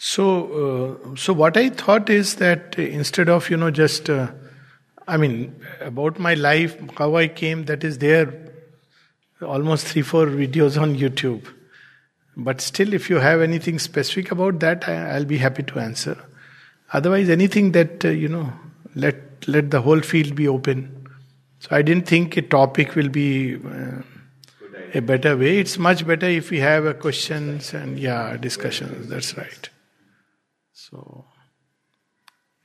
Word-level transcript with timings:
So, 0.00 1.00
uh, 1.12 1.16
so 1.16 1.32
what 1.32 1.56
I 1.56 1.70
thought 1.70 2.08
is 2.08 2.36
that 2.36 2.78
instead 2.78 3.28
of 3.28 3.50
you 3.50 3.56
know 3.56 3.72
just, 3.72 4.08
uh, 4.08 4.28
I 5.08 5.16
mean, 5.16 5.56
about 5.80 6.20
my 6.20 6.34
life, 6.34 6.78
how 6.96 7.16
I 7.16 7.26
came, 7.26 7.64
that 7.64 7.82
is 7.82 7.98
there, 7.98 8.32
almost 9.42 9.88
three 9.88 10.02
four 10.02 10.26
videos 10.26 10.80
on 10.80 10.94
YouTube. 10.94 11.44
But 12.36 12.60
still, 12.60 12.94
if 12.94 13.10
you 13.10 13.16
have 13.16 13.40
anything 13.40 13.80
specific 13.80 14.30
about 14.30 14.60
that, 14.60 14.88
I, 14.88 15.18
will 15.18 15.24
be 15.24 15.38
happy 15.38 15.64
to 15.64 15.80
answer. 15.80 16.16
Otherwise, 16.92 17.28
anything 17.28 17.72
that 17.72 18.04
uh, 18.04 18.10
you 18.10 18.28
know, 18.28 18.52
let 18.94 19.48
let 19.48 19.72
the 19.72 19.82
whole 19.82 20.00
field 20.00 20.36
be 20.36 20.46
open. 20.46 21.08
So 21.58 21.70
I 21.72 21.82
didn't 21.82 22.06
think 22.06 22.36
a 22.36 22.42
topic 22.42 22.94
will 22.94 23.08
be 23.08 23.56
uh, 23.56 24.02
a 24.94 25.00
better 25.00 25.36
way. 25.36 25.58
It's 25.58 25.76
much 25.76 26.06
better 26.06 26.26
if 26.26 26.50
we 26.50 26.60
have 26.60 26.84
a 26.84 26.94
questions 26.94 27.74
and 27.74 27.98
yeah 27.98 28.36
discussions. 28.36 29.08
That's 29.08 29.36
right. 29.36 29.68
So 30.90 31.26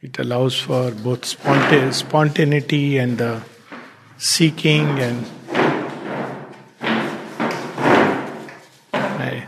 it 0.01 0.17
allows 0.19 0.57
for 0.59 0.91
both 0.91 1.23
sponta- 1.25 1.93
spontaneity 1.93 2.97
and 2.97 3.21
seeking 4.17 4.87
and 4.99 5.25
I, 8.93 9.47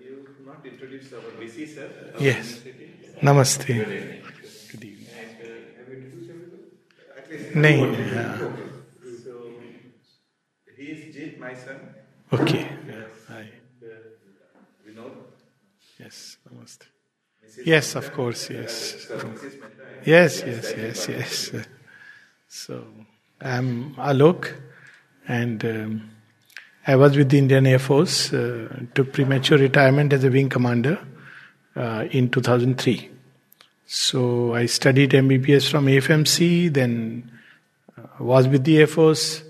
You 0.00 0.26
not 0.46 0.64
introduce 0.64 1.12
our 1.12 1.20
VC, 1.40 1.66
sir. 1.66 1.90
Yes. 2.18 2.62
Namaste. 3.22 4.09
नहीं। 7.56 7.84
Okay 12.34 12.58
yes 16.00 16.38
नमस्ते 16.52 17.70
yes 17.70 17.96
of 17.96 18.08
course 18.16 18.50
yes 18.50 18.76
yes 20.08 20.44
yes 20.48 20.74
yes 20.78 21.08
yes 21.10 21.66
so 22.60 23.06
I 23.44 23.58
am 23.58 23.94
Alok 23.98 24.46
and 25.30 25.64
I 26.86 26.96
was 26.96 27.16
with 27.16 27.28
the 27.28 27.38
Indian 27.38 27.66
Air 27.66 27.78
Force, 27.78 28.32
uh, 28.32 28.84
took 28.94 29.12
premature 29.12 29.58
retirement 29.58 30.12
as 30.12 30.24
a 30.24 30.30
wing 30.30 30.48
commander 30.48 30.98
uh, 31.76 32.06
in 32.10 32.30
2003. 32.30 33.10
So 33.86 34.54
I 34.54 34.64
studied 34.66 35.10
MBBS 35.10 35.68
from 35.70 35.86
AFMC, 35.86 36.72
then 36.72 37.30
was 38.19 38.47
with 38.47 38.63
the 38.63 38.77
Air 38.79 38.87
Force, 38.87 39.43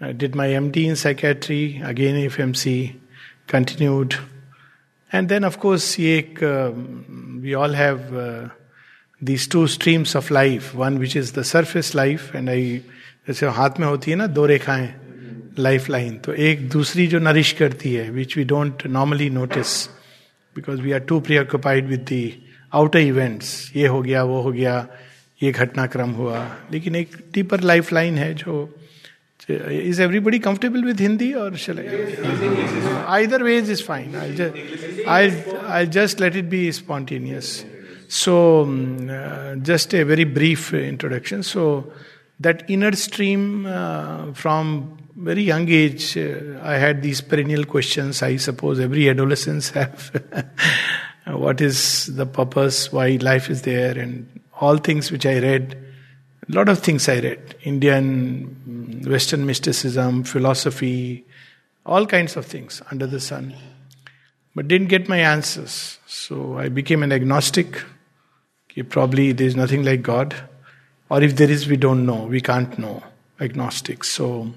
I 0.00 0.12
did 0.12 0.34
my 0.34 0.48
MD 0.48 0.86
in 0.86 0.96
psychiatry, 0.96 1.80
again 1.82 2.14
AFMC, 2.16 2.96
continued. 3.46 4.16
And 5.12 5.28
then, 5.28 5.44
of 5.44 5.58
course, 5.58 5.98
ek, 5.98 6.42
um, 6.42 7.40
we 7.42 7.54
all 7.54 7.72
have 7.72 8.14
uh, 8.14 8.48
these 9.22 9.46
two 9.46 9.66
streams 9.66 10.14
of 10.14 10.30
life. 10.30 10.74
One 10.74 10.98
which 10.98 11.16
is 11.16 11.32
the 11.32 11.44
surface 11.44 11.94
life, 11.94 12.34
and 12.34 12.50
I, 12.50 12.82
जैसे 13.26 13.46
हाथ 13.46 13.78
में 13.80 13.86
होती 13.86 14.10
है 14.10 14.16
ना 14.16 14.26
दो 14.26 14.44
रेखाएं 14.46 14.94
life 15.58 15.88
line 15.90 16.16
तो 16.24 16.32
एक 16.32 16.68
दूसरी 16.70 17.06
जो 17.06 17.18
नरिश 17.18 17.52
करती 17.58 17.92
है 17.94 18.08
which 18.10 18.36
we 18.36 18.44
don't 18.44 18.86
normally 18.86 19.28
notice 19.30 19.72
because 20.56 20.80
we 20.80 20.92
are 20.92 21.00
too 21.08 21.18
preoccupied 21.38 21.86
with 21.88 22.00
the 22.08 22.22
outer 22.74 22.98
events 22.98 23.50
ये 23.76 23.86
हो 23.86 24.00
गया 24.02 24.22
वो 24.24 24.40
हो 24.42 24.52
गया 24.52 24.76
ये 25.42 25.52
घटनाक्रम 25.52 26.10
हुआ 26.20 26.40
लेकिन 26.72 26.96
एक 26.96 27.16
डीपर 27.34 27.60
लाइफ 27.60 27.92
लाइन 27.92 28.18
है 28.18 28.32
जो 28.34 28.56
is 29.50 30.00
everybody 30.00 30.38
comfortable 30.46 30.84
with 30.84 31.00
Hindi 31.00 31.32
और 31.42 31.56
either 33.16 33.42
ways 33.42 33.70
is 33.70 33.84
fine 33.86 34.16
I 34.16 35.30
I 35.76 35.86
just 35.98 36.20
let 36.20 36.36
it 36.36 36.44
be 36.56 36.70
spontaneous 36.72 37.52
so 38.22 38.34
just 39.70 39.94
a 39.94 40.02
very 40.10 40.24
brief 40.40 40.72
introduction 40.74 41.42
so 41.52 41.66
that 42.40 42.68
inner 42.68 42.92
stream 42.92 43.66
uh, 43.66 44.32
from 44.32 44.98
very 45.16 45.42
young 45.42 45.68
age, 45.68 46.16
uh, 46.16 46.60
I 46.62 46.74
had 46.74 47.02
these 47.02 47.20
perennial 47.20 47.64
questions. 47.64 48.22
I 48.22 48.36
suppose 48.36 48.78
every 48.78 49.08
adolescents 49.08 49.70
have. 49.70 50.10
what 51.26 51.60
is 51.60 52.06
the 52.14 52.26
purpose? 52.26 52.92
Why 52.92 53.18
life 53.20 53.48
is 53.48 53.62
there? 53.62 53.98
And 53.98 54.28
all 54.61 54.77
things 54.77 55.11
which 55.11 55.25
I 55.25 55.39
read. 55.39 55.77
A 56.47 56.55
lot 56.55 56.69
of 56.69 56.79
things 56.79 57.09
I 57.09 57.19
read. 57.19 57.55
Indian, 57.63 59.03
Western 59.07 59.45
mysticism, 59.45 60.23
philosophy, 60.23 61.25
all 61.85 62.05
kinds 62.05 62.37
of 62.37 62.45
things 62.45 62.81
under 62.91 63.07
the 63.07 63.19
sun. 63.19 63.53
But 64.55 64.67
didn't 64.67 64.87
get 64.87 65.09
my 65.09 65.19
answers. 65.19 65.99
So 66.05 66.57
I 66.57 66.69
became 66.69 67.03
an 67.03 67.11
agnostic. 67.11 67.83
Probably 68.89 69.31
there's 69.33 69.55
nothing 69.55 69.83
like 69.83 70.01
God. 70.01 70.35
Or 71.09 71.21
if 71.21 71.35
there 71.35 71.49
is, 71.49 71.67
we 71.67 71.77
don't 71.77 72.05
know. 72.05 72.25
We 72.25 72.39
can't 72.39 72.77
know. 72.79 73.03
Agnostic. 73.39 74.03
So 74.03 74.53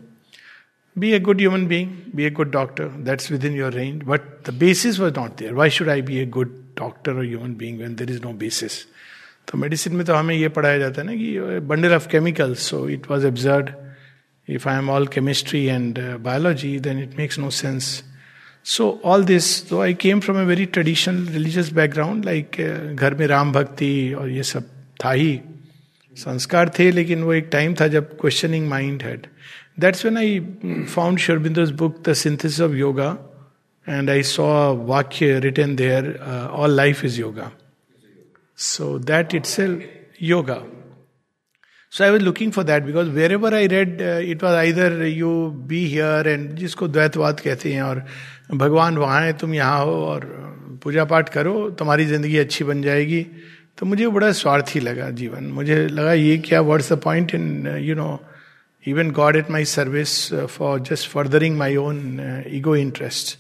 be 0.97 1.15
a 1.15 1.19
good 1.19 1.41
human 1.41 1.67
being, 1.67 2.13
be 2.15 2.27
a 2.27 2.31
good 2.31 2.51
doctor, 2.51 2.89
that's 2.99 3.29
within 3.31 3.53
your 3.53 3.71
range. 3.71 4.05
But 4.05 4.45
the 4.45 4.53
basis 4.53 4.99
was 4.99 5.15
not 5.15 5.39
there. 5.39 5.55
Why 5.55 5.69
should 5.69 5.89
I 5.89 6.03
be 6.03 6.21
a 6.21 6.27
good 6.27 6.75
doctor 6.77 7.19
or 7.19 7.25
human 7.25 7.55
being 7.55 7.79
when 7.79 7.97
there 7.97 8.09
is 8.09 8.23
no 8.23 8.33
basis? 8.33 8.87
तो 9.49 9.59
medicine 9.59 9.97
में 9.97 10.07
तो 10.07 10.15
हमें 10.15 10.35
ये 10.35 10.49
पढ़ाया 10.49 10.79
जाता 10.79 11.01
है 11.01 11.07
ना 11.07 11.15
कि 11.15 11.61
bundle 11.67 11.95
of 11.95 12.09
chemicals 12.09 12.59
so 12.59 12.89
it 12.89 13.11
was 13.11 13.27
absurd 13.27 13.71
if 14.49 14.69
I 14.69 14.79
am 14.79 14.91
all 14.91 15.07
chemistry 15.07 15.65
and 15.65 15.99
biology 15.99 16.79
then 16.79 17.03
it 17.03 17.19
makes 17.19 17.39
no 17.39 17.51
sense 17.51 18.05
so 18.65 19.01
all 19.05 19.25
this 19.25 19.69
तो 19.69 19.81
I 19.81 19.95
came 19.95 20.21
from 20.21 20.39
a 20.39 20.45
very 20.45 20.65
traditional 20.65 21.27
religious 21.27 21.73
background 21.73 22.25
like 22.25 22.51
घर 22.95 23.15
में 23.15 23.27
राम 23.27 23.53
भक्ति 23.53 24.15
और 24.19 24.29
ये 24.29 24.43
सब 24.43 24.65
था 25.05 25.11
ही। 25.11 25.41
संस्कार 26.17 26.69
थे 26.79 26.91
लेकिन 26.91 27.23
वो 27.23 27.33
एक 27.35 27.49
टाइम 27.53 27.75
था 27.81 27.89
जब 27.89 28.21
questioning 28.21 28.69
mind 28.69 29.03
had 29.03 29.27
found 30.87 31.21
Sri 31.21 31.35
Aurobindo's 31.35 31.73
book, 31.73 32.05
The 32.05 32.15
Synthesis 32.15 32.61
of 32.61 32.77
Yoga, 32.77 33.19
and 33.87 34.09
I 34.09 34.23
saw 34.23 34.71
a 34.71 34.77
Vakya 34.77 35.43
written 35.43 35.75
there, 35.77 36.17
uh, 36.23 36.49
all 36.49 36.69
life 36.69 37.03
is 37.03 37.19
yoga. 37.19 37.51
So 38.59 38.99
that 38.99 39.35
itself, 39.35 39.83
yoga. 40.19 40.65
So 41.91 42.05
I 42.05 42.11
was 42.11 42.23
looking 42.23 42.51
for 42.51 42.65
that 42.65 42.85
because 42.85 43.09
wherever 43.09 43.49
I 43.49 43.67
read, 43.67 44.01
uh, 44.01 44.19
it 44.21 44.43
was 44.43 44.53
either 44.53 45.07
you 45.07 45.51
be 45.67 45.89
here 45.89 46.23
and 46.27 46.57
जिसको 46.59 46.89
द्वैतवाद 46.89 47.41
कहते 47.41 47.73
हैं 47.73 47.83
और 47.83 48.05
भगवान 48.55 48.97
वहाँ 48.99 49.21
है 49.23 49.33
तुम 49.39 49.55
यहाँ 49.55 49.85
हो 49.85 49.95
और 50.07 50.25
पूजा 50.83 51.05
पाठ 51.05 51.29
करो 51.35 51.55
तुम्हारी 51.79 52.05
ज़िंदगी 52.07 52.39
अच्छी 52.39 52.65
बन 52.65 52.83
जाएगी 52.83 53.23
तो 53.79 53.87
मुझे 53.87 54.09
बड़ा 54.09 54.31
स्वार्थी 54.33 54.81
लगा 54.81 55.11
जीवन 55.23 55.45
मुझे 55.55 55.87
लगा 55.89 56.13
ये 56.13 56.37
क्या 56.39 56.61
what's 56.61 56.93
the 56.93 56.99
point 57.03 57.35
in 57.35 57.67
you 57.83 57.95
know 57.95 58.21
at 58.87 59.49
my 59.49 59.65
service 59.65 60.31
uh, 60.31 60.47
for 60.47 60.79
just 60.79 61.07
furthering 61.07 61.57
my 61.57 61.75
own 61.77 62.21
uh, 62.21 62.43
ego 62.47 62.75
interests. 62.75 63.37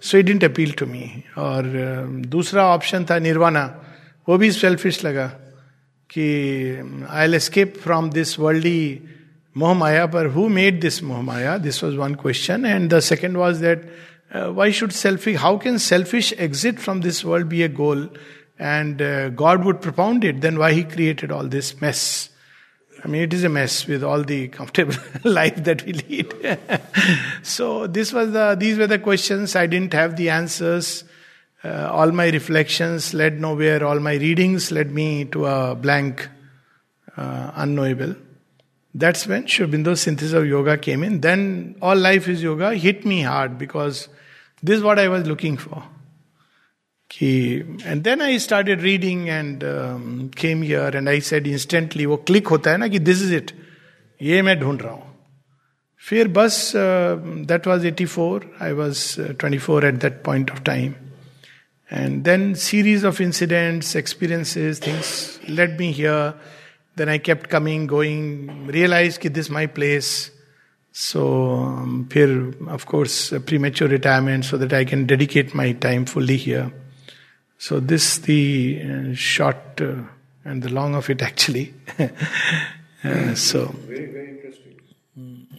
So 0.00 0.16
it 0.16 0.26
didn't 0.26 0.42
appeal 0.42 0.72
to 0.72 0.86
me. 0.86 1.24
और 1.38 1.64
uh, 1.64 2.26
दूसरा 2.26 2.64
ऑप्शन 2.74 3.04
था 3.10 3.18
निर्वाणा 3.18 3.66
वो 4.29 4.37
भी 4.37 4.51
सेल्फिश 4.51 5.03
लगा 5.05 5.27
कि 6.09 6.27
I'll 7.23 7.35
escape 7.35 7.77
from 7.83 8.09
this 8.09 8.37
worldly 8.39 9.01
मोह 9.57 9.73
माया 9.77 10.05
पर 10.15 10.25
who 10.35 10.47
made 10.49 10.79
this 10.81 11.03
मोह 11.03 11.21
माया 11.21 11.57
this 11.67 11.83
was 11.83 11.95
one 11.95 12.15
question 12.21 12.65
and 12.65 12.89
the 12.93 12.99
second 13.11 13.37
was 13.37 13.61
that 13.67 13.91
why 14.57 14.65
should 14.75 14.93
selfish 14.97 15.35
how 15.41 15.49
can 15.63 15.75
selfish 15.81 16.29
exit 16.43 16.79
from 16.83 17.01
this 17.01 17.17
world 17.31 17.47
be 17.49 17.59
a 17.65 17.67
goal 17.79 17.99
and 18.69 19.03
uh, 19.07 19.09
god 19.41 19.67
would 19.67 19.79
propound 19.83 20.23
it 20.29 20.39
then 20.45 20.57
why 20.61 20.69
he 20.77 20.85
created 20.93 21.33
all 21.35 21.51
this 21.55 21.69
mess 21.81 22.01
I 23.03 23.09
mean, 23.09 23.23
it 23.23 23.33
is 23.33 23.43
a 23.43 23.49
mess 23.49 23.85
with 23.85 24.03
all 24.03 24.23
the 24.23 24.47
comfortable 24.47 24.95
life 25.25 25.61
that 25.65 25.85
we 25.85 25.93
lead. 25.93 26.33
so 27.41 27.85
this 27.85 28.13
was 28.13 28.31
the, 28.31 28.55
these 28.57 28.77
were 28.77 28.87
the 28.87 28.99
questions. 28.99 29.57
I 29.57 29.65
didn't 29.67 29.93
have 29.93 30.15
the 30.15 30.29
answers. 30.29 31.03
Uh, 31.63 31.89
all 31.91 32.11
my 32.11 32.29
reflections 32.29 33.13
led 33.13 33.39
nowhere. 33.39 33.83
All 33.85 33.99
my 33.99 34.15
readings 34.15 34.71
led 34.71 34.91
me 34.91 35.25
to 35.25 35.45
a 35.45 35.75
blank, 35.75 36.29
uh, 37.15 37.51
unknowable. 37.55 38.15
That's 38.95 39.25
when 39.25 39.47
Sri 39.47 39.65
Aurobindo's 39.65 40.01
synthesis 40.01 40.33
of 40.33 40.45
yoga 40.45 40.77
came 40.77 41.03
in. 41.03 41.21
Then 41.21 41.75
all 41.81 41.95
life 41.95 42.27
is 42.27 42.43
yoga 42.43 42.75
hit 42.75 43.05
me 43.05 43.21
hard 43.21 43.57
because 43.57 44.07
this 44.63 44.77
is 44.77 44.83
what 44.83 44.99
I 44.99 45.07
was 45.07 45.27
looking 45.27 45.57
for 45.57 45.83
कि 47.11 47.29
and 47.85 48.01
then 48.03 48.21
I 48.21 48.37
started 48.39 48.81
reading 48.81 49.27
and 49.29 49.63
came 50.37 50.61
here 50.63 50.95
and 50.95 51.09
I 51.09 51.21
said 51.21 51.47
instantly 51.47 52.05
वो 52.05 52.15
click 52.27 52.47
होता 52.47 52.71
है 52.71 52.77
ना 52.77 52.87
कि 52.87 52.99
this 52.99 53.21
is 53.23 53.33
it 53.33 53.51
ये 54.21 54.41
मैं 54.41 54.59
ढूंढ 54.59 54.81
रहा 54.81 54.91
हूं 54.91 55.11
फिर 56.03 56.27
बस 56.37 56.71
that 56.75 57.67
was 57.67 57.85
84 57.87 58.45
I 58.61 58.71
was 58.79 59.03
24 59.43 59.83
at 59.83 59.93
that 60.05 60.21
point 60.25 60.51
of 60.51 60.61
time 60.65 60.93
and 61.90 62.24
then 62.24 62.54
series 62.54 63.04
of 63.04 63.20
incidents, 63.20 63.94
experiences, 63.94 64.78
things 64.78 65.40
led 65.48 65.78
me 65.78 65.92
here. 65.92 66.34
Then 66.96 67.08
I 67.08 67.18
kept 67.18 67.48
coming, 67.48 67.86
going, 67.86 68.66
realized 68.66 69.22
that 69.22 69.34
this 69.34 69.46
is 69.46 69.50
my 69.50 69.66
place. 69.66 70.30
So, 70.92 71.52
um, 71.52 72.08
here, 72.12 72.52
of 72.68 72.86
course, 72.86 73.32
premature 73.46 73.88
retirement 73.88 74.44
so 74.44 74.56
that 74.58 74.72
I 74.72 74.84
can 74.84 75.06
dedicate 75.06 75.54
my 75.54 75.72
time 75.72 76.06
fully 76.06 76.36
here. 76.36 76.72
So 77.58 77.80
this 77.80 78.18
the 78.18 78.80
uh, 78.82 79.14
short 79.14 79.80
uh, 79.80 79.96
and 80.44 80.62
the 80.62 80.68
long 80.68 80.94
of 80.94 81.10
it 81.10 81.20
actually. 81.20 81.74
uh, 81.98 83.34
so 83.34 83.66
very 83.66 84.06
very 84.06 84.30
interesting. 84.30 84.78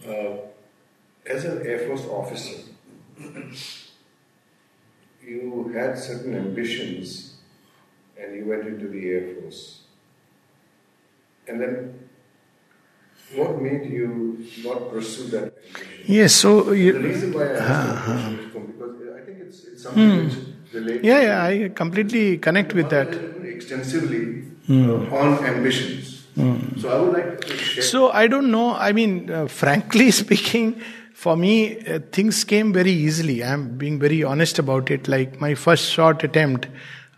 Uh, 0.08 1.30
as 1.30 1.44
an 1.44 1.66
Air 1.66 1.86
Force 1.86 2.06
officer, 2.06 2.62
you 5.24 5.72
had 5.74 5.98
certain 5.98 6.34
ambitions 6.34 7.34
and 8.18 8.36
you 8.36 8.44
went 8.46 8.66
into 8.66 8.88
the 8.88 9.08
Air 9.10 9.34
Force. 9.34 9.82
And 11.48 11.60
then, 11.60 12.08
what 13.34 13.60
made 13.60 13.90
you 13.90 14.46
not 14.64 14.90
pursue 14.90 15.28
that 15.28 15.44
ambition? 15.44 15.86
Yes, 16.06 16.34
so 16.34 16.72
you, 16.72 16.92
the 16.92 17.00
reason 17.00 17.34
why 17.34 17.44
I 17.44 17.50
asked 17.52 17.68
uh, 17.68 18.14
question 18.24 18.62
is 18.70 18.76
because 18.76 18.96
I 19.16 19.20
think 19.24 19.38
it's, 19.40 19.64
it's 19.64 19.82
something 19.82 20.24
which. 20.24 20.34
Yeah, 21.02 21.20
yeah, 21.22 21.42
I 21.44 21.68
completely 21.74 22.38
connect 22.38 22.74
with 22.74 22.88
that. 22.90 23.18
Extensively 23.42 24.44
uh, 24.68 25.16
on 25.16 25.44
ambitions. 25.44 26.26
Hmm. 26.34 26.78
So 26.78 26.90
I 26.90 27.00
would 27.00 27.12
like 27.12 27.40
to 27.40 27.56
share. 27.56 27.82
So 27.82 28.10
I 28.10 28.26
don't 28.26 28.50
know. 28.50 28.74
I 28.74 28.92
mean, 28.92 29.30
uh, 29.30 29.46
frankly 29.46 30.10
speaking, 30.22 30.80
for 31.19 31.35
me, 31.35 31.79
uh, 31.79 31.99
things 32.11 32.43
came 32.43 32.73
very 32.73 32.91
easily. 32.91 33.43
I'm 33.43 33.77
being 33.77 33.99
very 33.99 34.23
honest 34.23 34.59
about 34.59 34.91
it. 34.91 35.07
Like 35.07 35.39
my 35.39 35.55
first 35.55 35.89
short 35.89 36.23
attempt 36.23 36.67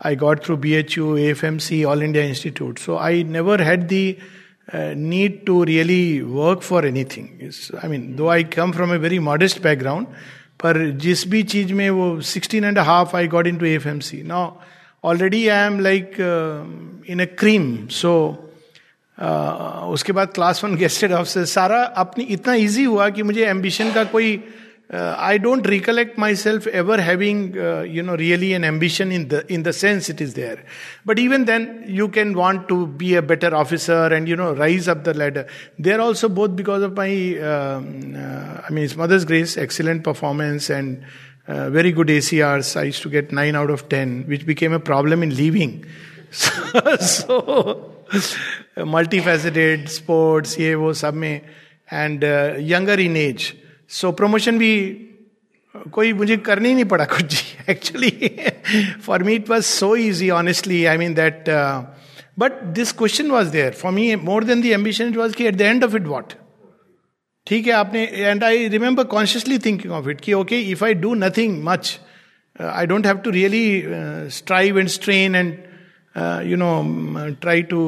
I 0.02 0.16
got 0.16 0.44
through 0.44 0.58
BHU, 0.58 1.18
AFMC, 1.19 1.88
All 1.88 2.02
India 2.02 2.24
Institute. 2.24 2.80
So 2.80 2.98
I 2.98 3.24
never 3.24 3.58
had 3.58 3.90
the 3.90 4.18
uh, 4.72 4.94
need 4.96 5.46
to 5.48 5.64
really 5.64 6.22
work 6.22 6.62
for 6.62 6.86
anything. 6.86 7.38
It's, 7.40 7.72
I 7.81 7.88
mean, 7.88 8.16
though 8.16 8.30
I 8.30 8.44
come 8.44 8.74
from 8.74 8.92
a 8.92 9.00
very 9.00 9.19
modest 9.19 9.62
background, 9.62 10.08
पर 10.64 10.78
जिस 11.02 11.28
भी 11.30 11.42
चीज 11.54 11.72
में 11.72 11.90
वो 11.90 12.06
sixteen 12.28 12.64
and 12.64 12.80
half 12.86 13.16
I 13.16 13.28
got 13.34 13.48
into 13.58 13.66
F 13.66 13.86
M 13.88 14.00
C 14.08 14.22
now 14.28 14.52
already 15.10 15.48
I 15.48 15.66
am 15.66 15.80
like 15.80 16.16
in 17.10 17.19
a 17.22 17.25
cream 17.40 17.66
so 18.00 18.14
उसके 19.19 20.12
बाद 20.12 20.32
class 20.35 20.64
one 20.64 20.75
gazetted 20.76 21.12
of 21.12 21.26
सारा 21.29 21.82
अपनी 21.99 22.25
इतना 22.35 22.55
इजी 22.55 22.85
हुआ 22.85 23.09
कि 23.11 23.23
मुझे 23.23 23.44
एम्बिशन 23.47 23.93
का 23.93 24.05
कोई 24.05 24.43
I 24.94 25.38
don't 25.38 25.67
recollect 25.67 26.19
myself 26.37 26.67
ever 26.69 27.00
having 27.00 27.56
you 27.88 28.03
know 28.03 28.14
really 28.14 28.50
an 28.53 28.64
ambition 28.64 29.12
in 29.12 29.25
the 29.25 29.43
in 29.50 29.62
the 29.62 29.70
sense 29.70 30.11
it 30.11 30.20
is 30.23 30.35
there 30.35 30.59
but 31.06 31.19
even 31.19 31.44
then 31.44 31.69
you 31.88 32.09
can 32.09 32.35
want 32.35 32.67
to 32.69 32.85
be 32.99 33.14
a 33.14 33.20
better 33.26 33.55
officer 33.55 34.12
and 34.12 34.29
you 34.29 34.37
know 34.37 34.53
rise 34.55 34.88
up 34.88 35.03
the 35.05 35.17
ladder 35.17 35.38
there 35.81 36.00
also 36.00 36.29
both 36.31 36.49
because 36.56 36.85
of 36.85 36.93
my 36.97 37.17
I 37.35 38.75
mean 38.75 38.88
mother's 38.99 39.25
grace 39.26 39.56
excellent 39.58 40.05
performance 40.05 40.70
and 40.70 40.97
very 41.73 41.93
good 41.93 42.11
A 42.11 42.20
C 42.20 42.41
R 42.41 42.62
eyes 42.79 43.03
to 43.03 43.11
get 43.11 43.32
nine 43.32 43.56
out 43.56 43.70
of 43.70 43.85
ten 43.91 44.23
which 44.29 44.44
became 44.44 44.75
a 44.75 44.79
problem 44.91 45.23
in 45.23 45.32
living 45.32 45.81
so 47.06 47.41
so 48.12 48.85
multifaceted 48.87 49.88
sports, 49.88 50.59
ये 50.59 50.75
वो 50.75 50.93
सब 50.94 51.14
में 51.14 51.41
and 51.88 52.25
younger 52.70 53.00
in 53.00 53.17
age 53.17 53.53
so 53.91 54.12
promotion 54.12 54.59
भी 54.59 54.75
कोई 55.93 56.12
मुझे 56.12 56.37
करने 56.37 56.69
ही 56.69 56.75
नहीं 56.75 56.85
पड़ा 56.85 57.05
कुछ 57.05 57.25
जी 57.25 57.73
actually 57.73 58.11
for 59.06 59.23
me 59.23 59.35
it 59.35 59.50
was 59.50 59.64
so 59.64 59.94
easy 59.97 60.31
honestly 60.31 60.85
I 60.85 60.99
mean 60.99 61.14
that 61.14 61.44
but 62.38 62.62
this 62.75 62.93
question 62.93 63.31
was 63.31 63.50
there 63.50 63.73
for 63.73 63.93
me 63.93 64.15
more 64.29 64.44
than 64.44 64.62
the 64.62 64.67
ambition 64.81 65.08
it 65.08 65.17
was 65.17 65.35
की 65.37 65.44
at 65.47 65.56
the 65.56 65.61
end 65.62 65.85
of 65.85 65.97
it 65.97 66.06
what 66.06 66.32
ठीक 67.47 67.67
है 67.67 67.73
आपने 67.73 68.05
and 68.05 68.44
I 68.44 68.69
remember 68.69 69.05
consciously 69.17 69.58
thinking 69.58 69.93
of 69.93 70.08
it 70.11 70.20
कि 70.20 70.32
okay 70.32 70.61
if 70.70 70.85
I 70.85 70.94
do 70.94 71.15
nothing 71.15 71.62
much 71.65 71.99
I 72.61 72.87
don't 72.87 73.06
have 73.06 73.19
to 73.25 73.31
really 73.31 73.82
strive 74.31 74.79
and 74.79 74.88
strain 74.88 75.35
and 75.35 75.56
you 76.17 76.56
know 76.56 76.73
try 77.41 77.62
to 77.62 77.82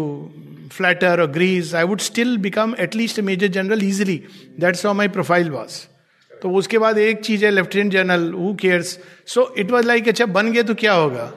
flatter 0.72 1.20
और 1.20 1.30
grease 1.30 1.74
I 1.74 1.84
would 1.84 2.00
still 2.00 2.36
become 2.38 2.74
at least 2.80 3.20
major 3.20 3.46
general 3.46 3.82
easily 3.84 4.22
that's 4.60 4.86
of 4.86 4.92
my 4.92 5.08
profile 5.08 5.50
was 5.50 5.80
तो 6.42 6.50
उसके 6.50 6.78
बाद 6.78 6.98
एक 6.98 7.20
चीज़ 7.20 7.44
है 7.44 7.50
lieutenant 7.50 7.92
general 7.92 8.32
who 8.32 8.54
cares 8.54 8.98
so 9.26 9.54
it 9.58 9.70
was 9.70 9.86
like 9.86 10.08
अच्छा 10.08 10.26
बन 10.26 10.52
गया 10.52 10.62
तो 10.62 10.74
क्या 10.74 10.92
होगा? 10.92 11.32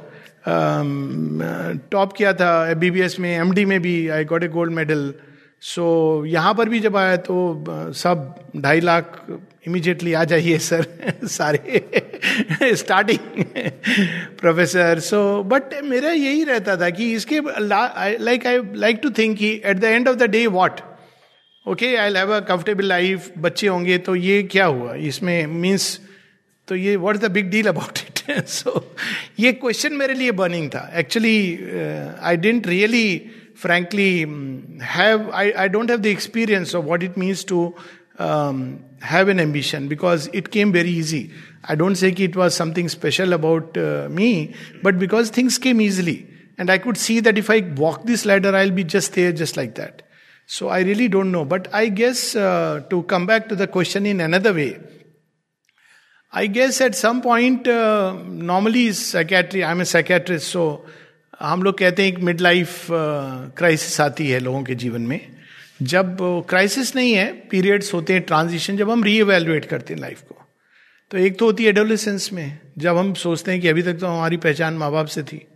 टॉप 1.92 2.14
किया 2.14 2.34
था 2.34 2.74
बी 2.74 2.92
बी 2.92 3.02
एस 3.02 3.20
में 3.20 3.38
एम 3.38 3.52
डी 3.52 3.66
में 3.66 3.82
भी 3.82 4.08
I 4.08 4.26
got 4.26 4.44
a 4.44 4.48
gold 4.48 4.74
medal 4.74 5.14
so 5.62 6.26
यहाँ 6.26 6.54
पर 6.54 6.70
भी 6.70 6.80
जब 6.80 6.98
आया 6.98 7.16
तो 7.18 7.64
सब 7.94 8.36
ढाई 8.58 8.80
लाख 8.80 9.26
इमीजिएटली 9.68 10.14
आ 10.14 10.24
जाइए 10.24 10.58
सर 10.58 10.86
सारे 11.24 12.76
स्टार्टिंग 12.76 13.20
प्रोफेसर 14.40 15.00
सो 15.00 15.44
बट 15.44 15.84
मेरा 15.84 16.12
यही 16.12 16.44
रहता 16.44 16.78
था 16.78 16.90
कि 16.90 17.14
इसके 17.14 17.42
like 18.18 18.48
I 18.48 18.60
like 18.76 19.00
to 19.04 19.10
think 19.10 19.38
कि 19.38 19.62
at 19.66 19.78
the 19.78 19.84
end 19.84 20.08
of 20.08 20.16
the 20.16 20.24
day 20.24 20.48
what 20.48 20.82
okay 21.68 21.96
I 21.96 22.14
have 22.14 22.36
a 22.36 22.40
comfortable 22.40 22.86
life 22.86 23.32
बच्चे 23.38 23.68
होंगे 23.68 23.98
तो 23.98 24.16
ये 24.16 24.44
क्या 24.44 24.66
हुआ? 24.66 24.94
इसमें 24.96 25.48
मीन्स 25.48 26.00
तो 26.68 26.76
ये 26.76 26.96
what 26.96 27.16
is 27.16 27.26
the 27.26 27.32
big 27.32 27.50
deal 27.50 27.68
about 27.68 27.98
it 27.98 28.46
so 28.46 28.96
ये 29.40 29.52
क्वेश्चन 29.54 29.94
मेरे 29.94 30.14
लिए 30.14 30.32
बर्निंग 30.32 30.70
था. 30.70 30.92
Actually 30.96 31.60
I 32.22 32.38
didn't 32.38 32.68
really 32.68 33.26
frankly 33.58 34.26
mm, 34.26 34.80
have 34.82 35.30
I, 35.30 35.54
I 35.66 35.68
don't 35.68 35.90
have 35.90 36.04
the 36.04 36.10
experience 36.10 36.74
of 36.74 36.86
what 36.86 37.04
it 37.04 37.18
means 37.18 37.44
to 37.46 37.74
um, 38.20 38.84
have 39.02 39.28
an 39.28 39.40
ambition 39.40 39.88
because 39.88 40.28
it 40.34 40.52
came 40.52 40.72
very 40.72 40.90
easy. 40.90 41.32
I 41.64 41.76
don't 41.76 41.96
say 41.96 42.10
it 42.10 42.36
was 42.36 42.56
something 42.56 42.90
special 42.90 43.34
about 43.34 43.78
uh, 43.78 44.08
me, 44.10 44.56
but 44.82 44.98
because 45.00 45.30
things 45.30 45.58
came 45.58 45.82
easily. 45.82 46.28
And 46.58 46.72
I 46.72 46.80
could 46.80 46.98
see 46.98 47.20
that 47.20 47.38
if 47.38 47.50
I 47.50 47.60
walk 47.76 48.06
this 48.06 48.26
ladder, 48.26 48.56
I'll 48.56 48.72
be 48.72 48.84
just 48.84 49.14
there, 49.14 49.32
just 49.32 49.58
like 49.58 49.76
that. 49.76 50.02
So 50.48 50.70
I 50.70 50.80
really 50.80 51.08
don't 51.08 51.32
know. 51.32 51.46
But 51.46 51.68
I 51.74 51.90
guess 51.90 52.36
uh, 52.36 52.84
to 52.90 53.04
come 53.04 53.28
back 53.28 53.48
to 53.50 53.56
the 53.56 53.68
question 53.68 54.06
in 54.06 54.22
another 54.22 54.54
way, 54.54 54.80
I 56.32 56.48
guess 56.48 56.82
at 56.82 56.96
some 56.96 57.22
point, 57.22 57.68
uh, 57.68 58.14
normally 58.26 58.92
psychiatry, 58.94 59.64
I'm 59.64 59.82
a 59.82 59.86
psychiatrist, 59.86 60.48
so 60.48 60.86
हम 61.40 61.64
लोग 61.64 61.78
कहते 61.78 62.02
हैं 62.02 62.10
एक 62.10 62.20
mid 62.20 62.42
life 62.42 62.88
crisis 62.92 64.02
आती 64.02 64.30
है 64.30 64.40
लोगों 64.40 64.64
के 64.64 64.76
जीवन 64.76 65.02
में। 65.02 65.30
जब 65.82 66.18
क्राइसिस 66.22 66.96
नहीं 66.96 67.14
है 67.14 67.34
पीरियड्स 67.34 67.94
होते 67.94 68.14
हैं 68.14 68.22
ट्रांजिशन 68.22 68.78
जब 68.78 68.90
हम 68.90 69.04
रीएवेल्युएट 69.04 69.66
करते 69.66 69.94
हैं 69.94 70.02
लाइफ 70.02 70.22
को। 70.22 70.42
तो 71.12 71.18
एक 71.18 71.40
तो 71.40 71.46
होती 71.46 71.64
है 71.64 71.70
एडोलेसेंस 71.70 72.30
में 72.34 72.60
जब 72.78 72.98
हम 72.98 73.14
सोचते 73.14 73.52
हैं 73.52 73.62
कि 73.62 73.68
अभी 73.68 73.82
तक 73.82 73.94
तो 73.94 74.08
हमारी 74.08 74.38
पहचान 74.38 74.74
माँ 74.74 74.92
बाप 74.92 75.06
से 75.06 75.24
थी। 75.24 75.48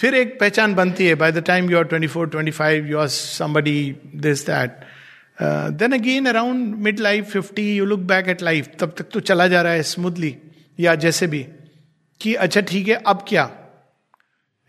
फिर 0.00 0.14
एक 0.14 0.40
पहचान 0.40 0.74
बनती 0.74 1.06
है 1.06 1.14
by 1.14 1.32
the 1.32 1.38
time 1.38 1.70
you 1.70 1.78
are 1.78 1.84
twenty 1.84 2.06
four 2.06 2.28
twenty 2.28 2.50
five 2.50 2.86
you 2.86 2.98
are 2.98 3.08
somebody 3.08 3.96
this 4.16 4.46
that 4.46 4.70
then 5.70 5.92
again 5.92 6.26
around 6.26 6.74
mid 6.74 7.00
life 7.00 7.24
fifty 7.24 7.76
you 7.76 7.84
look 7.84 8.00
back 8.00 8.28
at 8.28 8.42
life 8.42 8.68
तब 8.80 8.94
तक 8.98 9.04
तो 9.04 9.20
चला 9.20 9.48
जा 9.48 9.62
रहा 9.62 9.72
है 9.72 9.82
स्मूथली 9.82 10.36
या 10.80 10.94
जैसे 10.94 11.26
भी, 11.26 11.46
कि 12.20 12.34
अच्छा 12.34 12.60
ठीक 12.60 12.88
है, 12.88 12.94
अब 12.94 13.24
क्या? 13.28 13.50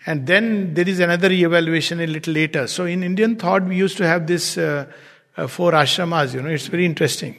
And 0.09 0.21
then 0.21 0.74
there 0.74 0.89
is 0.89 1.03
another 1.03 1.31
evaluation 1.31 2.01
in 2.01 2.09
little 2.09 2.31
later 2.31 2.65
so 2.65 2.88
in 2.88 3.03
Indian 3.03 3.36
thought 3.36 3.62
we 3.62 3.77
use 3.77 3.98
to 3.98 4.03
have 4.03 4.19
this 4.19 4.59
four 5.39 5.75
ashramas 5.75 6.36
you 6.36 6.41
know 6.41 6.50
it's 6.50 6.69
very 6.71 6.86
interesting 6.86 7.33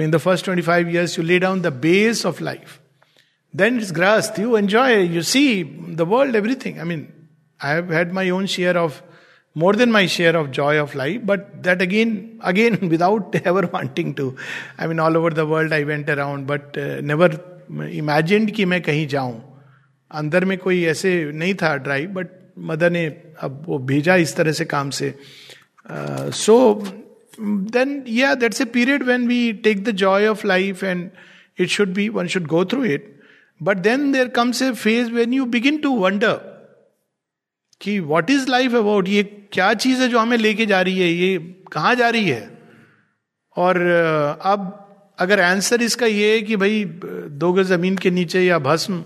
in 0.00 0.10
the 0.10 0.16
first 0.16 0.44
twenty 0.44 0.62
five 0.62 0.88
years 0.90 1.18
you 1.18 1.24
lay 1.24 1.38
down 1.38 1.60
the 1.62 1.72
base 1.82 2.24
of 2.26 2.42
life 2.44 2.78
then 3.54 3.78
it's 3.78 3.92
grasp. 3.92 4.38
You 4.38 4.56
enjoy, 4.56 5.00
you 5.00 5.22
see 5.22 5.62
the 5.62 6.04
world, 6.04 6.34
everything. 6.34 6.80
I 6.80 6.84
mean, 6.84 7.12
I 7.60 7.70
have 7.70 7.90
had 7.90 8.12
my 8.12 8.30
own 8.30 8.46
share 8.46 8.76
of, 8.76 9.02
more 9.54 9.74
than 9.74 9.92
my 9.92 10.06
share 10.06 10.34
of 10.36 10.50
joy 10.50 10.80
of 10.80 10.94
life, 10.94 11.20
but 11.24 11.62
that 11.62 11.82
again, 11.82 12.40
again, 12.42 12.88
without 12.88 13.34
ever 13.44 13.68
wanting 13.72 14.14
to. 14.14 14.36
I 14.78 14.86
mean, 14.86 14.98
all 14.98 15.16
over 15.16 15.30
the 15.30 15.46
world 15.46 15.72
I 15.72 15.84
went 15.84 16.08
around, 16.08 16.46
but 16.46 16.76
uh, 16.78 17.00
never 17.00 17.30
imagined 17.72 18.50
कि 18.54 18.64
मैं 18.64 18.80
कहीं 18.82 19.06
जाऊँ 19.08 19.34
अंदर 20.10 20.44
में 20.44 20.56
कोई 20.58 20.82
ऐसे 20.86 21.10
नहीं 21.32 21.54
था 21.62 21.76
ड्राइव 21.84 22.08
बट 22.14 22.30
मदर 22.70 22.90
ने 22.90 23.04
अब 23.42 23.62
वो 23.66 23.78
भेजा 23.90 24.16
इस 24.24 24.34
तरह 24.36 24.52
से 24.52 24.64
काम 24.64 24.90
से 24.98 25.14
सो 25.88 26.56
देन 27.42 28.02
या 28.08 28.34
that's 28.34 28.60
a 28.60 28.64
period 28.72 29.02
when 29.02 29.26
we 29.28 29.52
take 29.64 29.84
the 29.84 29.90
joy 29.96 30.26
of 30.26 30.46
life 30.46 30.84
and 30.84 31.10
it 31.58 31.68
should 31.68 31.92
be 31.94 32.08
one 32.08 32.26
should 32.26 32.46
go 32.46 32.64
through 32.64 32.84
it 32.84 33.08
but 33.60 33.78
then 33.80 34.10
there 34.12 34.28
comes 34.36 34.62
a 34.62 34.70
phase 34.74 35.10
when 35.12 35.32
you 35.32 35.44
begin 35.48 35.78
to 35.78 35.96
wonder 35.96 36.40
कि 37.80 37.98
what 38.06 38.30
is 38.30 38.48
life 38.50 38.74
about 38.74 39.08
ये 39.08 39.22
क्या 39.52 39.72
चीज़ 39.74 40.02
है 40.02 40.08
जो 40.08 40.18
हमें 40.18 40.36
लेके 40.38 40.66
जा 40.66 40.80
रही 40.80 40.98
है 40.98 41.08
ये 41.08 41.38
कहाँ 41.72 41.94
जा 41.94 42.08
रही 42.08 42.28
है 42.28 42.50
और 43.56 43.80
अब 44.44 44.78
अगर 45.18 45.40
आंसर 45.40 45.82
इसका 45.82 46.06
ये 46.06 46.32
है 46.34 46.40
कि 46.42 46.56
भाई 46.56 46.84
दो 47.40 47.52
गज 47.52 47.66
ज़मीन 47.66 47.96
के 47.96 48.10
नीचे 48.10 48.40
या 48.40 48.58
भस्म 48.58 49.02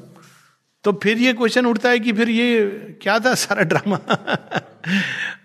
तो 0.85 0.93
फिर 1.03 1.19
ये 1.19 1.33
क्वेश्चन 1.33 1.67
उठता 1.67 1.91
है 1.91 1.99
कि 1.99 2.13
फिर 2.13 2.29
ये 2.31 2.67
क्या 3.03 3.19
था 3.19 3.35
सारा 3.37 3.63
ड्रामा 3.65 3.97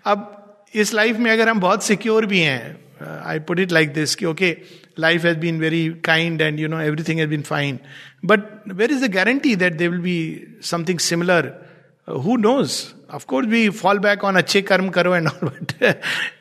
अब 0.06 0.41
इस 0.74 0.94
लाइफ 0.94 1.16
में 1.16 1.30
अगर 1.30 1.48
हम 1.48 1.60
बहुत 1.60 1.82
सिक्योर 1.84 2.26
भी 2.26 2.40
हैं 2.40 3.20
I 3.24 3.38
put 3.48 3.60
it 3.60 3.72
like 3.72 3.92
this 3.92 4.14
कि 4.14 4.26
okay 4.26 4.56
life 4.98 5.24
has 5.24 5.38
been 5.38 5.60
very 5.60 5.88
kind 6.04 6.42
and 6.42 6.60
you 6.60 6.68
know 6.68 6.80
everything 6.80 7.18
has 7.18 7.28
been 7.28 7.42
fine 7.42 7.78
but 8.24 8.72
where 8.72 8.92
is 8.92 9.04
the 9.04 9.10
guarantee 9.12 9.54
that 9.56 9.72
they 9.72 9.88
will 9.88 10.00
be 10.00 10.18
something 10.64 10.98
similar 10.98 11.52
who 12.08 12.36
knows 12.36 12.82
of course 13.14 13.48
we 13.48 13.68
fall 13.70 13.98
back 13.98 14.24
on 14.24 14.36
अच्छे 14.36 14.62
कर्म 14.62 14.88
करो 14.88 15.14
and 15.14 15.28
all 15.28 15.48
but 15.48 15.72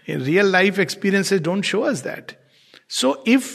real 0.09 0.51
life 0.51 0.79
experiences 0.79 1.41
don't 1.41 1.63
show 1.65 1.81
us 1.81 2.03
that 2.03 2.31
so 2.91 3.23
if 3.27 3.51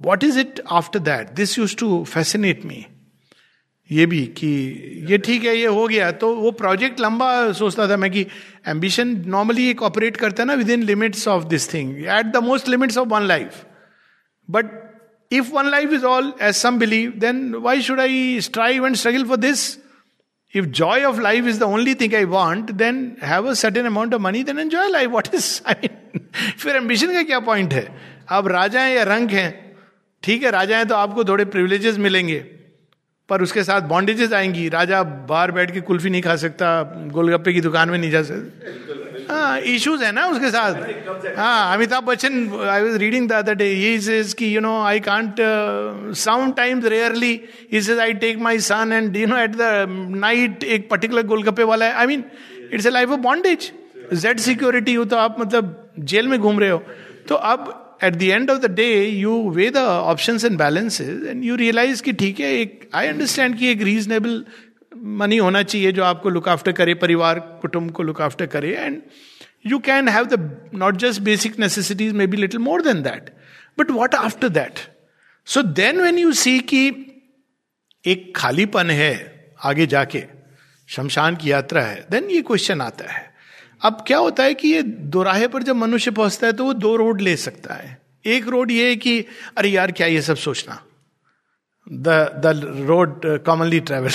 what 0.00 0.24
is 0.24 0.38
it 0.38 0.60
after 0.72 0.98
that 1.08 1.30
this 1.34 1.58
use 1.58 1.76
to 1.76 2.04
fascinate 2.04 2.64
me 2.64 2.84
ये 3.90 4.06
भी 4.06 4.20
कि 4.38 4.48
ये 5.10 5.18
ठीक 5.18 5.44
है, 5.44 5.56
ये 5.56 5.66
हो 5.66 5.86
गया। 5.88 6.10
तो 6.12 6.34
वो 6.36 6.50
प्रोजेक्ट 6.50 7.00
लंबा 7.00 7.52
सोचता 7.52 7.88
था 7.88 7.96
मैं 7.96 8.10
कि 8.10 8.26
एम्बिशन 8.68 9.08
नॉर्मली 9.26 9.68
एक 9.70 9.82
ऑपरेट 9.82 10.16
करता 10.16 10.42
है 10.42 10.46
ना 10.46 10.54
within 10.70 10.82
limits 10.82 11.26
of 11.28 11.44
this 11.44 11.72
thing 11.74 11.96
at 11.98 12.26
the 12.26 12.42
most 12.44 12.68
limits 12.68 12.98
of 12.98 13.08
one 13.08 13.22
life 13.22 13.64
but 14.48 14.70
if 15.32 15.52
one 15.52 15.70
life 15.70 15.92
is 15.92 16.04
all 16.04 16.32
as 16.42 16.54
some 16.54 16.78
believe 16.78 17.12
then 17.16 17.54
why 17.54 17.82
should 17.82 18.00
I 18.00 18.40
strive 18.40 18.86
and 18.86 18.96
struggle 18.96 19.24
for 19.24 19.36
this 19.36 19.78
if 20.54 20.66
joy 20.66 21.04
of 21.04 21.20
life 21.20 21.46
is 21.46 21.60
the 21.60 21.62
only 21.62 21.94
thing 21.94 22.14
I 22.14 22.24
want 22.24 22.70
then 22.72 23.16
have 23.22 23.48
a 23.48 23.52
certain 23.52 23.86
amount 23.86 24.14
of 24.14 24.22
money 24.22 24.42
then 24.42 24.58
enjoy 24.58 24.88
life 24.88 25.10
what 25.10 25.28
is 25.34 25.60
I 25.66 25.88
फिर 26.58 26.76
ambition 26.76 27.12
का 27.12 27.22
क्या 27.22 27.40
point 27.40 27.72
है? 27.72 27.88
आप 28.30 28.46
राजा 28.48 28.80
हैं 28.80 28.96
या 28.96 29.02
रंग 29.02 29.30
हैं? 29.30 29.76
ठीक 30.22 30.42
है, 30.42 30.50
राजा 30.50 30.76
हैं 30.76 30.86
तो 30.88 30.94
आपको 30.94 31.24
थोड़े 31.24 31.44
प्रिविलेजेस 31.44 31.98
मिलेंगे। 31.98 32.38
पर 33.28 33.42
उसके 33.42 33.62
साथ 33.64 33.80
बॉन्डेजेस 33.88 34.32
आएँगी। 34.32 34.68
राजा 34.68 35.02
बाहर 35.02 35.50
बैठ 35.52 35.70
के 35.70 35.80
कुल्फी 35.80 36.10
नहीं 36.10 36.22
खा 36.22 36.36
सकता, 36.36 36.82
गोलगप्पे 37.12 37.52
की 37.52 37.60
दुकान 37.60 37.90
में 37.90 37.98
नहीं 37.98 38.10
जा 38.10 38.22
सकता। 38.22 38.74
हाँ 39.28 39.58
इश्यूज़ 39.60 40.02
है 40.04 40.10
ना 40.12 40.26
उसके 40.26 40.50
साथ। 40.50 41.36
हाँ 41.36 41.74
Amitabh 41.74 42.04
Bachchan 42.04 42.34
I 42.70 42.82
was 42.82 42.96
reading 42.98 43.30
you 44.42 44.60
know 44.60 44.82
I 44.82 45.00
can't 45.00 45.36
sound 46.16 46.54
times 46.56 46.84
rarely 46.84 47.40
he 47.72 47.80
says 47.82 47.98
I 47.98 48.12
take 48.14 48.38
my 48.38 48.60
son 48.60 48.92
and 48.92 49.16
you 49.16 49.26
know 49.26 49.36
at 49.36 49.56
the 49.56 49.86
night 50.16 50.64
एक 50.64 50.88
पर्टिकुलर 50.90 51.26
गोलगप्पे 51.26 51.62
वाला 51.62 51.86
है। 51.86 51.92
I 51.92 52.06
mean 52.06 52.24
it's 52.72 52.86
a 52.86 52.90
life 52.90 53.10
of 53.10 53.20
bondage 53.20 53.70
Z 54.14 54.38
security 54.40 54.94
हो 54.94 55.04
तो 55.04 55.16
आप 55.16 55.40
मतलब 55.40 55.90
jail 55.98 56.28
में 56.28 56.38
घूम 56.38 56.60
रहे 56.60 56.70
हो। 56.70 56.82
तो 57.28 57.34
अब 57.34 57.85
at 58.04 58.14
the 58.14 58.22
end 58.22 58.50
of 58.50 58.58
the 58.58 58.70
day 58.74 58.88
you 59.04 59.38
weigh 59.50 59.68
the 59.70 59.76
option 59.76 60.38
and 60.44 60.58
balances 60.58 61.26
and 61.26 61.44
you 61.44 61.56
realise 61.56 62.02
कि 62.02 62.12
ठीक 62.12 62.40
है, 62.40 62.52
एक 62.52 62.88
आई 62.94 63.06
अंडरस्टैंड 63.08 63.58
कि 63.58 63.70
एक 63.70 63.82
रीजनेबल 63.82 64.44
मनी 64.96 65.36
होना 65.36 65.62
चाहिए 65.62 65.92
जो 65.92 66.04
आपको 66.04 66.30
लुक 66.30 66.48
आफ्टर 66.48 66.72
करे, 66.72 66.94
परिवार, 66.94 67.38
कुटुंब 67.62 67.90
को 67.90 68.02
लुक 68.02 68.20
आफ्टर 68.22 68.46
करे 68.46 68.74
and 68.74 69.00
you 69.66 69.78
can 69.78 70.08
have 70.08 70.24
the 70.26 70.70
not 70.74 70.96
just 70.96 71.20
basic 71.22 71.58
necessities 71.58 72.12
may 72.12 72.26
be 72.26 72.36
little 72.36 72.60
more 72.60 72.82
than 72.82 73.02
that 73.02 73.30
but 73.78 73.90
what 73.90 74.14
after 74.14 74.48
that 74.50 74.78
so 75.46 75.62
then 75.62 76.00
when 76.00 76.18
you 76.18 76.32
see 76.34 76.58
कि 76.60 76.88
एक 78.04 78.32
खालीपन 78.36 78.90
है 78.90 79.14
आगे 79.64 79.86
जाके, 79.86 80.22
शमशान 80.88 81.36
की 81.36 81.50
यात्रा 81.50 81.82
है 81.82 82.06
देन 82.10 82.30
ये 82.30 82.42
क्वेश्चन 82.42 82.80
आता 82.80 83.12
है। 83.12 83.25
अब 83.82 84.04
क्या 84.06 84.18
होता 84.18 84.42
है 84.42 84.54
कि 84.54 84.68
ये 84.68 84.82
दोराहे 84.82 85.48
पर 85.48 85.62
जब 85.62 85.76
मनुष्य 85.76 86.10
पहुँचता 86.10 86.46
है 86.46 86.52
तो 86.52 86.64
वो 86.64 86.72
दो 86.74 86.96
रोड 86.96 87.20
ले 87.20 87.36
सकता 87.36 87.74
है। 87.74 87.98
एक 88.26 88.48
रोड 88.48 88.70
ये 88.70 88.88
है 88.88 88.96
कि, 88.96 89.24
अरे 89.56 89.68
यार, 89.68 89.92
क्या 89.92 90.06
ये 90.06 90.22
सब 90.22 90.36
सोचना? 90.36 90.82
The 91.86 92.08
the 92.44 92.60
road 92.86 93.20
commonly 93.44 93.80
travel 93.80 94.08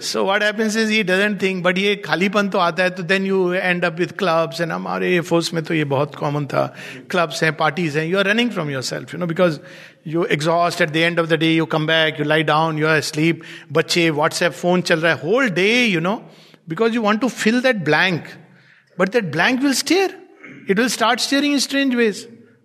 so 0.00 0.24
what 0.24 0.42
happens 0.42 0.76
is 0.76 0.90
he 0.90 1.02
doesn't 1.02 1.40
think 1.42 1.62
but 1.64 1.78
ये 1.78 1.94
खालीपन 1.96 2.48
तो 2.48 2.58
आता 2.58 2.82
है 2.82 2.90
तो 2.90 3.02
then 3.02 3.26
you 3.26 3.52
end 3.52 3.84
up 3.84 3.98
with 3.98 4.12
clubs 4.12 4.60
and 4.60 4.72
हमारे 4.72 5.20
फोर्स 5.20 5.52
में 5.54 5.62
तो 5.64 5.74
ये 5.74 5.84
बहुत 5.84 6.14
कॉमन 6.14 6.46
था। 6.46 6.66
क्लब्स 7.10 7.42
हैं 7.42 7.52
पार्टीज़ 7.56 7.98
हैं 7.98 8.06
you 8.06 8.18
are 8.18 8.24
running 8.24 8.50
from 8.50 8.70
yourself 8.82 9.14
you 9.14 9.20
know 9.20 9.26
because 9.26 9.58
you 10.06 10.24
exhaust 10.24 10.80
at 10.80 10.90
the 10.90 10.96
end 10.96 11.20
of 11.20 11.26
the 11.26 11.34
day 11.34 11.52
you 11.54 11.66
come 11.66 11.86
back 11.86 12.20
you 12.20 12.26
lie 12.26 12.42
down 12.42 12.78
you 12.78 12.86
are 12.86 13.00
sleep 13.00 13.42
बच्चे 13.72 14.08
WhatsApp 14.10 14.52
phone 14.52 14.80
चल 14.80 15.00
रहा 15.00 15.12
है 15.12 15.20
whole 15.20 15.48
day 15.50 15.84
you 15.84 16.00
know 16.00 16.16
because 16.68 16.94
you 16.94 17.04
want 17.04 17.20
to 17.20 17.28
fill 17.28 17.60
that 17.62 17.84
blank. 17.84 18.20
But 18.98 19.12
that 19.12 19.30
blank 19.32 19.62
will 19.62 19.74
stare. 19.74 20.10
It 20.70 20.78
will 20.78 20.90
start 20.90 21.20
staring 21.20 21.54
in 21.56 21.68
strange 21.68 21.96
ways. 21.96 22.16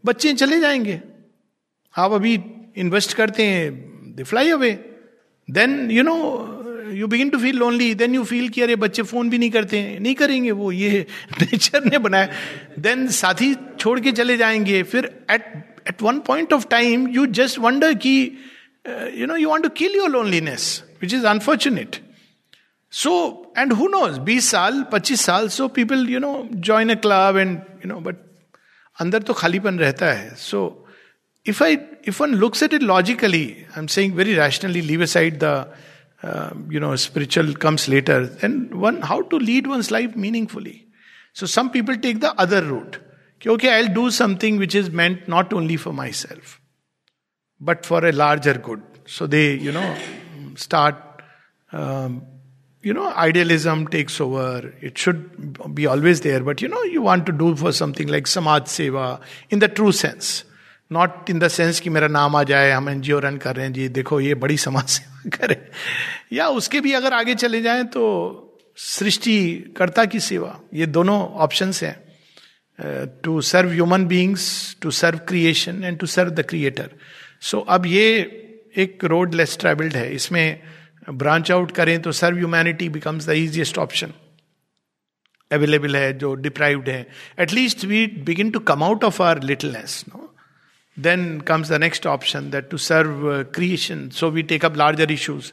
बच्चे 0.05 0.33
चले 0.33 0.59
जाएँगे। 0.59 1.01
आप 1.97 2.11
अभी 2.11 2.39
invest 2.77 3.13
करते 3.13 3.43
हैं 3.43 3.71
they 4.15 4.23
fly 4.23 4.49
away 4.49 4.71
then 5.51 5.91
you 5.91 6.03
know 6.03 6.13
you 6.93 7.07
begin 7.07 7.29
to 7.29 7.37
feel 7.37 7.55
lonely 7.55 7.95
then 7.95 8.15
you 8.15 8.23
feel 8.23 8.49
कि 8.49 8.61
अरे 8.61 8.75
बच्चे 8.75 9.03
फ़ोन 9.03 9.29
भी 9.29 9.37
नहीं 9.37 9.51
करते 9.51 9.79
हैं। 9.79 9.99
नहीं 9.99 10.15
करेंगे 10.15 10.51
वो, 10.51 10.71
ये 10.71 11.05
नेचर 11.41 11.85
ने 11.85 11.97
बनाया। 11.97 12.29
देन 12.79 13.07
साथी 13.07 13.55
छोड़ 13.79 13.99
के 13.99 14.11
चले 14.11 14.37
जाएँगे। 14.37 14.83
फिर 14.83 15.05
at 15.31 15.75
at 15.87 16.01
one 16.01 16.19
point 16.19 16.53
of 16.53 16.67
time 16.67 17.07
you 17.07 17.25
just 17.25 17.59
wonder 17.59 17.93
कि 17.93 18.37
you 19.15 19.25
know 19.25 19.35
you 19.35 19.49
want 19.49 19.63
to 19.63 19.69
kill 19.69 19.91
your 19.95 20.09
loneliness 20.09 20.83
which 21.01 21.13
is 21.13 21.25
unfortunate 21.25 22.06
so 23.02 23.12
and 23.58 23.72
who 23.72 23.88
knows 23.88 24.18
बीस 24.28 24.50
साल 24.50 24.82
पच्चीस 24.92 25.20
साल 25.26 25.48
so 25.48 25.68
people 25.78 26.08
you 26.10 26.18
know 26.20 26.32
join 26.54 26.90
a 26.90 26.94
club 27.06 27.36
and 27.38 27.56
you 27.84 27.88
know 27.88 28.00
but 28.00 28.16
अंदर 29.00 29.22
तो 29.22 29.34
खालीपन 29.34 29.78
रहता 29.78 30.12
है 30.12 30.34
so 30.38 30.60
if 31.46 31.62
I 31.62 31.78
if 32.08 32.20
one 32.20 32.34
looks 32.42 32.62
at 32.62 32.74
it 32.74 32.82
logically 32.82 33.44
I 33.70 33.78
am 33.78 33.86
saying 33.96 34.14
very 34.14 34.34
rationally 34.34 34.80
leave 34.80 35.02
aside 35.14 35.38
the 35.44 35.54
you 36.70 36.80
know 36.80 36.94
spiritual 36.94 37.52
comes 37.54 37.88
later 37.88 38.26
then 38.26 38.68
one 38.78 39.00
how 39.02 39.22
to 39.22 39.38
lead 39.38 39.66
one's 39.66 39.90
life 39.90 40.14
meaningfully 40.14 40.86
so 41.34 41.46
some 41.46 41.70
people 41.70 41.96
take 41.96 42.20
the 42.20 42.32
other 42.40 42.62
route 42.62 42.98
okay, 43.40 43.50
okay 43.50 43.70
i'll 43.76 43.94
do 43.94 44.10
something 44.10 44.58
which 44.58 44.74
is 44.74 44.90
meant 44.90 45.26
not 45.26 45.52
only 45.52 45.76
for 45.76 45.92
myself 45.92 46.60
but 47.60 47.84
for 47.84 48.04
a 48.06 48.12
larger 48.12 48.54
good 48.54 48.82
so 49.06 49.26
they 49.26 49.54
you 49.54 49.72
know 49.72 49.96
start 50.54 50.96
um, 51.72 52.22
you 52.83 52.93
know, 52.93 53.11
idealism 53.13 53.87
takes 53.87 54.19
over. 54.21 54.73
It 54.81 54.97
should 54.97 55.75
be 55.75 55.85
always 55.85 56.21
there, 56.21 56.41
but 56.41 56.61
you 56.61 56.67
know, 56.67 56.83
you 56.83 57.01
want 57.01 57.25
to 57.25 57.31
do 57.31 57.55
for 57.55 57.71
something 57.71 58.07
like 58.07 58.27
samaj 58.27 58.63
seva 58.63 59.19
in 59.49 59.59
the 59.59 59.67
true 59.69 59.91
sense. 59.91 60.43
Not 60.91 61.29
in 61.29 61.39
the 61.39 61.47
sense 61.47 61.79
कि 61.79 61.89
मेरा 61.89 62.07
नाम 62.07 62.35
आ 62.35 62.41
जाए 62.49 62.69
हम 62.71 62.89
NGO 62.89 63.17
run 63.19 63.37
कर 63.37 63.55
रहे 63.55 63.65
हैं 63.65 63.73
जी 63.73 63.87
देखो 63.89 64.19
ये 64.19 64.35
बड़ी 64.43 64.57
समाज 64.57 64.85
सेवा 64.89 65.29
करे 65.37 65.57
या 66.33 66.47
उसके 66.59 66.81
भी 66.81 66.93
अगर 66.93 67.13
आगे 67.13 67.35
चले 67.35 67.61
जाएँ 67.61 67.83
तो 67.95 68.03
सृष्टिकर्ता 68.77 70.05
की 70.05 70.19
सेवा 70.19 70.59
ये 70.73 70.85
दोनों 70.85 71.19
ऑप्शन 71.45 71.71
हैं 71.83 71.95
to 73.23 73.39
serve 73.41 73.69
human 73.71 74.05
beings 74.07 74.45
to 74.81 74.91
serve 74.91 75.19
creation 75.27 75.83
and 75.83 75.97
to 75.99 76.05
serve 76.05 76.29
the 76.29 76.45
creator 76.49 76.89
so 77.49 77.59
अब 77.75 77.85
ये 77.85 78.07
एक 78.83 79.05
रोड 79.05 79.33
लेस 79.35 79.57
ट्रेवल्ड 79.59 79.95
है 79.95 80.11
इसमें 80.15 80.61
ब्रांच 81.07 81.51
आउट 81.51 81.71
करें 81.71 82.01
तो 82.01 82.11
serve 82.11 82.37
humanity 82.37 82.89
becomes 82.89 83.27
the 83.27 83.29
easiest 83.31 83.77
option 83.77 84.13
available 85.51 85.95
है, 85.95 86.13
जो 86.13 86.33
डिप्राइव्ड 86.35 86.89
है. 86.89 87.07
At least 87.39 87.85
we 87.85 88.05
begin 88.25 88.49
to 88.51 88.59
come 88.61 88.83
out 88.83 89.03
of 89.03 89.21
our 89.23 89.41
littleness 89.43 90.03
no 90.09 90.23
then 90.97 91.39
comes 91.47 91.69
the 91.71 91.79
next 91.81 92.07
option 92.07 92.49
that 92.51 92.69
to 92.69 92.77
serve 92.77 93.43
creation 93.55 94.07
so 94.09 94.29
we 94.31 94.43
take 94.43 94.65
up 94.65 94.77
larger 94.77 95.11
issues 95.11 95.51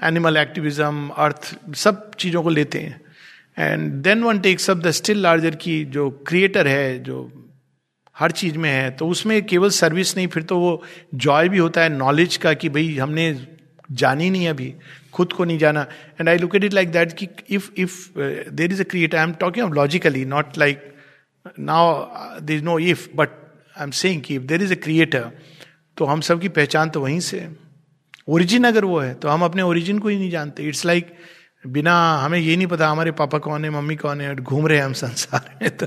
animal 0.00 0.36
activism 0.36 1.08
earth 1.18 1.54
सब 1.76 2.10
चीज़ों 2.14 2.42
को 2.42 2.50
लेते 2.50 2.78
हैं. 2.78 3.00
And 3.58 3.92
then 4.02 4.22
one 4.22 4.38
takes 4.40 4.70
up 4.70 4.76
the 4.78 4.90
still 4.90 5.22
larger 5.22 5.54
की 5.56 5.84
जो 5.86 6.08
creator 6.28 6.68
है, 6.68 6.98
जो 6.98 7.46
हर 8.16 8.30
चीज़ 8.32 8.58
में 8.58 8.70
है 8.70 8.90
तो 8.90 9.08
उसमें 9.08 9.42
केवल 9.46 9.70
सर्विस 9.70 10.16
नहीं, 10.16 10.26
फिर 10.28 10.42
तो 10.42 10.58
वो 10.58 10.82
जॉय 11.16 11.48
भी 11.48 11.58
होता 11.58 11.80
है 11.80 11.88
नॉलेज 11.88 12.36
का 12.36 12.52
कि 12.54 12.68
भाई 12.68 12.96
हमने 12.96 13.32
जानी 13.90 14.28
नहीं 14.30 14.48
अभी 14.48 14.74
खुद 15.12 15.32
को 15.32 15.44
नहीं 15.44 15.58
जाना। 15.58 15.86
And 16.20 16.28
I 16.28 16.38
look 16.38 16.56
at 16.56 16.64
it 16.64 16.74
like 16.74 16.90
that 16.92 17.12
कि 17.12 17.28
if 17.50 17.70
if 17.76 17.98
there 18.50 18.72
is 18.72 18.80
a 18.80 18.84
creator 18.90 19.18
I 19.18 19.24
am 19.24 19.32
talking 19.40 19.74
logically 19.74 20.24
not 20.24 20.58
like 20.58 20.94
now 21.58 22.40
there 22.40 22.56
is 22.56 22.64
no 22.64 22.78
if 22.78 23.08
but 23.16 23.28
I 23.76 23.84
am 23.84 23.90
saying 23.96 24.22
कि 24.22 24.34
if 24.34 24.42
there 24.42 24.62
is 24.62 24.72
a 24.72 24.76
creator 24.82 25.30
तो 25.96 26.04
हम 26.04 26.20
सब 26.20 26.40
की 26.40 26.48
पहचान 26.48 26.90
तो 26.90 27.00
वहीं 27.00 27.20
से 27.20 27.48
ओरिजिन 28.28 28.64
अगर 28.64 28.84
वो 28.84 28.98
है 28.98 29.14
तो 29.14 29.28
हम 29.28 29.42
अपने 29.44 29.62
ओरिजिन 29.62 29.98
को 29.98 30.08
ही 30.08 30.16
नहीं 30.18 30.30
जानते। 30.30 30.62
इट्स 30.62 30.84
लाइक 30.86 31.06
like, 31.06 31.18
बिना 31.64 31.94
हमें 32.16 32.38
ये 32.38 32.56
नहीं 32.56 32.66
पता 32.66 32.88
हमारे 32.88 33.10
पापा 33.12 33.38
कौन 33.38 33.64
है 33.64 33.70
मम्मी 33.70 33.96
कौन 33.96 34.20
है 34.20 34.34
घूम 34.34 34.66
रहे 34.66 34.78
हैं 34.78 34.84
हम 34.84 34.92
संसार 34.92 35.58
में 35.62 35.70
तो 35.76 35.86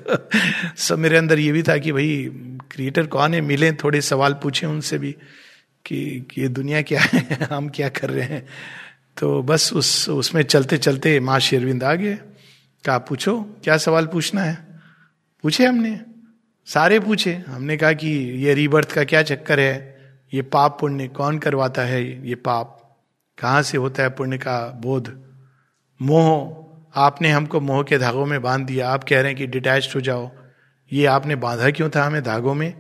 सब 0.78 1.00
मेरे 1.00 1.18
अंदर 1.18 1.40
ये 1.40 1.52
भी 1.52 1.64
था 1.64 1.78
कि 1.78 1.92
भाई 1.92 2.10
क्रिएटर 2.72 3.08
कौन 3.08 3.34
है 3.34 3.42
मिले 3.42 3.72
थोड़े 3.74 4.02
सवाल 4.02 4.34
पूछे 4.34 4.68
उनसे 4.68 4.98
भी। 4.98 5.16
कि, 5.86 6.28
ये 6.38 6.48
दुनिया 6.48 6.82
क्या 6.82 7.02
है 7.02 7.34
हम 7.52 7.70
क्या 7.70 7.90
कर 7.90 8.10
रहे 8.10 8.26
हैं। 8.26 8.46
तो 9.18 9.44
बस 9.44 9.74
उस 9.74 10.10
उसमें 10.10 10.44
चलते 10.44 10.78
चलते 10.78 11.20
माँ 11.20 11.40
शेरविंद 11.40 11.84
आ 11.84 11.94
गए। 11.94 12.16
कहा 12.86 12.98
पूछो 12.98 13.42
क्या 13.64 13.78
सवाल 13.78 14.08
पूछना 14.08 14.44
है? 14.44 14.82
पूछे 15.44 15.66
हमने। 15.66 16.02
सारे 16.66 17.00
पूछे। 17.00 17.44
हमने 17.48 17.78
कहा 17.78 17.94
कि 17.94 18.08
ये 18.46 18.54
रीबर्थ 18.54 18.92
का 18.92 19.04
क्या 19.04 19.24
चक्कर 19.24 19.60
है? 19.60 19.98
ये 20.34 20.42
पाप 20.42 20.78
पुण्य 20.80 21.08
कौन 21.08 21.40
करवाता 21.40 21.82
है? 21.82 22.28
ये 22.30 22.36
पाप। 22.36 22.98
कहाँ 23.38 23.62
से 23.62 23.78
होता 23.78 24.04
है 24.04 24.10
पुण्य 24.10 24.38
का 24.38 24.80
बोध? 24.82 25.24
मोह। 26.02 26.64
आपने 26.96 27.32
हमको 27.32 27.60
मोह 27.60 27.84
के 27.84 27.98
धागों 27.98 28.26
में 28.26 28.42
बाँध 28.42 28.66
दिया। 28.66 28.90
आप 28.90 29.04
कह 29.04 29.16
रहे 29.16 29.28
हैं 29.28 29.36
कि 29.36 29.48
डिटैच 29.48 29.94
हो 29.96 30.02
जाओ। 30.02 30.32
ये 30.92 31.06
आपने 31.06 31.36
बांधा 31.36 31.72
क्यों 31.72 31.90
था 31.90 32.06
हमें 32.06 32.24
धागों 32.24 32.54
में? 32.54 32.74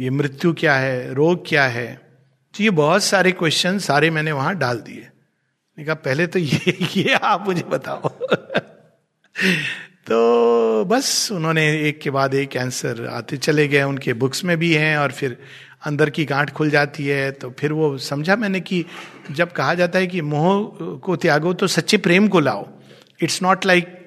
ये 0.00 0.10
मृत्यु 0.10 0.52
क्या 0.52 0.76
है? 0.76 1.14
रोग 1.14 1.48
क्या 1.48 1.64
है? 1.64 2.11
तो 2.54 2.62
ये 2.64 2.70
बहुत 2.70 3.02
सारे 3.02 3.32
क्वेश्चन 3.32 3.78
सारे 3.78 4.10
मैंने 4.10 4.32
वहाँ 4.32 4.54
डाल 4.54 4.78
दिए। 4.78 5.08
कहा, 5.78 5.94
पहले 5.94 6.26
तो 6.26 6.38
ये 6.38 6.76
ये 6.96 7.14
आप 7.14 7.46
मुझे 7.46 7.62
बताओ। 7.62 8.08
तो 10.06 10.84
बस 10.84 11.28
उन्होंने 11.32 11.88
एक 11.88 12.00
के 12.00 12.10
बाद 12.10 12.34
एक 12.34 12.56
आंसर 12.56 13.06
आते 13.06 13.36
चले 13.36 13.68
गए। 13.68 13.82
उनके 13.82 14.12
बुक्स 14.12 14.44
में 14.44 14.56
भी 14.58 14.72
हैं 14.74 14.96
और 14.96 15.12
फिर 15.12 15.36
अंदर 15.82 16.10
की 16.10 16.24
गांठ 16.24 16.50
खुल 16.50 16.70
जाती 16.70 17.06
है। 17.06 17.30
तो 17.30 17.50
फिर 17.50 17.72
वो 17.72 17.98
समझा 17.98 18.36
मैंने 18.36 18.60
कि 18.60 18.84
जब 19.30 19.52
कहा 19.52 19.74
जाता 19.74 19.98
है 19.98 20.06
कि 20.06 20.20
मोह 20.20 20.98
को 20.98 21.16
त्यागो 21.16 21.54
तो 21.54 21.66
सच्चे 21.66 21.96
प्रेम 21.96 22.28
को 22.28 22.40
लाओ। 22.40 22.68
It's 23.22 23.42
not 23.42 23.66
like 23.66 23.98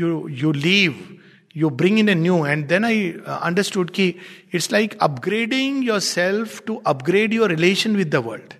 you 0.00 0.28
you 0.28 0.52
leave 0.52 1.19
you 1.56 1.70
bring 1.82 1.98
in 1.98 2.08
a 2.08 2.14
new 2.14 2.44
and 2.46 2.66
then 2.68 2.84
I 2.84 3.08
understood 3.40 3.90
कि 3.90 4.08
it's 4.54 4.72
like 4.72 4.98
upgrading 5.02 5.84
yourself 6.08 6.62
to 6.66 6.74
upgrade 6.86 7.34
your 7.34 7.50
relation 7.50 7.96
with 7.96 8.14
the 8.14 8.24
world 8.26 8.54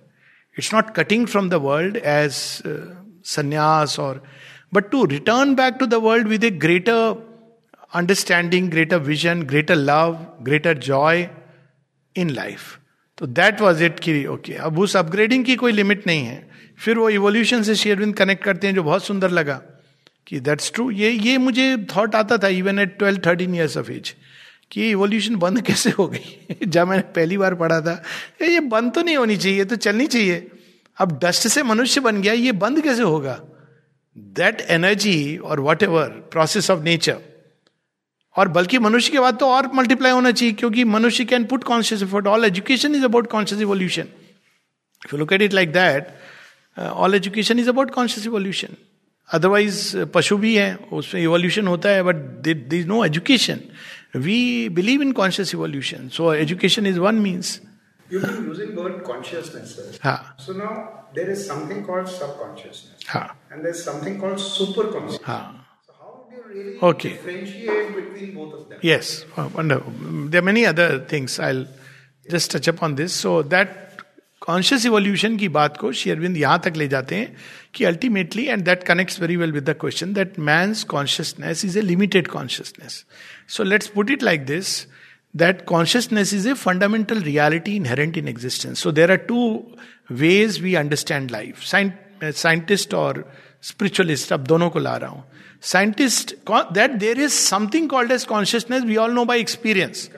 it's 0.57 0.73
not 0.73 0.95
cutting 0.95 1.27
from 1.27 1.49
the 1.49 1.61
world 1.63 1.97
as 1.97 2.33
sannyas 3.35 3.99
और 3.99 4.23
but 4.71 4.89
to 4.91 5.05
return 5.05 5.55
back 5.55 5.79
to 5.79 5.85
the 5.85 5.99
world 5.99 6.27
with 6.27 6.43
a 6.43 6.51
greater 6.51 7.15
understanding, 7.93 8.69
greater 8.69 8.99
vision, 8.99 9.45
greater 9.45 9.75
love, 9.75 10.17
greater 10.43 10.73
joy 10.73 11.29
in 12.15 12.33
life. 12.35 12.77
तो 13.17 13.25
that 13.27 13.59
was 13.61 13.83
it 13.83 13.99
की 13.99 14.25
okay 14.25 14.53
अब 14.67 14.79
उस 14.79 14.95
upgrading 14.97 15.43
की 15.45 15.55
कोई 15.55 15.71
limit 15.71 16.05
नहीं 16.07 16.25
है 16.25 16.49
फिर 16.79 16.97
वो 16.97 17.09
इवोल्यूशन 17.09 17.63
से 17.63 17.75
शेयरविंद 17.75 18.15
कनेक्ट 18.17 18.43
करते 18.43 18.67
हैं 18.67 18.73
जो 18.75 18.83
बहुत 18.83 19.03
सुंदर 19.05 19.31
लगा 19.31 19.61
कि 20.31 20.39
दैट्स 20.39 20.71
ट्रू 20.73 20.89
ये 20.91 21.09
ये 21.11 21.37
मुझे 21.37 21.65
थॉट 21.95 22.15
आता 22.15 22.37
था 22.37 22.47
even 22.57 22.79
at 22.79 22.97
twelve 22.97 23.21
thirteen 23.25 23.55
years 23.55 23.77
of 23.77 23.91
age 23.91 24.13
कि 24.71 24.89
इवोल्यूशन 24.89 25.35
बंद 25.35 25.61
कैसे 25.67 25.89
हो 25.89 26.07
गई? 26.07 26.65
जब 26.65 26.87
मैंने 26.87 27.01
पहली 27.15 27.37
बार 27.37 27.55
पढ़ा 27.55 27.79
था, 27.81 28.01
ये 28.41 28.59
बंद 28.59 28.93
तो 28.93 29.01
नहीं 29.01 29.15
होनी 29.17 29.35
चाहिए 29.37 29.65
तो 29.65 29.75
चलनी 29.77 30.05
चाहिए। 30.07 30.51
अब 30.97 31.17
डस्ट 31.23 31.47
से 31.47 31.63
मनुष्य 31.63 32.01
बन 32.01 32.21
गया, 32.21 32.33
ये 32.33 32.51
बंद 32.53 32.81
कैसे 32.83 33.01
होगा? 33.03 33.33
दैट 34.15 34.61
एनर्जी 34.69 35.37
और 35.37 35.59
what 35.59 35.83
ever 35.83 36.07
process 36.31 36.69
of 36.71 36.83
nature 36.83 37.17
और 38.35 38.47
बल्कि 38.49 38.79
मनुष्य 38.79 39.11
के 39.11 39.19
बाद 39.19 39.37
तो 39.37 39.47
और 39.47 39.69
मल्टीप्लाई 39.75 40.11
होना 40.11 40.31
चाहिए, 40.31 40.53
क्योंकि 40.53 40.83
मनुष्य 40.85 41.25
can 41.25 41.45
put 41.45 41.63
conscious 41.63 42.03
effort 42.03 42.27
all 42.27 42.45
education 42.45 42.95
is 42.95 43.03
about 43.05 43.27
conscious 43.31 43.61
evolution 43.61 44.07
if 45.01 45.13
you 45.13 45.19
look 45.19 45.33
at 45.33 45.41
it 45.41 45.53
like 45.53 45.71
that 45.73 46.07
all 46.77 47.15
education 47.15 47.59
is 47.59 47.69
about 47.69 47.91
conscious 47.91 48.27
evolution 48.27 48.77
otherwise 49.31 50.05
पशु 50.13 50.37
भी 50.37 50.55
है 50.55 50.69
उसमें 50.91 51.21
इवोल्यूशन 51.21 51.67
होता 51.67 51.89
है 51.89 52.03
but 52.03 52.15
they 52.43 52.79
is 52.79 52.87
no 52.87 53.03
education 53.05 53.59
we 54.17 54.37
believe 54.69 55.01
in 55.01 55.11
conscious 55.19 55.53
evolution 55.55 56.07
so 56.11 56.33
education 56.33 56.87
is 56.87 56.99
one 56.99 57.15
means 57.25 57.59
super 58.09 59.01
conscious 59.03 59.51
okay 66.83 67.09
there 70.29 70.41
many 70.41 70.63
other 70.65 70.99
things 71.11 71.39
I 71.41 71.65
just 72.25 72.57
touch 72.57 72.69
up 72.69 72.83
on 72.83 72.95
this 72.95 73.13
so 73.21 73.41
that 73.43 73.80
conscious 74.41 74.85
evolution 74.85 75.35
की 75.37 75.47
बात 75.55 75.75
को 75.77 75.91
श्री 75.91 76.11
अरविंद 76.11 76.37
यहाँ 76.37 76.59
तक 76.65 76.77
ले 76.77 76.87
जाते 76.87 77.15
हैं 77.15 77.35
कि 77.73 77.83
ultimately 77.85 78.45
and 78.45 78.63
that 78.65 78.83
connects 78.83 79.19
very 79.21 79.35
well 79.35 79.51
with 79.51 79.63
the 79.69 79.75
question 79.81 80.13
that 80.13 80.39
मैं 80.39 80.73
consciousness 80.89 81.65
is 81.65 81.77
a 81.79 81.81
limited 81.81 82.27
consciousness 82.27 83.05
so 83.55 83.63
let's 83.63 83.87
put 83.87 84.11
it 84.11 84.23
like 84.23 84.45
this 84.45 84.87
that 85.33 85.65
consciousness 85.65 86.33
is 86.33 86.49
a 86.49 86.53
fundamental 86.53 87.21
reality 87.23 87.75
inherent 87.85 88.17
in 88.17 88.27
existence 88.27 88.79
so 88.79 88.91
there 88.91 89.11
are 89.11 89.17
two 89.29 89.43
ways 90.23 90.59
we 90.61 90.75
understand 90.75 91.31
life 91.31 91.63
scientist 91.63 92.93
और 92.93 93.23
spiritualist 93.63 94.33
अब 94.33 94.43
दोनों 94.47 94.69
को 94.69 94.79
ला 94.79 94.95
रहा 94.97 95.09
हूँ। 95.09 95.23
Scientist 95.61 96.35
that 96.49 96.91
there 96.99 97.19
is 97.21 97.33
something 97.33 97.89
called 97.89 98.11
as 98.11 98.23
consciousness 98.25 98.83
we 98.83 98.95
all 98.97 99.11
know 99.13 99.25
by 99.25 99.39
experience 99.39 100.09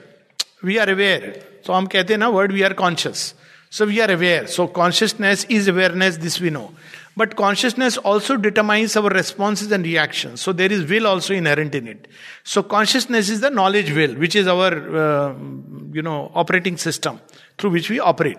we 0.66 0.78
are 0.78 0.90
aware 0.90 1.32
तो 1.66 1.74
हम 1.74 1.86
कहते 1.86 2.14
हैं 2.14 2.20
ना 2.20 2.28
word 2.28 2.52
we 2.52 2.62
are 2.62 2.74
conscious 2.74 3.34
So 3.74 3.88
we 3.88 4.00
are 4.02 4.12
aware. 4.12 4.46
So 4.46 4.68
consciousness 4.68 5.46
is 5.50 5.68
awareness, 5.68 6.18
this 6.18 6.40
we 6.40 6.52
know. 6.52 6.76
But 7.18 7.36
consciousness 7.36 7.98
also 7.98 8.38
determines 8.38 8.96
our 8.96 9.10
responses 9.10 9.72
and 9.72 9.84
reactions. 9.84 10.42
So 10.42 10.54
there 10.54 10.72
is 10.72 10.88
will 10.88 11.08
also 11.08 11.34
inherent 11.34 11.74
in 11.74 11.88
it. 11.88 12.08
So 12.44 12.62
consciousness 12.62 13.30
is 13.30 13.42
the 13.42 13.50
knowledge 13.50 13.92
will, 13.92 14.14
which 14.14 14.36
is 14.36 14.46
our, 14.46 14.74
uh, 14.96 15.34
you 15.92 16.04
know, 16.04 16.32
operating 16.36 16.78
system 16.78 17.20
through 17.58 17.72
which 17.72 17.90
we 17.90 18.00
operate. 18.00 18.38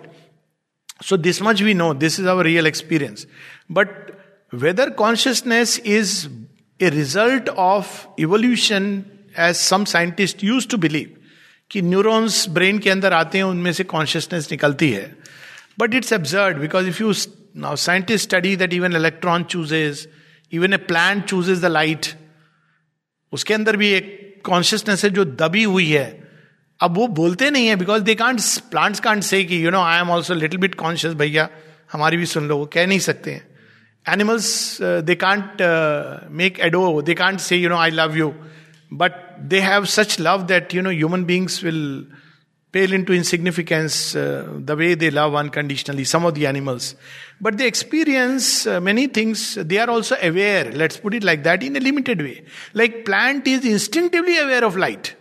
So 1.03 1.17
this 1.17 1.41
much 1.41 1.63
we 1.63 1.75
know. 1.75 1.95
This 1.95 2.21
is 2.21 2.27
our 2.27 2.45
real 2.45 2.65
experience. 2.65 3.27
But 3.69 4.17
whether 4.51 4.93
consciousness 4.93 5.79
is 5.79 6.29
a 6.79 6.91
result 6.91 7.49
of 7.49 8.07
evolution, 8.21 9.27
as 9.37 9.59
some 9.59 9.85
scientists 9.85 10.45
used 10.45 10.71
to 10.71 10.79
believe, 10.79 11.19
कि 11.71 11.83
neurons 11.83 12.49
brain 12.49 12.79
के 12.79 12.91
अंदर 12.91 13.13
आते 13.13 13.39
हैं 13.39 13.45
उनमें 13.45 13.73
से 13.73 13.85
consciousness 13.85 14.49
निकलती 14.51 14.91
है। 14.91 15.17
But 15.79 15.95
it's 15.95 16.13
absurd 16.13 16.57
because 16.57 16.89
if 16.89 17.03
you 17.03 17.15
Now, 17.57 17.73
scientists 17.81 18.25
study 18.27 18.53
that 18.61 18.73
even 18.73 18.97
electron 18.99 19.43
chooses, 19.53 20.01
even 20.53 20.73
a 20.73 20.79
plant 20.79 21.21
chooses 21.33 21.61
the 21.65 21.69
light. 21.75 22.07
उसके 23.33 23.55
अंदर 23.55 23.77
भी 23.77 23.91
एक 23.91 24.43
कॉन्शियसनेस 24.45 25.05
है 25.05 25.11
जो 25.11 25.25
दबी 25.25 25.63
हुई 25.63 25.87
है। 25.91 26.07
अब 26.81 26.97
वो 26.97 27.07
बोलते 27.19 27.51
नहीं 27.51 27.67
है 27.69 27.77
because 27.77 28.03
they 28.03 28.15
can't 28.15 28.41
plants 28.71 29.01
can't 29.01 29.23
say 29.23 29.43
कि 29.45 29.65
you 29.67 29.71
know 29.71 29.83
I 29.83 30.01
am 30.01 30.11
also 30.11 30.35
little 30.35 30.61
bit 30.61 30.75
conscious 30.75 31.15
भैया 31.15 31.49
हमारी 31.93 32.17
भी 32.17 32.27
सुन 32.27 32.49
लो 32.49 32.57
वो 32.59 32.67
कह 32.75 32.87
नहीं 32.87 32.99
सकते 32.99 33.31
हैं। 33.31 33.47
Animals 34.07 34.79
they 34.83 35.15
can't 35.15 35.63
make 36.31 36.61
ado 36.61 37.03
they 37.03 37.15
can't 37.15 37.41
say 37.41 37.57
you 37.57 37.69
know 37.69 37.77
I 37.77 37.91
love 37.91 38.17
you 38.17 38.35
but 38.97 39.37
they 39.39 39.61
have 39.61 39.89
such 39.89 40.19
love 40.19 40.47
that 40.49 40.73
you 40.73 40.83
know 40.83 40.91
human 40.91 41.25
beings 41.25 41.63
will 41.63 42.05
pale 42.71 42.93
into 42.93 43.13
insignificance 43.13 44.17
uh, 44.17 44.49
the 44.59 44.75
way 44.75 44.95
they 44.95 45.11
love 45.11 45.35
unconditionally 45.35 46.05
some 46.05 46.25
of 46.25 46.35
the 46.35 46.47
animals. 46.47 46.97
But 47.41 47.57
they 47.57 47.69
experience 47.69 48.67
uh, 48.67 48.81
many 48.81 49.07
things. 49.07 49.55
They 49.55 49.79
are 49.79 49.89
also 49.89 50.17
aware 50.21 50.73
let's 50.73 50.97
put 50.97 51.15
it 51.15 51.23
like 51.23 51.45
that 51.45 51.63
in 51.63 51.77
a 51.77 51.81
limited 51.81 52.21
way. 52.21 52.45
Like 52.73 53.05
plant 53.05 53.47
is 53.47 53.65
instinctively 53.65 54.39
aware 54.39 54.65
of 54.65 54.77
light. 54.77 55.15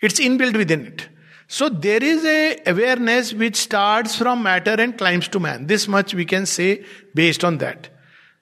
It's 0.00 0.20
inbuilt 0.20 0.56
within 0.56 0.86
it. 0.86 1.08
So 1.48 1.68
there 1.68 2.02
is 2.02 2.24
a 2.24 2.62
awareness 2.66 3.32
which 3.34 3.56
starts 3.56 4.14
from 4.14 4.44
matter 4.44 4.76
and 4.78 4.96
climbs 4.96 5.26
to 5.28 5.40
man. 5.40 5.66
This 5.66 5.88
much 5.88 6.14
we 6.14 6.24
can 6.24 6.46
say 6.46 6.84
based 7.12 7.44
on 7.44 7.58
that. 7.58 7.88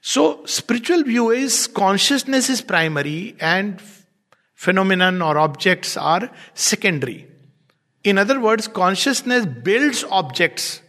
So 0.02 0.44
spiritual 0.44 1.04
view 1.04 1.30
is 1.30 1.66
consciousness 1.66 2.50
is 2.50 2.60
primary 2.60 3.34
and 3.40 3.80
phenomenon 4.66 5.22
or 5.22 5.38
objects 5.38 5.96
are 5.96 6.30
secondary. 6.54 7.18
In 8.04 8.18
other 8.18 8.38
words, 8.40 8.68
consciousness 8.68 9.46
builds 9.66 10.04
objects 10.20 10.80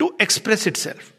to 0.00 0.14
express 0.18 0.66
itself. 0.66 1.12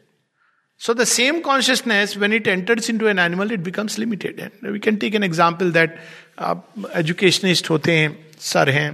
So 0.80 0.92
the 0.92 1.06
same 1.06 1.42
consciousness, 1.42 2.16
when 2.16 2.32
it 2.38 2.46
enters 2.46 2.90
into 2.90 3.06
an 3.08 3.18
animal, 3.18 3.50
it 3.50 3.62
becomes 3.62 3.96
limited. 3.98 4.38
And 4.38 4.72
we 4.72 4.80
can 4.86 4.98
take 4.98 5.14
an 5.14 5.22
example 5.22 5.70
that 5.78 5.98
आप 6.38 6.90
educationist 6.96 7.70
होते 7.70 7.92
हैं 7.98 8.08
sir 8.46 8.70
हैं 8.70 8.90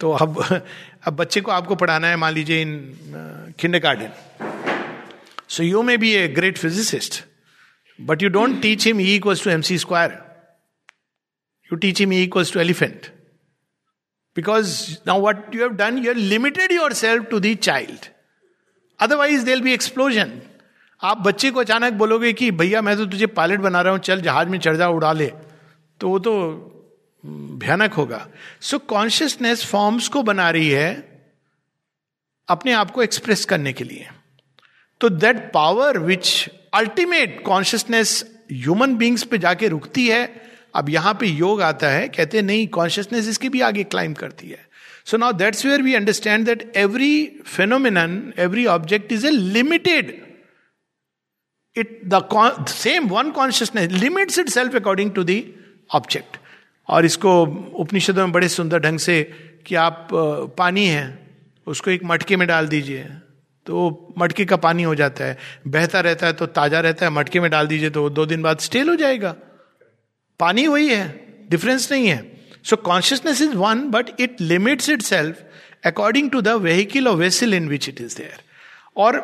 तो 0.00 0.10
अब 0.22 0.42
अब 1.06 1.16
बच्चे 1.16 1.40
को 1.40 1.50
आपको 1.52 1.74
पढ़ाना 1.82 2.08
है 2.08 2.16
मान 2.16 2.34
लीजिए 2.34 2.60
in 2.62 3.54
kindergarten 3.86 4.10
so 5.56 5.62
you 5.62 5.82
may 5.82 5.96
be 6.02 6.10
a 6.14 6.26
great 6.38 6.58
physicist 6.58 7.22
but 7.98 8.22
you 8.22 8.28
don't 8.36 8.60
teach 8.62 8.86
him 8.86 9.00
E 9.00 9.14
equals 9.14 9.44
to 9.44 9.50
M 9.50 9.62
C 9.70 9.78
square 9.78 10.18
you 11.72 11.78
teach 11.78 12.00
him 12.00 12.12
E 12.12 12.22
equals 12.22 12.52
to 12.52 12.60
elephant 12.60 13.10
Because 14.36 14.98
now 15.04 15.18
what 15.18 15.52
you 15.52 15.62
have 15.62 15.76
done, 15.76 15.98
you 15.98 16.08
have 16.08 16.16
limited 16.16 16.70
yourself 16.70 17.28
to 17.28 17.38
the 17.38 17.54
child. 17.56 18.08
Otherwise, 19.00 19.44
there 19.44 19.56
will 19.56 19.64
be 19.64 19.74
explosion. 19.74 20.30
आप 21.02 21.18
बच्चे 21.18 21.50
को 21.50 21.60
अचानक 21.60 21.92
बोलोगे 21.92 22.32
कि 22.32 22.50
भैया 22.50 22.80
मैं 22.82 22.96
तो 22.96 23.04
तुझे 23.06 23.26
पायलट 23.38 23.60
बना 23.60 23.80
रहा 23.82 23.92
हूँ 23.92 24.00
चल 24.00 24.20
जहाज़ 24.20 24.48
में 24.48 24.58
चढ़ 24.58 24.76
जा 24.76 24.88
उड़ा 24.88 25.12
ले 25.12 25.26
तो 26.00 26.08
वो 26.08 26.18
तो 26.18 26.32
भयानक 27.24 27.92
होगा 27.92 28.26
सो 28.60 28.78
कॉन्शियसनेस 28.92 29.64
फॉर्म्स 29.66 30.08
को 30.08 30.22
बना 30.22 30.48
रही 30.50 30.68
है 30.70 30.90
अपने 32.48 32.72
आप 32.72 32.90
को 32.90 33.02
एक्सप्रेस 33.02 33.44
करने 33.44 33.72
के 33.72 33.84
लिए 33.84 34.06
तो 35.00 35.08
that 35.24 35.50
power 35.54 35.98
which 35.98 36.48
ultimate 36.74 37.42
consciousness 37.46 38.14
human 38.52 38.96
beings 38.96 39.24
पे 39.24 39.38
जाके 39.38 39.68
रुकती 39.68 40.06
है 40.08 40.22
अब 40.74 40.88
यहाँ 40.90 41.14
पे 41.20 41.26
योग 41.26 41.62
आता 41.62 41.88
है, 41.88 42.08
कहते 42.08 42.38
हैं, 42.38 42.44
नहीं 42.44 42.66
कॉन्शियसनेस 42.70 43.28
इसके 43.28 43.48
भी 43.48 43.60
आगे 43.62 43.84
क्लाइम 43.86 44.14
करती 44.14 44.48
है। 44.48 44.66
So 45.06 45.16
now 45.16 45.32
that's 45.34 45.64
where 45.66 45.82
we 45.82 45.94
understand 45.94 46.46
that 46.46 46.72
every 46.76 47.40
phenomenon 47.46 47.98
every 48.38 48.66
object 48.68 49.12
is 49.12 49.26
a 49.26 49.30
limited 49.30 50.14
it 51.76 52.00
the 52.06 52.64
same 52.70 53.08
one 53.08 53.30
consciousness 53.32 53.90
limits 53.92 54.38
itself 54.50 54.76
according 54.76 55.10
to 55.12 55.24
the 55.24 55.44
object 55.90 56.36
और 56.88 57.04
इसको 57.04 57.40
उपनिषदों 57.76 58.22
में 58.22 58.32
बड़े 58.32 58.48
सुंदर 58.50 58.78
ढंग 58.80 58.98
से 58.98 59.22
कि 59.66 59.74
आप 59.76 60.08
पानी 60.58 60.86
है, 60.86 61.18
उसको 61.66 61.90
एक 61.90 62.04
मटके 62.04 62.36
में 62.36 62.46
डाल 62.48 62.68
दीजिए 62.68 63.04
तो 63.66 64.14
मटके 64.18 64.44
का 64.44 64.56
पानी 64.58 64.82
हो 64.82 64.94
जाता 64.94 65.24
है। 65.24 65.36
बहता 65.68 66.00
रहता 66.00 66.26
है 66.26 66.32
तो 66.32 66.46
ताज़ा 66.48 66.80
रहता 66.80 67.06
है, 67.06 67.12
मटके 67.12 67.40
में 67.40 67.50
डाल 67.50 67.66
दीजिए 67.66 67.90
तो 67.90 68.08
दो 68.10 68.26
दिन 68.26 68.42
बाद 68.42 68.58
स्टेल 68.60 68.88
हो 68.88 68.94
जाएगा। 68.96 69.34
पानी 70.42 70.66
वही 70.66 70.88
है 70.88 71.04
डिफरेंस 71.50 71.90
नहीं 71.92 72.06
है। 72.08 72.20
So 72.64 72.76
consciousness 72.84 73.42
is 73.42 73.56
one 73.56 73.88
but 73.90 74.20
it 74.20 74.40
limits 74.40 74.88
itself 75.02 75.86
according 75.86 76.30
to 76.30 76.40
the 76.40 76.48
vehicle 76.62 77.08
और 77.08 77.16
vessel 77.16 77.54
in 77.54 77.68
which 77.68 77.88
it 77.88 78.00
is 78.00 78.16
there 78.18 78.40
और 78.96 79.20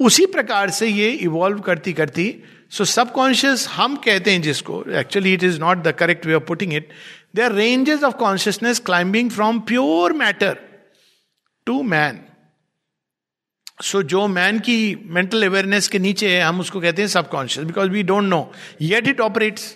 उसी 0.00 0.26
प्रकार 0.26 0.70
से 0.70 0.86
ये 0.88 1.10
इवॉल्व 1.24 1.58
करती 1.60 1.92
करती 1.92 2.34
सो 2.70 2.84
सबकॉन्शियस 2.84 3.66
हम 3.68 3.96
कहते 4.04 4.30
हैं 4.30 4.42
जिसको 4.42 4.82
actually 5.00 5.32
it 5.34 5.44
is 5.44 5.58
not 5.60 5.82
the 5.82 5.92
correct 5.98 6.26
way 6.26 6.34
of 6.34 6.42
putting 6.44 6.72
it 6.74 6.88
they 7.34 7.42
are 7.42 7.52
ranges 7.52 8.02
of 8.02 8.14
consciousness 8.16 8.78
climbing 8.86 9.30
from 9.30 9.60
pure 9.68 10.12
matter 10.12 10.58
to 11.66 11.82
man 11.92 12.20
so 13.82 14.02
जो 14.02 14.26
मैन 14.28 14.58
की 14.60 14.78
मेंटल 15.04 15.46
अवेयरनेस 15.46 15.88
के 15.88 15.98
नीचे 15.98 16.28
है, 16.28 16.42
हम 16.42 16.60
उसको 16.60 16.80
कहते 16.80 17.02
हैं 17.02 17.08
subconscious 17.08 17.66
because 17.66 17.90
we 17.90 18.02
don't 18.02 18.24
know 18.24 18.40
yet 18.82 19.08
it 19.08 19.20
operates 19.20 19.74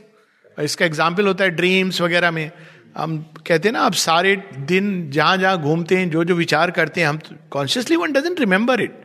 इसका 0.58 0.84
एग्ज़ाम्पल 0.86 1.26
होता 1.26 1.44
है 1.44 1.50
ड्रीम्स 1.50 2.00
वगैरह 2.00 2.30
में। 2.30 2.50
हम 2.96 3.18
कहते 3.46 3.68
हैं 3.68 3.72
ना, 3.72 3.80
आप 3.80 3.92
सारे 3.94 4.34
दिन 4.66 5.10
जहाँ 5.10 5.36
जहाँ 5.36 5.60
घूमते 5.60 5.96
हैं 5.96 6.10
जो 6.10 6.24
जो 6.24 6.34
विचार 6.34 6.70
करते 6.70 7.00
हैं, 7.00 7.08
हम 7.08 7.18
consciously 7.50 7.96
one 7.96 8.12
doesn't 8.12 8.40
remember 8.40 8.80
it 8.80 9.00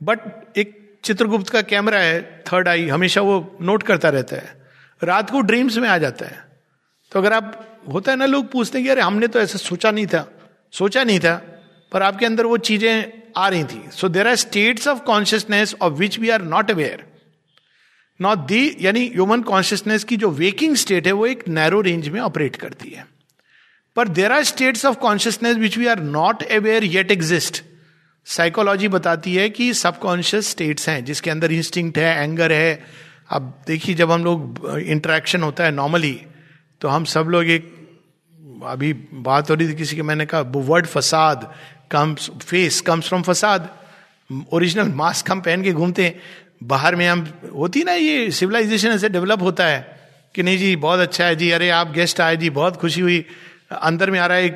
but 0.00 0.58
एक 0.58 0.74
चित्रगुप्त 1.04 1.50
का 1.50 1.62
कैमरा 1.64 1.98
है 1.98 2.20
थर्ड 2.46 2.68
आई 2.68 2.88
हमेशा 2.88 3.20
वो 3.20 3.56
नोट 3.62 3.82
करता 3.82 4.08
रहता 4.08 4.36
है। 4.36 4.54
रात 5.02 5.30
को 5.30 5.40
ड्रीम्स 5.40 5.76
में 5.76 5.88
आ 5.88 5.96
जाता 5.98 6.26
है। 6.26 6.44
तो 7.12 7.18
अगर 7.18 7.32
आप, 7.32 7.82
होता 7.92 8.10
है 8.12 8.18
ना, 8.18 8.26
लोग 8.26 8.50
पूछते 8.52 8.78
हैं 8.78 8.84
कि 8.84 8.90
अरे, 8.90 9.00
हमने 9.00 9.26
तो 9.26 9.40
ऐसा 9.40 9.58
सोचा 9.58 9.90
नहीं 9.90 10.06
था। 10.06 10.26
सोचा 10.74 11.04
नहीं 11.04 11.18
था, 11.20 11.34
पर 11.92 12.02
आपके 12.02 12.26
अंदर 12.26 12.46
वो 12.46 12.56
चीज़ें 12.58 13.12
आ 13.36 13.48
रही 13.48 13.64
थी। 13.64 13.82
So 13.90 14.08
there 14.08 14.28
are 14.28 14.34
states 14.36 14.88
of 14.88 15.00
consciousness 15.02 15.74
of 15.82 15.92
which 15.94 16.18
we 16.18 16.30
are 16.30 16.42
not 16.44 16.70
aware 16.70 17.04
not 18.20 18.38
the 18.48 18.76
यानी 18.80 19.06
ह्यूमन 19.06 19.42
कॉन्शियसनेस 19.42 20.04
की 20.04 20.16
जो 20.16 20.30
वेकिंग 20.32 20.76
स्टेट 20.76 21.06
है, 21.06 21.12
वो 21.12 21.26
एक 21.26 21.48
नैरो 21.48 21.80
रेंज 21.80 22.08
में 22.08 22.20
ऑपरेट 22.20 22.56
करती 22.56 22.90
है। 22.90 23.06
पर 23.96 24.08
there 24.08 24.32
are 24.32 24.44
states 24.44 24.84
of 24.86 24.96
consciousness 24.98 25.56
which 25.56 25.78
we 25.78 25.86
are 25.86 26.00
not 26.00 26.42
aware 26.42 26.84
yet 26.84 27.10
exist 27.10 27.62
psychology 28.26 28.88
बताती 28.88 29.34
है 29.34 29.48
कि 29.50 29.72
सबकॉन्शियस 29.74 30.48
स्टेट्स 30.50 30.88
हैं, 30.88 31.04
जिसके 31.04 31.30
अंदर 31.30 31.52
इंस्टिंक्ट 31.52 31.98
है 31.98 32.22
एंगर 32.22 32.52
है। 32.52 32.82
अब 33.30 33.62
देखिए, 33.66 33.94
जब 33.94 34.10
हम 34.10 34.24
लोग 34.24 34.78
इंटरेक्शन 34.78 35.42
होता 35.42 35.64
है 35.64 35.70
नॉर्मली 35.72 36.20
तो 36.80 36.88
हम 36.88 37.04
सब 37.04 37.28
लोग 37.28 37.44
एक, 37.44 37.72
अभी 38.64 38.92
बात 38.92 39.50
हो 39.50 39.54
रही 39.54 39.68
थी 39.68 39.74
किसी 39.74 39.96
के, 39.96 40.02
मैंने 40.02 40.26
कहा 40.26 40.40
word 40.40 40.86
facade 40.86 41.52
comes 41.90 42.30
face 42.40 42.80
comes 42.80 43.08
from 43.08 43.22
facade 43.22 43.68
original 44.52 44.88
mask 44.94 45.30
हम 45.30 45.40
पहन 45.40 45.62
के 45.62 45.72
घूमते 45.72 46.04
हैं। 46.04 46.20
बाहर 46.62 46.94
में 46.96 47.06
हम, 47.08 47.32
होती 47.54 47.84
ना 47.84 47.92
ये 47.92 48.30
सिविलाइजेशन 48.30 48.88
ऐसे 48.88 49.08
डेवलप 49.08 49.42
होता 49.42 49.66
है 49.66 50.00
कि 50.34 50.42
नहीं 50.42 50.58
जी, 50.58 50.76
बहुत 50.76 51.00
अच्छा 51.00 51.24
है 51.24 51.36
जी, 51.36 51.50
अरे 51.50 51.70
आप 51.70 51.92
गेस्ट 51.92 52.20
आए 52.20 52.36
जी, 52.36 52.50
बहुत 52.50 52.76
खुशी 52.76 53.00
हुई। 53.00 53.24
अंदर 53.82 54.10
में 54.10 54.18
आ 54.20 54.26
रहा 54.26 54.38
है, 54.38 54.48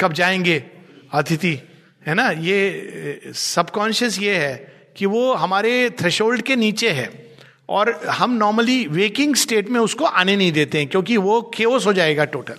कब 0.00 0.12
जाएँगे? 0.12 0.64
अतिथि, 1.12 1.60
है 2.06 2.14
ना? 2.14 2.30
ये 2.30 3.32
सबकॉन्शियस 3.34 4.18
ये 4.20 4.36
है 4.36 4.56
कि 4.96 5.06
वो 5.06 5.34
हमारे 5.34 5.90
थ्रेशोल्ड 5.90 6.42
के 6.42 6.56
नीचे 6.56 6.90
है। 6.90 7.28
और 7.68 7.92
हम 8.08 8.30
नॉर्मली 8.30 8.86
वेकिंग 8.86 9.34
स्टेट 9.34 9.68
में 9.68 9.80
उसको 9.80 10.04
आने 10.04 10.36
नहीं 10.36 10.52
देते 10.52 10.78
हैं, 10.78 10.86
क्योंकि 10.86 11.16
वो 11.16 11.40
केवस 11.56 11.86
हो 11.86 11.92
जाएगा 11.92 12.24
टोटल 12.24 12.54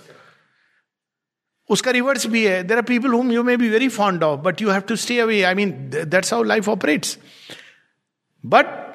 उसका 1.70 1.90
रिवर्स 1.90 2.26
भी 2.26 2.46
है। 2.46 2.62
There 2.64 2.76
are 2.76 2.82
people 2.82 3.08
whom 3.08 3.32
you 3.32 3.42
may 3.42 3.56
be 3.56 3.68
very 3.68 3.88
fond 3.88 4.22
of 4.22 4.40
but 4.40 4.62
you 4.62 4.70
have 4.70 4.80
to 4.80 4.96
stay 4.96 5.18
away 5.20 5.42
I 5.42 5.54
mean 5.54 5.70
that's 5.94 6.32
how 6.32 6.42
life 6.42 6.68
operates 6.68 7.18
but 8.44 8.89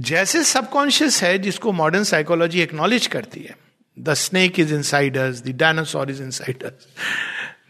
जैसे 0.00 0.44
सबकॉन्शियस 0.44 1.22
है 1.22 1.38
जिसको 1.38 1.72
मॉडर्न 1.72 2.04
साइकोलॉजी 2.04 2.60
एक्नॉलेज 2.60 3.06
करती 3.06 3.40
है। 3.40 3.56
The 3.98 4.14
snake 4.14 4.60
is 4.60 4.74
insiders 4.82 5.42
the 5.42 5.48
dinosaur 5.48 6.10
is 6.10 6.22
insiders 6.30 6.86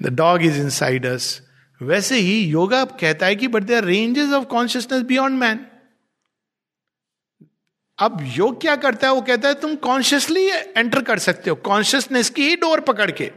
the 0.02 0.08
dog 0.08 0.42
is 0.42 0.60
insiders 0.70 1.42
वैसे 1.82 2.16
ही 2.16 2.44
योगा 2.44 2.84
कहता 2.84 3.26
है 3.26 3.36
कि 3.36 3.48
but 3.48 3.62
they 3.62 3.74
are 3.74 3.84
ranges 3.84 4.30
of 4.30 4.44
consciousness 4.44 5.02
beyond 5.02 5.38
man 5.38 5.66
अब 7.98 8.18
योग 8.22 8.60
क्या 8.60 8.76
करता 8.76 9.08
है? 9.08 9.14
वो 9.14 9.20
कहता 9.20 9.48
है, 9.48 9.54
तुम 9.54 9.76
कॉन्शियसली 9.76 10.46
एंटर 10.48 11.02
कर 11.02 11.18
सकते 11.18 11.50
हो। 11.50 11.56
कॉन्शियसनेस 11.56 12.30
की 12.30 12.48
ही 12.48 12.56
डोर 12.56 12.80
पकड़ 12.80 13.10
के। 13.10 13.32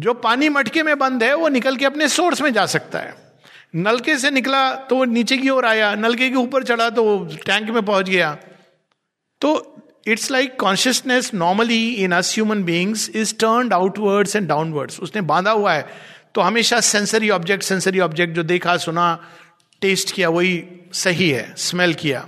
जो 0.00 0.14
पानी 0.14 0.48
मटके 0.48 0.82
में 0.82 0.98
बंद 0.98 1.22
है, 1.22 1.34
वो 1.34 1.48
निकल 1.48 1.76
के 1.76 1.84
अपने 1.84 2.08
सोर्स 2.08 2.40
में 2.40 2.52
जा 2.52 2.66
सकता 2.66 2.98
है। 2.98 3.23
नलके 3.74 4.16
से 4.18 4.30
निकला 4.30 4.74
तो 4.74 4.96
वो 4.96 5.04
नीचे 5.04 5.36
की 5.36 5.48
ओर 5.48 5.66
आया, 5.66 5.94
नलके 5.94 6.28
के 6.30 6.36
ऊपर 6.36 6.62
चढ़ा 6.62 6.90
तो 6.90 7.04
वो 7.04 7.36
टैंक 7.46 7.70
में 7.70 7.82
पहुँच 7.82 8.08
गया। 8.08 8.36
तो 9.40 9.70
it's 10.06 10.30
like 10.30 10.60
consciousness 10.60 11.30
normally 11.34 11.88
in 11.94 12.12
us 12.12 12.34
human 12.34 12.62
beings 12.64 13.10
is 13.10 13.34
turn 13.34 13.72
outwards 13.72 14.36
and 14.36 14.48
downwards 14.48 15.00
उसने 15.00 15.22
बांधा 15.22 15.50
हुआ 15.50 15.72
है। 15.72 15.86
तो 16.34 16.40
हमेशा 16.40 16.80
सेंसरी 16.80 17.30
ऑब्जेक्ट 17.30 17.62
सेंसरी 17.62 18.00
ऑब्जेक्ट 18.00 18.34
जो 18.34 18.42
देखा, 18.42 18.76
सुना 18.76 19.20
टेस्ट 19.80 20.14
किया, 20.14 20.28
वही 20.28 20.64
सही 20.92 21.30
है 21.30 21.54
स्मेल 21.56 21.94
किया। 21.94 22.26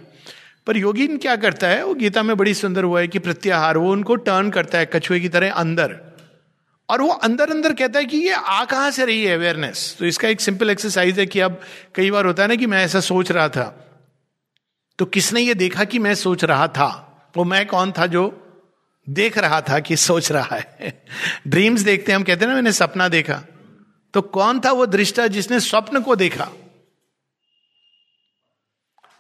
पर 0.66 0.76
योगीन 0.76 1.16
क्या 1.16 1.37
करता 1.37 1.68
है? 1.68 1.85
वो 1.85 1.94
गीता 1.94 2.22
में 2.22 2.37
बड़ी 2.37 2.54
सुंदर 2.54 2.85
हुआ 2.85 3.00
है 3.00 3.09
कि 3.09 3.18
प्रत्याहार, 3.18 3.78
वो 3.78 3.92
उनको 3.92 4.16
टर्न 4.16 4.50
करता 4.50 4.78
है, 4.78 4.90
कछुए 4.92 5.20
की 5.20 5.28
तरह 5.28 5.52
अंदर। 5.52 6.15
और 6.88 7.03
वो 7.03 7.09
अंदर 7.09 7.51
अंदर 7.51 7.72
कहता 7.72 7.99
है 7.99 8.05
कि 8.05 8.16
ये 8.16 8.33
आ 8.33 8.64
कहाँ 8.64 8.90
से 8.90 9.05
रही 9.05 9.25
है 9.25 9.35
अवेयरनेस 9.35 9.96
तो 9.99 10.07
इसका 10.07 10.29
एक 10.29 10.40
सिंपल 10.40 10.70
एक्सरसाइज 10.70 11.18
है 11.18 11.27
कि 11.27 11.40
अब 11.40 11.61
कई 11.94 12.11
बार 12.11 12.27
होता 12.27 12.42
है 12.42 12.49
ना 12.49 12.55
कि 12.55 12.66
मैं 12.66 12.85
ऐसा 12.85 13.01
सोच 13.01 13.33
रहा 13.33 13.49
था। 13.49 13.83
तो 14.99 15.05
किसने 15.05 15.40
ये 15.40 15.55
देखा 15.55 15.85
कि 15.85 15.99
मैं 15.99 16.14
सोच 16.14 16.44
रहा 16.44 16.68
था? 16.68 17.03
वो 17.37 17.44
मैं 17.44 17.66
कौन 17.66 17.92
था 17.92 18.07
जो 18.07 18.42
देख 19.09 19.38
रहा 19.38 19.61
था 19.61 19.79
कि 19.79 19.96
सोच 19.96 20.33
रहा 20.33 20.57
है? 20.57 21.05
ड्रीम्स 21.49 21.81
देखते 21.81 22.12
हैं, 22.12 22.16
हम 22.16 22.25
कहते 22.25 22.40
हैं 22.40 22.49
ना, 22.49 22.55
मैंने 22.55 22.72
सपना 22.72 23.09
देखा। 23.09 23.42
तो 24.14 24.22
कौन 24.22 24.61
था 24.61 24.72
वो 24.72 24.87
दृष्टा 24.87 25.27
जिसने 25.27 25.61
स्वप्न 25.61 26.01
को 26.01 26.16
देखा? 26.16 26.51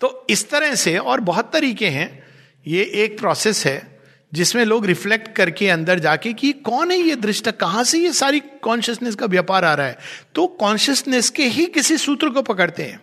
तो 0.00 0.26
इस 0.30 0.50
तरह 0.50 0.74
से 0.74 0.98
और 0.98 1.20
बहुत 1.20 1.52
तरीके 1.52 1.88
हैं। 1.88 2.24
ये 2.66 2.84
एक 2.84 3.18
प्रोसेस 3.18 3.66
है। 3.66 3.95
जिसमें 4.32 4.64
लोग 4.64 4.86
रिफ्लेक्ट 4.86 5.36
करके 5.36 5.68
अंदर 5.68 5.98
जाके 5.98 6.32
कि 6.32 6.52
कौन 6.52 6.90
है 6.90 6.98
ये 6.98 7.16
दृष्टा, 7.16 7.50
कहाँ 7.50 7.84
से 7.84 7.98
ये 7.98 8.12
सारी 8.12 8.40
कॉन्शियसनेस 8.40 9.14
का 9.14 9.26
व्यापार 9.26 9.64
आ 9.64 9.74
रहा 9.74 9.86
है? 9.86 9.98
तो 10.34 10.46
कॉन्शियसनेस 10.46 11.30
के 11.30 11.44
ही 11.44 11.66
किसी 11.66 11.98
सूत्र 11.98 12.30
को 12.30 12.42
पकड़ते 12.42 12.82
हैं। 12.82 13.00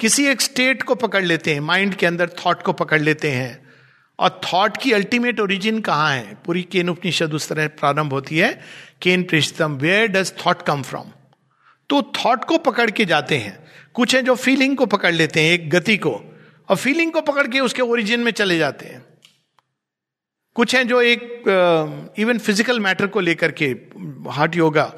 किसी 0.00 0.26
एक 0.26 0.40
स्टेट 0.40 0.82
को 0.82 0.94
पकड़ 0.94 1.24
लेते 1.24 1.52
हैं 1.54 1.60
माइंड 1.60 1.94
के 1.94 2.06
अंदर 2.06 2.28
थॉट 2.28 2.62
को 2.62 2.72
पकड़ 2.72 3.00
लेते 3.00 3.30
हैं। 3.30 3.62
और 4.18 4.40
थॉट 4.44 4.76
की 4.76 4.92
अल्टीमेट 4.92 5.40
ओरिजिन 5.40 5.80
कहाँ 5.80 6.10
है? 6.12 6.36
पूरी 6.46 6.62
केन 6.62 6.88
उपनिषद 6.88 7.34
उस 7.34 7.48
तरह 7.48 7.66
प्रारंभ 7.68 8.12
होती 8.12 8.38
है, 8.38 8.60
केन 9.02 9.22
पृष्ठतम 9.22 9.72
where 9.72 10.08
does 10.08 10.32
thought 10.46 10.62
come 10.62 10.82
from 10.82 11.10
तो 11.90 12.02
थॉट 12.02 12.44
को 12.44 12.58
पकड़ 12.58 12.90
के 12.90 13.04
जाते 13.04 13.36
हैं। 13.36 13.64
कुछ 13.94 14.14
है 14.14 14.22
जो 14.22 14.34
फीलिंग 14.34 14.76
को 14.76 14.86
पकड़ 14.86 15.12
लेते 15.12 15.40
हैं, 15.40 15.52
एक 15.52 15.70
गति 15.70 15.96
को। 15.96 16.12
और 16.68 16.76
फीलिंग 16.76 17.12
को 17.12 17.20
पकड़ 17.20 17.46
के 17.48 17.60
उसके 17.60 17.82
ओरिजिन 17.82 18.20
में 18.20 18.32
चले 18.32 18.58
जाते 18.58 18.86
हैं। 18.86 19.13
कुछ 20.56 20.74
हैं 20.74 20.86
जो 20.88 21.00
एक 21.02 22.12
इवन 22.18 22.38
फ़िज़िकल 22.38 22.80
मैटर 22.80 23.06
को 23.06 23.20
लेकर 23.20 23.52
के 23.52 23.66
हार्ट 24.30 24.56
योगा 24.56 24.92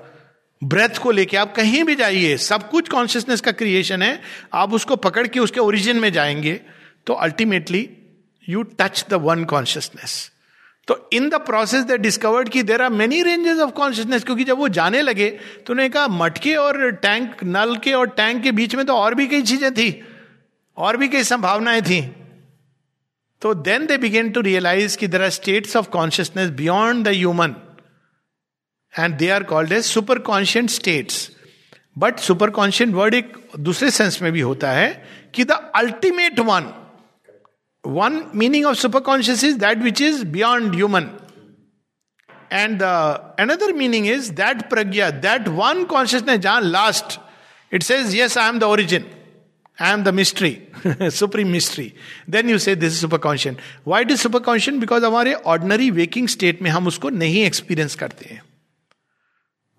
ब्रेथ 0.62 0.98
को 1.02 1.10
लेके 1.10 1.36
आप 1.36 1.54
कहीं 1.54 1.82
भी 1.84 1.94
जाइए, 1.94 2.36
सब 2.36 2.68
कुछ 2.70 2.88
कॉन्शियसनेस 2.88 3.40
का 3.40 3.52
क्रिएशन 3.52 4.02
है, 4.02 4.20
आप 4.52 4.72
उसको 4.72 4.96
पकड़ 4.96 5.26
के 5.26 5.40
उसके 5.40 5.60
ओरिजिन 5.60 5.96
में 5.96 6.12
जाएँगे 6.12 6.60
तो 7.06 7.14
ultimately 7.14 7.88
you 8.48 8.62
touch 8.80 9.04
the 9.10 9.14
one 9.22 9.44
consciousness 9.44 10.32
तो 10.88 10.98
in 11.12 11.28
the 11.28 11.34
process 11.46 11.84
they 11.84 11.98
discovered 11.98 12.48
की 12.48 12.62
there 12.62 12.82
are 12.82 12.90
many 12.90 13.22
ranges 13.22 13.58
of 13.58 13.70
consciousness 13.70 14.24
क्योंकि 14.24 14.44
जब 14.44 14.58
वो 14.58 14.68
जाने 14.70 15.02
लगे 15.02 15.30
तो 15.30 15.72
उन्होंने 15.72 15.88
कहा, 15.88 16.08
मटके 16.08 16.54
और 16.56 16.90
टैंक 16.92 17.44
नल 17.44 17.76
के 17.76 17.92
और 17.92 18.08
टैंक 18.10 18.42
के 18.42 18.52
बीच 18.52 18.74
में 18.74 18.84
तो 18.86 18.94
और 18.94 19.14
भी 19.14 19.26
कई 19.26 19.42
चीज़ें 19.42 19.72
थी, 19.74 20.02
और 20.76 20.96
भी 20.96 21.08
कई 21.08 21.24
संभावनाएँ 21.24 21.82
थी। 21.82 22.00
तो 23.42 23.54
then 23.54 23.86
they 23.86 23.96
begin 23.98 24.30
to 24.30 24.40
realize 24.40 24.96
कि 24.98 25.08
there 25.08 25.22
are 25.22 25.30
states 25.30 25.76
of 25.76 25.88
consciousness 25.90 26.50
beyond 26.56 27.04
the 27.04 27.12
human 27.12 27.54
and 28.94 29.16
they 29.16 29.28
are 29.30 29.42
called 29.44 29.72
as 29.72 29.84
super 29.84 30.18
conscient 30.28 30.70
states 30.70 31.30
but 31.98 32.18
super 32.20 32.50
conscient 32.50 32.94
word 32.94 33.14
एक 33.14 33.32
दूसरे 33.58 33.90
सेंस 33.90 34.20
में 34.22 34.32
भी 34.32 34.40
होता 34.40 34.70
है 34.72 34.88
कि 35.34 35.44
the 35.44 35.52
ultimate 35.76 36.40
one 36.40 36.72
one 37.84 38.22
meaning 38.34 38.66
of 38.66 38.76
super 38.76 39.00
conscious 39.00 39.44
is 39.44 39.58
that 39.58 39.78
which 39.78 40.02
is 40.02 40.24
beyond 40.28 40.74
human 40.74 41.10
and 42.52 42.82
another 42.82 43.72
meaning 43.72 44.06
is 44.06 44.32
that 44.32 44.68
prajna 44.70 45.10
that 45.22 45.48
one 45.56 45.84
consciousness 45.90 46.38
जहाँ 46.40 46.60
last 46.60 47.18
it 47.72 47.82
says 47.82 48.14
yes 48.16 48.38
I 48.38 48.48
am 48.48 48.58
the 48.58 48.64
origin 48.64 49.04
I 49.78 49.92
am 49.92 50.02
the 50.04 50.08
mystery 50.08 50.56
supreme 50.86 51.48
mystery 51.48 51.92
then 52.30 52.50
you 52.50 52.58
say 52.58 52.74
this 52.76 52.92
is 52.92 53.00
super 53.00 53.18
conscient 53.18 53.56
why 53.88 54.02
it 54.02 54.10
is 54.10 54.20
super 54.20 54.40
conscient 54.40 54.80
because 54.80 55.04
हमारे 55.04 55.32
ordinary 55.34 55.90
waking 55.90 56.28
state 56.28 56.62
में 56.62 56.70
हम 56.70 56.86
उसको 56.86 57.08
नहीं 57.08 57.44
experience 57.44 57.94
करते 57.94 58.34
हैं। 58.34 58.42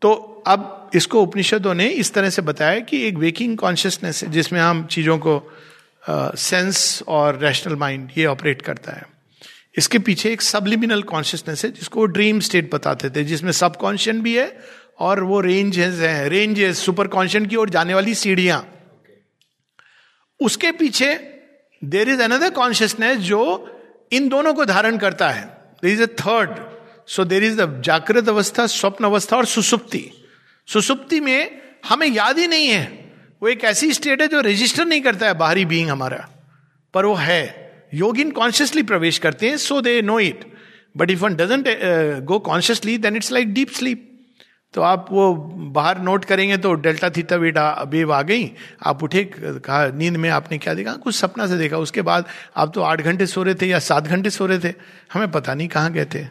तो 0.02 0.44
अब 0.48 0.90
इसको 0.96 1.22
उपनिषदों 1.22 1.74
ने 1.74 1.88
इस 1.88 2.14
तरह 2.14 2.30
से 2.30 2.42
बताया 2.42 2.80
कि 2.80 3.02
एक 3.08 3.16
वेकिंग 3.16 3.58
कॉन्शियसनेस 3.58 4.24
है 4.24 4.30
जिसमें 4.32 4.60
हम 4.60 4.86
चीज़ों 4.86 5.18
को 5.18 5.42
सेंस 6.10 7.00
uh, 7.02 7.08
और 7.08 7.40
रैशनल 7.40 7.76
माइंड 7.76 8.10
ये 8.18 8.26
ऑपरेट 8.26 8.62
करता 8.62 8.92
है। 8.92 9.06
इसके 9.78 10.00
पीछे 10.00 10.32
एक 10.32 10.42
सबलिमिनल 10.42 11.02
कॉन्शियसनेस 11.04 11.66
है 11.66 11.72
जिसको 11.72 12.06
ड्रीम 12.06 12.40
स्टेट 12.40 12.74
बताते 12.74 13.10
थे 13.10 13.24
जिसमें 13.24 13.52
सबकॉन्शियन 13.52 14.22
भी 14.22 14.38
है 14.38 14.48
और 15.00 15.24
वो 15.24 15.40
रेंज 15.42 15.80
है। 15.80 16.30
रेंज 16.30 16.60
है 16.60 16.74
सुपर 16.74 17.08
कॉन्शियन 17.08 17.46
की 17.46 17.56
ओर 17.56 17.70
जाने 17.70 17.94
वाली 17.94 18.16
सीढ़ियाँ। 18.16 18.66
उसके 20.40 20.72
पीछे 20.72 21.14
देर 21.84 22.10
इज़ 22.10 22.22
अनदर 22.22 22.50
कॉन्शियसनेस 22.50 23.18
जो 23.18 23.42
इन 24.12 24.28
दोनों 24.30 24.54
को 24.54 24.66
धारण 24.66 24.98
करता 24.98 25.30
है। 25.30 25.44
There 25.84 25.92
is 25.92 26.04
a 26.04 26.06
third 26.06 26.56
so 27.08 27.26
there 27.26 27.44
is 27.44 27.62
the 27.62 27.82
जागृत 27.86 28.30
अवस्था, 28.30 28.66
स्वप्न 28.68 29.06
अवस्था 29.06 29.38
और 29.38 29.46
सुसुप्ति। 29.46 30.10
सुसुप्ति 30.68 31.20
में 31.20 31.62
हमें 31.90 32.08
याद 32.08 32.40
ही 32.40 32.48
नहीं 32.48 32.68
है। 32.68 32.86
वो 33.42 33.50
एक 33.50 33.64
ऐसी 33.64 33.94
स्टेट 33.94 34.22
है 34.22 34.28
जो 34.28 34.42
रजिस्टर 34.42 34.86
नहीं 34.86 35.02
करता 35.02 35.28
है 35.28 35.34
बाहरी 35.34 35.66
बीइंग 35.66 35.90
हमारा। 35.90 36.28
पर 36.94 37.06
वो 37.06 37.14
है। 37.14 37.68
योग 37.94 38.20
इन 38.20 38.32
कॉन्शियसली 38.32 38.84
प्रवेश 38.84 39.18
करते 39.18 39.50
हैं 39.50 39.58
so 39.58 39.80
they 39.82 40.02
know 40.02 40.20
it 40.20 40.46
but 40.98 41.12
if 41.12 41.20
one 41.20 41.36
doesn't 41.36 41.66
go 42.24 42.40
consciously 42.40 42.98
then 42.98 43.16
it's 43.16 43.32
like 43.32 43.54
deep 43.54 43.72
sleep 43.72 44.07
तो 44.78 44.82
आप 44.82 45.08
वो 45.12 45.34
बाहर 45.74 46.02
नोट 46.02 46.26
करेंगे 46.26 46.58
तो 46.58 46.74
डेल्टा 46.74 47.10
थीटा 47.10 47.36
वेटा 47.36 47.84
वेव 47.88 48.14
आ 48.14 48.22
गई। 48.22 48.52
आप 48.86 49.04
उठे, 49.04 49.24
कहा, 49.36 49.88
नींद 49.88 50.18
में 50.18 50.30
आपने 50.30 50.58
क्या 50.58 50.74
देखा? 50.74 50.94
कुछ 50.94 51.16
सपना 51.16 51.48
से 51.48 51.58
देखा। 51.58 51.78
उसके 51.78 52.02
बाद 52.02 52.26
आप 52.56 52.72
तो 52.76 52.82
आठ 52.82 53.02
घंटे 53.02 53.26
सो 53.26 53.44
रहे 53.44 53.56
थे 53.56 53.68
या 53.68 53.80
सात 53.80 54.04
घंटे 54.04 54.30
सो 54.30 54.46
रहे 54.46 54.60
थे। 54.60 54.74
हमें 55.14 55.32
पता 55.32 55.54
नहीं 55.54 55.68
कहाँ 55.68 55.92
गए 55.92 56.06
थे। 56.06 56.24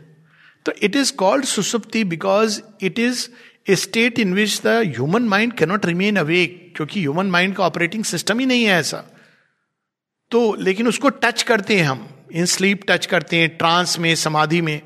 तो 0.66 0.72
it 0.82 0.96
is 0.96 1.12
called 1.12 1.44
sushupti 1.44 2.04
because 2.04 2.60
it 2.82 2.98
is 2.98 3.28
a 3.68 3.76
state 3.76 4.18
in 4.18 4.34
which 4.34 4.60
the 4.64 4.66
human 4.66 5.22
mind 5.22 5.52
cannot 5.52 5.86
remain 5.86 6.16
awake 6.16 6.72
क्योंकि 6.76 7.00
ह्यूमन 7.00 7.26
माइंड 7.26 7.54
का 7.54 7.64
ऑपरेटिंग 7.64 8.04
सिस्टम 8.04 8.40
ही 8.40 8.46
नहीं 8.46 8.64
है 8.64 8.78
ऐसा। 8.80 9.04
तो 10.30 10.54
लेकिन 10.54 10.88
उसको 10.88 11.08
टच 11.08 11.42
करते 11.42 11.76
हैं 11.76 11.84
हम। 11.84 12.08
इन 12.32 12.46
स्लीप 12.46 12.80
टच 12.88 13.06
करते 13.06 13.36
हैं 13.36 13.48
ट्रांस 13.58 13.98
में, 13.98 14.14
समाधि 14.16 14.60
में। 14.60 14.80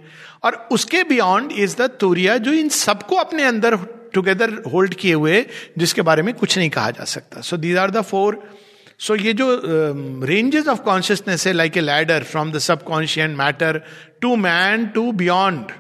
और 0.45 0.55
उसके 0.73 1.03
बियॉन्ड 1.05 1.53
इज़ 1.53 1.77
द 1.77 1.91
तोरिया 2.01 2.37
जो 2.39 2.53
इन 2.53 2.69
सबको 2.69 3.17
अपने 3.17 3.43
अंदर 3.43 3.77
टुगेदर 4.15 4.53
होल्ड 4.73 4.95
किए 4.95 5.15
हुए, 5.15 5.45
जिसके 5.79 6.03
बारे 6.03 6.23
में 6.23 6.33
कुछ 6.35 6.57
नहीं 6.59 6.71
कहा 6.71 6.91
जा 6.91 7.05
सकता। 7.07 7.41
So 7.41 7.57
these 7.57 7.77
are 7.77 7.91
the 7.91 8.03
four 8.03 8.43
so 9.01 9.15
ये 9.17 9.33
जो 9.33 9.47
रेंजेस 10.25 10.67
ऑफ़ 10.69 10.81
कॉन्शियसनेस 10.83 11.47
है 11.47 11.53
like 11.53 11.77
a 11.77 11.81
ladder 11.81 12.23
from 12.23 12.51
the 12.53 12.59
subconscious 12.59 13.31
matter 13.37 13.81
to 14.21 14.35
man 14.37 14.87
to 14.87 15.13
beyond 15.13 15.73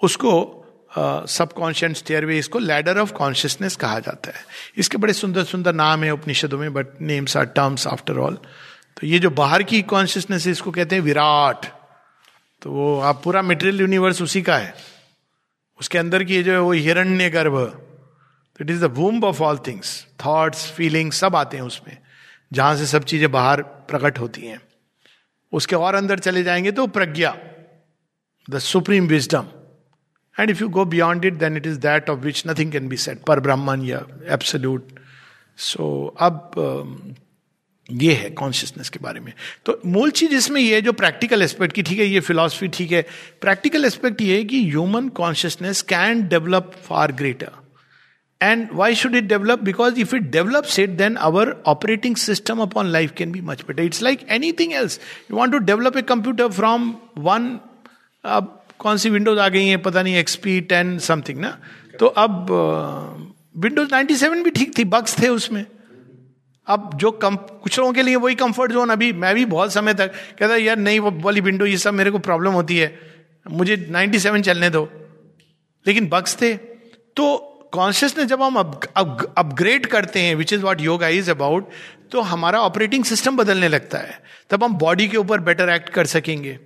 उसको 0.00 0.32
सबकॉन्शियस 1.28 1.98
स्टेयरवे 1.98 2.38
इसको 2.38 2.58
लैडर 2.58 2.98
ऑफ़ 2.98 3.12
कॉन्शियसनेस 3.12 3.76
कहा 3.76 3.98
जाता 4.00 4.30
है। 4.30 4.44
इसके 4.78 4.96
बड़े 4.96 5.12
सुंदर 5.12 5.44
सुंदर 5.44 5.74
नाम 5.74 6.04
है 6.04 6.10
उपनिषदों 6.10 6.58
में 6.58 6.72
but 6.74 7.00
names 7.00 7.36
are 7.36 7.44
terms 7.56 7.86
after 7.86 8.18
all 8.18 8.38
तो 8.96 9.06
ये 9.06 9.18
जो 9.18 9.30
बाहर 9.32 9.62
की 9.62 9.82
कॉन्शियसनेस 9.84 10.46
है, 10.46 10.52
इसको 10.52 10.70
कहते 10.70 10.96
हैं 10.96 11.02
विराट। 11.02 11.66
तो 12.62 12.70
वो, 12.70 12.98
आप 13.00 13.22
पूरा 13.24 13.42
मेटेरियल 13.42 13.80
यूनिवर्स 13.80 14.22
उसी 14.22 14.42
का 14.42 14.56
है। 14.56 14.74
उसके 15.80 15.98
अंदर 15.98 16.24
की 16.24 16.42
जो 16.42 16.52
है, 16.52 16.60
वो 16.60 16.72
हिरण्य 16.72 17.30
गर्भ 17.30 17.56
तो 18.58 18.64
it 18.64 18.70
is 18.70 18.84
the 18.84 18.90
womb 18.96 19.24
of 19.24 19.42
all 19.42 19.58
things 19.58 20.06
thoughts 20.26 20.70
feelings 20.72 21.20
सब 21.20 21.36
आते 21.36 21.56
हैं 21.56 21.64
उसमें, 21.64 21.96
जहाँ 22.52 22.76
से 22.76 22.86
सब 22.86 23.04
चीज़ें 23.04 23.30
बाहर 23.32 23.62
प्रकट 23.62 24.18
होती 24.18 24.46
हैं। 24.46 24.60
उसके 25.52 25.76
और 25.76 25.94
अंदर 25.94 26.18
चले 26.18 26.42
जाएँगे 26.42 26.72
तो 26.72 26.86
prajna 26.86 27.36
the 28.48 28.58
supreme 28.58 29.06
wisdom 29.06 29.46
and 30.36 30.50
if 30.50 30.60
you 30.60 30.68
go 30.68 30.84
beyond 30.84 31.24
it 31.24 31.34
then 31.34 31.56
it 31.56 31.66
is 31.66 31.78
that 31.80 32.10
of 32.10 32.18
which 32.20 32.42
nothing 32.46 32.72
can 32.72 32.88
be 32.88 32.96
said 32.96 33.22
Parabrahman 33.40 33.82
या 33.84 34.04
एब्सोल्यूट 34.28 34.98
सो 35.58 35.86
अब 36.18 36.50
ये 37.88 38.12
है 38.14 38.28
कॉन्शियसनेस 38.32 38.88
के 38.88 38.98
बारे 39.02 39.20
में। 39.20 39.32
तो 39.66 39.80
मूल 39.86 40.10
चीज़ 40.10 40.34
इसमें 40.34 40.60
ये 40.60 40.80
जो 40.82 40.92
प्रैक्टिकल 40.94 41.42
एस्पेक्ट 41.42 41.74
की, 41.74 41.82
ठीक 41.82 41.98
है, 41.98 42.06
ये 42.06 42.20
फिलोसफी 42.20 42.68
ठीक 42.68 42.92
है। 42.92 43.02
प्रैक्टिकल 43.40 43.84
एस्पेक्ट 43.84 44.20
ये 44.22 44.36
है 44.36 44.44
कि 44.44 44.62
human 44.64 45.08
consciousness 45.16 45.82
can 45.90 46.26
develop 46.28 46.72
far 46.86 47.12
greater 47.12 47.50
and 48.40 48.68
why 48.72 48.94
should 48.94 49.14
it 49.16 49.24
develop 49.24 49.62
because 49.62 50.00
if 50.00 50.14
it 50.16 50.30
develops 50.30 50.78
it 50.78 50.90
then 50.96 51.14
our 51.26 51.54
operating 51.66 52.16
system 52.16 52.60
upon 52.62 52.86
life 52.92 53.12
can 53.16 53.32
be 53.32 53.40
much 53.42 53.62
better 53.68 53.82
it's 53.82 54.02
like 54.02 54.26
anything 54.30 54.72
else 54.72 54.98
you 55.30 55.36
want 55.36 55.52
to 55.52 55.58
develop 55.66 55.96
a 55.96 56.02
computer 56.04 56.48
from 56.52 56.94
one 57.18 57.58
अब 58.24 58.60
कौन 58.78 58.96
सी 58.96 59.10
Windows 59.10 59.38
आ 59.38 59.48
गई 59.48 59.66
हैं, 59.66 59.80
पता 59.82 60.02
नहीं 60.02 60.16
XP 60.16 60.60
ten 60.62 60.98
something 60.98 61.38
ना? 61.38 61.56
तो 62.00 62.06
अब 62.06 62.46
Windows 63.56 63.88
ninety 63.92 64.16
seven 64.16 64.42
भी 64.42 64.50
ठीक 64.50 64.76
थी 64.78 64.84
बग्स 64.86 65.18
थे 65.22 65.28
उसमें। 65.28 65.64
अब 66.66 66.90
जो 66.94 67.10
कम, 67.10 67.36
कुछ 67.36 67.78
लोगों 67.78 67.92
के 67.92 68.02
लिए 68.02 68.16
वही 68.16 68.34
कंफर्ट 68.34 68.72
जोन 68.72 68.90
अभी 68.90 69.12
मैं 69.12 69.34
भी 69.34 69.44
बहुत 69.44 69.72
समय 69.72 69.94
तक 69.94 70.08
कहता, 70.38 70.56
यार, 70.56 70.76
नहीं, 70.76 71.00
वो 71.00 71.10
वाली 71.10 71.40
विंडो 71.40 71.66
ये 71.66 71.78
सब 71.78 71.94
मेरे 71.94 72.10
को 72.10 72.18
प्रॉब्लम 72.18 72.50
होती 72.50 72.78
है। 72.78 72.98
मुझे 73.50 73.76
97 73.90 74.42
चलने 74.42 74.70
दो। 74.70 74.88
लेकिन 75.86 76.08
बग्स 76.08 76.42
थे। 76.42 76.54
तो 77.16 77.36
कॉन्शियसनेस 77.72 78.26
जब 78.26 78.42
हम 78.42 78.56
अपग्रेड 79.36 79.86
करते 79.86 80.20
हैं 80.20 80.34
which 80.34 80.52
is 80.52 80.62
what 80.62 80.80
yoga 80.80 81.08
is 81.08 81.30
about 81.30 81.70
तो 82.12 82.20
हमारा 82.20 82.60
ऑपरेटिंग 82.60 83.04
सिस्टम 83.04 83.36
बदलने 83.36 83.68
लगता 83.68 83.98
है। 83.98 84.22
तब 84.50 84.64
हम 84.64 84.74
बॉडी 84.74 85.08
के 85.08 85.16
ऊपर 85.16 85.40
बेटर 85.40 85.68
एक्ट 85.68 85.88
कर 85.88 86.06
सकेंगे। 86.06 86.58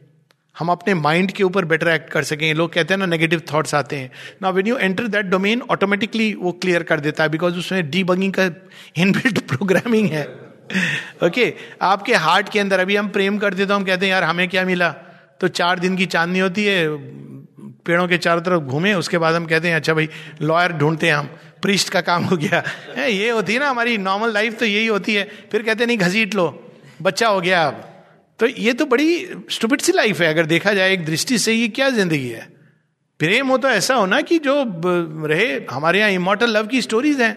हम 0.59 0.69
अपने 0.69 0.95
माइंड 0.95 1.33
के 1.33 1.43
ऊपर 1.43 1.65
बेटर 1.65 1.89
एक्ट 1.89 2.11
कर 2.11 2.25
सकें। 2.25 2.55
लोग 2.55 2.73
कहते 2.73 2.95
हैं 2.95 2.99
ना 2.99 3.07
नेगेटिव 3.07 3.43
थॉट्स 3.55 3.75
आते 3.75 3.97
हैं। 3.97 4.11
ना 4.43 4.51
when 4.51 4.67
you 4.67 4.77
enter 4.77 5.07
that 5.07 5.27
domain 5.27 5.63
automatically 5.71 6.35
वो 6.35 6.53
क्लियर 6.53 6.83
कर 6.83 7.01
देता 7.01 7.23
है 7.23 7.29
बिकॉज़ 7.29 7.59
उसमें 7.59 7.91
डी 7.91 8.05
बगिंग 8.05 8.33
का 8.33 8.45
इनबिल्ट 8.97 9.39
प्रोग्रामिंग 9.39 10.11
है। 10.11 10.25
ओके 10.25 11.29
okay, 11.29 11.53
आपके 11.83 12.15
हार्ट 12.15 12.49
के 12.49 12.59
अंदर 12.59 12.81
अभी 12.81 12.97
हम 12.97 13.09
प्रेम 13.09 13.39
करते 13.39 13.67
तो 13.67 13.75
हम 13.75 13.85
कहते 13.85 14.07
हैं 14.07 14.13
यार 14.13 14.25
हमें 14.25 14.49
क्या 14.49 14.65
मिला? 14.65 14.89
तो 15.41 15.49
चार 15.49 15.79
दिन 15.79 15.97
की 15.97 16.07
चांदनी 16.07 16.39
होती 16.39 16.65
है 16.65 16.89
पेड़ों 17.61 18.09
के 18.09 18.19
चारों 18.19 18.43
तरफ़ 18.43 18.63
घूमे 18.63 18.95
उसके 18.95 19.19
बाद 19.19 19.35
हम 19.35 19.47
कहते 19.47 19.69
हैं 19.69 19.77
अच्छा 19.77 19.95
भाई 19.95 20.09
लॉयर 20.43 20.73
ढूंढते 20.73 21.07
हैं 21.07 21.15
हम। 21.15 21.31
प्रिस्ट 21.63 21.89
का 21.89 22.01
काम 22.01 22.25
हो 22.25 22.37
गया। 22.37 22.63
है 22.97 23.13
ये 23.17 23.31
होती 23.31 23.53
है 23.53 23.59
ना 23.59 23.69
हमारी 23.69 23.99
नॉर्मल 23.99 24.33
लाइफ 24.33 24.59
तो 24.59 24.65
यही 24.65 24.87
होती 24.87 25.15
है। 25.15 25.29
फिर 25.53 25.63
कहते 25.63 25.87
नहीं 25.87 25.99
घसीट 25.99 26.35
लो। 26.35 26.73
बच्चा 27.03 27.29
हो 27.29 27.41
गया 27.41 27.67
अब। 27.67 27.98
तो 28.41 28.47
ये 28.49 28.73
तो 28.73 28.85
बड़ी 28.87 29.27
स्टूपिड 29.51 29.81
सी 29.81 29.93
लाइफ 29.93 30.21
है, 30.21 30.29
अगर 30.29 30.47
देखा 30.47 30.73
जाए 30.75 30.93
एक 30.93 31.05
दृष्टि 31.05 31.39
से 31.39 31.53
ये 31.53 31.69
क्या 31.71 31.89
ज़िंदगी 31.91 32.29
है? 32.29 32.47
प्रेम 33.21 33.49
हो 33.49 33.57
तो 33.59 33.69
ऐसा 33.69 33.95
होना 33.95 34.21
कि 34.21 34.39
जो 34.39 34.55
रहे, 35.27 35.47
हमारे 35.71 35.99
यहाँ 35.99 36.11
इमोटल 36.11 36.51
लव 36.51 36.67
की 36.67 36.83
स्टोरीज 36.83 37.21
हैं। 37.21 37.37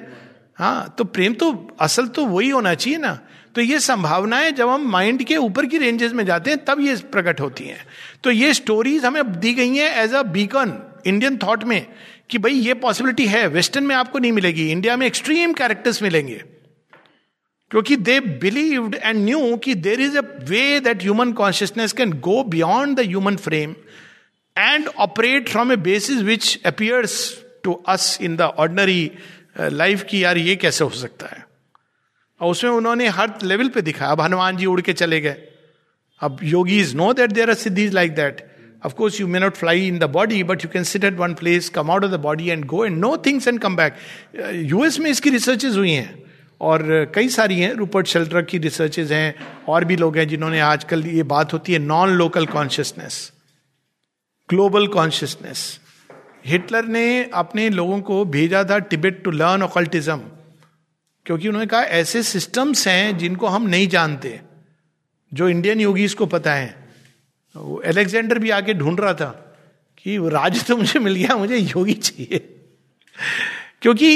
हाँ 0.58 0.96
तो 0.98 1.04
प्रेम 1.06 1.34
तो 1.34 1.52
असल 1.82 2.08
तो 2.08 2.26
वही 2.26 2.50
होना 2.50 2.74
चाहिए 2.74 2.98
ना। 3.00 3.20
तो 3.56 3.62
ये 3.62 3.80
संभावनाएँ 3.80 4.52
जब 4.52 4.70
हम 4.70 4.86
माइंड 4.92 5.24
के 5.24 5.38
ऊपर 5.38 5.66
की 5.66 5.78
रेंजेस 5.78 6.12
में 6.14 6.26
जाते 6.26 6.52
हैं, 6.52 6.64
तब 6.66 6.80
ये 6.80 6.96
प्रकट 7.12 7.42
होती 7.42 7.64
हैं। 7.64 7.86
तो 8.24 8.32
ये 8.32 8.54
स्टोरीज 8.54 9.06
हमें 9.06 9.40
दी 9.40 9.54
गई 9.54 9.76
हैं 9.76 9.90
as 10.04 10.14
a 10.14 10.22
beacon 10.24 10.78
Indian 11.08 11.38
thought 11.38 11.64
में, 11.64 11.86
कि 12.30 12.38
भाई 12.38 12.54
ये 12.54 12.74
पॉसिबिलिटी 12.76 13.26
है 13.28 13.48
वेस्टर्न 13.50 13.86
में 13.86 13.96
आपको 13.96 14.20
नहीं 14.20 14.32
मिलेगी 14.32 14.70
इंडिया 14.72 14.98
में 14.98 15.06
एक्सट्रीम 15.08 15.54
कैरेक्टर्स 15.54 16.02
मिलेंगे। 16.04 16.42
क्योंकि 17.72 17.96
दे 17.96 18.20
बिलीव्ड 18.20 18.96
एंड 18.96 19.24
न्यू 19.26 19.56
कि 19.58 19.76
there 19.76 20.02
is 20.02 20.18
a 20.18 20.22
way 20.50 20.80
that 20.80 21.02
human 21.02 21.32
consciousness 21.34 21.94
can 21.94 22.12
go 22.14 22.44
beyond 22.44 22.98
the 22.98 23.06
human 23.06 23.36
frame 23.36 23.76
and 24.58 24.88
operate 24.88 25.50
from 25.50 25.72
a 25.72 25.76
basis 25.76 26.22
which 26.22 26.60
appears 26.66 27.44
to 27.64 27.74
us 27.88 28.18
in 28.22 28.36
the 28.36 28.42
ordinary 28.42 29.12
life 29.60 30.04
की 30.04 30.24
यार 30.24 30.38
ये 30.38 30.56
कैसे 30.56 30.84
हो 30.84 30.90
सकता 30.90 31.28
है? 31.28 31.46
और 32.42 32.52
उसमें 32.52 32.72
उन्होंने 32.72 33.08
हर 33.08 33.34
लेवल 33.44 33.70
पे 33.70 33.82
दिखाया 33.82 34.12
अब 34.12 34.22
हनुमान 34.22 34.58
जी 34.58 34.66
उड़ 34.66 34.82
के 34.82 34.94
चले 34.94 35.22
गए। 35.22 35.38
अब 36.22 36.40
yogis 36.44 36.96
know 36.96 37.14
that 37.14 37.32
there 37.32 37.50
are 37.50 37.56
siddhis 37.56 37.94
like 37.94 38.16
that 38.16 38.48
Of 38.84 38.94
course, 38.96 39.18
you 39.20 39.28
may 39.28 39.40
not 39.40 39.58
fly 39.58 39.74
in 39.74 40.00
the 40.00 40.08
body, 40.08 40.38
but 40.42 40.64
you 40.64 40.70
can 40.76 40.86
sit 40.92 41.04
at 41.04 41.18
one 41.18 41.36
place, 41.36 41.70
come 41.70 41.92
out 41.92 42.04
of 42.04 42.10
the 42.10 42.18
body 42.18 42.50
and 42.50 42.68
go 42.68 42.80
and 42.84 43.00
know 43.00 43.12
things 43.28 43.48
and 43.52 43.62
come 43.66 43.76
back. 43.76 43.92
US 44.54 44.96
uh, 44.96 45.00
में 45.00 45.10
इसकी 45.12 45.30
researches 45.30 45.78
हुई 45.78 45.92
हैं। 45.92 46.31
और 46.62 47.12
कई 47.15 47.30
सारी 47.30 47.60
हैं 47.60 47.71
Rupert 47.74 48.08
shelter 48.08 48.41
की 48.41 48.58
researches 48.58 49.12
हैं, 49.12 49.36
और 49.67 49.86
भी 49.86 49.95
लोग 49.95 50.17
हैं 50.17 50.28
जिन्होंने 50.28 50.60
आजकल 50.62 51.06
ये 51.08 51.24
बात 51.26 51.54
होती 51.54 51.74
है 51.74 51.80
non 51.80 52.10
local 52.10 52.45
consciousness 52.47 53.32
global 54.50 54.88
consciousness 54.89 55.80
Hitler 56.45 56.86
ने 56.88 57.24
अपने 57.34 57.69
लोगों 57.69 58.00
को 58.02 58.24
भेजा 58.28 58.63
था 58.63 58.78
टिबेट 58.80 59.24
टू 59.24 59.32
लर्न 59.32 59.63
ऑकल्टिज्म 59.63 60.17
क्योंकि 61.26 61.47
उन्होंने 61.47 61.67
कहा, 61.67 61.82
ऐसे 61.82 62.24
सिस्टम्स 62.24 62.88
हैं 62.88 63.17
जिनको 63.17 63.47
हम 63.47 63.67
नहीं 63.67 63.88
जानते, 63.88 64.39
जो 65.32 65.50
इंडियन 65.50 65.82
योगीज 65.82 66.13
को 66.13 66.26
पता 66.26 66.54
है। 66.54 66.76
वो 67.56 67.76
अलेक्जेंडर 67.86 68.39
भी 68.39 68.50
आके 68.50 68.74
ढूंढ 68.74 69.00
रहा 69.00 69.13
था 69.13 69.30
कि 69.97 70.17
राज 70.30 70.63
तो 70.65 70.78
मुझे 70.78 71.00
मिल 71.00 71.15
गया, 71.15 71.36
मुझे 71.38 71.58
योगी 71.58 71.93
चाहिए। 71.93 72.39
क्योंकि 73.82 74.10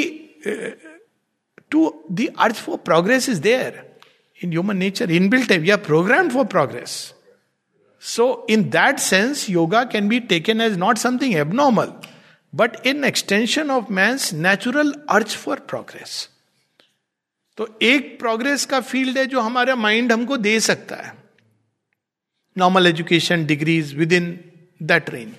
the 1.73 2.27
urge 2.39 2.55
for 2.55 2.77
progress 2.77 3.29
is 3.29 3.41
there 3.41 3.97
in 4.43 4.49
human 4.49 4.77
nature 4.77 5.11
inbuilt 5.29 5.51
we 5.51 5.69
are 5.69 5.77
programmed 5.77 6.29
for 6.29 6.45
progress 6.45 7.13
so 8.01 8.47
in 8.49 8.63
that 8.69 8.99
sense 8.99 9.49
yoga 9.49 9.83
can 9.83 10.07
be 10.07 10.19
taken 10.19 10.61
as 10.61 10.77
not 10.77 10.97
something 10.97 11.35
abnormal 11.35 11.93
but 12.55 12.87
an 12.87 13.03
extension 13.03 13.71
of 13.71 13.85
man's 13.91 14.33
natural 14.33 14.93
urge 15.09 15.27
for 15.27 15.59
progress 15.59 16.29
तो 17.57 17.79
एक 17.81 18.19
progress 18.19 18.65
का 18.65 18.79
field 18.79 19.17
है 19.17 19.25
जो 19.25 19.41
हमारा 19.41 19.75
mind 19.75 20.11
हमको 20.11 20.37
दे 20.37 20.59
सकता 20.59 20.95
है. 20.95 21.13
Normal 22.57 22.87
education 22.87 23.45
degrees 23.45 23.93
within 24.13 24.51
that 24.83 25.09
range 25.09 25.33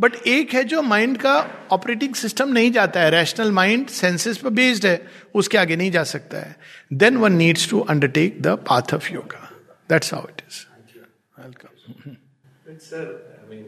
but 0.00 0.14
एक 0.26 0.52
है 0.54 0.62
जो 0.64 0.82
माइंड 0.82 1.16
का 1.18 1.34
ऑपरेटिंग 1.72 2.14
सिस्टम 2.14 2.52
नहीं 2.52 2.70
जाता 2.72 3.00
है 3.00 3.10
रैशनल 3.10 3.50
माइंड 3.52 3.86
सेंसेस 3.88 4.38
पर 4.38 4.50
बेस्ड 4.58 4.86
है 4.86 4.96
उसके 5.34 5.58
आगे 5.58 5.76
नहीं 5.76 5.90
जा 5.90 6.04
सकता 6.12 6.38
है। 6.38 6.56
Then 7.02 7.16
one 7.16 7.32
needs 7.32 7.68
to 7.70 7.80
undertake 7.94 8.40
the 8.42 8.56
path 8.68 8.94
of 8.94 9.12
yoga 9.12 9.44
that's 9.90 10.14
how 10.14 10.28
it 10.28 10.42
is 10.48 10.64
welcome 11.38 12.14
sir 12.88 13.06
I 13.40 13.56
mean 13.56 13.62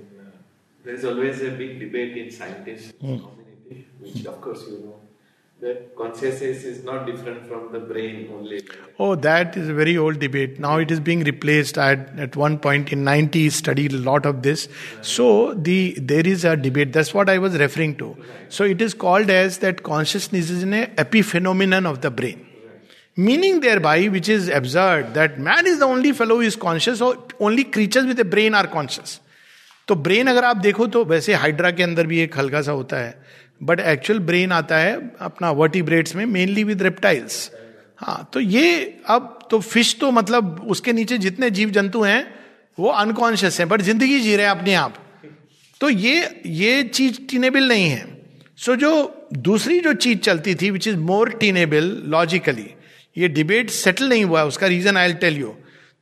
there 0.85 0.97
is 0.97 1.07
always 1.07 1.43
a 1.45 1.57
big 1.59 1.79
debate 1.81 2.17
in 2.17 2.31
scientist 2.39 2.95
community 3.03 3.87
which 4.03 4.27
of 4.27 4.41
course 4.45 4.69
you 4.69 4.77
you 4.77 5.02
that 5.63 5.95
consciousness 5.97 6.65
is 6.65 6.83
not 6.83 7.07
different 7.07 7.47
from 7.47 7.71
the 7.73 7.79
brain 7.79 8.29
only. 8.37 8.63
Oh, 8.99 9.15
that 9.15 9.57
is 9.57 9.69
a 9.69 9.75
very 9.75 9.97
old 9.97 10.19
debate. 10.19 10.59
Now 10.59 10.79
it 10.79 10.91
is 10.91 10.99
being 10.99 11.23
replaced. 11.23 11.79
I 11.79 11.91
had, 11.91 12.19
at 12.19 12.35
one 12.35 12.59
point 12.59 12.93
in 12.93 13.05
90s 13.05 13.53
studied 13.53 13.93
a 13.93 13.99
lot 13.99 14.27
of 14.27 14.43
this. 14.43 14.67
Right. 14.67 15.07
So 15.07 15.55
the 15.55 15.95
there 16.01 16.27
is 16.27 16.45
a 16.45 16.57
debate. 16.57 16.93
That's 16.93 17.15
what 17.15 17.31
I 17.31 17.39
was 17.39 17.57
referring 17.57 17.95
to. 17.99 18.09
Right. 18.09 18.53
So 18.59 18.65
it 18.65 18.83
is 18.83 18.93
called 18.93 19.31
as 19.31 19.59
that 19.59 19.85
consciousness 19.85 20.51
is 20.51 20.65
an 20.65 20.73
epiphenomenon 20.73 21.87
of 21.87 22.01
the 22.01 22.11
brain. 22.11 22.45
Right. 22.67 22.97
Meaning 23.17 23.61
thereby, 23.61 24.07
which 24.07 24.29
is 24.29 24.49
absurd, 24.49 25.15
that 25.15 25.39
man 25.39 25.69
is 25.69 25.79
the 25.79 25.87
only 25.87 26.11
fellow 26.11 26.37
who 26.37 26.41
is 26.41 26.57
conscious, 26.57 27.01
or 27.01 27.19
only 27.39 27.63
creatures 27.63 28.07
with 28.07 28.19
a 28.19 28.25
brain 28.25 28.55
are 28.55 28.67
conscious. 28.67 29.21
तो 29.89 29.95
brain 29.95 30.27
अगर 30.27 30.45
आप 30.45 30.57
देखो 30.57 30.87
तो 30.87 31.05
वैसे 31.05 31.35
hydra 31.35 31.71
के 31.71 31.83
अंदर 31.83 32.07
भी 32.07 32.19
एक 32.21 32.37
हल्का 32.39 32.61
सा 32.63 32.73
होता 32.73 32.97
है 32.97 33.15
बट 33.63 33.81
एक्चुअल 33.81 34.19
ब्रेन 34.19 34.53
आता 34.53 34.77
है 34.77 35.11
अपना 35.21 35.51
वर्टिब्रेट्स 35.51 36.17
में 36.17 36.27
मेनली 36.27 36.65
विद 36.65 36.83
रेप्टाइल्स 36.83 37.51
हाँ 37.97 38.31
तो 38.33 38.41
ये 38.41 39.01
अब 39.07 39.39
तो 39.51 39.61
फ़िश 39.61 39.97
तो 40.01 40.11
मतलब 40.11 40.67
उसके 40.69 40.93
नीचे 40.93 41.19
जितने 41.19 41.51
जीव 41.51 41.71
जंतु 41.71 42.03
हैं 42.03 42.35
वो 42.79 42.89
अनकॉन्शियस 42.89 43.59
हैं 43.61 43.69
बट 43.69 43.83
ज़िंदगी 43.83 44.21
जी 44.21 44.37
रहे 44.37 44.47
हैं 44.47 44.53
अपने 44.53 44.75
आप। 44.75 44.95
तो 45.81 45.91
ये 45.91 46.43
ये 46.47 46.83
चीज़ 46.83 47.21
टीनेबल 47.31 47.69
नहीं 47.69 47.89
है। 47.89 48.07
सो 48.57 48.73
so, 48.73 48.79
जो 48.79 49.29
दूसरी 49.33 49.81
जो 49.81 49.93
चीज़ 49.95 50.19
चलती 50.19 50.55
थी 50.55 50.71
which 50.71 50.89
is 50.89 50.97
more 50.97 51.31
tenable 51.31 52.03
logically 52.07 52.67
ये 53.17 53.29
डिबेट 53.29 53.71
सेटल 53.71 54.09
नहीं 54.09 54.25
हुआ 54.25 54.43
उसका 54.43 54.67
रीजन 54.67 54.97
आई 54.97 55.13
टेल 55.15 55.37
यू 55.37 55.55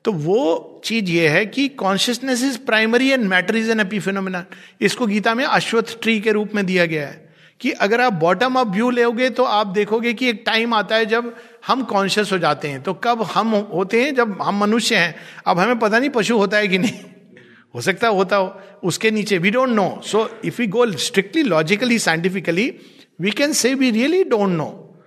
तो 0.05 0.13
वो 0.13 0.83
चीज़ 0.85 1.05
ये 1.05 1.29
है 1.29 1.47
कि 1.47 1.69
consciousness 1.69 2.43
is 2.45 2.59
primary 2.59 3.11
and 3.11 3.25
matter 3.25 3.57
is 3.57 3.71
an 3.71 3.81
epiphenomena 3.81 4.45
इसको 4.81 5.07
गीता 5.07 5.35
में 5.35 5.45
अश्वत्थ 5.45 6.01
ट्री 6.03 6.21
के 6.21 6.33
रूप 6.33 6.55
में 6.55 6.67
दिया 6.67 6.87
गया 6.87 7.09
है। 7.09 7.30
कि 7.61 7.71
अगर 7.71 8.01
आप 8.01 8.13
बॉटम 8.13 8.55
अप 8.55 8.67
व्यू 8.67 8.91
लोगे 8.91 9.31
तो 9.31 9.45
आप 9.45 9.67
देखोगे 9.67 10.15
कि 10.15 10.29
एक 10.29 10.43
टाइम 10.47 10.75
आता 10.75 10.97
है 10.97 11.07
जब 11.07 11.37
हम 11.67 11.83
कॉन्शियस 11.83 12.33
हो 12.33 12.39
जाते 12.39 12.69
हैं। 12.69 12.83
तो 12.83 12.95
कब 12.95 13.23
हम 13.23 13.49
होते 13.49 14.05
हैं? 14.05 14.15
जब 14.15 14.43
हम 14.43 14.61
मनुष्य 14.61 14.97
हैं। 14.97 15.17
अब 15.47 15.59
हमें 15.59 15.79
पता 15.79 15.99
नहीं 15.99 16.11
पशु 16.11 16.39
होता 16.39 16.57
है 16.57 16.69
कि 16.69 16.79
नहीं। 16.79 17.01
हो 17.75 17.81
सकता 17.81 18.09
होता 18.09 18.37
हो। 18.37 18.61
उसके 18.85 19.11
नीचे 19.11 19.39
we 19.39 19.51
don't 19.51 19.69
know 19.69 20.01
so 20.05 20.41
if 20.45 20.63
you 20.63 20.69
go 20.69 20.93
strictly 20.93 21.43
logically 21.43 21.99
scientifically 21.99 22.75
we 23.21 23.31
can 23.31 23.53
say 23.53 23.75
we 23.75 23.91
really 23.91 24.25
don't 24.25 24.51
know 24.51 25.03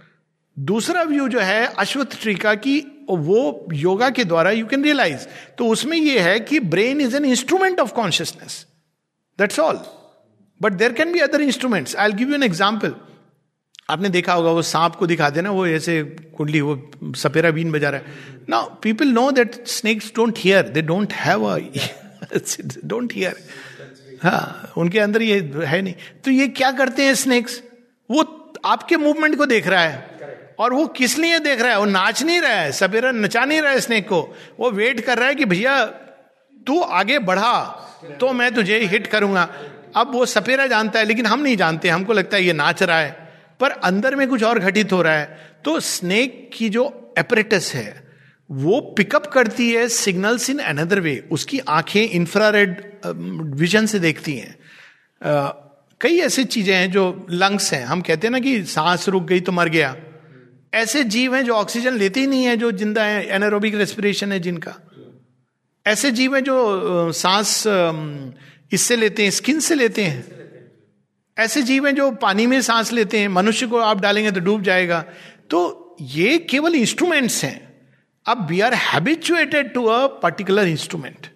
दूसरा 0.60 1.04
व्यू 1.04 1.28
जो 1.28 1.40
है, 1.40 1.66
अश्वत्थ 1.66 2.20
का 2.42 2.56
कि, 2.56 3.06
वो 3.10 3.68
योगा 3.74 4.10
के 4.10 4.24
द्वारा 4.24 4.52
यू 4.52 4.66
कैन 4.66 4.84
रियलाइज़ 4.84 5.28
तो 5.58 5.68
उसमें 5.68 5.98
यह 5.98 6.24
है 6.24 6.40
कि 6.40 6.60
brain 6.60 7.02
is 7.02 7.16
an 7.16 7.26
instrument 7.26 7.80
of 7.80 7.94
consciousness 7.94 8.66
that's 9.40 9.60
all 9.60 9.80
but 10.62 10.74
there 10.74 10.94
can 10.94 11.12
be 11.12 11.20
other 11.22 11.42
instruments 11.42 11.96
I 11.96 12.12
give 12.14 12.30
you 12.30 12.36
an 12.36 12.44
example 12.44 12.96
आपने 13.90 14.10
देखा 14.10 14.34
होगा, 14.34 14.52
वो 14.52 14.62
सांप 14.62 14.96
को 14.96 15.08
दिखा 15.08 15.30
देना, 15.30 15.52
वो 15.52 15.66
ऐसे 15.68 16.02
कुंडली, 16.38 16.62
वो 16.62 17.14
सपेरा 17.18 17.52
बीन 17.52 17.72
बजा 17.72 17.90
रहा 17.90 18.00
है। 18.00 18.46
ना 18.50 18.62
people 18.84 19.08
know 19.10 19.30
that 19.32 19.66
snakes 19.70 20.12
don't 20.16 20.38
hear 20.40 20.68
they 20.70 20.82
don't 20.84 21.14
have 21.16 21.48
don't 22.86 23.14
hear 23.14 23.36
हाँ 24.24 24.72
उनके 24.78 25.00
अंदर 25.00 25.22
ये 25.22 25.40
है 25.66 25.82
नहीं। 25.82 25.94
तो 26.26 26.32
ये 26.32 26.48
क्या 26.50 26.72
करते 26.74 27.04
हैं 27.04 27.16
स्नेक्स 27.16 27.62
वो 28.10 28.24
आपके 28.66 28.98
मूवमेंट 28.98 29.36
को 29.38 29.46
देख 29.46 29.68
रहा 29.68 29.82
है। 29.82 30.12
और 30.60 30.74
वो 30.74 30.86
किस 30.98 31.18
लिए 31.18 31.40
देख 31.40 31.62
रहा 31.62 31.72
है? 31.72 31.78
वो 31.80 31.86
नाच 31.86 32.22
नहीं 32.24 32.40
रहा 32.42 32.52
है। 32.54 32.72
सपेरा 32.72 33.12
नचा 33.12 33.44
नहीं 33.46 33.62
रहा 33.62 33.72
है 33.72 33.80
स्नेक 33.82 34.08
को। 34.08 34.22
वो 34.60 34.70
वेट 34.72 35.00
कर 35.00 35.18
रहा 35.18 35.28
है 35.28 35.36
कि 35.36 35.46
भैया, 35.46 35.86
तू 35.86 36.80
आगे 36.82 37.20
बढ़ा 37.22 37.54
तो 38.20 38.32
मैं 38.34 38.54
तुझे 38.56 38.80
हिट 38.86 39.08
करूँगा। 39.08 39.48
अब 39.96 40.12
वो 40.14 40.26
सपेरा 40.26 40.68
जानता 40.68 41.00
है, 41.00 41.06
लेकिन 41.06 41.26
हम 41.26 41.42
नहीं 41.42 41.58
जानते, 41.58 41.90
हमको 41.90 42.14
लगता 42.14 42.38
है 42.38 42.44
ये 42.44 42.54
नाच 42.54 42.84
रहा 42.84 43.00
है, 43.00 43.12
पर 43.60 43.72
अंदर 43.84 44.16
में 44.16 44.28
कुछ 44.28 44.44
और 44.44 44.60
घटित 44.60 44.92
हो 44.94 45.02
रहा 45.02 45.14
है। 45.14 45.62
तो 45.66 45.80
स्नेक 45.80 46.50
की 46.54 46.70
जो 46.70 47.14
एपरेटस 47.18 47.72
है, 47.76 48.04
वो 48.50 48.80
पिकअप 48.98 49.26
करती 49.28 49.72
है 49.72 49.88
सिग्नल्स 49.90 50.50
इन 50.50 50.60
अनदर 50.60 51.00
वे 51.00 51.18
उसकी 51.32 51.60
आँखें 51.60 52.02
इंफ्रारेड 52.02 52.82
विजन 53.56 53.86
से 53.86 54.00
देखती 54.00 54.36
हैं। 54.38 54.56
कई 56.02 56.18
ऐसी 56.20 56.44
चीज़ें 56.46 56.74
हैं 56.76 56.92
जो 56.92 57.04
लंग्स 57.30 57.72
हैं। 57.74 57.84
हम 57.86 58.02
कहते 58.02 58.28
हैं 58.28 58.32
ना 58.32 58.40
कि 58.40 58.64
सांस 58.66 59.08
रुक 59.10 59.24
गई 59.24 59.40
तो 59.40 59.52
मर 59.52 59.70
गया। 59.70 59.96
ऐसे 60.74 61.04
जीव 61.06 61.36
हैं 61.36 61.44
जो 61.46 61.54
ऑक्सीजन 61.54 61.98
लेते 61.98 62.20
ही 62.20 62.28
नहीं 62.28 62.46
है, 62.46 62.56
जो 62.58 62.72
ज़िंदा 62.72 63.04
है 63.04 63.26
एनारोबिक 63.28 63.76
रेस्पिरेशन 63.76 64.32
है 64.32 64.40
जिनका। 64.40 64.74
ऐसे 65.86 66.12
जीव 66.12 66.36
हैं 66.36 66.44
जो 66.44 67.12
सांस 67.12 67.64
इससे 68.74 68.96
लेते 68.96 69.24
हैं 69.24 69.32
स्किन 69.32 69.60
से 69.60 69.76
लेते 69.76 70.04
हैं। 70.04 70.24
ऐसे 71.38 71.62
जीव 71.64 71.86
हैं 71.88 71.96
जो 71.96 72.10
पानी 72.22 72.46
में 72.48 72.62
सांस 72.62 72.92
लेते 72.94 73.20
हैं, 73.20 73.28
मनुष्य 73.30 73.68
को 73.68 73.78
आप 73.80 74.02
डालेंगे 74.02 74.32
तो 74.32 74.40
डूब 74.40 74.64
जाएगा। 74.64 75.04
तो 75.50 75.98
ये 76.02 76.38
केवल 76.50 76.76
इंस्ट्रूमेंट्स 76.76 77.44
हैं। 77.44 77.60
अब 78.26 78.48
we 78.50 78.60
are 78.62 78.74
habituated 78.74 79.74
to 79.74 79.86
a 79.86 80.06
particular 80.20 80.68
instrument 80.68 81.28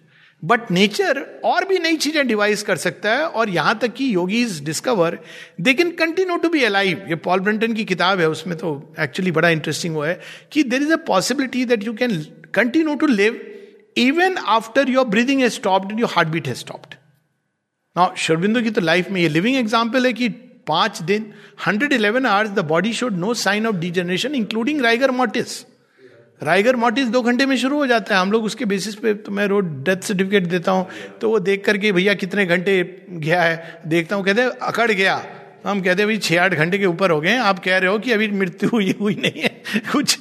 but 0.42 0.70
nature 0.70 1.18
और 1.44 1.64
भी 1.64 1.78
नई 1.78 1.96
चीज़ें 1.96 2.26
डिवाइस 2.26 2.62
कर 2.62 2.76
सकता 2.76 3.12
है 3.12 3.26
और 3.28 3.50
यहाँ 3.50 3.78
तक 3.78 3.92
कि 3.94 4.14
yogis 4.14 4.60
discover 4.64 5.18
they 5.60 5.74
can 5.74 5.90
continue 5.96 6.36
to 6.36 6.48
be 6.48 6.62
alive 6.64 7.04
ये 7.08 7.14
पॉल 7.24 7.40
ब्रिंटन 7.40 7.72
की 7.72 7.84
किताब 7.84 8.20
है, 8.20 8.28
उसमें 8.28 8.56
तो 8.58 8.94
एक्चुअली 9.00 9.32
बड़ा 9.32 9.48
इंटरेस्टिंग 9.48 9.94
हुआ 9.94 10.08
है 10.08 10.20
कि 10.52 10.62
there 10.64 10.82
is 10.82 10.92
a 10.92 10.96
possibility 11.06 11.64
that 11.64 11.84
you 11.84 11.94
can 11.94 12.16
continue 12.54 12.94
to 12.94 13.06
live 13.06 13.40
even 13.96 14.36
after 14.48 14.90
your 14.90 15.06
breathing 15.06 15.40
है 15.42 15.48
stopped 15.50 16.00
your 16.00 16.10
heart 16.12 16.28
beat 16.28 16.48
has 16.48 16.58
stopped 16.58 16.94
now 17.96 18.14
शोरबिंदु 18.16 18.60
की 18.62 18.70
तो 18.70 18.80
लाइफ 18.80 19.10
में 19.10 19.20
ये 19.20 19.28
लिविंग 19.28 19.56
एग्ज़ाम्पल 19.56 20.06
है 20.06 20.12
कि 20.12 20.28
पाँच 20.66 21.02
दिन 21.02 21.24
hundred 21.66 21.92
eleven 21.92 22.26
hours 22.26 22.50
the 22.50 22.58
body 22.58 22.92
showed 22.92 23.16
no 23.18 23.32
sign 23.34 23.66
of 23.66 23.76
degeneration 23.76 24.34
including 24.34 24.80
rigor 24.80 25.10
mortis 25.10 25.64
rigor 26.42 26.76
mortis 26.76 27.08
दो 27.08 27.22
घंटे 27.22 27.46
में 27.46 27.56
शुरू 27.56 27.76
हो 27.76 27.86
जाता 27.86 28.14
है। 28.14 28.20
हम 28.20 28.32
लोग 28.32 28.44
उसके 28.44 28.64
बेसिस 28.64 28.94
पे 28.94 29.14
तो 29.14 29.32
मैं 29.32 29.46
रोज 29.46 29.64
डेथ 29.84 30.02
सर्टिफिकेट 30.02 30.46
देता 30.46 30.72
हूँ। 30.72 30.86
तो 31.20 31.30
वो 31.30 31.38
देख 31.38 31.64
करके, 31.64 31.92
भैया, 31.92 32.14
कितने 32.14 32.46
घंटे 32.46 33.04
गया 33.10 33.42
है? 33.42 33.80
देखता 33.86 34.16
हूँ, 34.16 34.24
कहते 34.24 34.42
अकड़ 34.62 34.90
गया। 34.90 35.16
तो 35.62 35.68
हम 35.68 35.80
कहते 35.80 36.04
भाई, 36.06 36.18
छह 36.18 36.42
आठ 36.42 36.54
घंटे 36.54 36.78
के 36.78 36.86
ऊपर 36.86 37.10
हो 37.10 37.20
गए 37.20 37.36
आप 37.36 37.58
कह 37.58 37.78
रहे 37.78 37.90
हो 37.90 37.98
कि 37.98 38.12
अभी 38.12 38.28
मृत्यु 38.28 38.70
हुई 38.70 38.94
हुई 39.00 39.14
नहीं 39.14 39.42
है। 39.42 39.62
कुछ। 39.92 40.18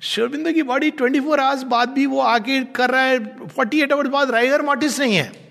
शोरबिंदु 0.00 0.52
की 0.52 0.62
बॉडी 0.62 0.90
ट्वेंटी 0.90 1.20
फोर 1.20 1.40
आवर्स 1.40 1.62
बाद 1.62 1.88
भी 1.88 2.06
वो 2.06 2.20
आके 2.20 2.60
कर 2.74 2.90
रहा 2.90 3.02
है। 3.02 3.18
फोर्टी 3.46 3.82
एट 3.82 3.92
आवर्स 3.92 4.10
बाद 4.10 4.30
राइगर 4.30 4.62
मोटिस 4.62 4.98
नहीं 5.00 5.16
है। 5.16 5.47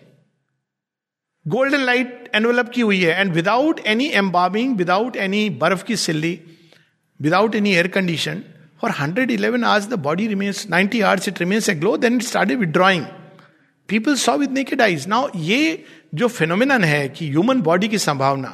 गोल्डन 1.48 1.80
लाइट 1.80 2.30
एनवेलप 2.36 2.70
की 2.70 2.82
हुई 2.82 3.00
है 3.02 3.20
and 3.22 3.32
without 3.34 3.80
any 3.88 4.06
embalming 4.22 4.76
without 4.78 5.16
any 5.16 5.50
बर्फ़ 5.60 5.84
की 5.84 5.96
सिल्ली 5.96 6.40
without 7.20 7.56
any 7.56 7.74
air 7.74 7.88
condition 7.88 8.42
for 8.82 8.92
hundred 8.92 9.32
eleven 9.32 9.64
hours 9.64 9.88
the 9.90 10.00
body 10.08 10.28
remains 10.28 10.68
ninety 10.70 11.02
hours 11.02 11.28
it 11.28 11.40
remains 11.40 11.70
a 11.70 11.76
glow 11.76 11.96
then 11.98 12.16
it 12.16 12.24
start 12.24 12.52
withdrawing 12.52 13.06
people 13.90 14.16
saw 14.16 14.36
with 14.38 14.52
naked 14.52 14.82
eyes 14.82 15.08
now 15.08 15.30
ये 15.36 15.84
जो 16.16 16.28
phenomenon 16.28 16.84
है 16.84 17.08
कि 17.10 17.30
human 17.30 17.62
body 17.62 17.88
की 17.88 17.98
संभावना 17.98 18.50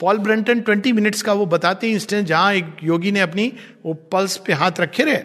Paul 0.00 0.18
Brunton 0.18 0.60
twenty 0.60 0.92
minutes 0.92 1.22
का 1.22 1.32
वो 1.32 1.46
बताते 1.46 1.86
हैं 1.86 1.94
इंस्टेंट 1.94 2.26
जहाँ 2.26 2.52
एक 2.54 2.76
योगी 2.84 3.12
ने 3.12 3.20
अपनी 3.20 3.52
वो 3.86 3.94
पल्स 4.12 4.36
पे 4.36 4.52
हाथ 4.52 4.80
रखे 4.80 5.04
रहे। 5.04 5.18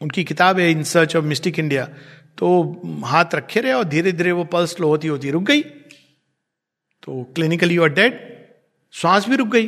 उनकी 0.00 0.24
किताब 0.24 0.58
है 0.58 0.70
in 0.70 0.82
search 0.82 1.16
of 1.16 1.24
mystic 1.24 1.58
India 1.58 1.84
तो 2.38 2.48
हाथ 3.04 3.34
रखे 3.34 3.60
रहे 3.60 3.72
और 3.72 3.84
धीरे 3.84 4.12
धीरे 4.12 4.32
वो 4.32 4.44
पल्स 4.52 4.76
स्लो 4.76 4.88
होती 4.88 5.08
होती 5.08 5.30
रुक 5.30 5.42
गई। 5.42 5.62
तो 7.06 7.22
क्लिनिकली 7.34 7.74
यू 7.74 7.82
आर 7.82 7.88
डेड 7.90 8.18
श्वास 8.94 9.28
भी 9.28 9.36
रुक 9.36 9.48
गई, 9.48 9.66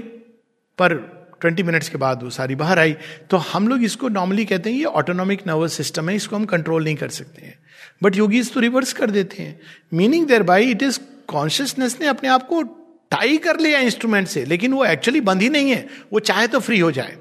पर 0.79 0.95
ट्वेंटी 1.41 1.63
मिनट्स 1.63 1.89
के 1.89 1.99
बाद 1.99 2.23
वो 2.23 2.31
सारी 2.31 2.55
बाहर 2.55 2.79
आई। 2.79 2.95
तो 3.31 3.37
हम 3.37 3.69
लोग 3.69 3.83
इसको 3.85 4.09
नॉर्मली 4.09 4.45
कहते 4.45 4.71
हैं, 4.71 4.79
ये 4.79 4.85
ऑटोनॉमिक 4.85 5.47
नर्वस 5.47 5.73
सिस्टम 5.73 6.09
है, 6.09 6.17
इसको 6.17 6.37
हम 6.37 6.45
कंट्रोल 6.47 6.85
नहीं 6.85 6.97
कर 6.97 7.09
सकते 7.11 7.47
हैं। 7.47 7.59
बट 8.03 8.17
योगी 8.17 8.43
तो 8.45 8.61
रिवर्स 8.61 8.93
कर 8.93 9.11
देते 9.11 9.43
हैं। 9.43 9.61
Meaning 9.93 10.27
there 10.27 10.43
by 10.43 10.71
it 10.71 10.83
is 10.83 10.99
consciousness 11.29 11.97
ने 12.01 12.07
अपने 12.07 12.29
आप 12.29 12.47
को 12.49 12.63
टाई 13.13 13.37
कर 13.39 13.61
लिया 13.61 13.79
इंस्ट्रूमेंट 13.81 14.29
से, 14.29 14.45
लेकिन 14.45 14.73
वो 14.73 14.85
एक्चुअली 14.85 15.21
बंद 15.23 15.43
ही 15.43 15.49
नहीं 15.49 15.71
है। 15.71 15.87
वो 16.13 16.21
चाहे 16.21 16.47
तो 16.47 16.61
फ्री 16.61 16.79
हो 16.79 16.91
जाए। 16.93 17.17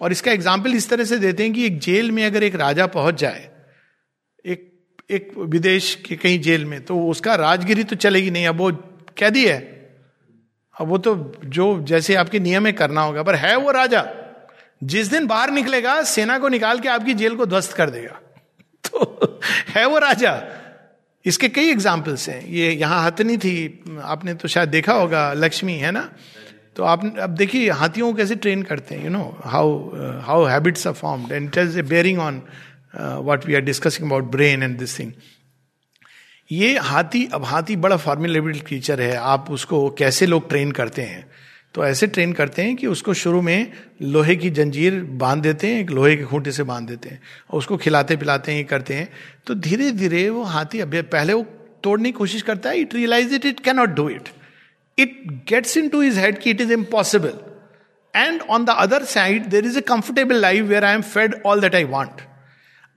और 0.00 0.12
इसका 0.12 0.32
एग्ज़ाम्पल 0.32 0.74
इस 0.74 0.88
तरह 0.90 1.04
से 1.04 1.18
देते 1.18 1.42
हैं 1.42 1.52
कि 1.52 1.64
एक 1.66 1.78
जेल 1.80 2.10
में 2.10 2.24
अगर 2.26 2.42
एक 2.42 2.54
राजा 2.56 2.86
पहुँच 2.88 3.20
जाए, 3.20 3.48
एक 4.44 4.68
एक 5.10 5.32
विदेश 5.38 5.94
के 6.06 6.16
कहीं 6.16 6.40
जेल 6.40 6.64
में 6.64 6.80
तो 6.84 7.00
उसका 7.06 7.34
राजगिरी 7.36 7.84
तो 7.84 7.96
चलेगी 7.96 8.30
नहीं, 8.30 8.46
अब 8.46 8.56
वो 8.56 8.70
कैदी 9.16 9.46
है। 9.46 9.58
अब 10.80 10.88
वो 10.88 10.98
तो 10.98 11.32
जो 11.44 11.82
जैसे 11.82 12.14
आपके 12.14 12.40
नियम 12.40 12.62
में 12.62 12.72
करना 12.72 13.02
होगा, 13.02 13.22
पर 13.22 13.34
है 13.34 13.56
वो 13.56 13.70
राजा। 13.70 14.06
जिस 14.84 15.06
दिन 15.06 15.26
बाहर 15.26 15.50
निकलेगा, 15.50 16.02
सेना 16.02 16.38
को 16.38 16.48
निकाल 16.48 16.80
के 16.80 16.88
आपकी 16.88 17.14
जेल 17.14 17.36
को 17.36 17.46
ध्वस्त 17.46 17.72
कर 17.72 17.90
देगा। 17.90 18.20
तो 18.84 19.40
है 19.68 19.86
वो 19.86 19.98
राजा। 19.98 20.42
इसके 21.24 21.48
कई 21.48 21.70
एग्जाम्पल्स 21.70 22.28
हैं। 22.28 22.46
ये 22.46 22.72
यहाँ 22.72 23.06
हथनी 23.06 23.36
थी, 23.36 23.84
आपने 24.02 24.34
तो 24.34 24.48
शायद 24.48 24.68
देखा 24.68 24.92
होगा, 24.92 25.32
लक्ष्मी, 25.32 25.74
है 25.74 25.90
ना? 25.90 26.10
तो 26.76 26.84
आप, 26.84 27.18
अब 27.18 27.30
देखिए, 27.30 27.70
हाथियों 27.70 28.14
कैसे 28.14 28.34
ट्रेन 28.34 28.62
करते 28.62 28.94
हैं 28.94 29.04
you 29.04 29.10
know 29.10 29.38
how 29.44 29.96
how 30.20 30.44
habits 30.44 30.86
are 30.86 30.92
formed 30.92 31.32
and 31.32 31.48
it 31.48 31.58
is 31.58 31.78
a 31.78 31.82
bearing 31.82 32.18
on 32.18 32.42
what 32.96 33.46
we 33.46 33.54
are 33.54 33.60
discussing 33.60 34.08
about 34.08 34.24
brain 34.24 34.62
and 34.62 34.78
this 34.78 34.98
thing 34.98 35.12
ये 36.52 36.78
हाथी, 36.78 37.28
अब 37.32 37.44
हाथी 37.44 37.76
बड़ा 37.76 37.96
फॉर्मुलेबल 37.96 38.52
क्रीचर 38.52 39.00
है। 39.00 39.16
आप 39.16 39.50
उसको 39.50 39.90
कैसे 39.90 40.26
लोग 40.26 40.48
ट्रेन 40.48 40.72
करते 40.72 41.02
हैं? 41.02 41.30
तो 41.74 41.84
ऐसे 41.84 42.06
ट्रेन 42.06 42.32
करते 42.32 42.62
हैं 42.62 42.76
कि 42.76 42.86
उसको 42.86 43.14
शुरू 43.14 43.42
में 43.42 43.72
लोहे 44.02 44.36
की 44.36 44.50
जंजीर 44.50 44.94
बाँध 45.04 45.42
देते 45.42 45.66
हैं, 45.66 45.80
एक 45.80 45.90
लोहे 45.90 46.16
के 46.16 46.24
खूंटे 46.24 46.52
से 46.52 46.62
बाँध 46.62 46.88
देते 46.88 47.08
हैं 47.08 47.20
और 47.50 47.58
उसको 47.58 47.76
खिलाते, 47.76 48.16
पिलाते 48.16 48.52
हैं, 48.52 48.58
ये 48.58 48.64
करते 48.64 48.94
हैं। 48.94 49.08
तो 49.46 49.54
धीरे 49.54 49.92
धीरे 49.92 50.30
वो 50.30 50.42
हाथी 50.42 50.80
अभी 50.80 51.02
पहले 51.02 51.32
वो 51.32 51.42
तोड़ने 51.82 52.08
की 52.08 52.12
कोशिश 52.12 52.42
करता 52.42 52.70
है 52.70 52.78
it 52.78 52.94
realize 52.94 53.34
it 53.34 53.46
it 53.46 53.60
cannot 53.60 53.88
do 53.88 54.08
it 54.08 54.28
it 54.98 55.22
gets 55.48 55.76
into 55.88 56.00
his 56.00 56.18
head 56.18 56.38
कि 56.38 56.50
it 56.50 56.60
is 56.60 56.72
impossible 56.72 57.32
and 58.16 58.42
on 58.42 58.64
the 58.64 58.70
other 58.70 59.04
side 59.04 59.46
there 59.46 59.66
is 59.66 59.78
a 59.78 59.80
comfortable 59.80 60.36
life 60.36 60.64
where 60.64 60.84
I 60.84 60.94
am 60.94 61.02
fed 61.02 61.42
all 61.46 61.60
that 61.60 61.74
I 61.74 61.84
want 61.84 62.22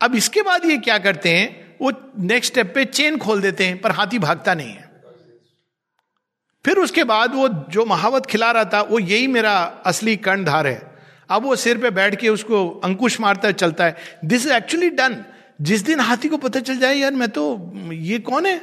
अब 0.02 0.16
इसके 0.16 0.42
बाद 0.42 0.66
ये 0.66 0.78
क्या 0.78 0.98
करते 0.98 1.30
हैं? 1.30 1.63
वो 1.84 1.94
next 2.20 2.52
step 2.52 2.72
पे 2.76 2.86
चेन 2.86 3.18
खोल 3.18 3.42
देते 3.42 3.66
हैं, 3.66 3.82
पर 3.82 3.92
हाथी 3.92 4.20
भागता 4.20 4.54
नहीं 4.54 4.70
है। 4.70 4.92
फिर 6.66 6.78
उसके 6.78 7.04
बाद 7.04 7.36
वो 7.36 7.50
जो 7.70 7.86
महावत 7.86 8.26
खिला 8.26 8.52
रहा 8.52 8.66
था, 8.66 8.82
वो 8.82 9.00
यही 9.00 9.28
मेरा 9.28 9.58
असली 9.86 10.16
कर्णधार 10.16 10.68
है। 10.68 10.96
अब 11.30 11.44
वो 11.44 11.56
सिर 11.56 11.78
पे 11.78 11.90
बैठ 11.90 12.16
के 12.16 12.30
उसको 12.30 12.70
अंकुश 12.70 13.20
मारता 13.20 13.48
है, 13.48 13.54
चलता 13.54 13.86
है। 13.86 13.98
दिस 14.26 14.46
इज़ 14.46 14.54
एक्चुअली 14.54 14.90
डन 14.90 15.26
जिस 15.62 15.82
दिन 15.82 16.00
हाथी 16.00 16.28
को 16.30 16.38
पता 16.38 16.60
चल 16.60 16.78
जाए, 16.78 16.96
यार, 16.96 17.12
मैं 17.12 17.30
तो 17.30 17.72
ये 17.94 18.20
कौन 18.20 18.46
है? 18.46 18.62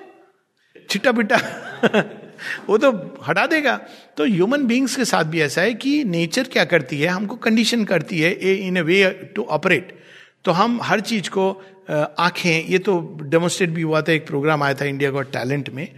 छिट्टा 0.90 1.12
बिट्टा 1.12 1.36
वो 2.68 2.78
तो 2.78 3.20
हटा 3.26 3.46
देगा। 3.46 3.80
तो 4.16 4.24
ह्यूमन 4.24 4.66
बींग्स 4.66 4.96
के 4.96 5.04
साथ 5.04 5.24
भी 5.24 5.40
ऐसा 5.40 5.60
है 5.60 5.74
कि 5.74 6.04
नेचर 6.04 6.44
क्या 6.44 6.64
करती 6.64 7.00
है? 7.00 7.08
हमको 7.08 7.36
कंडीशन 7.36 7.84
करती 7.84 8.20
है 8.20 8.32
इन 8.66 8.76
ए 8.76 8.80
वे 8.80 9.32
टू 9.36 9.42
ऑपरेट 9.42 10.00
तो 10.44 10.52
हम 10.52 10.80
हर 10.82 11.00
चीज़ 11.00 11.30
को 11.30 11.62
आँखें 11.90 12.66
ये 12.66 12.78
तो 12.78 13.18
डेमोस्ट्रेट 13.22 13.70
भी 13.70 13.82
हुआ 13.82 14.02
था 14.02 14.12
एक 14.12 14.26
प्रोग्राम 14.26 14.62
आया 14.62 14.74
था 14.74 14.84
इंडिया 14.84 15.10
गॉट 15.10 15.32
टैलेंट 15.32 15.68
में 15.70 15.88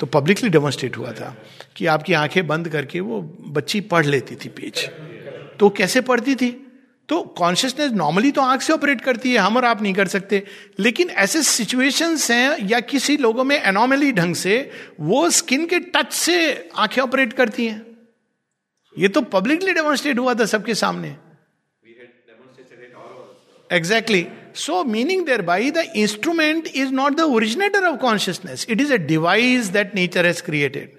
तो 0.00 0.06
पब्लिकली 0.06 0.48
डेमोस्ट्रेट 0.48 0.96
हुआ 0.96 1.12
था 1.12 1.36
कि 1.76 1.86
आपकी 1.86 2.12
आँखें 2.12 2.46
बंद 2.46 2.68
करके 2.68 3.00
वो 3.00 3.20
बच्ची 3.48 3.80
पढ़ 3.80 4.06
लेती 4.06 4.36
थी 4.36 4.48
पेज 4.48 4.88
तो 5.60 5.70
कैसे 5.70 6.00
पढ़ती 6.00 6.34
थी? 6.34 6.50
तो 7.08 7.20
कॉन्शियसनेस 7.22 7.92
नॉर्मली 7.92 8.30
तो 8.30 8.40
आँख 8.40 8.62
से 8.62 8.72
ऑपरेट 8.72 9.00
करती 9.00 9.32
है 9.32 9.38
हम 9.38 9.56
और 9.56 9.64
आप 9.64 9.82
नहीं 9.82 9.94
कर 9.94 10.08
सकते। 10.08 10.42
लेकिन 10.78 11.10
ऐसे 11.10 11.42
सिचुएशंस 11.42 12.30
हैं 12.30 12.68
या 12.68 12.80
किसी 12.80 13.16
लोगों 13.16 13.44
में 13.44 13.56
एनॉमली 13.56 14.12
ढंग 14.12 14.34
से 14.34 14.70
वो 15.00 15.30
स्किन 15.30 15.66
के 15.66 15.78
टच 15.78 16.12
से 16.12 16.70
आँखें 16.76 17.02
ऑपरेट 17.02 17.32
करती 17.32 17.66
हैं। 17.66 17.86
ये 18.98 19.08
तो 19.08 19.20
पब्लिकली 19.20 19.72
डेमोन्स्ट्रेट 19.72 20.18
हुआ 20.18 20.34
था 20.34 20.44
सबके 20.44 20.74
सामने। 20.74 21.16
Exactly 23.70 24.22
so 24.22 24.45
meaning 24.86 25.24
there 25.26 25.42
by 25.42 25.70
the 25.70 25.84
instrument 25.96 26.66
is 26.66 26.92
not 26.92 27.16
the 27.16 27.20
originator 27.20 27.84
of 27.84 27.96
consciousness 28.00 28.66
it 28.70 28.80
is 28.80 28.92
a 28.92 28.96
device 29.06 29.66
that 29.68 29.94
nature 29.94 30.26
has 30.26 30.42
created 30.42 30.94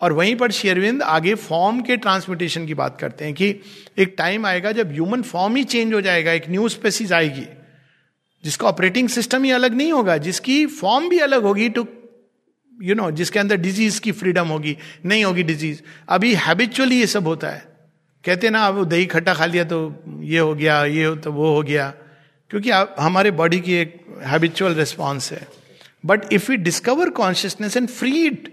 और 0.00 0.12
वहीं 0.12 0.36
पर 0.36 0.50
शेरविंद 0.50 1.02
आगे 1.02 1.34
फॉर्म 1.34 1.80
के 1.80 1.96
ट्रांसमिटेशन 1.96 2.66
की 2.66 2.74
बात 2.74 2.98
करते 3.00 3.24
हैं 3.24 3.34
कि 3.34 3.48
एक 3.98 4.14
टाइम 4.18 4.46
आएगा 4.46 4.72
जब 4.72 4.92
ह्यूमन 4.92 5.22
फॉर्म 5.22 5.56
ही 5.56 5.64
चेंज 5.64 5.92
हो 5.94 6.00
जाएगा, 6.00 6.32
एक 6.32 6.48
न्यू 6.50 6.68
स्पेसिस 6.68 7.12
आएगी, 7.12 7.46
जिसका 8.44 8.66
ऑपरेटिंग 8.68 9.08
सिस्टम 9.08 9.44
ही 9.44 9.50
अलग 9.50 9.74
नहीं 9.74 9.92
होगा, 9.92 10.16
जिसकी 10.18 10.66
फॉर्म 10.66 11.08
भी 11.08 11.18
अलग 11.18 11.42
होगी 11.42 11.68
टू 11.68 11.86
यू 12.82 12.94
नो 12.94 13.10
जिसके 13.10 13.38
अंदर 13.38 13.56
डिज़ीज़ 13.56 14.00
की 14.00 14.12
फ्रीडम 14.12 14.48
होगी, 14.48 14.76
नहीं 15.06 15.24
होगी 15.24 15.42
डिज़ीज़ 15.42 15.80
अभी 16.08 16.34
हैबिचुअली 16.34 16.98
ये 17.00 17.06
सब 17.06 17.26
होता 17.26 17.50
है। 17.50 17.62
कहते 18.24 18.46
हैं 18.46 18.52
ना, 18.52 18.66
अब 18.66 18.84
दही 18.84 19.06
खट्टा 19.06 19.34
खा 19.34 19.46
लिया 19.46 19.64
तो 19.64 19.78
ये 20.22 20.38
हो 20.38 20.54
गया, 20.54 20.84
ये 20.84 21.04
हो 21.04 21.14
तो 21.16 21.32
वो 21.32 21.54
हो 21.54 21.62
गया। 21.62 21.92
क्योंकि 22.54 22.70
हमारे 23.02 23.30
बॉडी 23.38 23.58
की 23.60 23.72
एक 23.74 23.94
हैबिचुअल 24.24 24.74
रिस्पॉन्स 24.74 25.30
है। 25.32 25.46
But 26.06 26.32
if 26.32 26.50
you 26.52 26.56
discover 26.58 27.10
consciousness 27.10 27.76
and 27.76 27.88
freed 27.90 28.48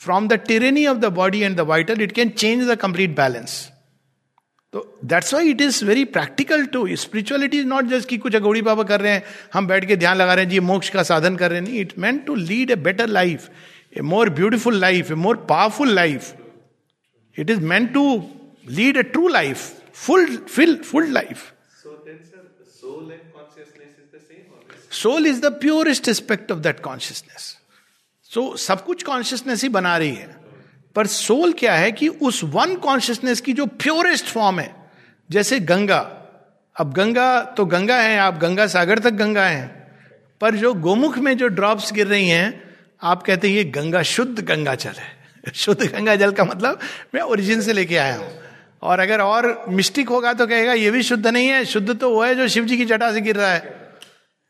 from 0.00 0.26
the 0.28 0.32
tyranny 0.48 0.86
of 0.86 0.98
the 0.98 1.06
body 1.14 1.40
and 1.40 1.56
the 1.56 1.60
vital 1.70 2.02
it 2.02 2.12
can 2.12 2.28
change 2.28 2.68
the 2.70 2.74
complete 2.80 3.14
balance 3.16 3.54
तो 4.72 4.82
that's 5.04 5.32
why 5.34 5.50
it 5.50 5.60
is 5.60 5.84
very 5.84 6.04
practical 6.18 6.66
to 6.74 6.86
spirituality 6.96 7.58
is 7.58 7.66
not 7.66 7.84
just 7.94 8.08
कि 8.08 8.18
कुछ 8.18 8.36
अगौड़ी 8.36 8.62
बाबा 8.62 8.82
कर 8.82 9.00
रहे 9.00 9.12
हैं, 9.12 9.22
हम 9.54 9.66
बैठ 9.66 9.84
के 9.84 9.96
ध्यान 9.96 10.16
लगा 10.16 10.34
रहे 10.34 10.44
हैं, 10.44 10.50
जी, 10.50 10.60
मोक्ष 10.60 10.88
का 10.90 11.02
साधन 11.02 11.36
कर 11.36 11.50
रहे 11.50 11.60
हैं। 11.60 11.80
It 11.80 11.98
meant 11.98 12.24
to 12.26 12.34
lead 12.34 12.70
a 12.70 12.76
better 12.82 13.08
life 13.08 13.48
a 13.96 14.02
more 14.12 14.30
beautiful 14.42 14.80
life 14.80 15.10
a 15.10 15.14
more 15.24 15.36
powerful 15.48 15.94
life 15.94 16.32
it 17.36 17.50
is 17.50 17.60
meant 17.64 17.92
to 17.94 18.06
lead 18.68 18.96
a 18.96 19.02
true 19.02 19.28
life 19.28 19.72
full 20.06 20.36
fill 20.36 20.76
full 20.84 21.12
life 21.12 21.52
soul 24.90 25.26
is 25.26 25.40
the 25.40 25.46
purest 25.46 26.08
aspect 26.08 26.52
of 26.52 26.58
that 26.58 26.80
consciousness 26.80 27.56
so 28.24 28.56
सब 28.56 28.84
कुछ 28.84 29.02
consciousness 29.02 29.62
ही 29.62 29.68
बना 29.68 29.96
रही 29.96 30.14
है। 30.14 30.36
पर 30.94 31.06
soul 31.06 31.52
क्या 31.52 31.74
है 31.74 31.92
कि 31.92 32.08
उस 32.08 32.44
वन 32.44 32.76
कॉन्शियसनेस 32.76 33.40
की 33.40 33.52
जो 33.52 33.66
प्योरेस्ट 33.66 34.24
फॉर्म 34.24 34.60
है, 34.60 34.90
जैसे 35.30 35.60
गंगा। 35.60 35.98
अब 36.76 36.92
गंगा 36.92 37.42
तो 37.42 37.64
गंगा 37.64 37.96
है, 37.96 38.18
आप 38.18 38.38
गंगा 38.38 38.66
सागर 38.66 38.98
तक 38.98 39.10
गंगा 39.10 39.46
है। 39.46 39.92
पर 40.40 40.54
जो 40.54 40.74
गोमुख 40.74 41.18
में 41.18 41.36
जो 41.36 41.48
ड्रॉप्स 41.48 41.92
गिर 41.92 42.06
रही 42.06 42.28
हैं, 42.28 42.76
आप 43.02 43.22
कहते 43.22 43.48
हैं 43.48 43.56
ये 43.56 43.64
गंगा 43.64 44.02
शुद्ध 44.02 44.40
गंगा 44.40 44.74
जल 44.74 44.90
है। 44.90 45.28
शुद्ध 45.54 45.82
गंगा 45.82 46.16
जल 46.16 46.32
का 46.32 46.44
मतलब 46.44 46.80
मैं 47.14 47.22
ओरिजिन 47.22 47.60
से 47.60 47.72
लेके 47.72 47.96
आया 47.96 48.16
हूँ। 48.16 48.45
और 48.82 49.00
अगर 49.00 49.20
और 49.20 49.64
मिस्टिक 49.68 50.08
होगा 50.08 50.32
तो 50.32 50.46
कहेगा, 50.46 50.72
ये 50.72 50.90
भी 50.90 51.02
शुद्ध 51.02 51.26
नहीं 51.26 51.46
है, 51.46 51.64
शुद्ध 51.64 51.96
तो 51.96 52.10
वो 52.10 52.24
है 52.24 52.34
जो 52.34 52.48
शिव 52.48 52.64
जी 52.64 52.76
की 52.76 52.84
जटा 52.84 53.12
से 53.12 53.20
गिर 53.20 53.36
रहा 53.36 53.52
है। 53.52 53.74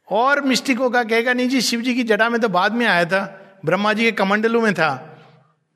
और 0.09 0.41
मिस्टिक 0.41 0.79
होगा, 0.79 1.03
कहेगा, 1.03 1.33
नहीं 1.33 1.49
जी, 1.49 1.61
शिव 1.61 1.81
जी 1.81 1.95
की 1.95 2.03
जटा 2.03 2.31
में 2.31 2.41
तो 2.41 2.49
बाद 2.49 2.73
में 2.73 2.87
आया 2.87 3.05
था, 3.05 3.59
ब्रह्मा 3.65 3.93
जी 3.93 4.05
के 4.05 4.13
कमंडलू 4.13 4.61
में 4.61 4.75
था। 4.75 5.13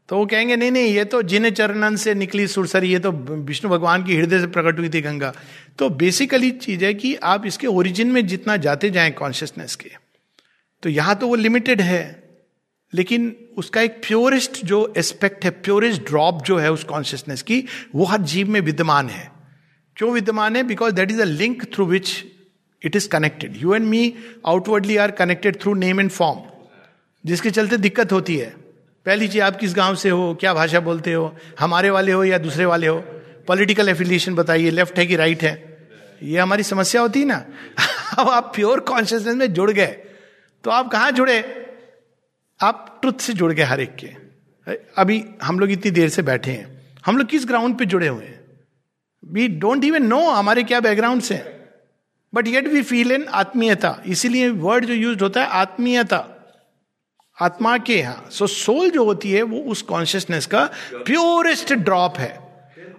तो 0.09 0.17
वो 0.17 0.27
कहेंगे, 0.27 0.57
नहीं 0.57 0.71
नहीं, 0.71 0.95
ये 0.95 1.05
तो 1.05 1.23
जिन 1.23 1.51
चरणन 1.51 1.97
से 1.97 2.15
निकली 2.15 2.47
सुरसरी 2.47 2.93
ये 2.93 2.99
तो 2.99 3.11
विष्णु 3.13 3.71
भगवान 3.71 4.05
की 4.05 4.17
हृदय 4.17 4.41
से 4.41 4.47
प्रकट 4.47 4.79
हुई 4.79 4.89
थी 4.89 5.01
गंगा। 5.01 5.33
तो 5.79 5.89
बेसिकली 5.91 6.51
चीज़ 6.51 6.85
है 6.85 6.95
कि 6.95 7.15
आप 7.15 7.47
इसके 7.47 7.67
ओरिजिन 7.67 8.11
में 8.11 8.27
जितना 8.27 8.57
जाते 8.57 8.91
जाएँ 8.91 9.11
कॉन्शियसनेस 9.11 9.77
के 9.77 9.91
तो 10.83 10.89
यहाँ 10.89 11.15
तो 11.15 11.29
वो 11.29 11.35
लिमिटेड 11.35 11.81
है। 11.81 12.20
लेकिन 12.95 13.37
उसका 13.59 13.81
एक 13.81 13.93
प्योरेस्ट 13.93 14.65
जो 14.65 14.95
एस्पेक्ट 14.97 15.45
है 15.45 15.51
प्योरेस्ट 15.51 16.03
ड्रॉप 16.03 16.43
जो 16.43 16.57
है 16.57 16.73
उस 16.73 16.85
कॉन्शियसनेस 16.85 17.43
की, 17.43 17.65
वो 17.95 18.05
हर 18.05 18.21
जीव 18.21 18.49
में 18.49 18.61
विद्यमान 18.61 19.09
है। 19.09 19.33
क्यों 19.97 20.13
विद्यमान 20.13 20.57
है? 20.57 20.63
Because 20.63 20.95
that 20.95 21.11
is 21.11 21.23
a 21.23 21.25
link 21.25 21.65
through 21.75 21.87
which 21.87 22.25
it 22.85 22.97
is 22.97 23.09
connected 23.09 23.57
you 23.57 23.75
and 23.75 23.87
me 23.87 24.15
outwardly 24.47 24.97
are 24.97 25.11
connected 25.11 25.61
through 25.61 25.75
name 25.75 26.01
and 26.01 26.11
form 26.11 26.39
जिसके 27.27 27.51
चलते 27.51 27.77
दिक्कत 27.77 28.13
होती 28.13 28.37
है। 28.37 28.55
पहली 29.07 29.29
चीज़, 29.29 29.43
आप 29.43 29.57
किस 29.57 29.75
गाँव 29.75 29.95
से 29.95 30.11
हो, 30.11 30.35
क्या 30.35 30.55
भाषा 30.55 30.81
बोलते 30.81 31.13
हो, 31.13 31.37
हमारे 31.61 31.91
वाले 31.91 32.13
हो 32.13 32.25
या 32.25 32.39
दूसरे 32.39 32.65
वाले 32.65 32.87
हो? 32.87 32.99
पॉलिटिकल 33.47 33.89
एफिलिएशन 33.89 34.35
बताइए 34.35 34.71
लेफ़्ट 34.71 34.99
है 34.99 35.07
कि 35.07 35.17
राइट 35.17 35.43
है? 35.43 35.79
ये 36.23 36.39
हमारी 36.39 36.63
समस्या 36.63 37.01
होती 37.01 37.21
है 37.21 37.27
ना? 37.27 37.45
अब 38.19 38.29
आप 38.29 38.53
प्योर 38.55 38.81
कॉन्शियसनेस 38.81 39.35
में 39.35 39.53
जुड़ 39.53 39.71
गए 39.71 39.97
तो 40.65 40.71
आप 40.71 40.89
कहाँ 40.89 41.11
जुड़े? 41.11 41.67
आप 42.63 42.99
ट्रुथ 43.01 43.21
से 43.21 43.33
जुड़ 43.33 43.53
गए 43.53 43.63
हर 43.63 43.81
एक 43.81 43.97
के। 43.97 44.07
अभी 44.99 45.25
हम 45.43 45.59
लोग 45.61 45.71
इतनी 45.71 45.91
देर 45.91 46.09
से 46.09 46.23
बैठे 46.23 46.51
हैं। 46.51 46.97
हम 47.07 47.17
लोग 47.17 47.27
किस 47.27 47.47
ग्राउंड 47.47 47.79
पे 47.79 47.85
जुड़े 47.87 48.09
हुए 48.09 48.25
हैं? 48.25 48.41
वी 49.25 49.49
डोंट 49.49 49.85
इवन 49.85 50.03
नो 50.03 50.31
हमारे 50.31 50.63
क्या 50.63 50.81
बैकग्राउंड 50.81 51.23
से 51.23 51.35
but 52.35 52.49
yet 52.49 52.69
we 52.69 52.83
feel 52.83 53.13
in 53.13 53.25
आत्मीयता। 53.25 54.03
इसीलिए 54.07 54.49
वर्ड 54.49 54.85
जो 54.85 54.95
यूज़ 54.95 55.23
होता 55.23 55.41
है 55.41 55.47
आत्मीयता। 55.47 56.27
आत्मा 57.43 57.79
के 57.79 57.99
यहाँ 57.99 58.29
सो 58.31 58.47
सोल 58.47 58.91
जो 58.91 59.05
होती 59.05 59.33
है, 59.33 59.43
वो 59.43 59.59
उस 59.59 59.83
कॉन्शियसनेस 59.83 60.47
का 60.47 60.71
प्योरेस्ट 60.95 61.73
ड्रॉप 61.73 62.19
है। 62.19 62.39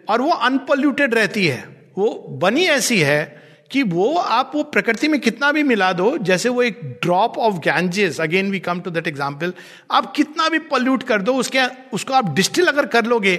और 0.09 0.22
वो 0.22 0.30
अनपोल्यूटेड 0.30 1.14
रहती 1.14 1.47
है। 1.47 1.91
वो 1.97 2.39
बनी 2.41 2.64
ऐसी 2.64 2.99
है 2.99 3.41
कि 3.72 3.84
वो, 3.84 4.13
आप 4.13 4.51
वो 4.55 4.63
प्रकृति 4.65 5.07
में 5.07 5.19
कितना 5.22 5.51
भी 5.51 5.63
मिला 5.63 5.91
दो, 5.93 6.17
जैसे 6.19 6.49
वो 6.49 6.63
एक 6.63 6.80
drop 7.03 7.38
of 7.39 7.59
Ganges 7.59 8.19
again 8.22 8.51
we 8.51 8.59
come 8.61 8.80
to 8.82 8.91
that 8.91 9.07
example 9.07 9.53
आप 9.91 10.11
कितना 10.15 10.49
भी 10.49 10.59
पॉल्यूट 10.69 11.03
कर 11.03 11.22
दो, 11.22 11.34
उसके, 11.36 11.65
उसको 11.93 12.13
आप 12.13 12.34
डिस्टिल 12.36 12.67
अगर 12.67 12.86
कर 12.88 13.05
लोगे 13.05 13.36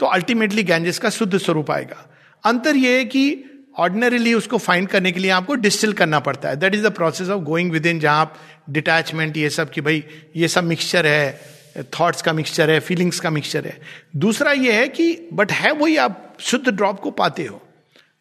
तो 0.00 0.06
अल्टीमेटली 0.08 0.62
गैंजेस 0.62 0.98
का 0.98 1.10
शुद्ध 1.10 1.36
स्वरूप 1.38 1.70
आएगा। 1.70 2.06
अंतर 2.44 2.76
यह 2.76 2.96
है 2.96 3.04
कि 3.06 3.44
ऑर्डिनरीली 3.78 4.32
उसको 4.34 4.58
फाइंड 4.58 4.88
करने 4.88 5.12
के 5.12 5.20
लिए 5.20 5.30
आपको 5.30 5.54
डिस्टिल 5.56 5.92
करना 5.92 6.20
पड़ता 6.20 6.48
है। 6.48 6.56
That 6.56 6.74
is 6.74 6.86
the 6.86 6.92
process 6.92 7.28
of 7.28 7.42
going 7.44 7.72
within 7.86 8.00
जहाँ 8.00 8.20
आप 8.20 8.34
डिटैचमेंट 8.70 9.36
ये 9.36 9.50
सब 9.50 9.70
कि 9.70 9.80
भाई, 9.80 10.02
ये 10.36 10.48
सब 10.48 10.64
मिक्सचर 10.64 11.06
है 11.06 11.84
थॉट्स 11.94 12.22
का 12.22 12.32
मिक्सचर 12.32 12.70
है 12.70 12.78
फीलिंग्स 12.80 13.20
का 13.20 13.30
मिक्सचर 13.30 13.66
है। 13.66 13.78
दूसरा 14.16 14.52
ये 14.52 14.72
है 14.72 14.88
कि 14.88 15.28
बट 15.32 15.52
है 15.52 15.72
वही 15.72 15.96
आप 15.96 16.36
शुद्ध 16.40 16.68
ड्रॉप 16.68 17.00
को 17.00 17.10
पाते 17.12 17.44
हो। 17.44 17.60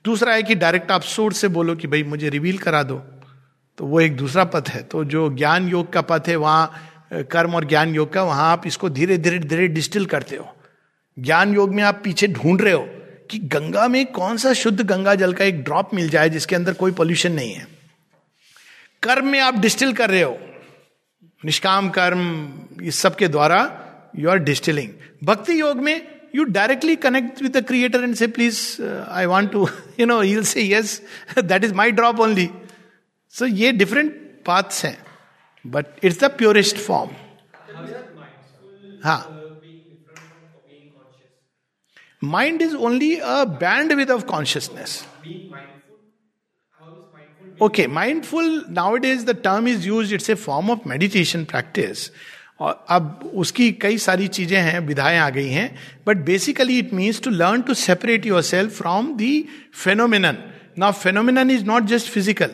दूसरा 0.06 0.34
है 0.34 0.44
कि 0.44 0.56
डायरेक्ट 0.56 0.92
आप 0.92 1.02
सोर्स 1.02 1.38
से 1.38 1.48
बोलो 1.48 1.76
कि 1.76 1.88
भाई 1.88 2.04
मुझे 2.04 2.30
रिवील 2.30 2.58
करा 2.58 2.84
दो। 2.84 2.98
तो 3.78 3.86
वो 3.86 4.02
एक 4.02 4.18
दूसरा 4.18 4.44
पथ 4.44 4.70
है। 4.70 4.84
तो 4.84 5.04
जो 5.04 5.30
ज्ञान 5.30 5.70
योग 5.70 5.94
का 5.94 6.02
पथ 6.02 6.24
है, 6.28 6.36
वहाँ, 6.36 6.92
कर्म 7.14 7.56
और 7.56 7.66
ज्ञान 7.66 7.96
योग 7.96 8.14
का, 8.14 8.24
वहाँ 8.24 8.52
आप 8.52 8.68
इसको 8.68 8.90
धीरे 8.90 9.18
धीरे 9.18 9.40
धीरे 9.40 9.68
डिस्टिल 9.68 10.06
करते 10.06 10.36
हो। 10.36 10.56
ज्ञान 11.20 11.56
योग 11.56 11.76
में 11.76 11.84
आप 11.84 12.02
पीछे 12.04 12.28
ढूंढ 12.28 12.62
रहे 12.62 12.74
हो 12.74 12.88
कि 13.32 13.40
गंगा 13.40 13.88
में 13.88 14.06
कौन 14.06 14.38
सा 14.38 14.54
शुद्ध 14.54 14.82
गंगा 14.82 15.16
जल 15.16 15.34
का 15.34 15.46
एक 15.46 15.64
ड्रॉप 15.64 15.94
मिल 15.94 16.10
जाए 16.10 16.30
जिसके 16.30 16.56
अंदर 16.56 16.74
कोई 16.74 16.92
पॉल्यूशन 16.92 17.32
नहीं 17.32 17.54
है। 17.54 17.68
कर्म 19.04 19.28
में 19.28 19.40
आप 19.40 19.56
डिस्टिल 19.56 19.94
कर 19.94 20.10
रहे 20.10 20.22
हो। 20.22 20.38
निष्काम 21.46 21.90
कर्म, 21.90 22.52
इस 22.82 22.96
सब 22.96 23.16
के 23.16 23.28
द्वारा 23.28 23.82
यू 24.18 24.30
आर 24.30 24.38
डिस्टिलिंग 24.38 24.90
भक्ति 25.24 25.60
योग 25.60 25.78
में 25.78 26.15
you 26.36 26.46
directly 26.58 26.98
connect 26.98 27.42
with 27.42 27.54
the 27.54 27.64
creator 27.64 28.04
and 28.04 28.18
say, 28.18 28.28
please, 28.28 28.80
uh, 28.80 29.08
I 29.10 29.28
want 29.28 29.52
to, 29.54 29.68
you 29.98 30.06
know, 30.06 30.22
he'll 30.22 30.44
say, 30.44 30.64
yes, 30.64 31.02
that 31.36 31.64
is 31.64 31.74
my 31.74 31.92
drop 31.92 32.20
only. 32.20 32.52
So, 33.28 33.46
ye 33.46 33.72
different 33.72 34.44
paths 34.44 34.82
hai. 34.82 34.98
But 35.64 35.98
it's 36.02 36.18
the 36.18 36.30
purest 36.30 36.78
form. 36.78 37.16
हाँ 37.74 37.82
Mind 37.82 38.30
Ha. 39.04 39.16
Being 40.68 40.92
conscious. 40.94 41.32
Mind 42.22 42.62
is 42.62 42.76
only 42.76 43.20
a 43.20 43.46
bandwidth 43.46 44.10
of 44.10 44.28
consciousness. 44.28 45.06
Okay, 47.62 47.88
mindful, 47.88 48.68
nowadays 48.68 49.24
the 49.24 49.34
term 49.34 49.68
is 49.68 49.86
used, 49.86 50.12
it's 50.12 50.28
a 50.28 50.36
form 50.36 50.70
of 50.70 50.86
meditation 50.86 51.46
practice. 51.46 52.12
और 52.60 52.86
अब 52.90 53.32
उसकी 53.36 53.72
कई 53.72 53.98
सारी 53.98 54.28
चीज़ें 54.28 54.58
हैं, 54.58 54.80
विधाएँ 54.80 55.18
आ 55.20 55.30
गई 55.30 55.50
हैं 55.50 55.76
but 56.08 56.18
basically 56.18 56.80
it 56.80 56.94
means 56.94 57.22
to 57.22 57.30
learn 57.30 57.62
to 57.62 57.74
separate 57.74 58.26
yourself 58.42 58.78
from 58.78 59.14
the 59.18 59.48
phenomena 60.80 60.92
phenomena 60.92 61.50
is 61.52 61.66
not 61.66 61.84
just 61.84 62.12
physical 62.12 62.52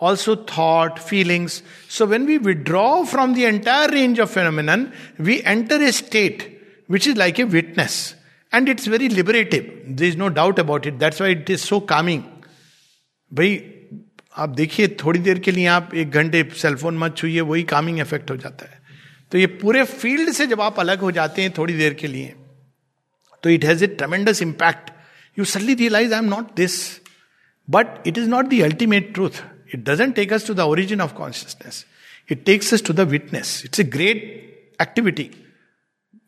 also 0.00 0.36
thought 0.36 0.98
feelings 0.98 1.62
so 1.88 2.06
when 2.06 2.26
we 2.26 2.38
withdraw 2.38 3.04
from 3.04 3.34
the 3.34 3.38
entire 3.38 3.90
range 3.90 4.20
of 4.20 4.28
phenomena 4.28 4.86
we 5.20 5.42
enter 5.46 5.82
a 5.82 5.92
state 5.92 6.60
which 6.90 7.08
is 7.08 7.16
like 7.16 7.40
a 7.40 7.44
witness 7.44 8.14
and 8.54 8.68
it's 8.68 8.88
very 8.88 9.08
liberative 9.08 9.84
there 9.88 10.04
is 10.04 10.16
no 10.16 10.28
doubt 10.28 10.60
about 10.60 10.86
it 10.86 10.94
that's 10.94 11.20
why 11.20 11.32
it 11.32 11.50
is 11.50 11.60
so 11.60 11.80
calming 11.80 12.22
भाई, 13.32 13.60
आप 14.36 14.48
देखिए, 14.48 14.88
थोड़ी 14.88 15.18
देर 15.20 15.38
के 15.38 15.50
लिए 15.50 15.66
आप 15.66 15.90
एक 15.94 16.10
घंटे 16.10 16.48
cellphone 16.56 16.98
मत 16.98 17.16
छूए 17.16 17.40
वही 17.40 17.62
कामिंग 17.62 17.98
इफ़ेक्ट 18.00 18.30
हो 18.30 18.36
जाता 18.36 18.64
है। 18.64 18.75
तो 19.32 19.38
ये 19.38 19.46
पूरे 19.60 19.84
फ़ील्ड 19.84 20.30
से 20.32 20.46
जब 20.46 20.60
आप 20.60 20.78
अलग 20.80 21.00
हो 21.00 21.10
जाते 21.12 21.42
हैं 21.42 21.52
थोड़ी 21.58 21.74
देर 21.76 21.94
के 21.94 22.06
लिए 22.06 22.34
तो 23.42 23.50
it 23.50 23.64
has 23.64 23.84
a 23.84 23.86
tremendous 23.96 24.42
impact 24.42 24.90
you 25.36 25.44
suddenly 25.44 25.74
realise 25.74 26.14
I 26.14 26.18
am 26.18 26.28
not 26.28 26.54
this 26.56 26.78
but 27.68 28.06
it 28.06 28.18
is 28.18 28.28
not 28.28 28.46
the 28.46 28.60
ultimate 28.62 29.12
truth 29.14 29.42
it 29.74 29.84
doesn't 29.84 30.14
take 30.14 30.32
us 30.32 30.46
to 30.46 30.54
the 30.54 30.60
origin 30.72 31.00
of 31.00 31.14
consciousness 31.14 31.84
it 32.28 32.44
takes 32.44 32.72
us 32.74 32.84
to 32.84 32.92
the 32.92 33.08
witness 33.08 33.60
it's 33.64 33.80
a 33.80 33.84
great 33.96 34.22
activity 34.82 35.30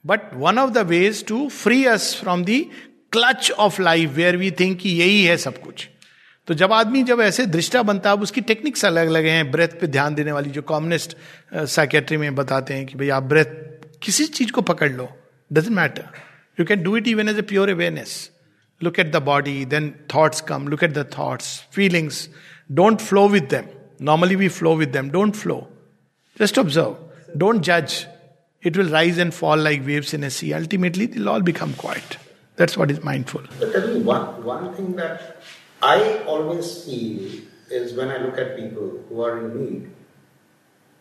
but 0.05 0.35
one 0.37 0.59
of 0.59 0.71
the 0.71 0.87
ways 0.87 1.25
to 1.27 1.49
free 1.55 1.85
us 1.87 2.15
from 2.21 2.45
the 2.45 2.65
clutch 3.13 3.51
of 3.59 3.81
life 3.83 4.11
where 4.11 4.37
we 4.37 4.51
think 4.61 4.87
यही 4.87 5.23
है 5.25 5.37
सब 5.39 5.63
कुछ 5.63 5.89
तो 6.49 6.55
जब 6.55 6.73
आदमी 6.73 7.03
जब 7.09 7.21
ऐसे 7.21 7.45
दृष्टा 7.47 7.83
बनता 7.89 8.11
है 8.11 8.17
उसकी 8.27 8.41
टेक्निक्स 8.51 8.85
अलग 8.85 9.07
अलग 9.07 9.25
हैं। 9.27 9.51
ब्रेथ 9.51 9.79
पे 9.81 9.87
ध्यान 9.87 10.15
देने 10.15 10.33
वाली 10.33 10.51
जो 10.51 10.63
कॉमनिस्ट 10.71 11.17
साइकेट्री 11.55 12.17
में 12.17 12.35
बताते 12.35 12.75
हैं 12.75 12.87
कि 12.87 12.99
भाई 12.99 13.09
आप 13.17 13.23
ब्रेथ 13.33 13.53
किसी 14.03 14.27
चीज़ 14.39 14.53
को 14.53 14.63
पकड़ 14.73 14.91
लो 14.93 15.09
doesn't 15.51 15.75
matter 15.77 16.05
you 16.61 16.67
can 16.67 16.83
do 16.83 16.97
it 16.97 17.09
even 17.09 17.29
as 17.29 17.39
a 17.39 17.43
pure 17.53 17.71
awareness 17.71 18.15
look 18.81 18.99
at 19.01 19.13
the 19.13 19.23
body 19.23 19.65
then 19.75 19.95
thoughts 20.15 20.41
come 20.51 20.69
look 20.69 20.85
at 20.85 20.93
the 20.99 21.07
thoughts 21.19 21.59
feelings 21.75 22.29
don't 22.81 23.01
flow 23.01 23.29
with 23.29 23.49
them 23.51 23.69
normally 24.07 24.37
we 24.37 24.49
flow 24.61 24.75
with 24.77 24.89
them 24.93 25.11
don't 25.11 25.35
flow 25.37 25.67
just 26.41 26.59
observe 26.59 27.37
don't 27.39 27.61
जज 27.71 28.05
it 28.63 28.77
will 28.77 28.89
rise 28.93 29.19
and 29.23 29.33
fall 29.35 29.61
like 29.65 29.85
waves 29.89 30.13
in 30.17 30.25
a 30.25 30.31
sea. 30.37 30.49
Ultimately, 30.55 31.07
they'll 31.11 31.29
all 31.33 31.45
become 31.49 31.75
quiet. 31.83 32.17
That's 32.59 32.77
what 32.77 32.93
is 32.95 33.05
mindful. 33.05 33.45
But 33.61 33.73
tell 33.75 33.87
me 33.91 34.01
one, 34.09 34.25
one 34.45 34.65
thing 34.79 34.89
that 34.97 35.38
I 35.83 36.19
always 36.25 36.85
feel 36.85 37.43
is 37.71 37.95
when 37.95 38.09
I 38.09 38.19
look 38.19 38.39
at 38.39 38.57
people 38.57 39.05
who 39.09 39.23
are 39.23 39.39
in 39.39 39.55
need, 39.59 39.91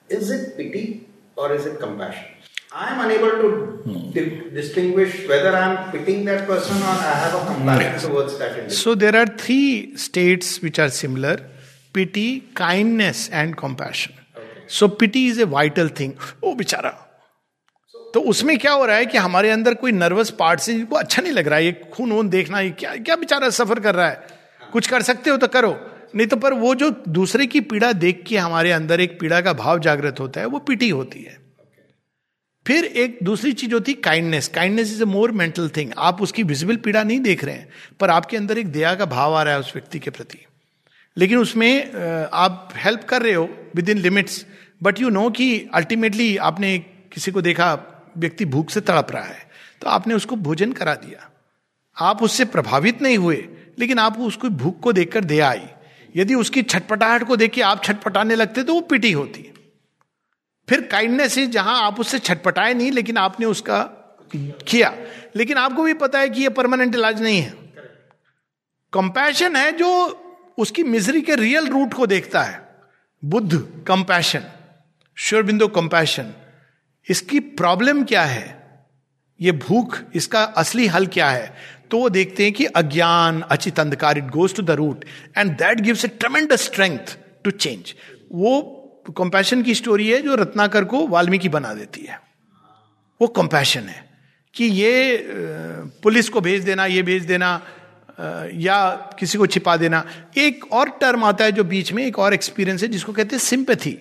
is 0.09 0.29
it 0.29 0.57
pity 0.57 1.07
or 1.35 1.53
is 1.53 1.65
it 1.65 1.79
compassion? 1.79 2.25
I'm 2.71 2.99
unable 3.09 3.29
to 3.29 3.49
hmm. 3.83 4.11
di- 4.11 4.49
distinguish 4.51 5.27
whether 5.27 5.55
I'm 5.55 5.91
pitying 5.91 6.25
that 6.25 6.45
person 6.45 6.77
or 6.77 6.85
I 6.85 7.15
have 7.23 7.41
a 7.41 7.45
compassion 7.53 8.09
towards 8.09 8.37
that 8.37 8.49
individual. 8.49 8.77
So 8.77 8.95
there 8.95 9.15
are 9.15 9.25
three 9.25 9.95
states 9.95 10.61
which 10.61 10.77
are 10.77 10.89
similar 10.89 11.49
pity, 11.93 12.41
kindness, 12.53 13.29
and 13.29 13.57
compassion. 13.57 14.13
Okay. 14.35 14.45
So 14.67 14.87
pity 14.87 15.27
is 15.27 15.37
a 15.39 15.45
vital 15.45 15.87
thing. 15.87 16.17
Oh, 16.43 16.55
bichara. 16.55 16.95
तो 18.13 18.21
उसमें 18.31 18.57
क्या 18.59 18.71
हो 18.71 18.85
रहा 18.85 18.95
है 18.95 19.05
कि 19.05 19.17
हमारे 19.17 19.49
अंदर 19.51 19.73
कोई 19.81 19.91
नर्वस 19.91 20.29
पार्ट 20.39 20.59
से 20.59 20.73
वो 20.89 20.97
अच्छा 20.97 21.21
नहीं 21.21 21.33
लग 21.33 21.47
रहा 21.47 21.57
है 21.59 21.65
ये 21.65 21.71
खून 21.93 22.11
वून 22.11 22.29
देखना 22.29 22.59
ये 22.59 22.69
क्या 22.79 22.95
क्या 22.95 23.15
बेचारा 23.15 23.49
सफ़र 23.57 23.79
कर 23.79 23.95
रहा 23.95 24.07
है 24.07 24.36
कुछ 24.73 24.87
कर 24.87 25.01
सकते 25.01 25.29
हो 25.29 25.37
तो 25.37 25.47
करो। 25.47 25.75
नहीं 26.15 26.27
तो 26.27 26.37
पर 26.37 26.53
वो 26.53 26.73
जो 26.75 26.89
दूसरे 27.09 27.45
की 27.47 27.59
पीड़ा 27.63 27.91
देख 27.93 28.23
के 28.27 28.37
हमारे 28.37 28.71
अंदर 28.71 29.01
एक 29.01 29.19
पीड़ा 29.19 29.41
का 29.41 29.53
भाव 29.55 29.79
जागृत 29.79 30.19
होता 30.19 30.41
है, 30.41 30.47
वो 30.47 30.59
पीटी 30.59 30.89
होती 30.89 31.23
है। 31.23 31.37
फिर 32.65 32.85
एक 32.85 33.17
दूसरी 33.23 33.51
चीज़ 33.53 33.73
होती 33.73 33.91
है 33.91 34.01
kindness 34.01 34.47
kindness 34.47 34.91
is 34.91 35.01
a 35.01 35.05
more 35.05 35.31
mental 35.31 35.69
thing 35.69 35.91
आप 35.97 36.21
उसकी 36.21 36.43
विजिबल 36.43 36.75
पीड़ा 36.77 37.03
नहीं 37.03 37.19
देख 37.19 37.43
रहे 37.43 37.55
हैं, 37.55 37.69
पर 37.99 38.09
आपके 38.09 38.37
अंदर 38.37 38.57
एक 38.57 38.71
दया 38.71 38.93
का 38.95 39.05
भाव 39.07 39.35
आ 39.35 39.43
रहा 39.43 39.53
है 39.53 39.59
उस 39.59 39.71
व्यक्ति 39.75 39.99
के 39.99 40.09
प्रति। 40.09 40.39
लेकिन 41.17 41.37
उसमें 41.37 42.27
आप 42.33 42.73
हेल्प 42.75 43.03
कर 43.03 43.21
रहे 43.21 43.33
हो 43.33 43.49
within 43.89 43.97
limits 43.97 44.45
but 44.81 44.99
you 45.01 45.09
know 45.09 45.29
कि 45.29 45.47
अल्टीमेटली 45.73 46.35
आपने 46.39 46.77
किसी 47.13 47.31
को 47.31 47.41
देखा, 47.41 47.73
व्यक्ति 48.17 48.45
भूख 48.45 48.69
से 48.69 48.81
तड़प 48.81 49.11
रहा 49.11 49.23
है 49.23 49.45
तो 49.81 49.89
आपने 49.89 50.13
उसको 50.13 50.35
भोजन 50.37 50.71
करा 50.73 50.93
दिया। 50.97 51.29
आप 51.97 52.21
उससे 52.23 52.45
प्रभावित 52.47 53.01
नहीं 53.01 53.17
हुए 53.17 53.47
लेकिन 53.77 53.99
आप 53.99 54.19
उसको 54.19 54.49
भूख 54.49 54.79
को 54.79 54.93
देखकर 54.93 55.23
दे 55.23 55.39
आई। 55.39 55.67
यदि 56.15 56.35
उसकी 56.35 56.61
छटपटाहट 56.63 57.23
को 57.23 57.35
देख 57.35 57.51
के 57.51 57.61
आप 57.61 57.83
छटपटाने 57.83 58.35
लगते 58.35 58.63
तो 58.63 58.73
वो 58.73 58.81
पिटी 58.81 59.11
होती। 59.11 59.51
फिर 60.67 60.81
काइंडनेस 60.81 61.33
से 61.33 61.45
जहाँ 61.47 61.81
आप 61.83 61.99
उससे 61.99 62.19
छटपटाए 62.19 62.73
नहीं, 62.73 62.91
लेकिन 62.91 63.17
आपने 63.17 63.45
उसका 63.45 63.81
किया। 64.67 64.93
लेकिन 65.35 65.57
आपको 65.57 65.83
भी 65.83 65.93
पता 65.93 66.19
है 66.19 66.29
कि 66.29 66.41
ये 66.41 66.49
परमानेंट 66.49 66.95
इलाज 66.95 67.21
नहीं 67.21 67.41
है। 67.41 67.53
कंपैशन 68.93 69.55
है 69.55 69.71
जो 69.71 69.89
उसकी 70.57 70.83
मिजरी 70.83 71.21
के 71.21 71.35
रियल 71.35 71.67
रूट 71.67 71.93
को 71.93 72.07
देखता 72.07 72.41
है। 72.43 72.61
बुद्ध 73.23 73.83
कंपैशन 73.87 74.43
बिंदु 75.17 75.67
कंपैशन 75.67 76.33
इसकी 77.07 77.39
प्रॉब्लम 77.39 78.03
क्या 78.03 78.23
है? 78.23 78.57
ये 79.41 79.51
भूख, 79.51 79.97
इसका 80.15 80.43
असली 80.43 80.87
हल 80.87 81.07
क्या 81.07 81.29
है? 81.29 81.53
तो 81.91 81.97
वो 81.97 82.09
देखते 82.09 82.43
हैं 82.43 82.53
कि 82.53 82.65
अज्ञान 82.65 83.41
अचित 83.41 83.79
अंधकार 83.79 84.17
it 84.17 84.29
goes 84.29 84.55
to 84.55 84.63
the 84.63 84.71
root 84.71 85.05
and 85.37 85.51
that 85.57 85.81
gives 85.81 86.05
a 86.05 86.07
tremendous 86.19 86.65
strength 86.65 87.17
to 87.43 87.51
change 87.51 87.93
वो 88.33 88.59
कंपैशन 89.17 89.61
की 89.63 89.73
स्टोरी 89.75 90.09
है 90.09 90.21
जो 90.21 90.35
रत्नाकर 90.35 90.83
को 90.83 91.05
वाल्मीकि 91.07 91.49
बना 91.49 91.73
देती 91.73 92.01
है। 92.01 92.19
वो 93.21 93.27
कंपैशन 93.27 93.81
है 93.81 94.05
कि 94.55 94.65
ये 94.65 95.25
पुलिस 96.03 96.29
को 96.29 96.41
भेज 96.41 96.63
देना, 96.63 96.85
ये 96.85 97.01
भेज 97.03 97.25
देना 97.25 97.61
या 98.55 98.89
किसी 99.19 99.37
को 99.37 99.45
छिपा 99.45 99.75
देना। 99.77 100.03
एक 100.37 100.65
और 100.73 100.89
टर्म 101.01 101.23
आता 101.23 101.45
है 101.45 101.51
जो 101.51 101.63
बीच 101.63 101.91
में, 101.93 102.05
एक 102.05 102.19
और 102.19 102.33
एक्सपीरियंस 102.33 102.83
है 102.83 102.87
जिसको 102.89 103.13
कहते 103.13 103.35
हैं 103.35 103.43
sympathy 103.43 103.97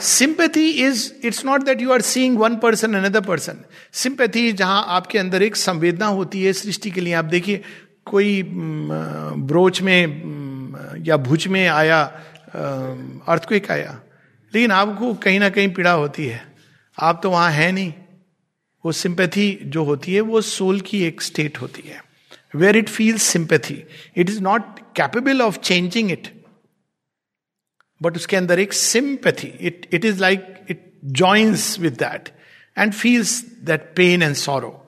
sympathy 0.00 0.68
is 0.70 1.12
it's 1.26 1.44
not 1.44 1.62
that 1.64 1.80
you 1.80 1.92
are 1.92 2.00
seeing 2.00 2.38
one 2.38 2.56
person 2.56 2.94
another 2.94 3.20
person 3.20 3.64
sympathy 3.92 4.52
जहाँ 4.52 4.84
आपके 4.88 5.18
अंदर 5.18 5.42
एक 5.42 5.56
संवेदना 5.56 6.06
होती 6.06 6.44
है 6.44 6.52
सृष्टि 6.52 6.90
के 6.90 7.00
लिए 7.00 7.12
आप 7.14 7.24
देखिए, 7.24 7.62
कोई 8.06 8.42
ब्रोच 8.42 9.82
में 9.82 11.02
या 11.06 11.16
भुज 11.16 11.46
में 11.46 11.66
आया 11.68 12.02
अर्थक्वेक 12.54 13.70
आया, 13.70 14.00
लेकिन 14.54 14.70
आपको 14.70 15.14
कहीं 15.14 15.40
ना 15.40 15.48
कहीं 15.48 15.72
पीड़ा 15.74 15.92
होती 15.92 16.26
है 16.26 16.42
आप 17.00 17.20
तो 17.22 17.30
वहाँ 17.30 17.50
है 17.50 17.72
नहीं 17.72 17.92
वो 18.84 18.92
सिंपैथी 18.92 19.58
जो 19.64 19.84
होती 19.84 20.14
है, 20.14 20.20
वो 20.20 20.40
सोल 20.40 20.80
की 20.80 21.04
एक 21.04 21.22
स्टेट 21.22 21.60
होती 21.60 21.82
है 21.88 22.00
where 22.56 22.76
it 22.76 22.88
feels 22.88 23.36
sympathy. 23.36 23.76
It 24.16 24.30
is 24.30 24.40
not 24.40 24.78
capable 24.96 25.42
of 25.42 25.58
changing 25.58 26.10
it. 26.10 26.18
But 26.18 26.30
उसके 26.30 26.30
अंदर 26.30 26.40
एक 26.40 26.40
sympathy. 26.40 26.40
It, 26.40 26.40
it 27.72 27.80
is 27.80 27.90
like 27.90 27.91
it 30.68 31.12
joins 31.12 31.78
with 31.78 31.98
that 31.98 32.30
and 32.76 32.94
feels 32.94 33.42
that 33.62 33.94
pain 33.94 34.22
and 34.22 34.36
sorrow. 34.36 34.82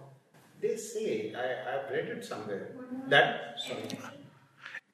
They 0.60 0.76
say, 0.76 1.34
I, 1.36 1.70
have 1.70 1.90
read 1.90 2.06
it 2.06 2.24
somewhere, 2.24 2.72
that, 3.08 3.56
sorry. 3.58 3.82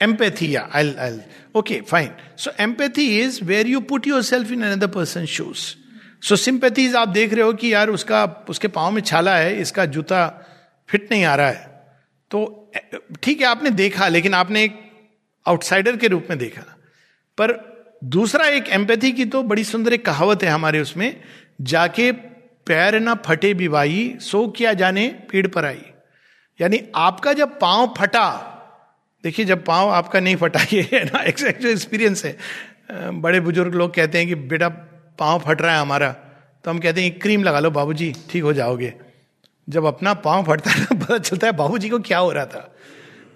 Empathy, 0.01 0.47
yeah, 0.47 0.69
I'll, 0.73 0.99
I'll, 0.99 1.25
okay, 1.57 1.83
fine. 1.83 2.15
So 2.35 2.53
empathy 2.57 3.21
is 3.21 3.43
where 3.43 3.67
you 3.67 3.83
put 3.83 4.07
yourself 4.07 4.51
in 4.51 4.63
another 4.63 4.89
person's 4.89 5.29
shoes. 5.29 5.77
So 6.23 6.35
so, 6.37 6.43
sympathies 6.43 6.95
आप 6.97 7.09
देख 7.09 7.33
रहे 7.33 7.45
हो 7.45 7.53
कि 7.53 7.73
यार 7.73 7.91
उसका 7.91 8.45
उसके 8.49 8.69
पाँव 8.69 8.91
में 8.93 9.03
छाला 9.03 9.37
है 9.37 9.61
इसका 9.61 9.87
जूता 9.87 10.47
फिट 10.89 11.11
नहीं 11.11 11.25
आ 11.25 11.35
रहा 11.35 11.49
है 11.49 11.85
तो 12.31 12.73
ठीक 13.23 13.41
है 13.41 13.47
आपने 13.47 13.71
देखा 13.71 14.09
लेकिन 14.09 14.35
आपने 14.35 14.65
एक 14.65 14.79
आउटसाइडर 15.47 15.97
के 15.97 16.09
रूप 16.09 16.27
में 16.31 16.39
देखा 16.39 16.63
पर 17.39 17.70
दूसरा 18.03 18.47
एक 18.47 18.69
एम्पैथी 18.69 19.13
की 19.13 19.25
तो 19.25 19.43
बड़ी 19.43 19.65
सुंदर 19.65 19.93
एक 19.93 20.05
कहावत 20.07 20.43
है 20.43 20.49
हमारे 20.49 20.81
उसमें, 20.81 21.21
जाके 21.61 22.13
पैर 22.67 22.99
ना 23.01 23.15
फटे 23.15 23.53
बिवाई, 23.55 24.17
सो 24.21 24.47
किया 24.49 24.73
जाने 24.73 25.07
पीड़ 25.31 25.47
पर 25.47 25.65
आई। 25.65 25.83
यानी 26.61 26.81
आपका 26.97 27.33
जब 27.33 27.59
पाँव 27.59 27.95
फटा, 27.99 28.29
देखिए 29.25 29.45
जब 29.45 29.65
पाँव 29.65 29.91
आपका 29.91 30.21
नहीं 30.21 30.37
फटा, 30.37 30.61
ये 30.73 30.89
है 30.93 31.05
ना 31.05 31.23
एक्सपीरियंस 31.23 32.25
है। 32.25 32.37
बड़े 33.21 33.41
बुज़ुर्ग 33.41 33.75
लोग 33.75 33.95
कहते 33.95 34.19
हैं 34.19 34.27
कि, 34.27 34.35
बेटा, 34.35 34.69
पाँव 35.19 35.39
फट 35.39 35.63
रहा 35.63 35.75
है 35.75 35.81
हमारा। 35.81 36.11
तो 36.65 36.71
हम 36.71 36.79
कहते 36.79 37.03
हैं 37.03 37.19
क्रीम 37.19 37.45
लगा 37.45 37.61
लो, 37.61 37.71
बाबूजी, 37.71 38.13
ठीक 38.31 38.43
हो 38.43 38.53
जाओगे। 38.53 38.93
जब 39.69 39.85
अपना 39.85 40.15
पाँव 40.15 40.45
फटता 40.45 40.71
है 40.71 40.81
ना, 40.81 40.99
पता 41.01 41.19
चलता 41.19 41.47
है, 41.47 41.53
बाबूजी 41.53 41.89
को 41.89 41.99
क्या 41.99 42.19
हो 42.19 42.33
रहा 42.33 42.47
था? 42.47 42.70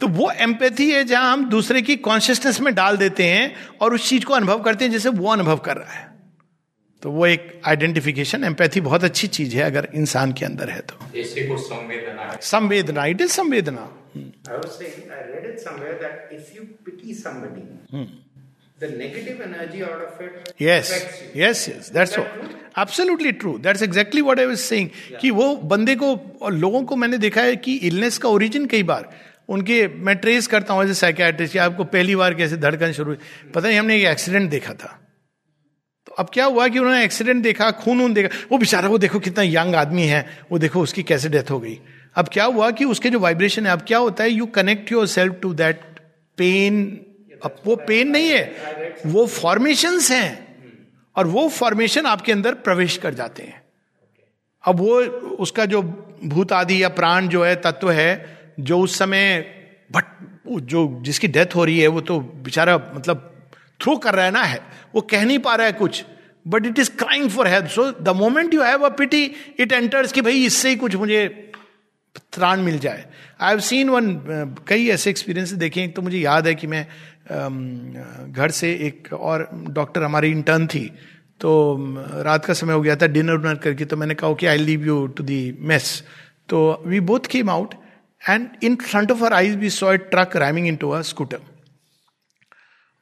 तो 0.00 0.06
वो 0.06 0.30
एम्पैथी 0.30 0.90
है 0.90 1.04
जहाँ 1.04 1.32
हम 1.32 1.50
दूसरे 1.50 1.82
की 1.82 1.96
कॉन्शियसनेस 1.96 2.60
में 2.60 2.74
डाल 2.74 2.96
देते 2.96 3.24
हैं 3.24 3.54
और 3.80 3.94
उस 3.94 4.08
चीज़ 4.08 4.24
को 4.24 4.34
अनुभव 4.34 4.62
करते 4.62 4.84
हैं 4.84 4.92
जैसे 4.92 5.08
वो 5.08 5.32
अनुभव 5.32 5.56
कर 5.56 5.76
रहा 5.76 5.92
है। 5.92 6.14
तो 7.02 7.10
वो 7.10 7.26
एक 7.26 7.62
आइडेंटिफिकेशन 7.64 8.44
एम्पैथी 8.44 8.80
बहुत 8.80 9.04
अच्छी 9.04 9.26
चीज़ 9.26 9.56
है 9.56 9.62
अगर 9.62 9.88
इंसान 9.94 10.32
के 10.32 10.44
अंदर 10.44 10.70
है 10.70 10.80
तो। 10.80 10.94
संवेदना 12.40 13.06
इट 13.06 13.20
इज़ 13.20 13.32
संवेदना। 13.32 13.90
The 18.82 18.88
negative 18.90 19.40
energy 19.40 19.80
out 19.82 20.00
of 20.04 20.22
it 20.22 20.48
yes 20.60 20.88
yes 21.36 21.60
yes 21.68 21.90
that's 21.90 22.12
so 22.14 22.22
absolutely 22.76 23.32
true. 23.32 23.52
That's 23.58 23.82
exactly 23.82 24.22
what 24.22 24.40
i 24.40 24.46
was 24.46 24.64
saying 24.70 24.88
yeah. 24.88 25.20
कि 25.20 25.30
वो 25.30 25.56
बंदे 25.56 25.94
को 25.94 26.38
और 26.42 26.52
लोगों 26.52 26.82
को 26.84 26.96
मैंने 26.96 27.18
देखा 27.18 27.40
है 27.40 27.56
कि 27.56 27.76
इलनेस 27.76 28.18
का 28.18 28.28
ओरिजिन 28.28 28.66
कई 28.66 28.82
बार 28.82 29.10
उनके, 29.48 29.88
मैं 29.88 30.16
ट्रेस 30.16 30.46
करता 30.46 30.74
हूँ 30.74 30.84
एज 30.84 30.90
ए 30.90 30.94
साइकेट्रिस्ट 30.94 31.56
आपको 31.56 31.84
पहली 31.84 32.16
बार 32.16 32.34
कैसे 32.34 32.56
धड़कन 32.56 32.92
शुरू 32.92 33.10
हुई। 33.10 33.50
पता 33.54 33.68
नहीं, 33.68 33.78
हमने 33.78 33.96
एक 33.96 34.04
एक्सीडेंट 34.04 34.50
देखा 34.50 34.74
था। 34.74 35.00
तो 36.06 36.12
अब 36.12 36.30
क्या 36.32 36.44
हुआ 36.44 36.68
कि 36.68 36.78
उन्होंने 36.78 37.04
एक्सीडेंट 37.04 37.42
देखा 37.42 37.70
खून 37.70 38.00
उन 38.00 38.14
देखा। 38.14 38.46
वो 38.52 38.58
बेचारा, 38.58 38.88
वो 38.88 38.98
देखो 38.98 39.18
कितना 39.18 39.44
यंग 39.44 39.74
आदमी 39.74 40.02
है, 40.02 40.38
वो 40.52 40.58
देखो 40.58 40.80
उसकी 40.80 41.02
कैसे 41.02 41.28
डेथ 41.28 41.50
हो 41.50 41.60
गई। 41.60 41.80
अब 42.14 42.28
क्या 42.28 42.44
हुआ 42.44 42.70
कि 42.70 42.84
उसके 42.84 43.10
जो 43.10 43.18
वाइब्रेशन 43.18 43.66
है, 43.66 43.72
अब 43.72 43.82
क्या 43.82 43.98
होता 43.98 44.24
है 44.24 44.30
you 44.30 44.46
connect 44.46 44.92
yourself 45.06 45.34
to 45.42 45.54
that 45.54 45.80
pain 46.36 47.00
अब 47.44 47.56
वो 47.66 47.76
पेन 47.76 48.08
नहीं 48.08 48.28
है, 48.28 48.54
वो 49.06 49.26
फॉर्मेशन 49.26 50.00
हैं। 50.00 50.44
और 51.16 51.26
वो 51.26 51.48
फॉर्मेशन 51.48 52.06
आपके 52.06 52.32
अंदर 52.32 52.54
प्रवेश 52.54 52.96
कर 52.96 53.14
जाते 53.14 53.42
हैं। 53.42 53.62
अब 54.64 54.76
वो, 54.76 55.00
उसका 55.00 55.64
जो 55.64 55.82
भूत 56.24 56.52
आदि 56.52 56.82
या 56.82 56.88
प्राण 56.88 57.28
जो 57.28 57.44
है, 57.44 57.56
तत्व 57.56 57.90
है 57.90 58.33
जो 58.60 58.78
उस 58.80 58.98
समय 58.98 59.38
बट 59.90 60.04
जो 60.64 60.86
जिसकी 61.02 61.28
डेथ 61.28 61.54
हो 61.56 61.64
रही 61.64 61.78
है, 61.80 61.86
वो 61.88 62.00
तो 62.00 62.18
बेचारा 62.20 62.76
मतलब 62.94 63.30
थ्रो 63.80 63.96
कर 63.96 64.14
रहा 64.14 64.24
है 64.24 64.30
ना, 64.30 64.42
है। 64.42 64.60
वो 64.94 65.00
कह 65.00 65.24
नहीं 65.24 65.38
पा 65.38 65.54
रहा 65.54 65.66
है 65.66 65.72
कुछ 65.72 66.04
but 66.46 66.66
it 66.66 66.78
is 66.78 66.90
crying 66.90 67.28
for 67.30 67.48
help 67.48 67.66
so 67.68 67.90
the 67.92 68.16
moment 68.16 68.54
you 68.54 68.62
have 68.62 68.84
a 68.84 68.88
pity 68.96 69.24
it 69.60 69.72
enters 69.72 70.12
कि 70.12 70.20
भाई 70.20 70.44
इससे 70.44 70.68
ही 70.68 70.76
कुछ 70.76 70.96
मुझे 70.96 71.26
त्राण 72.32 72.60
मिल 72.60 72.78
जाए। 72.78 73.04
आई 73.40 73.50
हैव 73.50 73.60
सीन 73.60 73.88
वन 73.90 74.12
कई 74.68 74.88
ऐसे 74.88 75.10
एक्सपीरियंस 75.10 75.52
देखे 75.52 75.82
एक 75.84 75.96
तो 75.96 76.02
मुझे 76.02 76.18
याद 76.18 76.46
है 76.46 76.54
कि 76.54 76.66
मैं 76.66 76.86
घर 78.32 78.50
से 78.50 78.72
एक 78.86 79.12
और 79.12 79.48
डॉक्टर 79.70 80.02
हमारी 80.02 80.30
इंटर्न 80.30 80.66
थी। 80.66 80.86
तो 81.40 81.76
रात 82.22 82.44
का 82.44 82.54
समय 82.54 82.72
हो 82.72 82.80
गया 82.80 82.96
था 82.96 83.06
डिनर 83.06 83.32
उनर 83.32 83.54
करके 83.54 83.84
तो 83.84 83.96
मैंने 83.96 84.14
कहा 84.14 84.32
कि 84.32 84.46
I 84.46 84.58
leave 84.58 84.86
you 84.86 85.06
to 85.06 85.22
the 85.22 85.56
mess 85.60 86.02
तो 86.48 86.82
we 86.86 87.00
both 87.00 87.26
came 87.30 87.50
out 87.50 87.74
and 88.24 88.48
in 88.64 88.76
front 88.76 89.10
of 89.10 89.24
our 89.24 89.32
eyes 89.32 89.56
we 89.56 89.70
saw 89.70 89.92
a 89.92 89.96
truck 90.10 90.36
ramming 90.36 90.66
into 90.76 90.90
a 90.90 91.00
scooter 91.02 91.40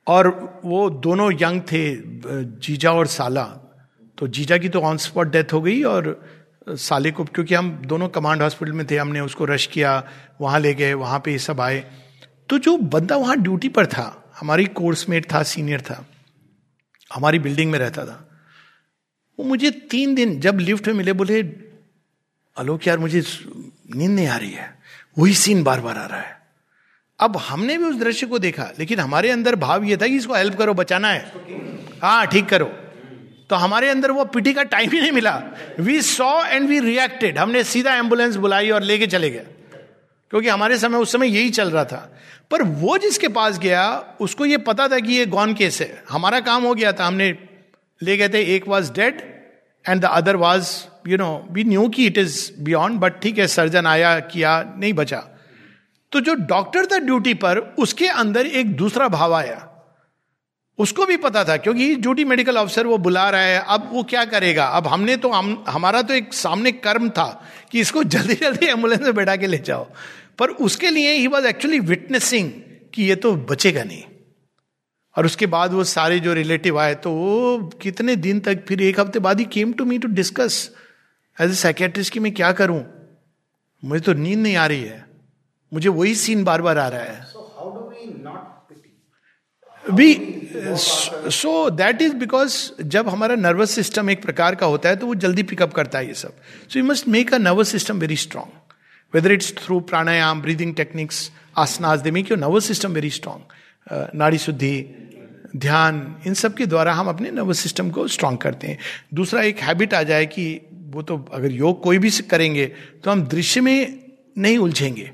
और 0.06 0.28
वो 0.64 0.88
दोनों 0.90 1.30
यंग 1.32 1.60
थे, 1.62 1.82
जीजा 2.60 2.92
और 2.92 3.06
साला। 3.06 3.44
तो 4.18 4.26
जीजा 4.28 4.56
की 4.58 4.68
तो 4.68 4.80
ऑन 4.80 4.96
स्पॉट 4.98 5.28
डेथ 5.28 5.52
हो 5.52 5.60
गई 5.62 5.82
और 5.82 6.20
साले 6.68 7.10
को, 7.10 7.24
क्योंकि 7.24 7.54
हम 7.54 7.70
दोनों 7.86 8.08
कमांड 8.08 8.42
हॉस्पिटल 8.42 8.72
में 8.72 8.86
थे, 8.86 8.96
हमने 8.96 9.20
उसको 9.20 9.44
रश 9.44 9.66
किया, 9.66 9.92
वहाँ 10.40 10.60
ले 10.60 10.74
गए, 10.74 10.92
वहाँ 10.94 11.20
पे 11.24 11.32
ये 11.32 11.38
सब 11.38 11.60
आए। 11.60 11.84
तो 12.48 12.58
जो 12.58 12.76
बंदा 12.76 13.16
वहाँ 13.16 13.36
ड्यूटी 13.36 13.68
पर 13.68 13.86
था, 13.86 14.32
हमारी 14.40 14.66
कोर्समेट 14.74 15.32
था 15.32 15.42
सीनियर 15.44 15.80
था, 15.80 16.04
हमारी 17.10 17.38
बिल्डिंग 17.38 17.70
में 17.70 17.78
रहता 17.78 18.04
था, 18.04 18.28
वो 19.38 19.44
मुझे 19.44 19.70
तीन 19.90 20.14
दिन 20.14 20.38
जब 20.40 20.58
लिफ्ट 20.58 20.88
में 20.88 20.94
मिले, 20.94 21.12
बोले, 21.12 21.42
अलोक 22.56 22.86
यार, 22.86 22.98
मुझे 22.98 23.22
नींद 23.96 24.10
नहीं 24.10 24.26
आ 24.26 24.36
रही 24.36 24.50
है। 24.50 24.82
वही 25.18 25.34
सीन 25.34 25.62
बार 25.62 25.80
बार 25.80 25.98
आ 25.98 26.06
रहा 26.06 26.20
है। 26.20 26.42
अब 27.20 27.36
हमने 27.36 27.78
भी 27.78 27.84
उस 27.84 27.96
दृश्य 27.96 28.26
को 28.26 28.38
देखा, 28.38 28.70
लेकिन 28.78 29.00
हमारे 29.00 29.30
अंदर 29.30 29.56
भाव 29.56 29.84
यह 29.84 29.96
था 29.96 30.06
कि 30.06 30.16
इसको 30.16 30.34
हेल्प 30.34 30.54
करो, 30.54 30.74
बचाना 30.74 31.08
है। 31.08 31.32
हाँ 32.02 32.26
ठीक 32.26 32.48
करो। 32.48 32.66
तो 33.50 33.56
हमारे 33.56 33.88
अंदर 33.88 34.10
वो 34.10 34.24
पिटी 34.24 34.54
का 34.54 34.62
टाइम 34.62 34.90
ही 34.90 35.00
नहीं 35.00 35.12
मिला। 35.12 35.42
We 35.80 36.02
saw 36.02 36.44
and 36.44 36.68
we 36.68 36.80
reacted 36.80 37.38
हमने 37.38 37.64
सीधा 37.64 37.94
एंबुलेंस 37.94 38.36
बुलाई 38.36 38.70
और 38.70 38.82
लेके 38.82 39.06
चले 39.06 39.30
गए। 39.30 39.46
क्योंकि 40.30 40.48
हमारे 40.48 40.78
समय, 40.78 40.98
उस 40.98 41.12
समय 41.12 41.28
यही 41.28 41.50
चल 41.50 41.70
रहा 41.70 41.84
था। 41.84 42.18
पर 42.50 42.62
वो 42.62 42.98
जिसके 42.98 43.28
पास 43.28 43.58
गया, 43.58 44.04
उसको 44.20 44.44
ये 44.44 44.56
पता 44.56 44.88
था 44.88 44.98
कि 44.98 45.12
ये 45.12 45.26
गॉन 45.26 45.54
केस 45.54 45.80
है। 45.80 46.02
हमारा 46.10 46.40
काम 46.40 46.62
हो 46.62 46.74
गया 46.74 46.92
था। 46.92 47.06
हमने, 47.06 47.38
ले 48.02 48.16
गए 48.16 48.28
थे, 48.28 48.56
एक 48.56 48.68
was 48.68 48.92
dead 48.92 49.32
and 49.89 50.01
the 50.01 50.05
other 50.05 50.37
was 50.37 50.87
you 51.09 51.16
know 51.16 51.49
we 51.53 51.64
knew 51.64 51.89
की 51.89 52.07
इट 52.07 52.18
इज़ 52.18 52.51
बियॉन्ड 52.61 53.01
बट 53.01 53.20
ठीक 53.20 53.39
है 53.39 53.47
सर्जन 53.47 53.87
आया, 53.87 54.20
किया, 54.20 54.74
नहीं 54.76 54.93
बचा। 54.93 55.24
तो 56.12 56.20
जो 56.20 56.35
डॉक्टर 56.35 56.87
था 56.87 56.99
ड्यूटी 56.99 57.35
पर, 57.35 57.59
उसके 57.59 58.09
अंदर 58.09 58.47
एक 58.47 58.76
दूसरा 58.76 59.09
भाव 59.09 59.35
आया। 59.35 59.68
उसको 60.78 61.07
भी 61.07 61.16
पता 61.16 61.45
था, 61.45 61.57
क्योंकि 61.57 61.97
ड्यूटी 61.97 62.24
मेडिकल 62.24 62.57
ऑफिसर 62.57 62.87
वो 62.87 62.99
बुला 62.99 63.30
रहा 63.30 63.41
है, 63.41 63.64
अब 63.68 63.91
वो 63.93 64.03
क्या 64.03 64.24
करेगा? 64.24 64.64
अब 64.64 64.87
हमने 64.87 65.16
तो 65.16 65.30
हम, 65.30 65.64
हमारा 65.68 66.03
तो 66.03 66.14
एक 66.14 66.35
सामने 66.35 66.72
कर्म 66.72 67.09
था 67.09 67.45
कि 67.72 67.80
इसको 67.80 68.05
जल्दी 68.05 68.35
जल्दी 68.35 68.66
एंबुलेंस 68.66 69.01
में 69.01 69.14
बैठा 69.14 69.37
के 69.37 69.47
ले 69.47 69.59
जाओ। 69.59 69.87
पर 70.39 70.49
उसके 70.49 70.91
लिए 70.91 71.12
ही 71.12 71.26
वॉज़ 71.26 71.47
एक्चुअली 71.47 71.78
विटनेसिंग 71.78 72.51
कि 72.95 73.03
ये 73.03 73.14
तो 73.14 73.37
बचेगा 73.37 73.85
नहीं। 73.85 74.03
और 75.16 75.26
उसके 75.26 75.46
बाद 75.46 75.72
वो 75.72 75.84
सारे 75.84 76.18
जो 76.20 76.32
रिलेटिव 76.34 76.78
आए 76.80 76.94
तो 76.94 77.10
वो 77.12 77.58
कितने 77.82 78.16
दिन 78.16 78.40
तक 78.40 78.64
फिर 78.68 78.82
एक 78.82 79.00
हफ़्ते 79.00 79.18
बाद 79.18 79.40
ही 79.40 79.44
came 79.52 79.72
to 79.72 79.84
me 79.84 79.98
to 79.98 80.08
discuss 80.08 80.70
as 81.38 81.50
a 81.50 81.54
psychiatrist 81.54 82.12
कि 82.12 82.20
मैं 82.20 82.32
क्या 82.34 82.52
करूँ? 82.52 82.82
मुझे 83.82 84.00
तो 84.00 84.12
नींद 84.12 84.38
नहीं 84.38 84.56
आ 84.56 84.66
रही 84.66 84.82
है। 84.82 85.04
मुझे 85.72 85.88
वही 85.88 86.14
सीन 86.14 86.44
बार 86.44 86.62
बार 86.62 86.78
आ 86.78 86.88
रहा 86.88 87.00
है। 87.00 87.20
We 89.84 90.14
so 91.30 91.70
that 91.70 92.02
is 92.02 92.14
because 92.16 92.56
जब 92.82 93.08
हमारा 93.08 93.34
नर्वस 93.34 93.70
सिस्टम 93.70 94.10
एक 94.10 94.22
प्रकार 94.22 94.54
का 94.54 94.66
होता 94.66 94.88
है 94.88 94.96
तो 94.96 95.06
वो 95.06 95.14
जल्दी 95.14 95.42
पिकअप 95.42 95.72
करता 95.74 95.98
है 95.98 96.06
ये 96.06 96.14
सब। 96.14 96.34
So 96.72 96.78
you 96.78 96.84
must 96.84 97.08
make 97.08 97.34
a 97.34 97.38
nervous 97.38 97.68
system 97.68 97.98
very 97.98 98.16
strong 98.16 98.50
whether 99.14 99.32
it's 99.32 99.52
through 99.58 99.80
pranayama 99.80 100.42
breathing 100.42 100.76
techniques 100.76 101.30
asanas, 101.56 102.02
they 102.02 102.10
make 102.10 102.30
your 102.30 102.38
nervous 102.42 102.64
system 102.64 102.94
very 102.94 103.10
strong. 103.10 103.40
नाड़ी 103.91 104.39
शुद्धि 104.39 104.95
ध्यान 105.57 106.16
इन 106.26 106.35
सब 106.35 106.55
के 106.55 106.66
द्वारा 106.66 106.93
हम 106.93 107.09
अपने 107.09 107.30
नर्वस 107.30 107.59
सिस्टम 107.59 107.91
को 107.91 108.09
स्ट्रांग 108.09 108.39
करते 108.39 108.66
हैं। 108.66 108.78
दूसरा 109.14 109.43
एक 109.43 109.59
हैबिट 109.59 109.95
आ 109.95 110.03
जाए 110.03 110.26
कि 110.26 110.61
वो 110.72 111.03
तो 111.03 111.28
अगर 111.33 111.51
योग 111.51 111.83
कोई 111.83 111.99
भी 111.99 112.11
करेंगे 112.11 112.72
तो 113.05 113.11
हम 113.11 113.22
दृश्य 113.22 113.61
में 113.61 114.05
नहीं 114.39 114.59
उलझेंगे। 114.59 115.11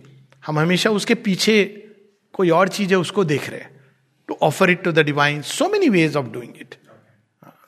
हम 0.47 0.59
हमेशा 0.59 0.91
उसके 0.91 1.15
पीछे 1.15 1.85
कोई 2.33 2.51
और 2.51 2.69
चीज़ 2.69 2.91
है 2.91 2.99
उसको 2.99 3.25
देख 3.25 3.51
रहे 3.51 3.61
हैं। 3.61 3.81
To 4.29 4.39
offer 4.43 4.71
it 4.71 4.83
to 4.83 4.93
the 4.93 4.99
divine 4.99 5.43
so 5.43 5.69
many 5.69 5.89
ways 5.89 6.17
of 6.17 6.27
doing 6.27 6.53
it 6.61 6.75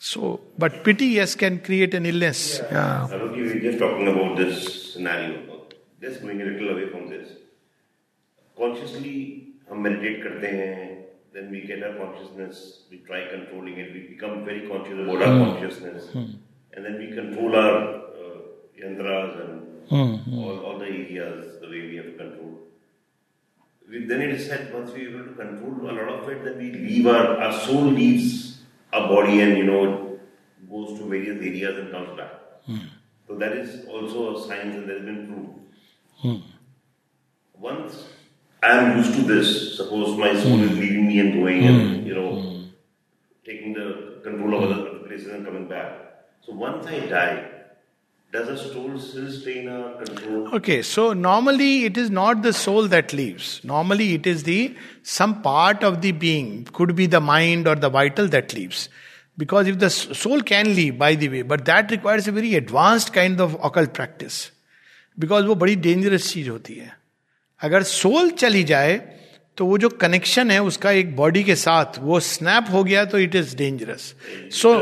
so 0.01 0.53
but 0.61 0.85
pity 0.85 1.19
yes 1.19 1.35
can 1.35 1.57
create 1.57 1.95
an 1.95 2.07
illness 2.07 2.61
just 6.03 6.25
हम 9.71 9.83
मेडिटेट 9.87 10.23
करते 10.23 10.49
हैं 10.61 10.79
then 11.35 11.51
we 11.55 11.59
get 11.67 11.83
our 11.87 11.93
consciousness 11.97 12.61
we 12.93 12.97
try 13.09 13.19
controlling 13.33 13.77
it 13.83 13.91
we 13.97 14.01
become 14.07 14.33
very 14.47 14.63
conscious 14.71 15.03
about 15.03 15.21
our 15.27 15.35
consciousness 15.43 16.09
and 16.15 16.81
then 16.87 16.97
we 17.03 17.07
control 17.19 17.55
our 17.61 17.77
uh, 18.23 18.39
yantras 18.81 19.37
and 19.43 19.93
all, 20.39 20.57
all 20.71 20.81
the 20.81 20.89
areas 20.95 21.45
the 21.61 21.71
way 21.75 21.83
we 21.91 22.01
have 22.01 22.11
control 22.23 22.51
then 23.91 24.21
it 24.23 24.31
is 24.31 24.47
said 24.47 24.73
once 24.73 24.93
we 24.93 25.07
are 25.07 25.11
able 25.11 25.25
to 25.25 25.35
control 25.35 25.91
a 25.91 25.93
lot 25.93 26.09
of 26.09 26.29
it, 26.29 26.45
then 26.45 26.59
we 26.59 26.71
leave 26.73 27.07
our, 27.07 27.39
our 27.39 27.53
soul 27.53 27.85
leaves 27.85 28.61
our 28.93 29.09
body 29.09 29.41
and 29.41 29.59
you 29.59 29.65
know 29.65 30.19
goes 30.71 30.99
to 30.99 31.09
various 31.09 31.41
areas 31.41 31.79
and 31.79 31.91
comes 31.91 32.17
back. 32.17 32.33
Hmm. 32.67 32.79
So 33.27 33.35
that 33.37 33.53
is 33.53 33.87
also 33.87 34.37
a 34.37 34.47
science 34.47 34.77
and 34.77 34.89
that 34.89 34.99
has 34.99 35.05
been 35.05 35.27
proved. 35.27 35.59
Hmm. 36.23 36.47
Once 37.55 38.05
I 38.64 38.78
am 38.78 38.98
used 38.98 39.14
to 39.16 39.22
this, 39.22 39.78
suppose 39.78 40.18
my 40.18 40.34
soul 40.42 40.62
is 40.64 40.72
leaving 40.72 41.08
me 41.08 41.20
and 41.20 41.34
going 41.34 41.64
and 41.66 42.08
you 42.08 42.16
know 42.16 42.64
taking 43.46 43.74
the 43.74 44.22
control 44.24 44.56
of 44.56 44.72
other 44.72 45.00
places 45.08 45.28
and 45.28 45.46
coming 45.46 45.68
back. 45.68 45.92
So 46.46 46.54
once 46.54 46.88
I 46.88 47.00
die, 47.06 47.48
does 48.32 48.48
a 48.50 48.58
soul 48.58 49.00
still 49.00 49.32
stay 49.32 49.60
in 49.60 49.70
our 49.70 50.04
control? 50.04 50.56
Okay, 50.56 50.82
so 50.82 51.14
normally 51.14 51.86
it 51.86 51.98
is 51.98 52.10
not 52.10 52.42
the 52.42 52.54
soul 52.54 52.88
that 52.88 53.14
leaves. 53.14 53.62
Normally 53.64 54.14
it 54.16 54.26
is 54.26 54.44
the 54.44 54.76
some 55.04 55.42
part 55.42 55.84
of 55.84 56.02
the 56.02 56.12
being, 56.12 56.66
could 56.74 56.96
be 56.96 57.06
the 57.06 57.22
mind 57.22 57.68
or 57.68 57.76
the 57.76 57.90
vital 57.90 58.28
that 58.30 58.54
leaves. 58.54 58.90
Because 59.38 59.68
if 59.68 59.80
the 59.80 59.90
soul 59.90 60.42
can 60.42 60.76
leave, 60.76 60.98
by 60.98 61.14
the 61.16 61.30
way, 61.30 61.42
but 61.42 61.66
that 61.66 61.92
requires 61.92 62.28
a 62.28 62.32
very 62.32 62.56
advanced 62.56 63.14
kind 63.14 63.40
of 63.42 63.58
occult 63.64 63.94
practice. 63.94 64.52
Because 65.18 65.46
वो 65.46 65.56
बड़ी 65.56 65.76
dangerous 65.76 66.32
चीज 66.34 66.50
होती 66.50 66.74
है 66.76 66.94
अगर 67.63 67.83
soul 67.83 68.31
चली 68.31 68.63
जाए 68.65 68.97
तो 69.57 69.65
वो 69.67 69.79
जो 69.79 69.89
कनेक्शन 69.89 70.51
है 70.51 70.63
उसका 70.63 70.91
एक 70.91 71.17
बॉडी 71.17 71.43
के 71.45 71.55
साथ 71.55 71.99
वो 71.99 72.21
स्नैप 72.21 72.67
हो 72.73 72.85
गया 72.85 73.05
तो 73.05 73.19
इट 73.19 73.35
इज़ 73.35 73.57
डेंजरस 73.57 74.15
सो 74.53 74.73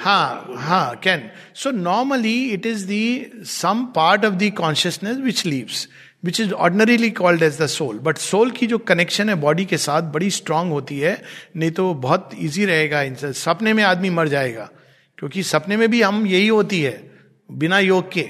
हाँ 0.00 0.54
हाँ 0.56 0.94
can 0.96 1.30
so 1.54 1.70
normally 1.70 2.44
it 2.50 2.66
is 2.66 2.86
the 2.86 3.26
some 3.44 3.84
part 3.84 4.24
of 4.24 4.34
the 4.34 4.50
consciousness 4.50 5.16
which 5.16 5.46
leaves 5.46 5.88
which 6.24 6.40
is 6.40 6.52
ordinarily 6.52 7.10
called 7.10 7.42
as 7.42 7.60
the 7.62 7.66
soul 7.66 7.98
but 7.98 8.18
soul 8.18 8.50
की 8.50 8.66
जो 8.66 8.78
कनेक्शन 8.78 9.28
है 9.28 9.34
बॉडी 9.34 9.64
के 9.64 9.76
साथ 9.76 10.02
बड़ी 10.02 10.30
स्ट्रांग 10.30 10.70
होती 10.70 10.98
है 10.98 11.22
नहीं 11.56 11.70
तो 11.70 11.94
बहुत 11.94 12.30
ईजी 12.38 12.64
रहेगा 12.64 13.02
इनसे। 13.02 13.32
सपने 13.32 13.72
में 13.72 13.84
आदमी 13.84 14.10
मर 14.10 14.28
जाएगा 14.28 14.70
क्योंकि 15.18 15.42
सपने 15.42 15.76
में 15.76 15.90
भी 15.90 16.02
हम 16.02 16.26
यही 16.26 16.48
होती 16.48 16.80
है 16.82 17.10
बिना 17.52 17.78
योग 17.78 18.12
के। 18.12 18.28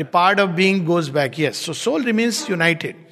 A 0.00 0.04
part 0.04 0.40
of 0.40 0.50
being 0.50 0.84
goes 0.86 1.08
back 1.08 1.40
yes 1.40 1.56
so 1.56 1.72
soul 1.72 2.04
remains 2.04 2.50
united 2.50 3.05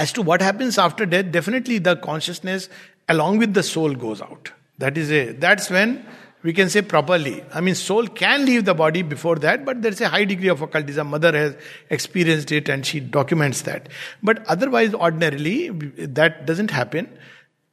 As 0.00 0.14
to 0.14 0.22
what 0.22 0.40
happens 0.40 0.78
after 0.78 1.04
death, 1.04 1.30
definitely 1.30 1.76
the 1.78 1.94
consciousness 1.94 2.70
along 3.06 3.36
with 3.36 3.52
the 3.52 3.62
soul 3.62 3.94
goes 3.94 4.22
out. 4.22 4.50
That 4.78 4.96
is 4.96 5.12
a 5.12 5.32
that's 5.32 5.68
when 5.68 6.06
we 6.42 6.54
can 6.54 6.70
say 6.70 6.80
properly. 6.80 7.44
I 7.52 7.60
mean, 7.60 7.74
soul 7.74 8.06
can 8.06 8.46
leave 8.46 8.64
the 8.64 8.72
body 8.72 9.02
before 9.02 9.36
that, 9.40 9.66
but 9.66 9.82
there's 9.82 10.00
a 10.00 10.08
high 10.08 10.24
degree 10.24 10.48
of 10.48 10.62
occultism. 10.62 11.08
Mother 11.08 11.32
has 11.36 11.56
experienced 11.90 12.50
it 12.50 12.70
and 12.70 12.86
she 12.86 13.00
documents 13.00 13.60
that. 13.62 13.90
But 14.22 14.42
otherwise, 14.46 14.94
ordinarily, 14.94 15.68
that 15.68 16.46
doesn't 16.46 16.70
happen. 16.70 17.10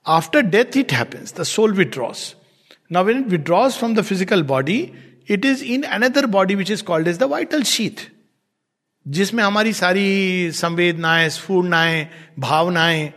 After 0.06 0.42
death, 0.42 0.76
it 0.76 0.92
happens. 0.92 1.32
The 1.32 1.46
soul 1.46 1.72
withdraws. 1.72 2.36
Now, 2.90 3.06
when 3.06 3.24
it 3.24 3.28
withdraws 3.28 3.78
from 3.78 3.94
the 3.94 4.04
physical 4.04 4.44
body, 4.44 4.94
it 5.28 5.46
is 5.46 5.62
in 5.62 5.86
another 5.86 6.28
body 6.28 6.58
which 6.58 6.70
is 6.70 6.82
called 6.82 7.08
as 7.08 7.20
the 7.20 7.28
vital 7.28 7.64
sheath. 7.64 8.10
जिसमें 9.08 9.44
हमारी 9.44 9.74
सारी 9.74 10.52
संवेदनाएँ, 10.52 11.30
स्फूर्णाएँ, 11.30 12.08
भावनाएँ, 12.40 13.12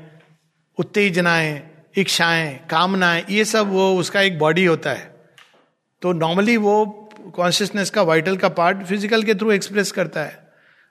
उत्तेजनाएँ, 0.79 1.63
इच्छाएँ, 1.97 2.59
कामनाएँ, 2.71 3.25
ये 3.31 3.45
सब 3.45 3.71
वो 3.71 3.95
उसका 3.97 4.21
एक 4.21 4.39
बॉडी 4.39 4.65
होता 4.65 4.91
है। 4.91 5.15
तो 6.03 6.13
नॉर्मली 6.13 6.57
वो 6.57 6.85
कॉन्शियसनेस 7.35 7.91
का 7.91 8.03
वाइटल 8.03 8.37
का 8.37 8.49
पार्ट 8.49 8.83
फ़िज़िकल 8.83 9.23
के 9.23 9.35
थ्रू 9.35 9.51
एक्सप्रेस 9.53 9.93
करता 9.93 10.21
है। 10.21 10.39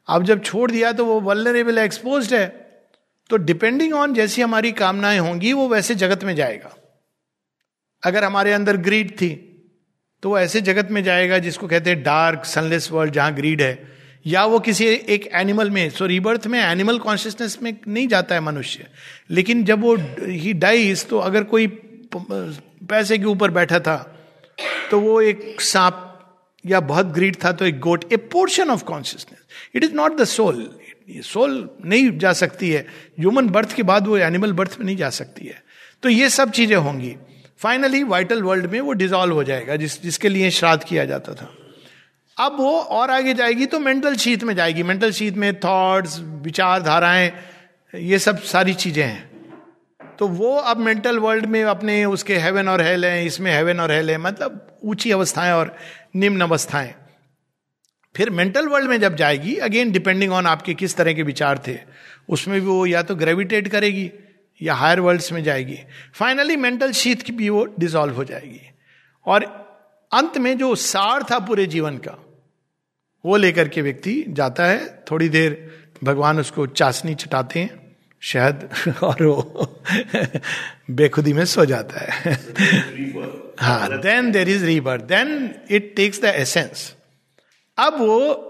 अब 0.07 0.23
जब 0.23 0.43
छोड़ 0.43 0.71
दिया 0.71 0.91
तो 0.91 1.05
वो 1.05 1.19
वलरेबल 1.21 1.77
एक्सपोज 1.77 2.33
है। 2.33 2.47
तो 3.29 3.37
डिपेंडिंग 3.37 3.93
ऑन 3.93 4.13
जैसी 4.13 4.41
हमारी 4.41 4.71
कामनाएँ 4.71 5.19
होंगी, 5.19 5.53
वो 5.53 5.67
वैसे 5.67 5.95
जगत 5.95 6.23
में 6.23 6.35
जाएगा। 6.35 6.75
अगर 8.03 8.23
हमारे 8.23 8.53
अंदर 8.53 8.77
ग्रीड 8.77 9.11
थी 9.11 9.29
तो 10.23 10.29
वो 10.29 10.39
ऐसे 10.39 10.61
जगत 10.61 10.87
में 10.91 11.03
जाएगा 11.03 11.37
जिसको 11.37 11.67
कहते 11.67 11.89
हैं 11.89 12.03
डार्क 12.03 12.45
सनलेस 12.45 12.91
वर्ल्ड 12.91 13.13
जहाँ 13.13 13.33
ग्रीड 13.33 13.61
है। 13.61 13.98
या 14.29 14.45
वो 14.45 14.59
किसी 14.59 14.85
एक 14.85 15.29
एनिमल 15.33 15.69
में 15.69 15.89
सो 15.89 16.05
रिबर्थ 16.05 16.47
में 16.47 16.59
एनिमल 16.59 16.99
कॉन्शियसनेस 16.99 17.57
में 17.63 17.73
नहीं 17.87 18.07
जाता 18.07 18.35
है 18.35 18.41
मनुष्य। 18.41 18.87
लेकिन 19.29 19.63
जब 19.65 19.81
वो 19.81 19.95
ही 20.21 20.53
डाइज 20.55 21.05
तो 21.07 21.19
अगर 21.19 21.43
कोई 21.43 21.67
पैसे 22.15 23.17
के 23.17 23.25
ऊपर 23.25 23.51
बैठा 23.51 23.79
था 23.79 23.97
तो 24.91 24.99
वो 24.99 25.19
एक 25.21 25.61
सांप 25.61 26.05
या 26.65 26.79
बहुत 26.79 27.05
ग्रीड 27.05 27.35
था 27.43 27.51
तो 27.51 27.65
एक 27.65 27.79
got 27.79 28.11
a 28.13 28.17
portion 28.31 28.69
of 28.69 28.83
consciousness 28.83 29.75
it 29.75 29.83
is 29.83 29.93
not 29.93 30.17
the 30.17 30.23
soul 30.25 30.69
soul 31.25 31.53
नहीं 31.85 32.17
जा 32.19 32.31
सकती 32.33 32.69
है। 32.69 32.85
ह्यूमन 33.19 33.47
बर्थ 33.49 33.71
के 33.75 33.83
बाद 33.83 34.07
वो 34.07 34.17
एनिमल 34.17 34.51
बर्थ 34.53 34.75
में 34.79 34.85
नहीं 34.85 34.95
जा 34.97 35.09
सकती 35.09 35.45
है। 35.45 35.63
तो 36.03 36.09
ये 36.09 36.29
सब 36.29 36.51
चीज़ें 36.51 36.75
होंगी। 36.77 37.15
फाइनली 37.57 38.03
वाइटल 38.03 38.43
वर्ल्ड 38.43 38.65
में 38.65 38.79
वो 38.81 38.93
डिजॉल्व 38.93 39.33
हो 39.33 39.43
जाएगा, 39.43 39.75
जिस, 39.75 40.01
जिसके 40.03 40.29
लिए 40.29 40.51
श्राद्ध 40.51 40.83
किया 40.83 41.05
जाता 41.05 41.33
था। 41.33 41.49
अब 42.39 42.55
वो 42.57 42.77
और 42.79 43.11
आगे 43.11 43.33
जाएगी 43.33 43.65
तो 43.65 43.79
मेंटल 43.79 44.15
शीत 44.15 44.43
में 44.43 44.55
जाएगी। 44.55 44.83
मेंटल 44.83 45.11
शीत 45.11 45.35
में 45.35 45.53
थॉट्स 45.59 46.19
विचारधाराएँ, 46.43 47.31
ये 47.93 48.19
सब 48.19 48.37
सारी 48.43 48.73
चीज़ें 48.75 49.03
हैं। 49.03 49.27
तो 50.19 50.27
वो 50.27 50.53
अब 50.55 50.77
मेंटल 50.77 51.19
वर्ल्ड 51.19 51.45
में 51.45 51.63
अपने 51.63 52.03
उसके 52.05 52.37
हेवन 52.37 52.67
और 52.69 52.81
हेल 52.81 53.05
हैं, 53.05 53.23
इसमें 53.23 53.51
हेवन 53.51 53.79
और 53.79 53.91
हेल 53.91 54.09
है 54.11 54.17
मतलब 54.17 54.79
ऊँची 54.83 55.11
अवस्थाएँ 55.11 55.51
और 55.51 55.75
निम्न 56.15 56.41
अवस्थाएँ। 56.41 56.93
फिर 58.15 58.29
मेंटल 58.29 58.67
वर्ल्ड 58.67 58.89
में 58.89 58.99
जब 58.99 59.15
जाएगी 59.15 59.55
अगेन 59.57 59.91
डिपेंडिंग 59.91 60.31
ऑन 60.31 60.45
आपके 60.45 60.73
किस 60.73 60.95
तरह 60.97 61.13
के 61.13 61.23
विचार 61.23 61.63
थे, 61.67 61.77
उसमें 62.29 62.59
भी 62.61 62.65
वो 62.67 62.85
या 62.85 63.01
तो 63.01 63.15
ग्रेविटेट 63.15 63.67
करेगी 63.67 64.11
या 64.61 64.73
हायर 64.73 64.99
वर्ल्ड्स 64.99 65.31
में 65.31 65.43
जाएगी। 65.43 65.77
फाइनली 66.13 66.55
मेंटल 66.57 66.91
शीत 66.93 67.21
की 67.21 67.31
भी 67.31 67.49
वो 67.49 67.65
डिजॉल्व 67.79 68.15
हो 68.15 68.23
जाएगी। 68.23 68.61
और 69.25 69.43
अंत 70.11 70.37
में 70.37 70.57
जो 70.57 70.73
सार 70.77 71.23
था 71.23 71.39
पूरे 71.39 71.65
जीवन 71.67 71.97
का 71.97 72.17
वो 73.25 73.37
लेकर 73.37 73.67
के 73.67 73.81
व्यक्ति 73.81 74.23
जाता 74.29 74.65
है 74.65 75.03
थोड़ी 75.11 75.29
देर 75.29 75.57
भगवान 76.03 76.39
उसको 76.39 76.65
चाशनी 76.67 77.15
चटाते 77.15 77.59
हैं 77.59 77.97
शहद 78.21 78.69
और 79.03 79.23
वो 79.23 79.83
बेखुदी 80.91 81.33
में 81.33 81.45
सो 81.45 81.65
जाता 81.65 81.99
है। 81.99 82.33
हाँ 83.59 83.99
then 83.99 84.31
there 84.31 84.49
is 84.49 84.65
rebirth 84.65 85.03
then 85.03 85.55
it 85.71 85.93
takes 85.95 86.21
the 86.21 86.25
essence 86.25 86.95
अब 87.77 87.97
वो 87.99 88.45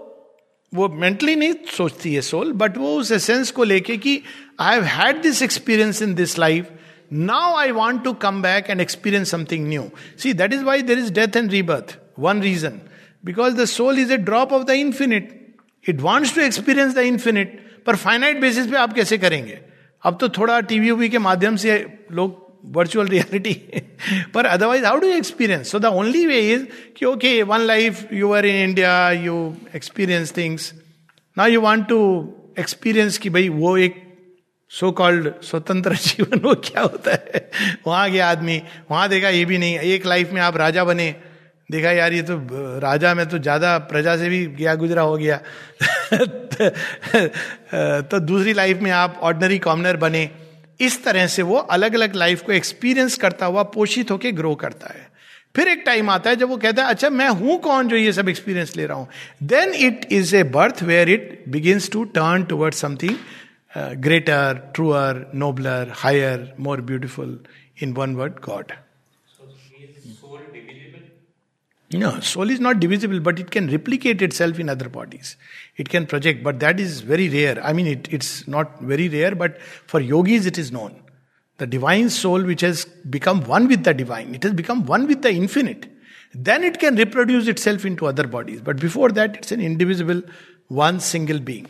वो 0.74 0.88
मेंटली 0.88 1.34
नहीं 1.36 1.54
सोचती 1.72 2.14
है 2.14 2.20
सोल 2.20 2.52
बट 2.52 2.76
वो 2.76 2.94
उस 2.96 3.12
एसेंस 3.12 3.50
को 3.50 3.64
लेके 3.64 3.96
कि 3.96 4.20
I 4.60 4.74
have 4.74 4.84
had 4.84 5.22
this 5.22 5.42
experience 5.42 6.02
in 6.02 6.14
this 6.14 6.38
life 6.38 6.68
now 7.12 7.56
I 7.56 7.70
want 7.70 8.04
to 8.04 8.12
come 8.12 8.42
back 8.42 8.70
and 8.70 8.80
experience 8.80 9.30
something 9.30 9.68
new 9.68 9.90
see 10.18 10.32
that 10.32 10.52
is 10.52 10.62
why 10.62 10.82
there 10.82 10.98
is 10.98 11.12
death 11.12 11.36
and 11.36 11.50
rebirth 11.50 11.98
one 12.18 12.42
reason 12.42 12.80
because 13.24 13.54
the 13.54 13.64
soul 13.64 13.98
is 13.98 14.12
a 14.12 14.16
drop 14.16 14.52
of 14.52 14.64
the 14.64 14.70
infinite 14.70 15.56
it 15.88 16.00
wants 16.00 16.34
to 16.34 16.40
experience 16.40 16.94
the 16.94 16.98
infinite 16.98 17.66
पर 17.86 17.96
finite 17.96 18.40
basis 18.40 18.66
पे 18.66 18.76
आप 18.76 18.92
कैसे 18.92 19.18
करेंगे? 19.18 19.58
अब 20.02 20.18
तो 20.20 20.28
थोड़ा 20.28 20.60
TV 20.60 20.90
we 20.90 21.08
के 21.08 21.18
माध्यम 21.18 21.56
से 21.56 21.98
लोग 22.12 22.48
वर्चुअल 22.64 23.06
रियलिटी 23.06 23.54
पर 24.34 24.46
otherwise 24.46 24.84
how 24.84 24.98
do 24.98 25.06
experience 25.06 25.70
so 25.70 25.78
the 25.78 25.84
only 25.84 26.26
way 26.26 26.52
is 26.52 26.66
कि 26.96 27.06
okay 27.06 27.42
one 27.42 27.60
life 27.60 28.12
you 28.12 28.32
are 28.32 28.46
in 28.46 28.54
India 28.54 29.10
you 29.10 29.56
experience 29.76 30.36
things 30.36 30.74
ना 31.38 31.46
यू 31.46 31.60
वॉन्ट 31.60 31.88
टू 31.88 32.00
एक्सपीरियंस 32.58 33.18
कि 33.18 33.30
भाई 33.30 33.48
वो 33.48 33.76
एक 33.78 34.02
सो 34.68 34.92
कॉल्ड 34.92 35.32
स्वतंत्र 35.42 35.94
जीवन 36.06 36.38
वो 36.38 36.54
क्या 36.54 36.82
होता 36.82 37.10
है? 37.10 37.50
वहाँ 37.86 38.10
गया 38.10 38.28
आदमी, 38.28 38.62
वहाँ 38.90 39.08
देखा 39.08 39.28
ये 39.28 39.44
भी 39.44 39.58
नहीं, 39.58 39.78
एक 39.78 40.06
लाइफ 40.06 40.32
में 40.32 40.40
आप 40.40 40.56
राजा 40.56 40.84
बने 40.84 41.16
देखा 41.70 41.90
यार, 41.92 42.12
ये 42.12 42.22
तो 42.22 42.36
राजा 42.80 43.14
में 43.14 43.28
तो 43.28 43.38
ज़्यादा 43.38 43.76
प्रजा 43.90 44.16
से 44.16 44.28
भी 44.28 44.44
गया 44.48 44.74
गुजरा 44.74 45.02
हो 45.02 45.16
गया। 45.16 45.36
तो 48.02 48.18
दूसरी 48.20 48.52
लाइफ 48.52 48.80
में 48.82 48.90
आप 48.92 49.18
ऑर्डनरी 49.22 49.58
कॉमनर 49.60 49.96
बने। 49.98 50.28
इस 50.80 51.04
तरह 51.04 51.26
से 51.26 51.42
वो 51.42 51.56
अलग 51.56 51.94
अलग 51.94 52.14
लाइफ 52.16 52.42
को 52.42 52.52
एक्सपीरियंस 52.52 53.16
करता 53.18 53.46
हुआ 53.46 53.62
पोषित 53.70 54.10
होकर 54.10 54.30
ग्रो 54.32 54.54
करता 54.56 54.92
है। 54.94 55.08
फिर 55.54 55.68
एक 55.68 55.82
टाइम 55.86 56.10
आता 56.10 56.30
है 56.30 56.36
जब 56.36 56.48
वो 56.48 56.56
कहता 56.56 56.82
है 56.84 56.90
अच्छा 56.90 57.10
मैं 57.10 57.28
हूँ 57.30 57.58
कौन 57.60 57.88
जो 57.88 57.96
ये 57.96 58.12
सब 58.12 58.28
एक्सपीरियंस 58.28 58.76
ले 58.76 58.86
रहा 58.86 58.96
हूँ? 58.98 59.08
Then 59.44 59.74
it 59.76 60.06
is 60.12 60.36
a 60.36 60.42
birth 60.50 60.82
where 60.82 61.10
it 61.10 61.44
begins 61.48 61.90
to 61.92 62.04
turn 62.16 62.44
toward 62.44 62.74
something 62.74 63.16
greater 64.02 64.70
truer 64.74 65.26
nobler 65.34 65.92
higher 65.96 66.52
more 66.60 66.80
beautiful 66.82 67.38
in 67.82 67.92
one 67.92 68.14
word 68.14 68.32
God 68.44 68.72
No, 71.93 72.19
soul 72.19 72.49
is 72.49 72.59
not 72.59 72.79
divisible, 72.79 73.19
but 73.19 73.39
it 73.39 73.51
can 73.51 73.69
replicate 73.69 74.21
itself 74.21 74.59
in 74.59 74.69
other 74.69 74.89
bodies. 74.89 75.37
It 75.77 75.87
can 75.87 76.07
project, 76.07 76.43
but 76.43 76.59
that 76.59 76.79
is 76.79 77.01
very 77.01 77.29
rare. 77.29 77.63
I 77.63 77.73
mean, 77.73 77.87
it, 77.87 78.11
it's 78.11 78.47
not 78.47 78.81
very 78.81 79.07
rare, 79.07 79.35
but 79.35 79.61
for 79.61 79.99
yogis 79.99 80.45
it 80.45 80.57
is 80.57 80.71
known. 80.71 81.01
The 81.57 81.67
divine 81.67 82.09
soul, 82.09 82.41
which 82.41 82.61
has 82.61 82.85
become 82.85 83.41
one 83.43 83.67
with 83.67 83.83
the 83.83 83.93
divine, 83.93 84.33
it 84.35 84.43
has 84.43 84.53
become 84.53 84.85
one 84.85 85.07
with 85.07 85.21
the 85.21 85.31
infinite. 85.31 85.87
Then 86.33 86.63
it 86.63 86.79
can 86.79 86.95
reproduce 86.95 87.47
itself 87.47 87.85
into 87.85 88.07
other 88.07 88.27
bodies. 88.27 88.61
But 88.61 88.77
before 88.77 89.09
that, 89.11 89.37
it's 89.37 89.51
an 89.51 89.61
indivisible, 89.61 90.21
one 90.67 90.99
single 90.99 91.39
being. 91.39 91.67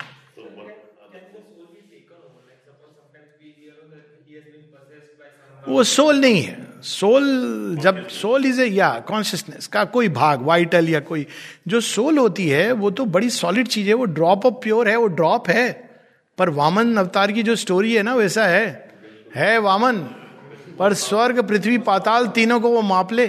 वो 5.67 5.83
soul 5.83 6.19
नहीं 6.21 6.41
है 6.43 6.68
soul 6.82 7.76
जब 7.80 8.08
soul 8.08 8.46
is 8.46 8.60
ए 8.60 8.66
या 8.66 9.04
consciousness 9.08 9.66
का 9.66 9.84
कोई 9.84 10.08
भाग 10.08 10.42
vital 10.42 10.88
या 10.88 11.00
कोई, 11.00 11.26
जो 11.68 11.80
सोल 11.80 12.18
होती 12.18 12.48
है, 12.48 12.72
वो 12.72 12.90
तो 12.90 13.04
बड़ी 13.04 13.30
सॉलिड 13.30 13.68
चीज़ 13.68 13.88
है, 13.88 13.94
वो 13.94 14.04
ड्रॉप 14.04 14.46
ऑफ़ 14.46 14.54
प्योर 14.54 14.88
है, 14.88 14.96
वो 14.96 15.06
ड्रॉप 15.06 15.48
है। 15.48 15.90
पर 16.38 16.50
वामन 16.50 16.96
अवतार 16.96 17.32
की 17.32 17.42
जो 17.42 17.56
स्टोरी 17.56 17.94
है 17.94 18.02
ना, 18.02 18.14
वैसा 18.14 18.46
है। 18.46 18.90
है 19.34 19.58
वामन, 19.58 19.96
पर 20.78 20.94
स्वर्ग, 20.94 21.48
पृथ्वी, 21.48 21.78
पाताल 21.78 22.26
तीनों 22.26 22.60
को 22.60 22.70
वो 22.70 22.82
माप 22.82 23.12
ले। 23.12 23.26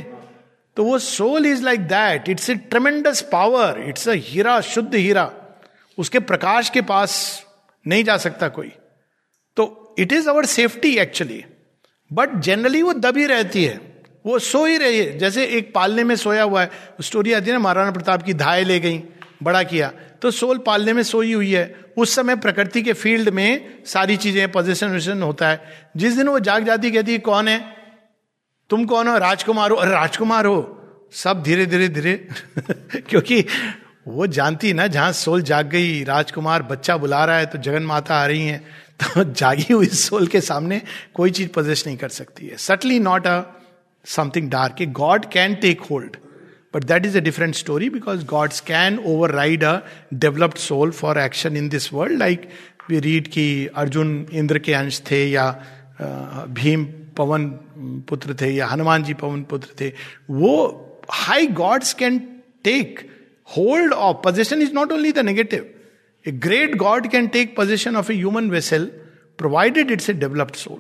तो 0.78 0.84
वो 0.84 1.00
soul 1.00 1.46
is 1.46 1.64
like 1.64 1.80
that 1.80 2.30
it's 2.30 2.50
a 2.50 2.56
tremendous 2.56 3.22
power 3.22 3.84
it's 3.88 4.10
a 4.10 4.14
हीरा 4.16 4.62
शुद्ध 4.62 4.96
हीरा 4.96 5.34
उसके 5.98 6.20
प्रकाश 6.20 6.70
के 6.70 6.82
पास 6.82 7.44
नहीं 7.88 8.04
जा 8.04 8.18
सकता 8.18 8.48
कोई। 8.48 8.72
तो 9.58 9.96
it 10.00 10.14
is 10.14 10.30
our 10.30 10.46
safety 10.46 10.98
actually 10.98 11.46
but 12.14 12.30
generally 12.40 12.82
वो 12.82 12.94
दबी 12.94 13.26
रहती 13.26 13.66
है। 13.66 13.92
वो 14.26 14.40
सो 14.40 14.66
ही 14.66 14.78
रही 14.78 15.00
है। 15.00 15.18
जैसे 15.18 15.46
एक 15.46 15.74
पालने 15.74 16.04
में 16.04 16.16
सोया 16.16 16.44
हुआ 16.44 16.62
है। 16.62 16.72
स्टोरी 17.02 17.34
आती 17.34 17.46
है 17.46 17.52
ना, 17.52 17.60
महाराणा 17.60 17.92
प्रताप 17.92 18.24
की 18.24 18.34
धाए 18.34 18.64
ले 18.64 18.80
गई, 18.80 19.04
बड़ा 19.44 19.64
किया। 19.64 19.92
तो 20.22 20.32
सोल 20.32 20.58
पालने 20.58 20.94
में 20.94 21.04
सोई 21.04 21.34
हुई 21.34 21.52
है। 21.52 21.76
उस 21.98 22.16
समय 22.16 22.36
प्रकृति 22.36 22.82
के 22.82 22.94
फ़ील्ड 22.94 23.30
में 23.30 23.84
सारी 23.86 24.18
चीज़ें 24.18 24.52
पोजिशन 24.52 24.88
विजन 24.88 25.22
होता 25.22 25.50
है। 25.50 25.66
जिस 25.98 26.14
दिन 26.14 26.28
वो 26.28 26.40
जाग 26.40 26.66
जाती 26.66 26.92
कहती 26.92 27.12
है, 27.12 27.20
कौन 27.20 27.48
है? 27.48 27.66
तुम 28.70 28.86
कौन 28.86 29.08
हो? 29.08 29.18
राजकुमार 29.18 29.72
हो? 29.72 29.76
अरे, 29.76 29.92
राजकुमार 29.92 30.46
हो। 30.46 30.78
सब 31.14 31.44
धीरे 31.44 31.66
धीरे 31.66 31.88
धीरे। 31.88 32.28
क्योंकि 33.10 33.46
वो 34.08 34.28
जानती 34.28 34.74
ना, 34.74 34.88
जहाँ 34.88 35.12
सोल 35.12 35.42
जाग 35.42 35.68
गई, 35.68 36.04
राजकुमार 36.04 36.64
बच्चा 36.64 36.98
बुला 36.98 37.26
रहा 37.26 37.38
है 37.38 37.46
तो 37.46 37.58
जगन 37.58 37.84
माता 37.84 38.16
आ 38.16 38.26
रही 38.26 38.48
हैं। 38.48 38.81
जागी 39.18 39.74
हुई 39.74 39.88
सोल 40.00 40.28
के 40.28 40.42
सामने 40.42 40.82
कोई 41.14 41.32
चीज़ 41.32 41.50
पोजेस 41.50 41.84
नहीं 41.88 41.98
कर 41.98 42.10
सकती 42.10 42.48
है। 42.48 42.58
Subtly 42.58 43.00
not 43.00 43.28
a 43.28 43.42
something 44.06 44.50
dark 44.50 44.84
god 44.94 45.26
can 45.32 45.56
take 45.62 45.82
hold 45.82 46.18
but 46.74 46.84
that 46.84 47.06
is 47.06 47.18
a 47.18 47.22
different 47.22 47.56
story 47.56 47.90
because 47.90 48.26
gods 48.26 48.60
can 48.68 49.00
override 49.32 49.64
a 49.64 49.78
developed 50.14 50.58
soul 50.58 50.92
for 50.92 51.20
action 51.20 51.58
in 51.58 51.70
this 51.70 51.92
world 51.94 52.20
like 52.20 52.50
we 52.90 53.00
read 53.00 53.28
कि 53.28 53.46
अर्जुन 53.76 54.26
इंद्र 54.34 54.60
के 54.60 54.74
अंश 54.74 55.02
थे 55.12 55.26
या 55.32 55.50
भीम 56.60 56.86
पवन 57.18 57.50
पुत्र 58.10 58.36
थे 58.42 58.50
या 58.50 58.68
हनुमान 58.68 59.04
जी 59.04 59.14
पवन 59.14 59.44
पुत्र 59.44 59.70
थे। 59.82 59.92
वो 60.32 60.54
high 61.12 61.48
gods 61.60 61.94
can 61.94 62.18
take 62.64 63.00
hold 63.58 63.94
of 63.94 64.18
position 64.24 64.62
is 64.62 64.74
not 64.74 64.92
only 64.92 65.12
the 65.12 65.20
negative 65.20 65.70
a 66.26 66.32
great 66.46 66.76
god 66.78 67.08
can 67.12 67.28
take 67.36 67.56
position 67.56 67.96
of 67.96 68.12
a 68.12 68.16
human 68.16 68.50
vessel 68.50 68.86
provided 69.40 69.92
it's 69.92 70.10
a 70.10 70.14
developed 70.24 70.56
soul 70.56 70.80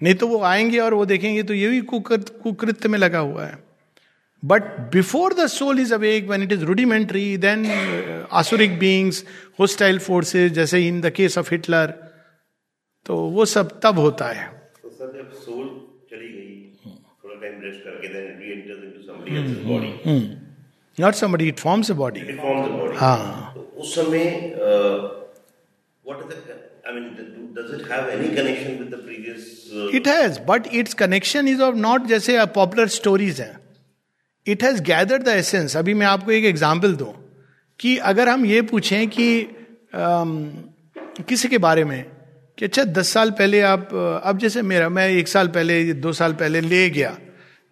नहीं 0.00 0.14
तो 0.14 0.26
वो 0.28 0.40
आएँगे 0.44 0.78
और 0.78 0.94
वो 0.94 1.04
देखेंगे 1.06 1.42
तो 1.42 1.54
ये 1.54 1.68
भी 1.68 1.80
कुकृत्य 1.92 2.88
में 2.88 2.98
लगा 2.98 3.18
हुआ 3.18 3.44
है। 3.44 3.58
But 4.42 4.62
before 4.92 5.34
the 5.34 5.46
soul 5.48 5.80
is 5.80 5.92
awake 5.94 6.28
when 6.30 6.42
it 6.42 6.52
is 6.52 6.64
rudimentary 6.64 7.36
then 7.44 7.64
आसुरिक 8.40 8.78
beings 8.78 9.24
hostile 9.60 9.98
forces 9.98 10.52
जैसे 10.54 10.86
in 10.88 11.00
the 11.00 11.10
case 11.16 11.38
of 11.38 11.48
Hitler 11.52 11.94
तो 13.06 13.16
वो 13.36 13.44
सब 13.46 13.70
तब 13.82 13.98
होता 13.98 14.28
है। 14.28 14.46
तो 14.82 14.90
सर 14.90 15.12
जब 15.16 15.32
सोल 15.40 15.66
चली 16.10 16.28
गई 16.28 16.54
थोड़ा 16.84 17.34
टाइम 17.40 17.60
रेस्ट 17.62 17.80
करके 17.84 18.08
then 18.08 18.38
reenters 18.52 18.84
into 18.84 19.00
somebody 19.06 19.36
else's 19.36 19.64
body 19.66 19.92
not 20.98 21.14
somebody 21.14 21.48
it 21.48 21.58
forms 21.58 21.90
body 22.04 22.20
it 22.20 22.40
forms 22.40 22.68
a 22.68 22.76
body 22.76 22.96
हाँ। 22.96 23.45
उस 23.76 23.94
समय 23.94 24.24
is 29.26 29.92
it 29.92 30.06
has, 30.06 30.38
but 30.48 30.66
its 30.72 30.94
connection 30.94 31.48
is 31.48 31.60
of 31.60 31.78
not 31.84 32.06
जैसे 32.08 32.44
पॉपुलर 32.54 32.88
स्टोरीज 32.88 33.40
हैं। 33.40 33.54
It 34.46 34.62
has 34.62 34.82
gather 34.82 35.22
the 35.22 35.28
essence 35.28 35.76
अभी 35.76 35.94
मैं 35.94 36.06
आपको 36.06 36.32
एक 36.32 36.44
example 36.44 36.94
दूँ 36.96 37.12
कि 37.80 37.96
अगर 38.10 38.28
हम 38.28 38.44
ये 38.46 38.62
पूछें 38.62 39.08
कि 39.08 39.28
um, 39.94 40.30
किसी 41.28 41.48
के 41.48 41.58
बारे 41.58 41.84
में 41.84 42.04
कि 42.58 42.64
अच्छा 42.64 42.84
दस 42.84 43.08
साल 43.12 43.30
पहले 43.30 43.60
आप 43.60 43.88
अब 44.24 44.38
जैसे 44.38 44.62
मेरा 44.62 44.88
मैं 44.88 45.08
एक 45.08 45.28
साल 45.28 45.48
पहले 45.56 45.92
दो 45.94 46.12
साल 46.12 46.32
पहले 46.34 46.60
ले 46.60 46.88
गया। 46.90 47.10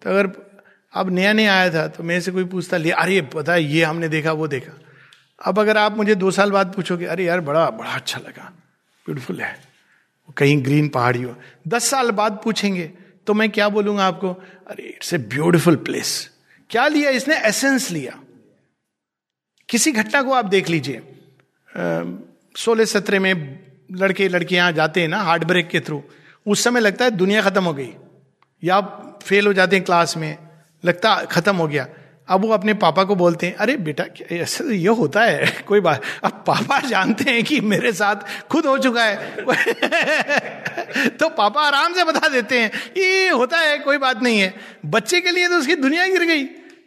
तो 0.01 0.09
अगर 0.09 0.31
अब 0.93 1.09
नया 1.11 1.33
नया 1.33 1.53
आया 1.53 1.69
था 1.73 1.87
तो 1.87 2.03
मेरे 2.03 2.21
से 2.21 2.31
कोई 2.31 2.45
पूछता 2.51 2.77
ले 2.77 2.91
अरे 2.91 3.21
पता 3.33 3.53
है 3.53 3.63
ये 3.63 3.83
हमने 3.83 4.09
देखा 4.09 4.31
वो 4.31 4.47
देखा। 4.47 4.73
अब 5.41 5.59
अगर 5.59 5.77
आप 5.77 5.97
मुझे 5.97 6.15
दो 6.15 6.31
साल 6.31 6.51
बाद 6.51 6.73
पूछोगे, 6.73 7.05
अरे 7.05 7.25
यार, 7.25 7.39
बड़ा 7.41 7.69
बड़ा 7.71 7.89
अच्छा 7.91 8.19
लगा 8.19 8.51
ब्यूटीफुल 9.05 9.41
है। 9.41 9.57
कहीं 10.37 10.63
ग्रीन 10.65 10.87
पहाड़ी 10.89 11.21
हो। 11.21 11.35
दस 11.67 11.89
साल 11.89 12.11
बाद 12.11 12.39
पूछेंगे 12.43 12.91
तो 13.27 13.33
मैं 13.33 13.49
क्या 13.49 13.67
बोलूँगा 13.69 14.05
आपको? 14.05 14.29
अरे 14.67 14.83
इट्स 14.85 15.13
ए 15.13 15.17
ब्यूटिफुल 15.17 15.75
प्लेस 15.75 16.29
क्या 16.69 16.87
लिया? 16.87 17.09
इसने 17.11 17.37
एसेंस 17.39 17.89
लिया। 17.91 18.19
किसी 19.69 19.91
घटना 19.91 20.21
को 20.21 20.33
आप 20.33 20.45
देख 20.45 20.69
लीजिए। 20.69 21.01
सोलह 22.55 22.85
सत्रह 22.85 23.19
में 23.19 23.33
लड़के, 23.91 24.27
लड़कियाँ 24.27 24.71
जाते 24.71 25.01
हैं 25.01 25.07
ना 25.07 25.17
हार्ट 25.19 25.43
ब्रेक 25.43 25.67
के 25.69 25.79
थ्रू 25.79 26.03
उस 26.45 26.63
समय 26.63 26.79
लगता 26.79 27.05
है 27.05 27.11
दुनिया 27.11 27.41
खत्म 27.41 27.63
हो 27.63 27.73
गई। 27.73 27.93
या 28.63 28.79
फेल 29.23 29.47
हो 29.47 29.53
जाते 29.53 29.75
हैं 29.75 29.85
क्लास 29.85 30.15
में, 30.17 30.37
लगता 30.83 31.15
खत्म 31.25 31.55
हो 31.55 31.67
गया। 31.67 31.87
अब 32.27 32.41
वो 32.41 32.51
अपने 32.53 32.73
पापा 32.73 33.03
को 33.03 33.15
बोलते 33.15 33.47
हैं, 33.47 33.55
अरे 33.55 33.77
बेटा 33.77 34.03
ऐसे 34.31 34.63
तो 34.63 34.71
ये 34.71 34.87
होता 34.87 35.21
है? 35.21 35.63
कोई 35.67 35.79
बात 35.79 36.01
अब 36.23 36.43
पापा 36.47 36.79
जानते 36.79 37.31
हैं 37.31 37.43
कि 37.43 37.61
मेरे 37.61 37.93
साथ 37.93 38.47
खुद 38.47 38.65
हो 38.65 38.77
चुका 38.77 39.03
है। 39.03 39.35
तो 41.09 41.29
पापा 41.29 41.61
आराम 41.61 41.93
से 41.93 42.03
बता 42.03 42.27
देते 42.27 42.59
हैं, 42.59 42.71
ये 42.97 43.29
होता 43.29 43.57
है, 43.57 43.77
कोई 43.77 43.97
बात 43.97 44.23
नहीं 44.23 44.39
है। 44.39 44.55
बच्चे 44.85 45.21
के 45.21 45.31
लिए 45.31 45.47
तो 45.47 45.55
उसकी 45.55 45.75
दुनिया 45.75 46.07
गिर 46.07 46.23
गई। 46.23 46.43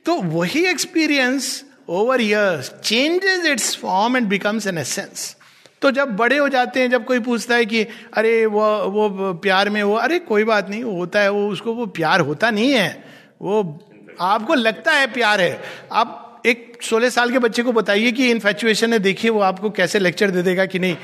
तो 0.06 0.14
वही 0.14 0.64
experience 0.64 1.64
over 1.88 2.22
years 2.22 2.72
changes 2.84 3.46
its 3.46 3.76
form 3.76 4.16
and 4.16 4.26
becomes 4.26 4.66
an 4.66 4.78
essence 4.78 5.36
तो 5.82 5.90
जब 5.90 6.16
बड़े 6.16 6.38
हो 6.38 6.48
जाते 6.48 6.80
हैं, 6.80 6.90
जब 6.90 7.04
कोई 7.04 7.18
पूछता 7.18 7.54
है 7.54 7.66
कि, 7.66 7.86
अरे, 8.14 8.46
वो 8.46 8.78
वो 8.78 9.34
प्यार 9.34 9.70
में 9.70 9.82
वो 9.82 9.94
अरे, 9.94 10.18
कोई 10.18 10.44
बात 10.44 10.68
नहीं 10.68 10.84
होता 10.84 11.20
है, 11.20 11.30
वो 11.30 11.48
उसको 11.48 11.72
वो 11.72 11.86
प्यार 11.86 12.20
होता 12.20 12.50
नहीं 12.50 12.72
है। 12.72 13.04
वो 13.42 13.87
आपको 14.20 14.54
लगता 14.54 14.92
है 14.92 15.06
प्यार 15.12 15.40
है, 15.40 15.60
आप 15.92 16.42
एक 16.46 16.78
सोलह 16.82 17.08
साल 17.10 17.30
के 17.30 17.38
बच्चे 17.38 17.62
को 17.62 17.72
बताइए 17.72 18.12
कि 18.12 18.30
इन्फेचुएशन 18.30 18.92
है, 18.92 18.98
देखिए 18.98 19.30
वो 19.30 19.40
आपको 19.42 19.70
कैसे 19.70 19.98
लेक्चर 19.98 20.30
दे 20.30 20.42
देगा 20.42 20.66
कि 20.66 20.78
नहीं। 20.78 20.96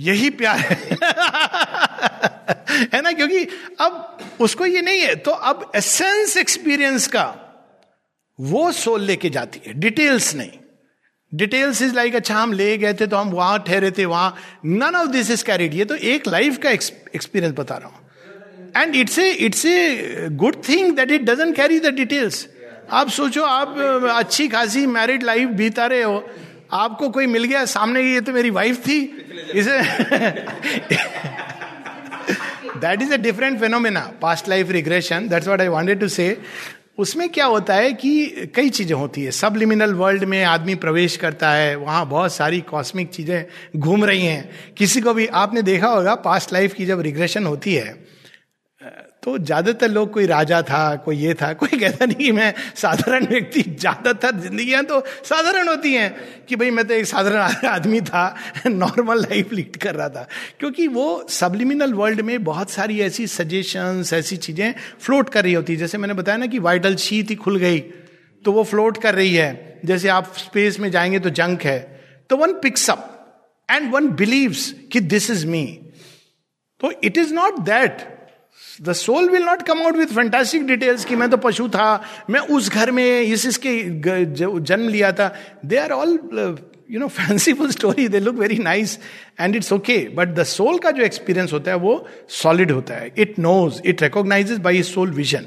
यही 0.00 0.30
प्यार 0.30 0.58
है। 0.58 0.76
है 2.92 3.00
ना? 3.02 3.12
क्योंकि 3.12 3.46
अब 3.80 4.18
उसको 4.40 4.66
ये 4.66 4.80
नहीं 4.82 5.00
है 5.00 5.14
तो 5.16 5.30
अब 5.30 5.70
एसेंस 5.76 6.36
एक्सपीरियंस 6.36 7.06
का 7.06 7.24
वो 8.38 8.70
सोल 8.72 9.02
लेके 9.02 9.30
जाती 9.30 9.60
है 9.66 9.72
डिटेल्स 9.80 10.34
नहीं। 10.34 10.50
डिटेल्स 11.32 11.82
इज़ 11.82 11.94
लाइक 11.94 12.14
अच्छा 12.16 12.34
हम 12.34 12.52
ले 12.52 12.76
गए 12.78 12.94
थे 12.94 13.06
तो 13.06 13.16
हम 13.16 13.30
वहाँ 13.30 13.58
ठहरे 13.66 13.90
थे, 13.90 14.04
वहाँ। 14.04 14.36
None 14.66 14.94
of 14.96 15.08
this 15.08 15.30
is 15.30 15.44
carried 15.44 15.74
ये 15.74 15.84
तो 15.84 15.94
एक 15.94 16.28
लाइफ 16.28 16.58
का 16.58 16.70
एक्सपीरियंस 16.70 17.54
बता 17.54 17.76
रहा 17.76 17.88
हूँ। 17.88 18.06
And 18.76 18.96
it's 18.96 19.18
a 19.18 19.30
it's 19.30 19.64
a 19.66 20.28
good 20.32 20.56
thing 20.68 20.96
that 20.96 21.10
it 21.10 21.22
doesn't 21.22 21.54
carry 21.56 21.80
the 21.80 21.94
details 21.94 22.46
आप 22.90 23.08
सोचो, 23.08 23.42
आप 23.42 23.74
अच्छी 24.10 24.46
खासी 24.48 24.84
मैरिड 24.86 25.22
लाइफ 25.22 25.48
बीता 25.48 25.86
रहे 25.86 26.02
हो। 26.02 26.24
आपको 26.72 27.08
कोई 27.08 27.26
मिल 27.26 27.44
गया, 27.44 27.64
सामने 27.64 28.02
ये 28.02 28.20
तो 28.20 28.32
मेरी 28.32 28.50
वाइफ 28.50 28.86
थी। 28.86 28.98
इसे 29.54 29.80
that 32.80 33.02
is 33.02 33.12
a 33.12 33.16
different 33.16 33.60
phenomena 33.60 34.00
past 34.22 34.48
life 34.48 34.70
regression 34.70 35.28
that's 35.28 35.46
what 35.46 35.60
I 35.60 35.68
wanted 35.68 36.00
to 36.00 36.08
say 36.08 36.36
उसमें 36.98 37.28
क्या 37.28 37.46
होता 37.46 37.74
है 37.74 37.92
कि 37.92 38.50
कई 38.54 38.68
चीज़ें 38.70 38.96
होती 38.96 39.24
है। 39.24 39.30
सबलिमिनल 39.30 39.94
वर्ल्ड 39.94 40.24
में 40.24 40.42
आदमी 40.44 40.74
प्रवेश 40.74 41.16
करता 41.16 41.50
है, 41.50 41.74
वहाँ 41.76 42.06
बहुत 42.08 42.32
सारी 42.32 42.60
कॉस्मिक 42.60 43.10
चीज़ें 43.10 43.44
घूम 43.76 44.04
रही 44.04 44.26
हैं। 44.26 44.74
किसी 44.78 45.00
को 45.00 45.14
भी, 45.14 45.26
आपने 45.26 45.62
देखा 45.62 45.88
होगा 45.88 46.14
पास्ट 46.14 46.52
लाइफ 46.52 46.74
की 46.74 46.86
जब 46.86 47.00
रिग्रेशन 47.00 47.46
होती 47.46 47.74
है 47.74 48.07
तो 49.22 49.36
ज़्यादातर 49.38 49.88
लोग 49.88 50.12
कोई 50.12 50.26
राजा 50.26 50.60
था, 50.62 50.94
कोई 50.96 51.16
ये 51.16 51.32
था, 51.34 51.52
कोई 51.52 51.78
कहता 51.78 52.06
नहीं 52.06 52.16
कि 52.16 52.32
मैं 52.32 52.52
साधारण 52.76 53.26
व्यक्ति 53.26 53.62
ज़्यादातर 53.62 54.34
जिंदगियाँ 54.40 54.82
तो 54.84 55.00
साधारण 55.24 55.68
होती 55.68 55.92
हैं 55.94 56.44
कि 56.48 56.56
भाई 56.56 56.70
मैं 56.70 56.86
तो 56.86 56.94
एक 56.94 57.06
साधारण 57.06 57.66
आदमी 57.68 58.00
था 58.00 58.34
नॉर्मल 58.66 59.20
लाइफ 59.22 59.52
लीड 59.52 59.76
कर 59.76 59.94
रहा 59.94 60.08
था। 60.08 60.26
क्योंकि 60.60 60.86
वो 60.88 61.26
सबलिमिनल 61.30 61.94
वर्ल्ड 61.94 62.20
में 62.20 62.42
बहुत 62.44 62.70
सारी 62.70 63.00
ऐसी 63.00 63.26
सजेशंस 63.26 64.12
ऐसी 64.12 64.36
चीज़ें 64.36 64.74
फ्लोट 65.00 65.28
कर 65.28 65.44
रही 65.44 65.52
होती 65.52 65.72
है। 65.72 65.78
जैसे 65.78 65.98
मैंने 65.98 66.14
बताया 66.14 66.38
ना 66.38 66.46
कि 66.46 66.58
वाइटल 66.60 66.96
शीत 66.96 67.30
ही 67.30 67.36
खुल 67.36 67.56
गई 67.58 67.78
तो 68.44 68.52
वो 68.52 68.62
फ्लोट 68.64 69.02
कर 69.02 69.14
रही 69.14 69.34
है। 69.34 69.80
जैसे 69.84 70.08
आप 70.08 70.32
स्पेस 70.36 70.78
में 70.80 70.90
जाएँगे 70.90 71.18
तो 71.18 71.30
जंक 71.30 71.62
है। 71.62 71.78
तो 72.30 72.36
one 72.36 72.52
picks up 72.52 73.14
and 73.68 73.90
one 73.92 74.08
believes 74.16 74.72
कि 74.92 75.00
दिस 75.00 75.30
इज़ 75.30 75.46
मी 75.46 75.64
तो 76.80 76.92
it 77.04 77.18
is 77.18 77.34
not 77.34 77.58
that 77.60 78.06
the 78.82 78.92
soul 78.92 79.28
will 79.30 79.42
not 79.42 79.62
come 79.62 79.82
out 79.82 79.96
with 79.96 80.14
fantastic 80.14 80.66
details 80.66 81.04
कि 81.04 81.16
मैं 81.16 81.28
तो 81.30 81.36
पशु 81.36 81.68
था, 81.68 82.02
मैं 82.30 82.40
उस 82.40 82.70
घर 82.70 82.90
में 82.90 83.20
इस 83.20 83.46
इसके 83.46 83.80
जन्म 84.62 84.88
लिया 84.88 85.12
था। 85.12 85.34
They 85.66 85.76
are 85.76 85.92
all 85.92 86.18
you 86.90 87.00
know 87.00 87.08
fanciful 87.08 87.70
story 87.70 88.08
they 88.08 88.20
look 88.20 88.34
very 88.36 88.58
nice 88.58 88.98
and 89.40 89.56
it's 89.56 89.72
okay 89.72 89.98
but 90.14 90.28
the 90.28 90.42
soul 90.46 90.78
का 90.78 90.90
जो 90.90 91.02
एक्सपीरियंस 91.02 91.52
होता 91.52 91.70
है, 91.70 91.76
वो 91.76 92.06
सॉलिड 92.32 92.70
होता 92.70 92.94
है। 92.94 93.12
It 93.18 93.38
knows 93.38 93.80
it 93.84 94.02
recognises 94.02 94.58
by 94.60 94.82
soul 94.84 95.10
vision 95.12 95.46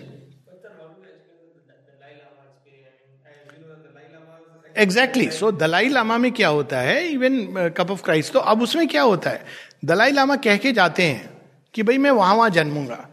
exactly 4.75 5.29
so 5.31 5.51
Dalai 5.51 5.89
Lama 5.89 6.17
में 6.17 6.31
क्या 6.31 6.47
होता 6.49 6.79
है? 6.79 7.07
इवन 7.07 7.73
कप 7.77 7.91
ऑफ़ 7.91 8.03
क्राइस्ट 8.03 8.33
तो 8.33 8.39
अब 8.39 8.61
उसमें 8.61 8.87
क्या 8.87 9.01
होता 9.03 9.29
है? 9.29 9.43
दलाई 9.85 10.11
लामा 10.11 10.35
कह 10.35 10.57
के 10.57 10.71
जाते 10.71 11.03
हैं। 11.03 11.29
कि 11.75 11.83
भाई 11.83 11.97
मैं 11.97 12.11
वहाँ 12.11 12.35
वहाँ 12.35 12.49
जन्मूँगा। 12.49 13.07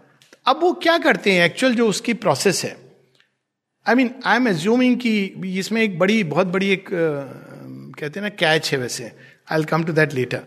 अब 0.46 0.60
वो 0.60 0.72
क्या 0.72 0.96
करते 0.98 1.32
हैं? 1.32 1.44
एक्चुअल 1.44 1.74
जो 1.74 1.88
उसकी 1.88 2.14
प्रोसेस 2.14 2.64
है। 2.64 2.76
I 3.86 3.94
mean 3.94 4.10
I 4.26 4.36
am 4.36 4.48
assuming 4.48 4.96
कि 4.96 5.24
इसमें 5.58 5.82
एक 5.82 5.98
बड़ी, 5.98 6.22
बहुत 6.24 6.46
बड़ी 6.46 6.70
एक 6.70 6.88
कहते 6.90 8.20
हैं 8.20 8.22
ना 8.22 8.28
कैच 8.28 8.72
है 8.72 8.78
वैसे। 8.78 9.12
I 9.52 9.64
come 9.64 9.84
to 9.84 9.92
that 9.92 10.14
later 10.14 10.42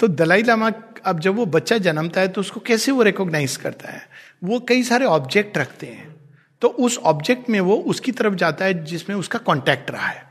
तो 0.00 0.08
दलाई 0.08 0.42
लामा, 0.42 0.70
अब 1.04 1.20
जब 1.20 1.34
वो 1.34 1.46
बच्चा 1.46 1.78
जन्मता 1.78 2.20
है 2.20 2.28
तो 2.28 2.40
उसको 2.40 2.60
कैसे 2.60 2.92
वो 2.92 3.02
रिकॉग्नाइज 3.02 3.56
करता 3.56 3.88
है? 3.88 4.02
वो 4.44 4.58
कई 4.60 4.82
सारे 4.82 5.04
ऑब्जेक्ट 5.06 5.58
रखते 5.58 5.86
हैं। 5.86 6.14
तो 6.62 6.68
उस 6.68 6.98
ऑब्जेक्ट 6.98 7.48
में 7.50 7.58
वो 7.60 7.76
उसकी 7.86 8.12
तरफ़ 8.12 8.34
जाता 8.34 8.64
है, 8.64 8.84
जिसमें 8.84 9.16
उसका 9.16 9.38
कॉन्टैक्ट 9.38 9.90
रहा 9.90 10.06
है। 10.06 10.22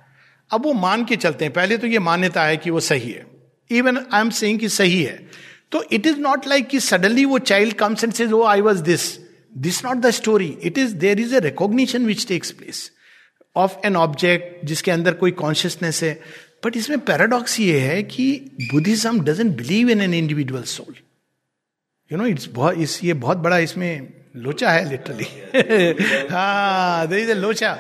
अब 0.51 0.66
वो 0.66 0.74
मान 0.74 1.05
के 1.05 1.16
चलते 1.16 1.45
हैं। 1.45 1.53
पहले 1.53 1.78
तो 1.78 1.88
ये 1.88 1.99
मान्यता 1.99 2.43
है 2.43 2.57
कि 2.57 2.70
वो 2.70 2.80
सही 2.80 3.11
है। 3.11 3.26
इवन 3.70 3.97
आई 3.97 4.22
एम 4.22 4.30
सेइंग 4.30 4.59
कि 4.59 4.70
सही 4.70 5.03
है। 5.03 5.18
तो 5.72 5.84
इट 5.91 6.05
इज़ 6.07 6.20
नॉट 6.20 6.47
लाइक 6.47 6.68
कि 6.68 6.80
सडनली 6.80 7.26
वो 7.26 7.39
child 7.39 7.74
comes 7.74 8.03
and 8.03 8.13
says 8.13 8.32
oh 8.32 8.43
I 8.45 8.61
was 8.61 8.80
this 8.82 9.07
this 9.57 9.84
not 9.86 9.97
the 9.97 10.09
story 10.11 10.47
it 10.63 10.78
is 10.78 10.95
there 10.95 11.20
is 11.20 11.36
a 11.36 11.39
recognition 11.39 12.05
which 12.05 12.28
takes 12.28 12.51
place 12.51 12.89
of 13.55 13.78
an 13.86 13.95
object 13.95 14.66
जिसके 14.66 14.91
अंदर 14.91 15.13
कोई 15.13 15.32
consciousness 15.32 16.03
है। 16.03 16.20
बट 16.66 16.78
इसमें 16.78 16.99
paradox 16.99 17.59
ये 17.59 17.80
है 17.80 18.01
कि 18.03 18.26
Buddhism 18.74 19.24
doesn't 19.24 19.55
believe 19.57 19.89
in 19.89 20.01
an 20.01 20.13
individual 20.13 20.63
soul 20.63 20.95
you 22.11 22.18
know 22.18 22.26
it's 22.26 22.49
बहुत, 22.53 22.78
इस, 22.78 23.03
ये 23.03 23.13
बहुत 23.13 23.38
बड़ा 23.38 23.57
इसमें 23.57 24.13
लोचा 24.36 24.72
है 24.72 24.89
लिटरली 24.89 25.26
हाँ 26.32 27.07
देर 27.07 27.20
इज़ 27.20 27.32
अ 27.32 27.34
लोचा. 27.34 27.78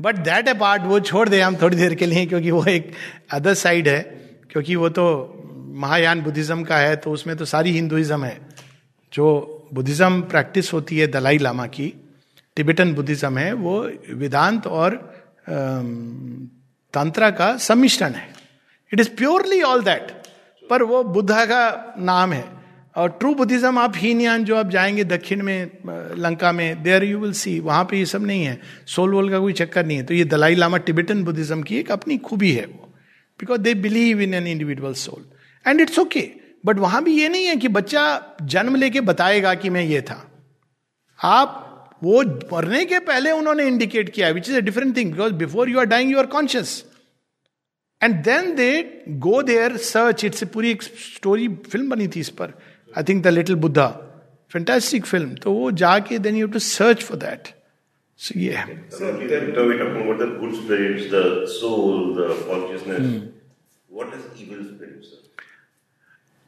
बट 0.00 0.16
दैट 0.16 0.48
ए 0.48 0.54
पार्ट 0.54 0.82
वो 0.82 0.98
छोड़ 1.00 1.28
दे 1.28 1.40
हम 1.40 1.56
थोड़ी 1.56 1.76
देर 1.76 1.94
के 1.94 2.06
लिए, 2.06 2.26
क्योंकि 2.26 2.50
वो 2.50 2.64
एक 2.64 2.90
अदर 3.32 3.54
साइड 3.54 3.88
है, 3.88 4.00
क्योंकि 4.50 4.76
वो 4.76 4.88
तो 4.88 5.04
महायान 5.74 6.20
बुद्धिज्म 6.20 6.62
का 6.64 6.76
है 6.76 6.96
तो 6.96 7.10
उसमें 7.10 7.36
तो 7.36 7.44
सारी 7.44 7.70
हिंदुइज्म 7.70 8.24
है। 8.24 8.38
जो 9.12 9.24
बुद्धिज्म 9.74 10.20
प्रैक्टिस 10.22 10.72
होती 10.72 10.98
है 10.98 11.06
दलाई 11.06 11.38
लामा 11.38 11.66
की, 11.66 11.92
टिबेटन 12.56 12.94
बुद्धिज्म 12.94 13.38
है, 13.38 13.52
वो 13.52 13.80
वेदांत 14.10 14.66
और 14.66 14.96
तंत्रा 16.94 17.30
का 17.30 17.56
सम्मिश्रण 17.56 18.12
है। 18.12 18.28
It 18.92 19.00
is 19.00 19.08
purely 19.10 19.62
all 19.62 19.82
that 19.82 20.12
पर 20.70 20.82
वो 20.82 21.02
बुद्धा 21.04 21.44
का 21.44 21.94
नाम 21.98 22.32
है। 22.32 22.44
और 22.96 23.08
ट्रू 23.10 23.34
बुद्धिज्म 23.34 23.78
आप 23.78 23.92
हीनयान 23.96 24.44
जो 24.44 24.56
आप 24.56 24.68
जाएँगे 24.70 25.04
दक्षिण 25.04 25.42
में 25.42 25.70
लंका 26.18 26.52
में 26.52 26.82
देयर 26.82 27.04
यू 27.04 27.18
विल 27.18 27.32
सी 27.32 27.58
वहाँ 27.60 27.84
पे 27.84 27.98
ये 27.98 28.06
सब 28.06 28.26
नहीं 28.26 28.44
है। 28.44 28.60
सोल 28.86 29.14
वोल 29.14 29.30
का 29.30 29.38
कोई 29.38 29.52
चक्कर 29.52 29.86
नहीं 29.86 29.96
है। 29.98 30.04
तो 30.04 30.14
ये 30.14 30.24
दलाई 30.24 30.54
लामा 30.54 30.76
टिबेटन 30.76 31.24
बुद्धिज्म 31.24 31.62
की 31.62 31.78
एक 31.78 31.90
अपनी 31.92 32.18
खूबी 32.18 32.52
है 32.52 32.66
वो। 32.66 32.88
Because 33.40 33.60
they 33.60 33.74
believe 33.74 34.20
in 34.20 34.34
an 34.34 34.46
individual 34.46 34.94
soul 34.94 35.24
and 35.66 35.80
it's 35.80 35.98
okay 35.98 36.30
but 36.66 36.78
वहाँ 36.78 37.02
भी 37.04 37.12
ये 37.20 37.28
नहीं 37.28 37.46
है 37.46 37.56
कि 37.56 37.68
बच्चा 37.68 38.02
जन्म 38.42 38.76
लेके 38.76 39.00
बताएगा 39.00 39.54
कि 39.54 39.70
मैं 39.70 39.82
ये 39.82 40.00
था। 40.00 40.16
आप 41.20 41.60
वो 42.02 42.22
मरने 42.52 42.84
के 42.84 42.98
पहले 42.98 43.30
उन्होंने 43.30 43.66
इंडिकेट 43.66 44.08
किया 44.10 44.28
which 44.28 44.48
is 44.48 44.56
a 44.56 44.60
different 44.60 44.96
thing 44.96 45.12
because 45.12 45.32
before 45.32 45.70
you 45.70 45.78
are 45.78 45.86
dying 45.86 46.10
you 46.12 46.18
are 46.18 46.26
conscious 46.26 46.84
and 48.00 48.14
then 48.24 48.54
they 48.56 48.70
go 49.26 49.42
there 49.42 49.76
search 49.76 50.24
it's 50.24 50.44
पूरी 50.54 50.70
एक 50.70 50.82
स्टोरी 50.82 51.48
फ़िल्म 51.48 51.88
बनी 51.90 52.08
थी 52.08 52.20
इस 52.20 52.28
पर। 52.40 52.52
I 52.98 53.04
think 53.08 53.22
the 53.24 53.28
little 53.28 53.56
Buddha 53.56 53.86
fantastic 54.52 55.06
film 55.06 55.34
तो 55.34 55.52
वो 55.52 55.70
जाके 55.82 56.18
then 56.18 56.36
you 56.36 56.46
to 56.46 56.58
search 56.58 57.02
for 57.02 57.18
that 57.18 57.48
so 58.18 58.38
ये 58.40 58.52
है 58.52 58.64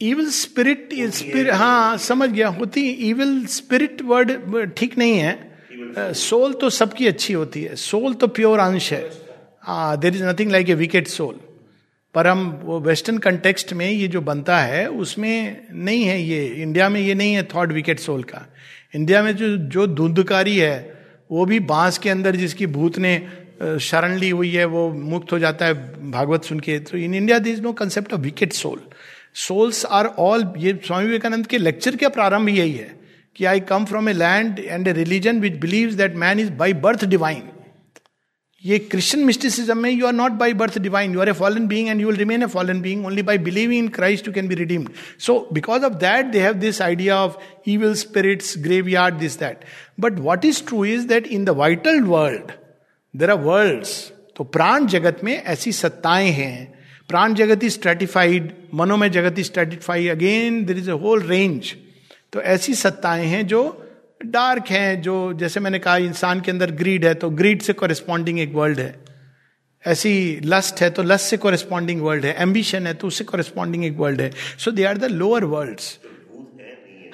इविल 0.01 0.29
स्पिरिट 0.31 0.89
स्पिरिट 1.15 1.51
हाँ 1.51 1.97
समझ 1.99 2.29
गया 2.31 2.49
होती 2.49 2.81
इविल 3.11 3.45
स्पिरिट 3.47 4.03
वर्ड 4.03 4.71
ठीक 4.77 4.97
नहीं 4.99 5.19
है। 5.19 6.13
सोल 6.15 6.53
तो 6.53 6.71
सबकी 6.71 7.07
अच्छी 7.07 7.33
होती 7.33 7.63
है। 7.63 7.75
सोल 7.77 8.15
तो 8.15 8.27
प्योर 8.29 8.59
अंश 8.59 8.93
है। 8.93 9.03
There 9.97 10.15
is 10.15 10.25
nothing 10.25 10.51
like 10.53 10.71
a 10.71 10.75
wicked 10.75 11.09
soul 11.09 11.41
पर 12.15 12.27
हम 12.27 12.49
वो 12.65 12.79
वेस्टर्न 12.81 13.19
कंटेक्स्ट 13.19 13.73
में 13.73 13.91
ये 13.91 14.09
जो 14.09 14.21
बनता 14.21 14.59
है 14.59 14.87
उसमें 14.91 15.67
नहीं 15.73 16.05
है 16.05 16.21
ये। 16.23 16.45
इंडिया 16.47 16.89
में 16.89 17.01
ये 17.01 17.15
नहीं 17.15 17.35
है 17.35 17.43
थॉट 17.55 17.73
विकेट 17.73 18.01
सोल 18.01 18.23
का। 18.23 18.47
इंडिया 18.95 19.23
में 19.23 19.35
जो 19.37 19.57
जो 19.57 19.87
धुंधकारी 19.87 20.57
है 20.57 20.77
वो 21.31 21.45
भी 21.45 21.61
बाँस 21.61 21.99
के 21.99 22.11
अंदर 22.11 22.37
जिसकी 22.37 22.67
भूत 22.69 22.99
ने 22.99 23.17
शरण 23.81 24.17
ली 24.17 24.31
हुई 24.31 24.51
है 24.51 24.65
वो 24.65 24.89
मुक्त 24.93 25.33
हो 25.33 25.39
जाता 25.39 25.67
है 25.67 25.75
भागवत 26.11 26.45
सुन 26.45 26.61
के। 26.61 26.79
तो 26.81 26.99
in 26.99 27.15
India 27.15 27.39
this 27.39 27.61
no 27.61 27.73
concept 27.73 28.13
of 28.13 28.21
wicked 28.21 28.53
soul 28.53 28.81
souls 29.37 29.85
are 29.87 30.07
all 30.19 30.53
ये 30.59 30.79
स्वामी 30.87 31.07
विवेकानंद 31.07 31.47
के 31.47 31.59
लेक्चर 31.59 31.97
का 31.97 32.09
प्रारंभ 32.09 32.49
यही 32.49 32.73
है 32.73 32.95
कि 33.37 33.45
I 33.45 33.61
come 33.71 33.85
from 33.85 34.09
a 34.09 34.13
land 34.13 34.59
and 34.59 34.89
a 34.89 34.93
religion 34.93 35.41
which 35.41 35.57
believe 35.61 35.95
that 35.95 36.15
man 36.17 36.41
is 36.41 36.51
by 36.55 36.73
birth 36.85 37.05
divine 37.05 37.43
ये 38.65 38.79
क्रिश्चियन 38.79 39.25
मिस्टिसिज्म 39.25 39.77
में 39.79 39.91
you 39.91 40.07
are 40.07 40.13
not 40.13 40.33
by 40.33 40.55
birth 40.61 40.79
divine 40.79 41.13
you 41.15 41.21
are 41.21 41.29
a 41.29 41.33
fallen 41.41 41.67
being 41.69 41.89
and 41.89 42.01
you 42.01 42.07
will 42.07 42.17
remain 42.17 42.43
a 42.43 42.47
fallen 42.47 42.81
being 42.81 43.05
only 43.07 43.23
by 43.23 43.39
believing 43.39 43.79
in 43.79 43.89
Christ 43.89 44.29
you 44.29 44.33
can 44.35 44.49
be 44.49 44.55
redeemed 44.55 44.89
so 45.27 45.39
because 45.53 45.85
of 45.85 45.95
that 45.95 46.27
they 46.27 46.41
have 46.41 46.55
this 46.55 46.81
idea 46.83 47.17
of 47.25 47.37
evil 47.69 47.95
spirits 47.95 48.55
graveyard 48.89 49.15
this 49.19 49.39
that 49.39 49.65
but 50.01 50.19
what 50.21 50.45
is 50.45 50.63
true 50.65 50.85
is 50.85 51.07
that 51.09 51.27
in 51.27 51.45
the 51.45 51.57
vital 51.59 52.01
world 52.05 52.53
there 53.15 53.31
are 53.31 53.39
world 53.41 53.85
तो 54.37 54.45
प्राण 54.57 54.87
जगत 54.87 55.21
में 55.25 55.35
ऐसी 55.35 55.73
सत्ताएँ 55.73 56.31
हैं 56.31 56.76
प्राण 57.09 57.35
जगत 57.35 57.65
is 57.65 57.73
stratified 57.73 58.53
मनोमय 58.75 59.09
जगत 59.09 59.39
is 59.39 59.47
stratified 59.47 60.11
again 60.11 60.65
there 60.65 60.79
is 60.79 60.91
a 60.91 60.95
whole 60.95 61.23
range 61.23 61.75
तो 62.33 62.41
ऐसी 62.43 62.75
सत्ताएँ 62.75 63.27
हैं 63.27 63.47
जो 63.47 63.83
डार्क 64.27 64.69
हैं, 64.71 65.03
जो 65.03 65.33
जैसे 65.33 65.61
मैंने 65.61 65.79
कहा, 65.79 65.97
इंसान 65.97 66.41
के 66.41 66.51
अंदर 66.51 66.71
ग्रीड 66.71 67.05
है 67.05 67.15
तो 67.15 67.31
ग्रीड 67.31 67.63
से 67.63 67.73
कॉरेस्पॉन्डिंग 67.73 68.39
एक 68.41 68.53
वर्ल्ड 68.55 68.81
है. 68.81 68.95
ऐसी 69.85 70.41
लस्ट 70.45 70.81
है 70.83 70.89
तो 70.91 71.03
लस्ट 71.03 71.25
से 71.27 71.37
कॉरेस्पॉन्डिंग 71.37 72.01
वर्ल्ड 72.03 72.25
है. 72.25 72.35
एम्बिशन 72.43 72.87
है 72.87 72.95
तो 72.95 73.07
उससे 73.07 73.25
कॉरेस्पॉन्डिंग 73.25 73.85
एक 73.85 73.97
वर्ल्ड 73.97 74.21
है. 74.21 74.31
So 74.59 74.71
they 74.71 74.85
are 74.85 74.99
the 74.99 75.05
lower 75.05 75.45
world 75.45 75.81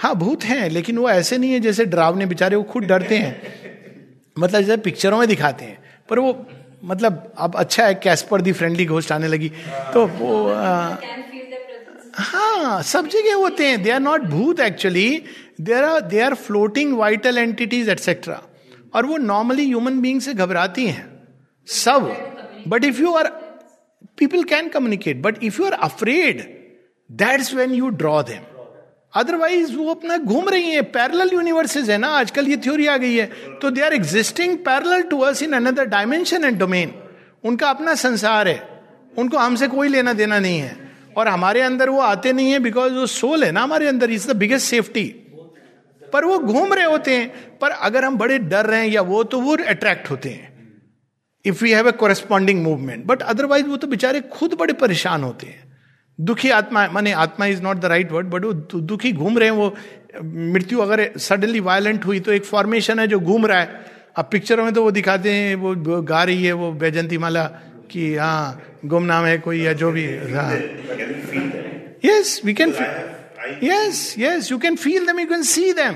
हाँ 0.01 0.15
भूत 0.15 0.45
हैं, 0.45 0.69
लेकिन 0.71 0.99
वो 0.99 1.11
ऐसे 1.11 1.39
नहीं 1.39 1.53
है 1.53 1.61
जैसे 1.61 1.85
ड्रावने 1.85 2.27
बेचारे 2.27 2.57
वो 2.57 2.63
खुद 2.63 2.85
डरते 2.85 3.19
हैं. 3.19 3.41
मतलब 4.39 4.61
जैसे 4.61 4.77
पिक्चरों 4.77 5.19
में 5.19 5.29
दिखाते 5.29 5.65
हैं. 5.65 5.79
पर 6.09 6.19
वो 6.19 6.33
मतलब 6.83 7.33
अब 7.39 7.57
अच्छा 7.57 7.87
है 7.87 7.95
कैस्पर 7.95 8.41
दी 8.41 8.53
फ्रेंडली 8.53 8.87
घोस्ट 8.87 9.13
आने 9.13 9.29
लगी। 9.29 9.49
तो 9.95 10.07
वो 10.09 10.49
आ, 10.49 10.97
हाँ 12.15 12.83
सब 12.83 13.07
जगह 13.09 13.35
होते 13.35 13.67
हैं। 13.67 13.83
दे 13.83 13.91
आर 13.91 14.01
नॉट 14.01 14.23
भूत 14.31 14.61
actually 14.61 15.23
there 15.61 15.85
are 15.85 16.01
they 16.01 16.21
are 16.21 16.35
floating 16.35 16.97
vital 16.99 17.39
entities 17.39 17.89
etcetera 17.89 18.41
और 18.95 19.07
वो 19.07 19.17
नॉर्मली 19.17 19.67
ह्यूमन 19.67 20.01
बींग 20.01 20.21
से 20.21 20.35
घबराती 20.35 20.87
हैं। 20.87 21.07
सब। 21.69 22.11
But 22.69 22.85
if 22.85 23.01
you 23.01 23.13
are 23.15 23.29
people 24.19 24.43
can 24.45 24.69
communicate 24.69 25.23
but 25.23 25.43
if 25.45 25.61
you 25.61 25.67
are 25.67 25.73
afraid 25.83 26.43
that's 27.11 27.55
when 27.55 27.73
you 27.73 27.89
draw 28.03 28.23
them 28.23 28.52
otherwise 29.15 29.77
वो 29.77 29.91
अपना 29.91 30.17
घूम 30.17 30.49
रही 30.49 30.71
है। 30.71 30.83
पैरल 30.83 31.31
यूनिवर्सेज 31.33 31.91
है 31.91 31.99
ना, 31.99 32.09
आजकल 32.09 32.49
ये 32.49 32.57
थ्योरी 32.57 32.87
आ 32.87 32.97
गई 32.97 33.17
है। 33.17 33.27
तो 33.63 33.71
they 33.71 33.81
are 33.81 33.93
existing 33.93 34.59
parallel 34.59 35.03
to 35.03 35.19
us 35.19 35.43
in 35.43 35.53
another 35.53 35.85
dimension 35.85 36.45
and 36.45 36.59
domain 36.59 36.95
उनका 37.45 37.71
अपना 37.71 37.95
संसार 37.95 38.49
है। 38.49 38.83
उनको 39.19 39.39
हमसे 39.39 39.67
कोई 39.69 39.89
लेना 39.89 40.13
देना 40.13 40.39
नहीं 40.39 40.59
है। 40.59 40.93
और 41.17 41.29
हमारे 41.29 41.61
अंदर 41.61 41.89
वो 41.89 42.01
आते 42.01 42.33
नहीं 42.33 42.51
है 42.51 42.59
बिकॉज़ 42.59 42.93
वो 42.93 43.07
सोल 43.07 43.45
है 43.45 43.53
ना 43.53 43.63
हमारे 43.63 43.87
अंदर। 43.87 44.11
इज़ 44.11 44.33
द 44.33 44.37
बिगेस्ट 44.37 44.67
सेफ्टी 44.67 45.05
पर 46.13 46.25
वो 46.25 46.39
घूम 46.39 46.75
रहे 46.75 46.85
होते 46.85 47.17
हैं। 47.17 47.59
पर 47.59 47.71
अगर 47.71 48.05
हम 48.05 48.17
बड़े 48.17 48.39
डर 48.39 48.67
रहे 48.67 48.81
हैं 48.81 48.89
या 48.89 49.03
वो 49.03 49.25
तो 49.25 49.41
वो 49.41 49.57
अट्रैक्ट 49.57 50.11
होते 50.11 50.29
हैं। 50.29 50.53
If 51.45 51.65
you 51.65 51.77
have 51.77 51.89
a 51.89 51.93
corresponding 51.93 52.63
movement 52.63 53.05
but 53.05 53.23
otherwise 53.23 53.67
वो 53.67 53.77
तो 53.77 53.87
बेचारे 53.87 54.21
खुद 54.21 54.55
बड़े 54.55 54.73
परेशान 54.73 55.23
होते 55.23 55.47
हैं। 55.47 55.72
दुखी 56.21 56.51
आत्मा 56.51 56.87
माने 56.89 57.13
आत्मा 57.13 57.47
is 57.47 57.63
not 57.63 57.77
the 57.77 57.85
right 57.85 58.13
word 58.13 58.27
but 58.27 58.45
वो 58.45 58.53
दुखी 58.81 59.13
घूम 59.13 59.39
रहे 59.39 59.49
हैं 59.49 59.57
वो 59.57 59.75
मृत्यु 60.25 60.79
अगर 60.79 61.11
सडनली 61.19 61.61
वायलेंट 61.61 62.05
हुई 62.05 62.21
तो 62.21 62.33
एक 62.33 62.45
फॉर्मेशन 62.45 62.99
है 62.99 63.07
जो 63.07 63.21
घूम 63.21 63.47
रहा 63.47 63.61
है। 63.61 63.81
अब 64.17 64.29
पिक्चरों 64.33 64.65
में 64.65 64.75
तो 64.75 64.83
वो 64.85 64.91
दिखाते 64.91 65.33
हैं 65.33 65.55
वो 65.55 66.03
गा 66.03 66.23
रही 66.23 66.45
है 66.45 66.53
वो 66.53 66.73
बैजंती 66.73 67.19
माला 67.19 67.45
कि 67.91 68.17
हाँ 68.17 68.63
गुमनाम 68.85 69.25
है 69.25 69.39
कोई 69.39 69.63
या 69.63 69.73
जो 69.73 69.91
भी 69.93 70.05
हाँ। 70.33 70.53
Yes 72.05 72.41
we 72.45 72.55
can 72.55 72.75
yes 73.63 74.15
yes 74.19 74.53
you 74.53 74.59
can 74.59 74.77
feel 74.77 75.07
them 75.07 75.21
you 75.21 75.27
can 75.27 75.43
see 75.43 75.73
them 75.73 75.95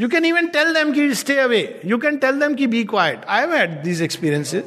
you 0.00 0.08
can 0.08 0.24
even 0.24 0.46
tell 0.46 0.74
them 0.74 0.92
की 0.92 1.14
stay 1.14 1.36
away 1.36 1.80
you 1.84 1.98
can 1.98 2.16
tell 2.16 2.40
them 2.40 2.54
की 2.54 2.66
be 2.66 2.84
quiet 2.84 3.24
I 3.28 3.40
have 3.40 3.54
had 3.54 3.82
these 3.82 4.02
experiences 4.02 4.64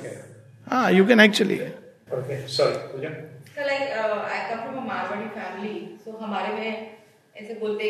हाँ 0.67 0.91
you 0.91 1.05
can 1.05 1.19
actually 1.19 1.59
Like 3.57 3.89
uh, 3.97 4.21
I 4.23 4.39
come 4.49 4.59
from 4.63 4.77
a 4.77 4.81
Marwadi 4.87 5.27
family, 5.35 5.77
so 6.03 6.11
हमारे 6.21 6.53
में 6.53 6.97
ऐसे 7.35 7.53
बोलते 7.53 7.89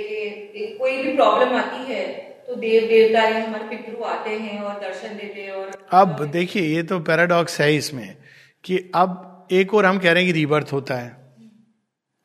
कि 0.54 0.68
कोई 0.80 1.04
भी 1.04 1.14
प्रॉब्लम 1.16 1.56
आती 1.56 1.94
है 1.94 2.06
तो 2.48 2.56
देव 2.56 2.88
देवता 2.88 3.24
या 3.24 3.44
हमारे 3.46 3.68
पितृ 3.68 4.04
आते 4.04 4.30
हैं 4.30 4.62
और 4.62 4.80
दर्शन 4.80 5.18
देते 5.18 5.42
हैं 5.42 5.52
और 5.52 5.72
अब 5.92 6.24
देखिए 6.26 6.64
ये 6.76 6.84
तो 6.84 7.00
पैराडॉक्स 7.00 7.60
है 7.62 7.76
इसमें 7.76 8.16
कि 8.64 8.78
अब 8.96 9.48
एक 9.52 9.74
और 9.74 9.86
हम 9.86 10.00
कह 10.00 10.12
रहे 10.12 10.24
हैं 10.24 10.34
कि 10.34 10.40
रीबर्थ 10.40 10.74
होता 10.74 10.96
है। 10.96 11.16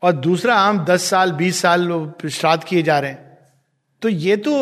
और 0.03 0.13
दूसरा 0.13 0.59
हम 0.59 0.85
दस 0.85 1.11
साल 1.11 1.33
बीस 1.33 1.61
साल 1.63 2.13
श्राद्ध 2.31 2.65
किए 2.65 2.83
जा 2.83 2.99
रहे 2.99 3.11
हैं। 3.11 3.39
तो 4.03 4.09
ये 4.09 4.37
तो 4.37 4.59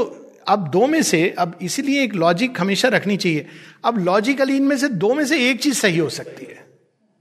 अब 0.48 0.68
दो 0.68 0.86
में 0.86 1.02
से 1.02 1.34
अब 1.38 1.58
इसीलिए 1.62 2.02
एक 2.04 2.14
लॉजिक 2.14 2.60
हमेशा 2.60 2.88
रखनी 2.88 3.16
चाहिए। 3.16 3.46
अब 3.84 3.98
लॉजिकली 3.98 4.56
इनमें 4.56 4.76
से 4.76 4.88
दो 4.88 5.14
में 5.14 5.24
से 5.26 5.50
एक 5.50 5.60
चीज़ 5.60 5.74
सही 5.74 5.98
हो 5.98 6.08
सकती 6.08 6.46
है। 6.46 6.64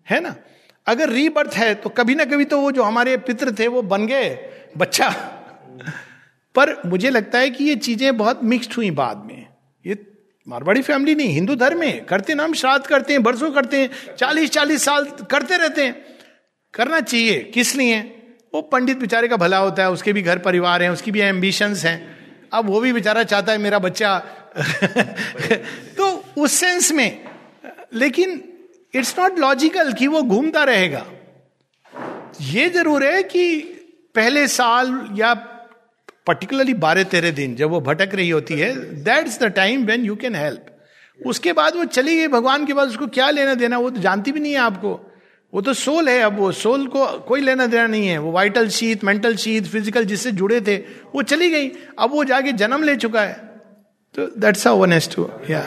है 0.09 0.19
ना? 0.19 0.35
अगर 0.89 1.09
रीबर्थ 1.09 1.53
है 1.53 1.75
तो 1.75 1.89
कभी 1.89 2.15
ना 2.15 2.25
कभी 2.25 2.45
तो 2.45 2.61
वो 2.61 2.71
जो 2.71 2.83
हमारे 2.83 3.17
पितृ 3.17 3.51
थे, 3.59 3.67
वो 3.67 3.81
बन 3.81 4.07
गए। 4.07 4.49
बच्चा। 4.77 5.09
पर 6.55 6.81
मुझे 6.85 7.09
लगता 7.09 7.39
है 7.39 7.49
कि 7.49 7.63
ये 7.63 7.75
चीज़ें 7.75 8.17
बहुत 8.17 8.43
मिक्स्ड 8.43 8.73
हुई 8.73 8.91
बाद 8.91 9.17
में। 9.17 9.45
ये 9.85 10.07
मारवाड़ी 10.47 10.81
फैमिली 10.81 11.15
नहीं, 11.15 11.29
हिंदू 11.29 11.55
धर्म 11.55 11.79
में 11.79 12.05
करते 12.05 12.33
ना 12.33 12.43
हम, 12.43 12.53
श्राद्ध 12.53 12.85
करते 12.85 13.13
हैं, 13.13 13.23
बरसों 13.23 13.51
करते 13.51 13.77
हैं 13.77 14.15
चालीस 14.15 14.49
चालीस 14.49 14.83
साल 14.83 15.05
करते 15.05 15.57
रहते 15.57 15.83
हैं। 15.83 16.05
करना 16.73 16.99
चाहिए, 16.99 17.39
किस 17.39 17.75
लिए? 17.75 17.99
वो 18.53 18.61
पंडित 18.61 18.97
बेचारे 18.97 19.27
का 19.27 19.35
भला 19.35 19.57
होता 19.57 19.83
है, 19.83 19.91
उसके 19.91 20.13
भी 20.13 20.21
घर 20.21 20.37
परिवार 20.37 20.83
हैं, 20.83 20.89
उसकी 20.89 21.11
भी 21.11 21.19
एम्बिशंस 21.19 21.85
हैं। 21.85 22.17
अब 22.53 22.65
वो 22.65 22.79
भी 22.79 22.93
बेचारा 22.93 23.23
चाहता 23.23 23.51
है 23.51 23.57
मेरा 23.57 23.79
बच्चा। 23.79 24.19
तो 25.97 26.23
उस 26.37 26.51
सेंस 26.51 26.91
में, 26.91 27.25
लेकिन 27.93 28.48
इट्स 28.93 29.13
नॉट 29.19 29.39
लॉजिकल 29.39 29.91
कि 29.93 30.07
वो 30.07 30.21
घूमता 30.23 30.63
रहेगा। 30.63 31.05
ये 32.43 32.69
ज़रूर 32.69 33.03
है 33.03 33.21
कि 33.25 33.59
पहले 34.15 34.47
साल 34.47 35.07
या 35.15 35.33
पर्टिकुलरली 36.27 36.73
बारह 36.75 37.03
तेरह 37.11 37.31
दिन 37.31 37.55
जब 37.55 37.69
वो 37.69 37.79
भटक 37.81 38.15
रही 38.15 38.29
होती 38.29 38.59
है 38.59 38.73
that's 39.03 39.39
the 39.39 39.51
time 39.55 39.85
when 39.85 40.05
you 40.05 40.15
can 40.15 40.35
help 40.35 40.65
उसके 41.19 41.53
बाद 41.53 41.75
वो 41.75 41.85
चली 41.87 42.15
गई 42.15 42.27
भगवान 42.29 42.65
के 42.65 42.73
पास 42.73 42.87
उसको 42.89 43.07
क्या 43.09 43.29
लेना 43.29 43.53
देना 43.55 43.77
वो 43.77 43.89
तो 43.89 44.01
जानती 44.01 44.31
भी 44.31 44.39
नहीं 44.39 44.53
है 44.53 44.59
आपको। 44.59 44.99
वो 45.53 45.61
तो 45.61 45.73
सोल 45.73 46.09
है 46.09 46.19
अब 46.21 46.37
वो 46.39 46.51
सोल 46.53 46.85
को 46.87 47.05
कोई 47.27 47.41
लेना 47.41 47.65
देना 47.67 47.85
नहीं 47.87 48.07
है। 48.07 48.17
वो 48.17 48.31
वाइटल 48.31 48.69
शीत 48.69 49.03
मेंटल 49.03 49.35
शीत 49.35 49.67
फ़िज़िकल 49.67 50.05
जिससे 50.05 50.31
जुड़े 50.33 50.59
थे 50.61 50.75
वो 51.15 51.21
चली 51.23 51.49
गई। 51.49 51.71
अब 51.99 52.11
वो 52.11 52.23
जाके 52.23 52.51
जन्म 52.53 52.83
ले 52.83 52.95
चुका 52.95 53.21
है। 53.21 53.33
तो 54.15 54.27
दैट्स 54.39 54.67
हाउ 54.67 54.85
टू 55.15 55.29
या 55.49 55.61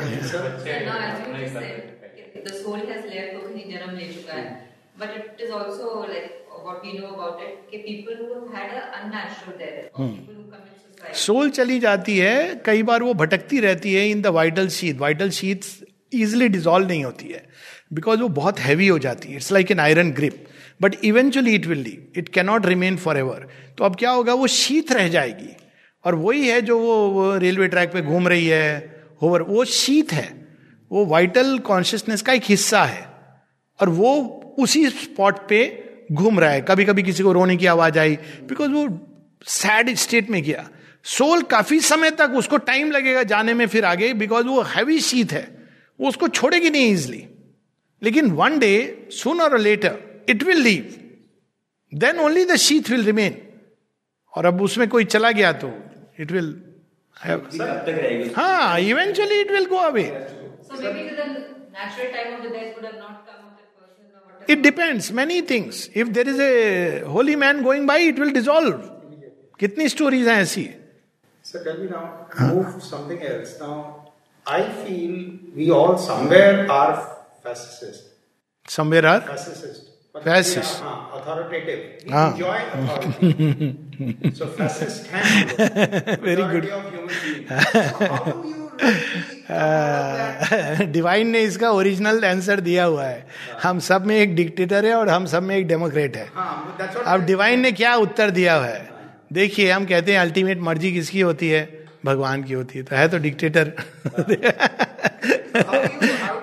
the 2.45 2.55
soul 2.59 2.81
has 2.91 3.03
left 3.11 3.33
तो 3.35 3.41
कहीं 3.49 3.65
जन्म 3.73 3.97
ले 3.97 4.07
चुका 4.15 4.33
है 4.39 4.51
but 5.01 5.11
it 5.19 5.43
is 5.45 5.51
also 5.59 5.93
like 6.13 6.31
what 6.65 6.85
we 6.87 6.91
know 6.97 7.11
about 7.15 7.41
it 7.45 7.55
कि 7.71 7.79
people 7.85 8.19
who 8.19 8.27
have 8.35 8.49
had 8.57 8.75
an 8.81 8.85
unnatural 8.99 9.55
death 9.61 9.79
or 9.95 10.09
people 10.09 10.35
who 10.35 10.45
commit 10.51 10.75
suicide. 10.81 11.15
Soul 11.23 11.51
चली 11.51 11.79
जाती 11.81 12.19
है 12.19 12.35
कई 12.67 12.83
बार 12.91 13.03
वो 13.03 13.15
भटकती 13.23 13.61
रहती 13.61 13.95
है 13.95 14.09
in 14.11 14.23
the 14.23 14.27
vital 14.39 14.69
sheath 14.77 14.99
vital 14.99 15.31
sheath 15.39 15.65
easily 16.15 16.49
dissolve 16.49 16.89
नहीं 16.89 17.05
होती 17.05 17.29
है 17.29 17.45
बिकॉज़ 17.93 18.21
वो 18.21 18.29
बहुत 18.41 18.59
हैवी 18.59 18.87
हो 18.89 18.99
जाती 18.99 19.29
है. 19.29 19.37
It's 19.37 19.53
like 19.53 19.71
an 19.71 19.81
iron 19.81 20.13
grip 20.13 20.45
but 20.83 20.95
eventually 21.05 21.55
it 21.55 21.67
will 21.67 21.79
leave 21.79 22.19
it 22.19 22.29
cannot 22.35 22.67
remain 22.67 22.97
for 23.07 23.19
ever 23.19 23.49
तो 23.79 23.85
अब 23.85 23.97
क्या 23.97 24.11
होगा 24.11 24.35
वो 24.35 24.47
शीत 24.47 24.93
रह 24.93 25.09
जाएगी. 25.09 25.57
और 26.05 26.15
वही 26.15 26.49
है 26.49 26.61
जो 26.63 26.79
वो, 26.79 26.95
वो 27.09 27.37
रेलवे 27.39 27.69
ट्रैक 27.69 27.93
पे 27.93 28.01
घूम 28.03 28.29
रही 28.29 28.47
है 28.47 28.69
होवर 29.23 29.43
वो 29.43 29.65
शीत 29.65 30.13
है. 30.13 30.42
वो 30.93 31.05
वाइटल 31.07 31.59
कॉन्शियसनेस 31.59 32.23
का 32.23 32.33
एक 32.33 32.43
हिस्सा 32.45 32.85
है। 32.85 33.07
और 33.81 33.89
वो 33.89 34.15
उसी 34.59 34.89
स्पॉट 34.91 35.49
पे 35.49 35.61
घूम 36.13 36.41
रहा 36.41 36.51
है। 36.51 36.61
कभी 36.61 36.85
कभी 36.85 37.03
किसी 37.03 37.23
को 37.23 37.33
रोने 37.33 37.57
की 37.57 37.67
आवाज़ 37.67 37.99
आई 37.99 38.17
बिकॉज़ 38.49 38.71
वो 38.71 38.87
सैड 39.47 39.95
स्टेट 39.95 40.31
में 40.31 40.43
गया। 40.43 40.69
सोल 41.05 41.43
काफ़ी 41.43 41.81
समय 41.81 42.11
तक 42.11 42.33
उसको 42.37 42.57
टाइम 42.57 42.91
लगेगा 42.91 43.23
जाने 43.23 43.55
में 43.55 43.67
फिर 43.67 43.85
आगे 43.85 44.13
बिकॉज़ 44.15 44.47
वो 44.47 44.63
हैवी 44.63 45.01
शीत 45.01 45.33
है। 45.33 45.63
वो 46.01 46.09
उसको 46.09 46.29
छोड़ेगी 46.29 46.71
नहीं 46.71 46.91
इजिली 46.93 47.27
लेकिन 48.03 48.31
one 48.31 48.59
day 48.59 48.73
soon 49.11 49.41
or 49.41 49.59
later 49.59 49.99
it 50.29 50.43
will 50.43 50.61
leave 50.61 50.95
then 51.93 52.19
only 52.19 52.45
the 52.45 52.57
sheath 52.57 52.91
will 52.91 53.05
remain 53.05 53.37
और 54.35 54.47
अब 54.47 54.63
उसमें 54.63 54.89
कोई 54.89 55.05
चला 55.05 55.31
गया 55.31 55.53
तो 55.53 55.73
इट 56.21 56.33
विल 56.33 56.55
हाँ 58.37 58.81
eventually 58.81 59.41
it 59.41 59.51
will 59.51 59.67
go 59.67 59.77
away 59.77 60.05
so 60.81 60.93
maybe 60.93 61.17
the 61.23 61.33
natural 61.79 62.09
time 62.17 62.31
of 62.37 62.43
the 62.45 62.51
death 62.57 62.71
would 62.77 62.87
have 62.91 62.99
not 63.05 63.17
come 63.29 63.43
of 63.49 63.55
that 63.59 63.71
person 63.79 64.05
or 64.17 64.21
whatever 64.27 64.53
it 64.53 64.59
depends 64.69 65.11
many 65.21 65.41
things 65.51 65.89
if 66.03 66.09
there 66.19 66.29
is 66.29 66.41
a 66.43 67.01
holy 67.17 67.37
man 67.45 67.63
going 67.63 67.87
by 67.89 68.09
it 68.09 68.19
will 68.19 68.33
dissolve 68.39 68.73
कितनी 69.61 69.89
stories 69.97 70.29
हैं 70.29 70.41
ऐसी 70.43 70.69
So 71.51 71.61
tell 71.63 71.79
me 71.79 71.87
now, 71.93 72.03
move 72.49 72.75
something 72.89 73.23
else. 73.29 73.53
Now, 73.61 73.79
I 74.47 74.59
feel 74.83 75.15
we 75.61 75.65
all 75.79 75.97
somewhere 76.05 76.53
are 76.75 76.93
fascist. 77.47 78.05
Somewhere 78.77 79.07
are 79.07 79.21
Fascist. 79.31 79.89
But 80.15 80.25
Fascist. 80.29 80.83
Are, 80.83 80.93
uh, 80.93 81.19
authoritative. 81.19 81.83
We 82.07 82.13
Ah. 82.21 82.25
enjoy 82.31 82.57
authority. 82.79 84.33
so 84.41 84.49
fascist 84.61 85.07
can 85.11 86.25
Very 86.29 86.47
good. 86.55 86.67
Of 86.79 86.91
human 86.95 87.15
beings. 87.23 87.49
So 87.51 88.11
how 88.11 88.25
do 88.33 88.49
you 88.49 88.67
really 88.83 89.42
divine 90.93 91.29
ने 91.29 91.41
इसका 91.41 91.71
original 91.71 92.25
answer 92.25 92.61
दिया 92.61 92.85
हुआ 92.85 93.05
है। 93.05 93.27
हम 93.63 93.79
सब 93.79 94.07
में 94.07 94.17
एक 94.17 94.37
dictator 94.37 94.87
है 94.87 94.95
और 94.95 95.09
हम 95.09 95.27
सब 95.27 95.43
में 95.43 95.57
एक 95.57 95.67
डेमोक्रेट 95.67 96.17
है। 96.17 96.31
हाँ, 96.35 96.79
अब 97.07 97.25
डिवाइन 97.25 97.61
ने 97.61 97.73
क्या 97.73 97.95
उत्तर 97.95 98.31
दिया 98.31 98.55
हुआ 98.55 98.67
है? 98.67 98.91
देखिए 99.33 99.71
हम 99.71 99.85
कहते 99.85 100.13
हैं 100.13 100.19
अल्टीमेट 100.19 100.61
मर्ज़ी 100.61 100.93
किसकी 100.93 101.21
होती 101.21 101.49
है? 101.49 101.87
भगवान 102.05 102.43
की 102.43 102.53
होती 102.53 102.79
है। 102.79 102.85
तो 102.85 102.97
है 102.97 103.09
तो 103.09 103.19
डिक्टेटर 103.19 103.65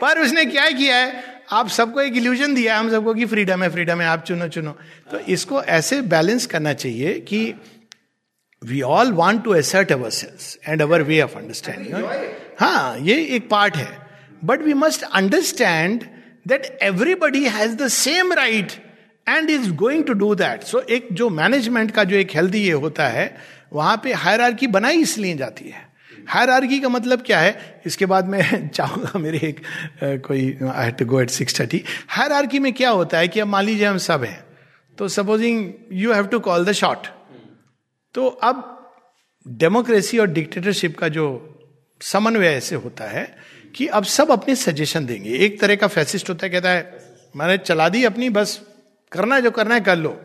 पर 0.01 0.19
उसने 0.19 0.45
क्या 0.45 0.71
किया 0.71 0.95
है? 0.95 1.23
आप 1.51 1.67
सबको 1.67 2.01
एक 2.01 2.17
इल्यूजन 2.17 2.55
दिया 2.55 2.73
है 2.73 2.79
हम 2.79 2.91
सबको 2.91 3.13
कि 3.13 3.25
फ्रीडम 3.25 3.63
है 3.63 3.69
फ्रीडम 3.69 4.01
है 4.01 4.07
आप 4.07 4.23
चुनो 4.23 4.47
चुनो। 4.47 4.77
तो 5.11 5.19
इसको 5.19 5.63
ऐसे 5.63 6.01
बैलेंस 6.01 6.45
करना 6.45 6.73
चाहिए 6.73 7.19
कि 7.19 7.53
we 8.61 8.81
all 8.81 9.11
want 9.11 9.43
to 9.43 9.53
assert 9.53 9.91
our 9.91 10.09
selves 10.09 10.57
and 10.67 10.81
our 10.81 11.01
way 11.01 11.21
of 11.21 11.37
understanding 11.37 11.93
हाँ 12.59 12.97
ये 12.97 13.23
एक 13.25 13.49
पार्ट 13.49 13.75
है 13.75 13.87
but 14.43 14.61
we 14.61 14.73
must 14.73 15.03
understand 15.03 16.03
that 16.47 16.77
everybody 16.81 17.43
has 17.45 17.75
the 17.75 17.87
same 17.87 18.33
right 18.33 18.71
and 19.27 19.49
is 19.49 19.71
going 19.73 20.03
to 20.03 20.13
do 20.13 20.33
that 20.35 20.63
so 20.63 20.79
एक 20.79 21.07
जो 21.11 21.29
management 21.29 21.91
का 21.91 22.03
जो 22.03 22.15
एक 22.15 22.35
healthy 22.35 22.63
ये 22.63 22.71
होता 22.71 23.07
है 23.07 23.35
वहाँ 23.73 23.99
पे 24.03 24.13
हायर 24.13 24.67
बनाई 24.67 25.01
इसलिए 25.01 25.35
जाती 25.35 25.69
है 25.69 25.87
हायर 26.27 26.81
का 26.81 26.89
मतलब 26.89 27.21
क्या 27.21 27.39
है 27.39 27.81
इसके 27.85 28.05
बाद 28.05 28.27
मैं 28.27 28.67
चाहूँगा 28.69 29.19
मेरे 29.19 29.37
एक 29.47 29.61
कोई 30.25 30.41
I 30.73 30.85
have 30.85 30.93
to 30.93 31.05
go 31.05 31.21
at 31.21 31.29
six 31.29 31.59
thirty 31.59 31.83
higher 32.07 32.59
में 32.59 32.73
क्या 32.73 32.89
होता 32.89 33.17
है 33.17 33.27
कि 33.27 33.39
अब 33.39 33.47
मान 33.47 33.65
लीजिए 33.65 33.85
हम 33.85 33.97
सब 33.97 34.23
हैं 34.23 34.43
तो 34.97 35.07
supposing 35.07 35.71
you 35.91 36.13
have 36.13 36.25
to 36.25 36.39
call 36.39 36.65
the 36.65 36.71
shot 36.71 37.07
तो 38.13 38.27
अब 38.27 38.75
डेमोक्रेसी 39.47 40.17
और 40.17 40.27
डिक्टेटरशिप 40.27 40.97
का 40.97 41.07
जो 41.07 41.55
समन्वय 42.01 42.47
ऐसे 42.47 42.75
होता 42.75 43.03
है 43.03 43.37
कि 43.75 43.87
अब 43.87 44.03
सब 44.03 44.31
अपने 44.31 44.55
सजेशन 44.55 45.05
देंगे। 45.05 45.29
एक 45.29 45.61
तरह 45.61 45.75
का 45.75 45.87
फैसिस्ट 45.87 46.29
होता 46.29 46.45
है, 46.45 46.49
कहता 46.49 46.69
है, 46.69 46.99
मैंने 47.35 47.57
चला 47.57 47.89
दी 47.89 48.03
अपनी, 48.03 48.29
बस 48.29 48.61
करना 49.11 49.39
जो 49.39 49.51
करना 49.51 49.75
है, 49.75 49.81
कर 49.81 49.95
लो। 49.95 50.21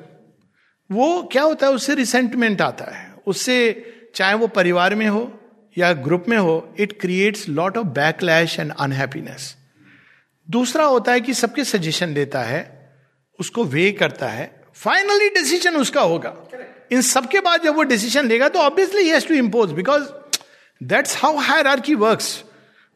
वो 0.93 1.23
क्या 1.23 1.43
होता 1.43 1.67
है, 1.67 1.73
उससे 1.73 1.95
रिसेंटमेंट 1.95 2.61
आता 2.61 2.85
है। 2.85 3.15
उससे 3.27 3.87
चाहे 4.15 4.35
वो 4.35 4.47
परिवार 4.47 4.95
में 4.95 5.07
हो 5.07 5.41
या 5.79 5.93
ग्रुप 5.93 6.25
में 6.29 6.39
हो 6.39 6.75
it 6.81 7.01
creates 7.01 7.49
lot 7.49 7.77
of 7.77 7.87
backlash 7.87 8.61
and 8.61 8.73
unhappiness 8.81 9.57
दूसरा 10.51 10.85
होता 10.85 11.13
है 11.13 11.21
कि 11.21 11.35
सबके 11.35 11.65
सजेशन 11.65 12.09
लेता 12.09 12.43
है, 12.43 12.93
उसको 13.41 13.65
वे 13.65 13.93
करता 13.93 14.29
है। 14.29 14.65
फाइनली 14.75 15.29
डिसीज़न 15.29 15.77
उसका 15.77 16.01
होगा। 16.01 16.31
इन 16.95 17.01
सबके 17.03 17.41
बाद 17.41 17.63
जब 17.63 17.77
वो 17.77 17.83
डिसीज़न 17.93 18.29
लेगा 18.29 18.49
तो 18.49 18.59
obviously 18.61 19.09
has 19.09 19.27
to 19.29 19.35
impose 19.35 19.73
because 19.73 20.03
that's 20.81 21.17
how 21.19 21.37
hierarchy 21.81 21.95
works 21.97 22.33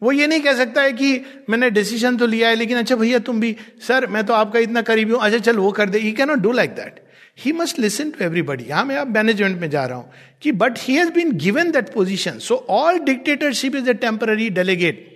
वो 0.03 0.13
ये 0.13 0.27
नहीं 0.27 0.41
कह 0.41 0.55
सकता 0.57 0.83
है 0.83 0.93
कि 0.93 1.11
मैंने 1.51 1.71
डिसीज़न 1.71 2.17
तो 2.17 2.27
लिया 2.27 2.49
है, 2.49 2.55
लेकिन 2.55 2.79
अच्छा 2.79 2.97
भैया 2.97 3.19
तुम 3.19 3.41
भी 3.41 3.55
सर 3.87 4.07
मैं 4.07 4.25
तो 4.27 4.35
आपका 4.35 4.59
इतना 4.59 4.83
करीबी 4.83 5.13
हूँ 5.13 5.21
अच्छा 5.23 5.39
चल 5.41 5.57
वो 5.57 5.73
कर 5.73 5.89
दे। 5.91 5.99
He 5.99 6.13
can 6.13 6.29
not 6.29 6.39
do 6.39 6.53
like 6.53 6.75
that 6.75 7.01
he 7.39 7.53
must 7.53 7.79
listen 7.79 8.11
to 8.11 8.25
everybody 8.25 8.65
यहाँ 8.65 8.85
मैं 8.85 8.97
अब 8.97 9.15
मैनेजमेंट 9.15 9.61
में 9.61 9.69
जा 9.71 9.85
रहा 9.85 9.99
हूँ 9.99 10.13
कि 10.43 10.53
but 10.55 10.79
he 10.79 10.95
has 10.95 11.11
been 11.13 11.33
given 11.39 11.71
that 11.71 11.93
position 11.95 12.39
so 12.41 12.55
all 12.71 12.99
dictatorship 13.01 13.77
is 13.77 13.91
a 13.91 13.95
temporary 13.97 14.49
delegate 14.51 15.07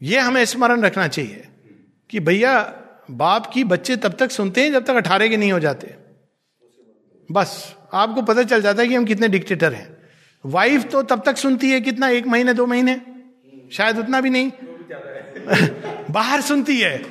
ये 0.00 0.18
हमें 0.20 0.44
स्मरण 0.44 0.82
रखना 0.82 1.08
चाहिए 1.08 1.44
कि 2.10 2.20
भैया, 2.20 2.60
बाप 3.10 3.50
की 3.54 3.64
बच्चे 3.64 3.96
तब 3.96 4.16
तक 4.18 4.30
सुनते 4.30 4.62
हैं 4.62 4.72
जब 4.72 4.84
तक 4.84 4.94
अठारह 4.96 5.28
के 5.28 5.36
नहीं 5.36 5.52
हो 5.52 5.58
जाते। 5.60 5.94
बस, 7.32 7.74
आपको 7.92 8.22
पता 8.22 8.42
चल 8.42 8.62
जाता 8.62 8.82
है 8.82 8.88
कि 8.88 8.94
हम 8.94 9.04
कितने 9.04 9.28
डिक्टेटर 9.28 9.72
हैं। 9.72 9.96
वाइफ 10.46 10.84
तो 10.84 11.02
तब 11.02 11.22
तक 11.26 11.36
सुनती 11.36 11.70
है 11.70 11.80
कितना, 11.80 12.08
एक 12.08 12.26
महीने, 12.26 12.54
दो 12.54 12.66
महीने? 12.66 13.00
शायद 13.72 13.98
उतना 13.98 14.20
भी 14.20 14.30
नहीं। 14.30 14.50
बाहर 16.10 16.40
सुनती 16.40 16.80
है। 16.80 17.04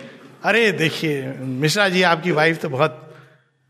अरे 0.43 0.71
देखिए, 0.71 1.33
मिश्रा 1.39 1.89
जी, 1.89 2.01
आपकी 2.01 2.31
वाइफ 2.31 2.61
तो 2.61 2.69
बहुत, 2.69 3.15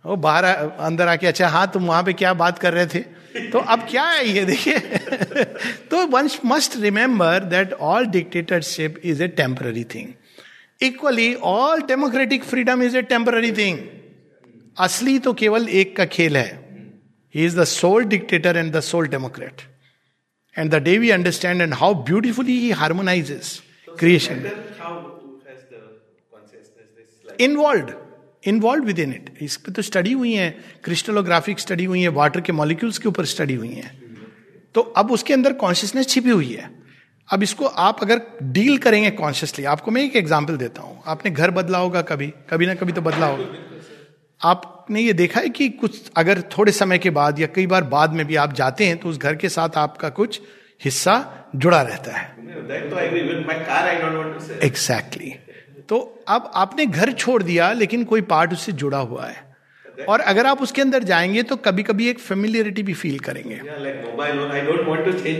वो 0.05 0.15
बाहर, 0.15 0.43
अंदर 0.79 1.07
आके 1.07 1.27
अच्छा 1.27 1.47
हाँ 1.47 1.71
तुम 1.73 1.85
वहाँ 1.85 2.03
पे 2.03 2.13
क्या 2.13 2.33
बात 2.33 2.59
कर 2.59 2.73
रहे 2.73 2.85
थे? 2.85 2.99
तो 3.49 3.59
अब 3.59 3.79
क्या 3.79 4.03
है 4.03 4.27
ये, 4.29 4.45
देखिए। 4.45 4.79
तो 5.91 6.07
one 6.07 6.29
must 6.45 6.77
remember 6.77 7.39
that 7.39 7.73
all 7.73 8.05
dictatorship 8.05 9.01
is 9.03 9.23
a 9.23 9.27
temporary 9.27 9.83
thing 9.83 10.07
equally 10.81 11.35
all 11.35 11.81
democratic 11.81 12.43
freedom 12.43 12.83
is 12.83 12.97
a 12.97 13.01
temporary 13.01 13.51
thing 13.51 13.79
असली 14.77 15.17
तो 15.19 15.33
केवल 15.35 15.67
एक 15.71 15.95
का 15.97 16.05
खेल 16.07 16.37
है। 16.37 16.61
He 17.35 17.45
is 17.45 17.59
the 17.59 17.63
sole 17.65 18.03
dictator 18.05 18.57
and 18.57 18.71
the 18.73 18.79
sole 18.81 19.07
democrat 19.07 19.61
and 20.55 20.71
the 20.71 20.81
day 20.83 20.97
we 20.97 21.09
understand 21.11 21.61
and 21.61 21.73
how 21.73 21.93
beautifully 22.05 22.59
he 22.59 22.71
harmonises 22.73 23.61
creation 23.89 24.45
involve 27.39 27.93
involve 28.43 28.85
within 28.99 29.13
it 29.13 29.29
इस 29.41 29.55
पर 29.57 29.71
तो 29.71 29.81
स्टडी 29.81 30.11
हुई 30.13 30.33
है 30.33 30.49
क्रिस्टलोग्राफिक 30.83 31.59
स्टडी 31.59 31.85
हुई 31.85 32.01
है 32.01 32.07
वाटर 32.15 32.41
के 32.41 32.51
मॉलिक्यूल्स 32.53 32.97
के 32.97 33.07
ऊपर 33.09 33.25
स्टडी 33.25 33.53
हुई 33.55 33.69
है। 33.71 33.91
तो 34.75 34.81
अब 34.81 35.11
उसके 35.11 35.33
अंदर 35.33 35.53
कॉन्शियसनेस 35.55 36.07
छिपी 36.09 36.29
हुई 36.29 36.53
है। 36.53 36.69
अब 37.29 37.43
इसको 37.43 37.65
आप 37.65 38.01
अगर 38.03 38.21
डील 38.53 38.77
करेंगे 38.77 39.11
कॉन्शियसली 39.13 39.65
आपको 39.65 39.91
मैं 39.91 40.03
एक 40.03 40.15
एग्ज़ाम्पल 40.15 40.57
देता 40.57 40.81
हूँ। 40.81 41.01
आपने 41.07 41.31
घर 41.31 41.51
बदला 41.51 41.77
होगा 41.77 42.01
कभी 42.03 42.27
कभी 42.49 42.65
ना 42.65 42.73
कभी 42.75 42.91
तो 42.91 43.01
बदला 43.01 43.27
होगा। 43.27 43.72
आपने 44.41 45.01
ये 45.01 45.13
देखा 45.13 45.39
है 45.39 45.49
कि 45.49 45.69
कुछ 45.69 46.11
अगर 46.17 46.41
थोड़े 46.41 46.71
समय 46.71 46.97
के 46.97 47.09
बाद 47.09 47.39
या 47.39 47.47
कई 47.47 47.67
बार 47.67 47.83
बाद 47.83 48.13
में 48.13 48.25
भी 48.27 48.35
आप 48.35 48.53
जाते 48.53 48.85
हैं 48.85 48.97
तो 48.97 49.09
उस 49.09 49.17
घर 49.17 49.35
के 49.35 49.49
साथ 49.49 49.69
आपका 49.77 50.09
कुछ 50.09 50.41
हिस्सा 50.83 51.35
जुड़ा 51.55 51.81
रहता 51.81 52.17
है। 52.17 52.35
Exactly 54.63 55.29
exactly. 55.29 55.83
तो 55.89 56.25
अब 56.27 56.51
आपने 56.55 56.85
घर 56.85 57.11
छोड़ 57.11 57.43
दिया 57.43 57.71
लेकिन 57.73 58.03
कोई 58.03 58.21
पार्ट 58.21 58.53
उससे 58.53 58.71
जुड़ा 58.71 58.97
हुआ 58.97 59.25
है। 59.25 59.53
और 60.09 60.19
अगर 60.19 60.45
आप 60.45 60.61
उसके 60.61 60.81
अंदर 60.81 61.03
जाएँगे 61.03 61.43
तो 61.43 61.55
कभी 61.55 61.83
कभी 61.83 62.09
एक 62.09 62.19
फेमिलियरिटी 62.19 62.83
भी 62.83 62.93
फील 62.93 63.19
करेंगे। 63.19 63.55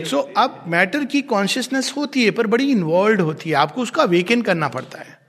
सो 0.04 0.16
so, 0.16 0.34
अब 0.36 0.64
मैटर 0.66 1.04
की 1.04 1.22
कॉन्शियसनेस 1.22 1.94
होती 1.96 2.24
है 2.24 2.30
पर 2.30 2.46
बड़ी 2.46 2.70
इन्वॉल्व 2.72 3.20
होती 3.20 3.50
है। 3.50 3.56
आपको 3.56 3.82
उसका 3.82 4.04
वेकन 4.04 4.42
करना 4.42 4.68
पड़ता 4.68 4.98
है। 4.98 5.23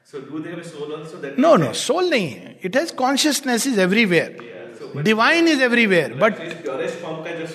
नो 1.40 1.56
नो 1.56 1.72
सोल 1.74 2.10
नहीं 2.10 2.30
है 2.30 2.60
it 2.66 2.76
has 2.76 2.94
consciousness 2.96 3.68
is 3.68 3.80
everywhere 3.82 5.02
divine 5.04 5.48
is 5.48 5.62
everywhere 5.64 6.14
but 6.14 6.34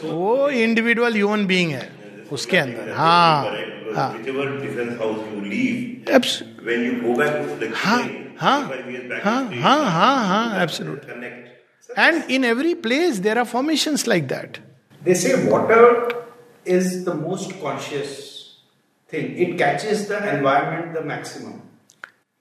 वो 0.04 0.48
इंडिविजुअल 0.64 1.14
ह्यूमन 1.14 1.46
बींग 1.46 1.70
है 1.70 1.88
उसके 2.32 2.56
अंदर। 2.56 2.90
हाँ 2.92 3.44
हाँ। 3.94 4.10
हाँ 9.24 9.42
हाँ 9.54 9.84
हाँ 9.90 10.26
हाँ 10.26 10.62
absolute 10.62 11.00
and 11.90 12.30
in 12.30 12.44
every 12.44 12.74
place 12.84 13.16
there 13.26 13.38
are 13.38 13.44
formation 13.44 13.96
like 14.08 14.26
that 14.28 14.58
they 15.02 15.14
say 15.14 15.34
water 15.48 15.82
is 16.66 17.04
the 17.04 17.14
most 17.22 17.60
conscious 17.62 18.16
thing 19.12 19.40
it 19.40 19.58
catches 19.58 20.08
the 20.12 20.22
environment 20.28 20.98
the 20.98 21.04
maximum 21.06 21.58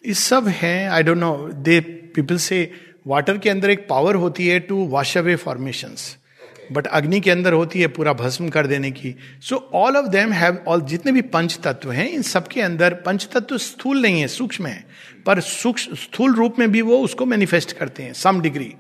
इस 0.06 0.20
सब 0.20 0.48
है 0.48 0.88
I 0.90 1.04
don't 1.04 1.18
know 1.18 1.36
they 1.54 1.80
people 2.16 2.38
say 2.38 2.72
water 3.08 3.38
के 3.38 3.50
अंदर 3.50 3.70
एक 3.70 3.88
power 3.90 4.16
होती 4.16 4.48
है 4.48 4.60
to 4.60 4.76
wash 4.88 5.18
away 5.18 5.36
formations 5.36 6.16
but 6.72 6.88
अग्नि 6.88 7.20
के 7.20 7.32
अंदर 7.32 7.54
होती 7.54 7.82
है 7.82 7.88
पूरा 7.88 8.14
भस्म 8.14 8.50
कर 8.50 8.68
देने 8.68 8.92
की। 8.92 9.16
So 9.42 9.56
all 9.74 9.98
of 9.98 10.08
them 10.08 10.32
have 10.32 10.58
all 10.68 10.82
जितने 10.82 11.12
भी 11.12 11.22
पंच 11.22 11.58
तत्व 11.64 11.92
हैं 11.92 12.08
इन 12.10 12.22
सबके 12.22 12.62
अंदर 12.62 12.94
पंच 13.06 13.28
तत्व 13.34 13.58
स्थूल 13.58 14.02
नहीं 14.02 14.22
है 14.22 14.28
सूक्ष्म 14.28 14.68
है। 14.68 14.84
पर 15.26 15.40
सूक्ष्म 15.40 15.96
स्थूल 15.96 16.36
रूप 16.36 16.60
में 16.60 16.72
भी 16.72 16.82
वो 16.82 16.98
उसको 16.98 17.26
मैनिफेस्ट 17.26 17.72
करते 17.72 18.04
हैं 18.04 18.14
सम 18.14 18.42
डिग्री 18.42 18.74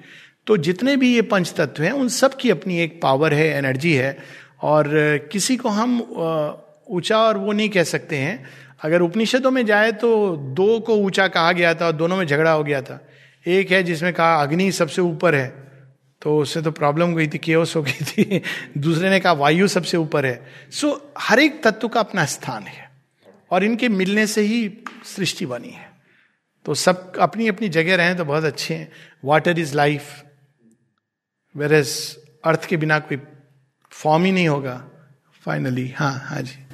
तो 0.47 0.57
जितने 0.57 0.95
भी 0.97 1.13
ये 1.15 1.21
पंच 1.21 1.53
तत्व 1.57 1.83
हैं 1.83 1.91
उन 1.91 2.09
सब 2.09 2.35
की 2.35 2.49
अपनी 2.49 2.79
एक 2.79 2.99
पावर 3.01 3.33
है 3.33 3.47
एनर्जी 3.47 3.93
है। 3.93 4.17
और 4.61 4.89
किसी 5.31 5.57
को 5.57 5.69
हम 5.69 5.99
ऊँचा 6.89 7.17
और 7.17 7.37
वो 7.37 7.51
नहीं 7.51 7.69
कह 7.69 7.83
सकते 7.83 8.15
हैं 8.15 8.45
अगर 8.84 9.01
उपनिषदों 9.01 9.51
में 9.51 9.65
जाए 9.65 9.91
तो 9.91 10.38
दो 10.38 10.80
को 10.80 10.95
ऊँचा 10.95 11.27
कहा 11.27 11.51
गया 11.51 11.73
था 11.76 11.85
और 11.85 11.91
दोनों 11.91 12.18
में 12.18 12.27
झगड़ा 12.27 12.51
हो 12.51 12.64
गया 12.64 12.81
था। 12.81 13.07
एक 13.47 13.72
है 13.72 13.84
जिसमें 13.84 14.14
कहा, 14.14 14.35
अग्नि 14.35 14.72
सबसे 14.72 15.01
ऊपर 15.01 15.35
है। 15.35 15.69
तो 16.22 16.38
उससे 16.38 16.61
तो 16.61 16.72
प्रॉब्लम 16.72 17.11
हुई 17.11 17.27
थी 17.27 17.38
केओस 17.38 17.76
हो 17.76 17.84
गई 17.84 17.91
थी। 17.91 18.41
दूसरे 18.77 19.10
ने 19.10 19.19
कहा, 19.19 19.34
वायु 19.34 19.68
सबसे 19.68 19.97
ऊपर 19.97 20.26
है। 20.26 20.45
सो 20.72 21.14
हर 21.18 21.39
एक 21.39 21.64
तत्व 21.64 21.88
का 21.88 21.99
अपना 21.99 22.26
स्थान 22.26 22.64
है 22.64 22.91
और 23.51 23.64
इनके 23.64 23.89
मिलने 23.89 24.27
से 24.27 24.41
ही 24.41 24.77
सृष्टि 25.06 25.45
बनी 25.45 25.69
है। 25.69 25.89
तो 26.65 26.73
सब 26.73 27.15
अपनी 27.18 27.47
अपनी 27.47 27.69
जगह 27.69 27.95
रहे 27.95 28.15
तो 28.15 28.26
बहुत 28.26 28.43
अच्छे 28.43 28.73
हैं। 28.73 28.91
Water 29.26 29.60
is 29.60 29.76
life 29.76 30.23
whereas 31.73 32.18
earth 32.45 32.65
के 32.65 32.77
बिना 32.77 32.99
कोई 32.99 33.22
फॉर्म 33.91 34.23
ही 34.23 34.31
नहीं 34.31 34.47
होगा। 34.47 34.85
फाइनली 35.45 35.89
हाँ 35.89 36.14
हाँ 36.26 36.41
जी। 36.41 36.65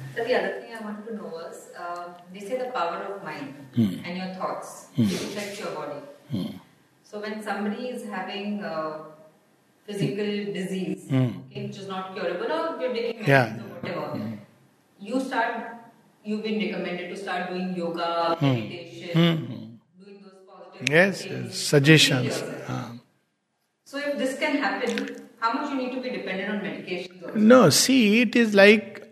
So 7.16 7.20
when 7.20 7.42
somebody 7.42 7.88
is 7.88 8.04
having 8.08 8.62
uh, 8.62 8.98
physical 9.86 10.52
disease, 10.52 11.06
mm. 11.08 11.46
okay, 11.46 11.66
which 11.66 11.78
is 11.78 11.88
not 11.88 12.14
curable, 12.14 12.50
or 12.52 12.80
you're 12.80 12.92
taking 12.92 13.20
medicine 13.20 13.26
yeah. 13.26 13.56
or 13.56 13.68
whatever, 13.80 14.18
mm. 14.18 14.38
you 15.00 15.20
start. 15.20 15.72
You've 16.24 16.42
been 16.42 16.58
recommended 16.58 17.08
to 17.10 17.16
start 17.16 17.50
doing 17.50 17.74
yoga, 17.76 18.36
mm. 18.40 18.42
meditation, 18.42 19.10
mm. 19.14 20.04
doing 20.04 20.20
those 20.24 20.42
positive 20.48 20.88
yes, 20.90 21.22
things. 21.22 21.54
suggestions. 21.56 22.42
Uh. 22.66 22.90
So 23.84 23.98
if 23.98 24.18
this 24.18 24.38
can 24.38 24.56
happen, 24.58 25.28
how 25.38 25.52
much 25.52 25.70
you 25.70 25.76
need 25.76 25.92
to 25.94 26.00
be 26.00 26.10
dependent 26.10 26.50
on 26.50 26.62
medication? 26.62 27.22
No, 27.36 27.70
see, 27.70 28.22
it 28.22 28.34
is 28.34 28.54
like 28.54 29.08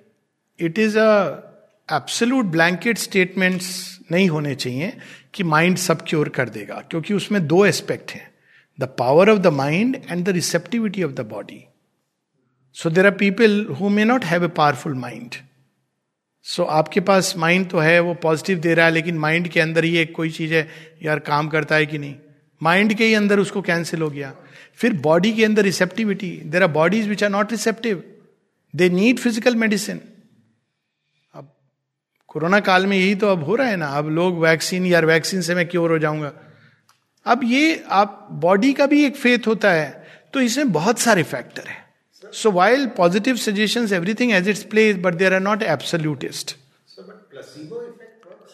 it 0.59 0.77
is 0.77 0.97
a 0.97 1.44
absolute 1.89 2.45
blanket 2.45 2.99
statements 2.99 3.67
नहीं 4.13 4.29
होने 4.29 4.55
चाहिए 4.55 4.93
कि 5.35 5.43
mind 5.43 5.77
सब 5.77 6.05
cure 6.09 6.29
कर 6.29 6.49
देगा, 6.49 6.75
क्योंकि 6.91 7.15
उसमें 7.15 7.47
दो 7.47 7.65
एस्पेक्ट 7.67 8.11
हैं 8.11 8.29
the 8.79 8.85
power 8.99 9.31
of 9.31 9.39
the 9.39 9.47
mind 9.47 9.97
and 10.11 10.25
the 10.25 10.29
receptivity 10.29 11.03
of 11.03 11.13
the 11.13 11.21
body 11.21 11.65
so 12.77 12.91
there 12.91 13.07
are 13.07 13.13
people 13.15 13.65
who 13.81 13.89
may 13.89 14.05
not 14.05 14.25
have 14.25 14.45
a 14.45 14.49
powerful 14.49 14.95
mind 14.95 15.35
so 16.47 16.65
आपके 16.79 17.01
पास 17.01 17.35
माइंड 17.37 17.69
तो 17.71 17.79
है, 17.79 18.01
वो 18.01 18.15
पॉजिटिव 18.15 18.59
दे 18.59 18.75
रहा 18.75 18.87
है, 18.87 18.93
लेकिन 18.93 19.19
माइंड 19.19 19.49
के 19.49 19.61
अंदर 19.61 19.85
ही 19.85 19.97
एक 19.97 20.15
कोई 20.17 20.31
चीज़ 20.31 20.55
है, 20.55 20.69
यार 21.03 21.19
काम 21.19 21.49
करता 21.49 21.75
है 21.75 21.87
कि 21.87 21.99
नहीं? 21.99 22.15
माइंड 22.61 22.95
के 22.95 23.07
ही 23.07 23.15
अंदर 23.15 23.39
उसको 23.39 23.63
कैंसिल 23.63 24.03
हो 24.03 24.11
गया। 24.11 24.35
फिर 24.75 24.93
बॉडी 25.03 25.33
के 25.33 25.45
अंदर 25.45 25.63
receptivity 25.63 26.31
there 26.47 26.63
are 26.63 26.69
bodies 26.71 27.09
which 27.09 27.25
are 27.25 27.31
not 27.31 27.53
receptive 27.53 28.03
they 28.75 28.89
need 28.91 29.19
physical 29.19 29.57
medicine 29.57 30.01
corona 32.35 32.59
काल 32.61 32.87
में 32.87 32.97
यही 32.97 33.15
तो 33.15 33.29
अब 33.29 33.43
हो 33.45 33.57
रहा 33.57 33.69
है 33.69 33.77
ना। 33.77 33.87
अब 33.99 34.09
लोग 34.11 34.39
वैक्सीन 34.43 34.87
यार 34.87 35.05
वैक्सीन 35.07 35.41
से 35.41 35.55
मैं 35.55 35.67
क्योर 35.69 35.91
हो 35.91 35.99
जाऊँगा। 35.99 36.33
अब 37.27 37.41
ये 37.45 37.85
आप 37.93 38.29
बॉडी 38.43 38.73
का 38.73 38.87
भी 38.87 39.05
एक 39.05 39.17
फेथ 39.17 39.47
होता 39.47 39.71
है 39.73 40.07
तो 40.35 40.41
इसमें 40.41 40.73
बहुत 40.73 40.99
सारे 40.99 41.23
फैक्टर 41.25 41.69
है। 41.69 41.77
So 42.33 42.51
while 42.51 42.87
positive 42.97 43.37
suggestion 43.37 43.87
everything 43.95 44.33
has 44.33 44.49
its 44.49 44.63
place 44.73 44.97
but 45.03 45.15
there 45.15 45.35
are 45.35 45.41
not 45.41 45.63
absolutist 45.63 46.57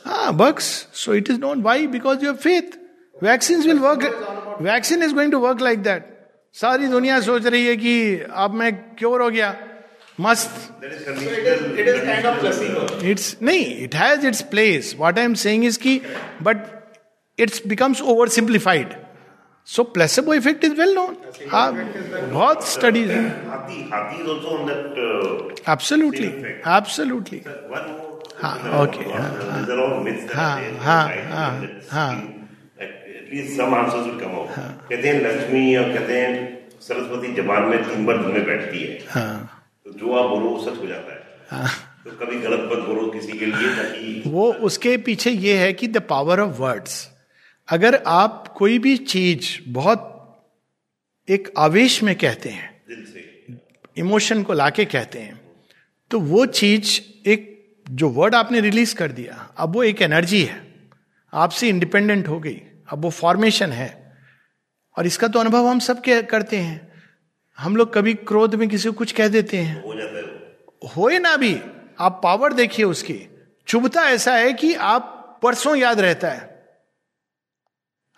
हाँ 0.04 0.32
बक्स 0.36 0.66
so 0.94 1.14
it 1.14 1.30
is 1.30 1.40
not 1.40 1.62
why 1.62 1.86
because 1.86 2.24
you 2.24 2.32
faith 2.44 2.78
vaccine 3.22 3.62
will 3.62 3.78
work 3.78 4.58
vaccine 4.62 5.02
is 5.02 5.14
going 5.14 5.32
to 5.32 5.38
work 5.38 5.60
like 5.62 5.82
that 5.82 6.06
सारी 6.54 6.86
दुनिया 6.88 7.20
सोच 7.22 7.46
रही 7.46 7.66
है 7.66 7.76
कि 7.76 7.96
अब 8.44 8.54
मैं 8.54 8.72
cure 8.94 9.22
हो 9.22 9.30
गया। 9.30 9.50
मस्त 10.20 10.84
इट्स 13.04 13.36
नहीं 13.42 13.64
it 13.84 13.94
has 13.94 14.26
its 14.26 14.42
place 14.50 14.94
what 14.98 15.18
I 15.18 15.24
am 15.24 15.34
saying 15.42 15.64
is 15.64 15.78
की 15.78 16.00
but 16.42 16.66
it's 17.38 17.62
becomes 17.66 18.02
oversimplified 18.28 18.94
so 19.68 19.82
placebo 19.94 20.34
effect 20.34 20.64
is 20.64 20.72
well 20.74 20.94
known 20.94 21.16
हाँ. 21.50 21.72
बहुत 21.72 22.66
स्टडीज़ 22.68 23.10
एब्सोल्युटली 25.68 26.26
एब्सोल्युटली 26.76 27.42
हाँ 28.42 28.82
ओके 28.82 29.04
हाँ 29.12 30.50
हाँ 30.80 31.02
हाँ 31.30 31.50
हाँ 31.90 32.12
at least 32.82 33.56
some 33.56 33.74
answers 33.74 34.06
will 34.06 34.18
come 34.20 34.34
out 34.36 34.48
कहते 34.88 35.08
हैं 35.08 35.20
लक्ष्मी 35.22 35.76
और 35.76 35.92
कहते 35.92 36.20
हैं 36.20 36.32
सरस्वती 36.80 37.32
जबान 37.34 37.62
में 37.62 37.82
तीन 37.84 38.06
बार 38.06 38.18
धुने 38.18 38.40
बैठती 38.40 38.78
है। 38.78 38.98
हाँ. 39.08 39.59
तो 39.90 39.98
जो 39.98 40.12
आप 40.12 40.30
बोलो 40.30 40.58
सच 40.62 40.80
हो 40.80 40.86
जाता 40.86 41.12
है। 41.14 41.20
हाँ. 41.50 41.68
तो 42.04 42.10
कभी 42.10 42.40
गलत 42.40 42.60
मत 42.72 42.78
बोलो 42.78 43.10
किसी 43.10 43.32
के 43.32 43.46
लिए 43.46 43.68
ताकि 43.76 44.22
वो 44.26 44.52
उसके 44.52 44.96
पीछे 44.96 45.30
ये 45.30 45.56
है 45.58 45.72
कि 45.72 45.88
द 45.88 46.00
पावर 46.00 46.40
ऑफ़ 46.40 46.58
वर्ड्स 46.58 47.10
अगर 47.68 48.02
आप 48.06 48.48
कोई 48.48 48.78
भी 48.78 48.96
चीज़ 48.96 49.70
बहुत 49.70 50.06
एक 51.28 51.52
आवेश 51.58 52.02
में 52.02 52.14
कहते 52.16 52.48
हैं 52.48 52.82
इमोशन 53.98 54.42
को 54.42 54.52
लाके 54.52 54.84
कहते 54.84 55.18
हैं 55.18 55.40
तो 56.10 56.20
वो 56.20 56.46
चीज़ 56.46 57.00
एक 57.28 57.48
जो 57.90 58.08
वर्ड 58.08 58.34
आपने 58.34 58.60
रिलीज़ 58.60 58.94
कर 58.94 59.12
दिया 59.12 59.54
अब 59.58 59.74
वो 59.74 59.82
एक 59.82 60.02
एनर्जी 60.02 60.42
है। 60.42 60.62
आपसे 61.32 61.68
इंडिपेंडेंट 61.68 62.28
हो 62.28 62.40
गई 62.40 62.60
अब 62.92 63.02
वो 63.02 63.10
फॉर्मेशन 63.10 63.70
है। 63.70 63.90
और 64.98 65.06
इसका 65.06 65.28
तो 65.28 65.38
अनुभव 65.38 65.66
हम 65.66 65.78
सब 65.78 66.02
करते 66.06 66.56
हैं। 66.56 66.89
हम 67.60 67.76
लोग 67.76 67.92
कभी 67.94 68.14
क्रोध 68.14 68.54
में 68.54 68.68
किसी 68.68 68.88
को 68.88 68.92
कुछ 68.92 69.12
कह 69.12 69.28
देते 69.28 69.56
हैं। 69.56 69.82
हो 69.82 69.94
जाता 69.94 70.18
है 70.18 70.90
होए 70.96 71.18
ना 71.18 71.36
भी 71.36 71.56
आप 72.00 72.20
पावर 72.24 72.52
देखिए 72.52 72.84
उसकी। 72.84 73.18
चुभता 73.68 74.02
ऐसा 74.02 74.34
है 74.34 74.52
कि 74.52 74.74
आप 74.74 75.40
परसों 75.42 75.76
याद 75.76 76.00
रहता 76.00 76.30
है। 76.30 76.48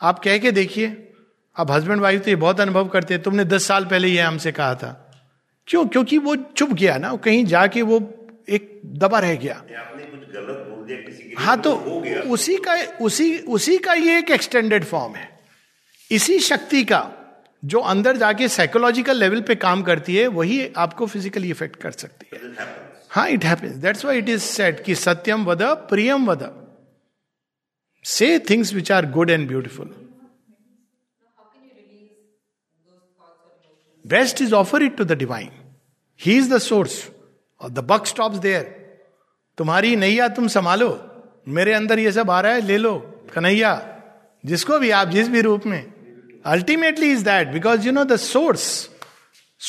आप 0.01 0.19
कह 0.19 0.39
के 0.39 0.51
देखिए 0.51 0.87
अब 1.57 1.71
हस्बैंड 1.71 2.01
वाइफ 2.01 2.23
तो 2.23 2.31
ये 2.31 2.37
बहुत 2.37 2.61
अनुभव 2.61 2.89
करते 2.89 3.15
हैं 3.15 3.23
तुमने 3.23 3.45
दस 3.45 3.65
साल 3.65 3.85
पहले 3.85 4.09
ये 4.09 4.21
हमसे 4.21 4.53
कहा 4.53 4.75
था। 4.75 4.91
क्यों? 5.69 5.87
क्योंकि 5.87 6.19
वो 6.19 6.37
चुप 6.37 6.73
गया 6.73 6.97
ना 6.99 7.15
कहीं 7.17 7.45
जाके 7.45 7.83
वो 7.83 7.99
एक 8.49 8.81
दबा 8.85 9.19
रह 9.19 9.35
गया। 9.35 9.55
आपने 9.55 10.05
कुछ 10.05 10.21
गलत 10.21 10.67
बोल 10.69 10.87
दिया 10.87 10.99
किसी 10.99 11.23
के 11.23 11.43
हाँ 11.43 11.61
तो 11.61 12.01
गया। 12.01 12.21
उसी 12.21 12.57
का 12.57 12.75
उसी 13.01 13.39
उसी 13.39 13.79
का 13.79 13.93
ये 13.93 14.19
एक 14.19 14.31
एक्सटेंडेड 14.31 14.85
फॉर्म 14.85 15.15
है। 15.15 15.29
इसी 16.11 16.39
शक्ति 16.41 16.85
का 16.85 17.01
जो 17.65 17.81
अंदर 17.81 18.17
जाके 18.17 18.49
साइकोलॉजिकल 18.49 19.17
लेवल 19.17 19.41
पे 19.41 19.55
काम 19.55 19.83
करती 19.83 20.17
है 20.17 20.27
वही 20.27 20.73
आपको 20.77 21.07
फिजिकली 21.07 21.51
इफ़ेक्ट 21.51 21.77
कर 21.77 21.91
सकती 21.91 22.27
है। 22.35 22.55
हाँ 23.11 23.29
it 23.29 23.45
happens 23.45 23.75
that's 23.77 24.05
why 24.05 24.19
it 24.19 24.29
is 24.29 24.43
said 24.43 24.83
कि 24.85 24.95
सत्यम 24.95 25.45
वद 25.45 25.63
प्रियम 25.63 26.27
वद। 26.27 26.63
Say 28.05 28.39
things 28.39 28.75
which 28.75 28.93
are 28.93 29.07
good 29.07 29.31
and 29.31 29.49
beautiful 29.49 29.95
best 34.07 34.43
is 34.43 34.55
offer 34.55 34.83
it 34.83 34.97
to 34.97 35.05
the 35.05 35.13
divine 35.13 35.51
he 36.21 36.39
is 36.39 36.55
the 36.55 36.59
source 36.59 37.11
और 37.61 37.71
द 37.71 37.79
बक 37.79 38.07
स्टॉप्स 38.07 38.37
देयर 38.37 38.63
तुम्हारी 39.59 39.97
नैया 39.97 40.29
तुम 40.29 40.49
संभालो। 40.49 41.09
मेरे 41.49 41.73
अंदर 41.73 41.99
ये 41.99 42.13
सब 42.13 42.31
आ 42.31 42.41
रहा 42.41 42.53
है 42.53 42.61
ले 42.61 42.79
लो 42.79 42.99
कन्हैया। 43.35 43.89
जिसको 44.45 44.79
भी 44.79 44.91
आप 44.91 45.09
जिस 45.09 45.29
भी 45.29 45.41
रूप 45.41 45.67
में। 45.67 45.92
Ultimately 46.56 47.12
is 47.12 47.22
that 47.24 47.48
because 47.54 47.86
you 47.88 47.92
know 47.92 48.04
the 48.12 48.16
source 48.26 48.68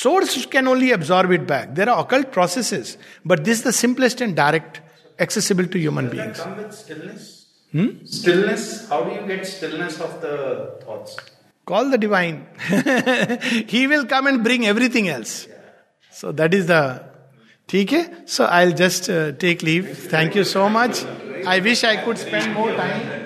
source 0.02 0.44
can 0.52 0.68
only 0.68 0.90
absorb 0.92 1.32
it 1.32 1.40
back 1.48 1.68
there 1.78 1.88
are 1.88 1.96
occult 2.04 2.32
processes 2.32 2.96
but 3.26 3.40
this 3.50 3.66
the 3.66 3.70
simplest 3.80 4.22
and 4.22 4.36
direct 4.36 4.80
accessible 5.18 5.66
to 5.66 5.78
human 5.78 6.08
Does 6.08 6.16
that 6.16 6.24
beings. 6.24 6.40
come 6.40 6.56
with 6.56 6.72
stillness? 6.72 7.46
Stillness. 8.04 8.88
How 8.88 9.02
do 9.04 9.14
you 9.14 9.26
get 9.26 9.46
stillness 9.46 10.00
of 10.00 10.20
the 10.20 10.36
thoughts? 10.84 11.16
Call 11.66 11.90
the 11.90 11.98
divine. 11.98 12.46
he 13.68 13.86
will 13.86 14.06
come 14.06 14.26
and 14.26 14.42
bring 14.42 14.66
everything 14.66 15.08
else. 15.08 15.46
So 16.12 16.32
that 16.32 16.54
is 16.54 16.66
the. 16.66 16.82
ठीक 17.68 17.92
है? 17.92 18.26
So 18.26 18.44
I'll 18.46 18.72
just 18.72 19.10
uh, 19.10 19.32
take 19.32 19.62
leave. 19.62 19.88
Thank 20.12 20.34
you 20.34 20.44
so 20.44 20.68
much. 20.68 21.04
I 21.46 21.60
wish 21.60 21.84
I 21.84 21.96
could 22.04 22.18
spend 22.18 22.54
more 22.54 22.70
time. 22.76 23.21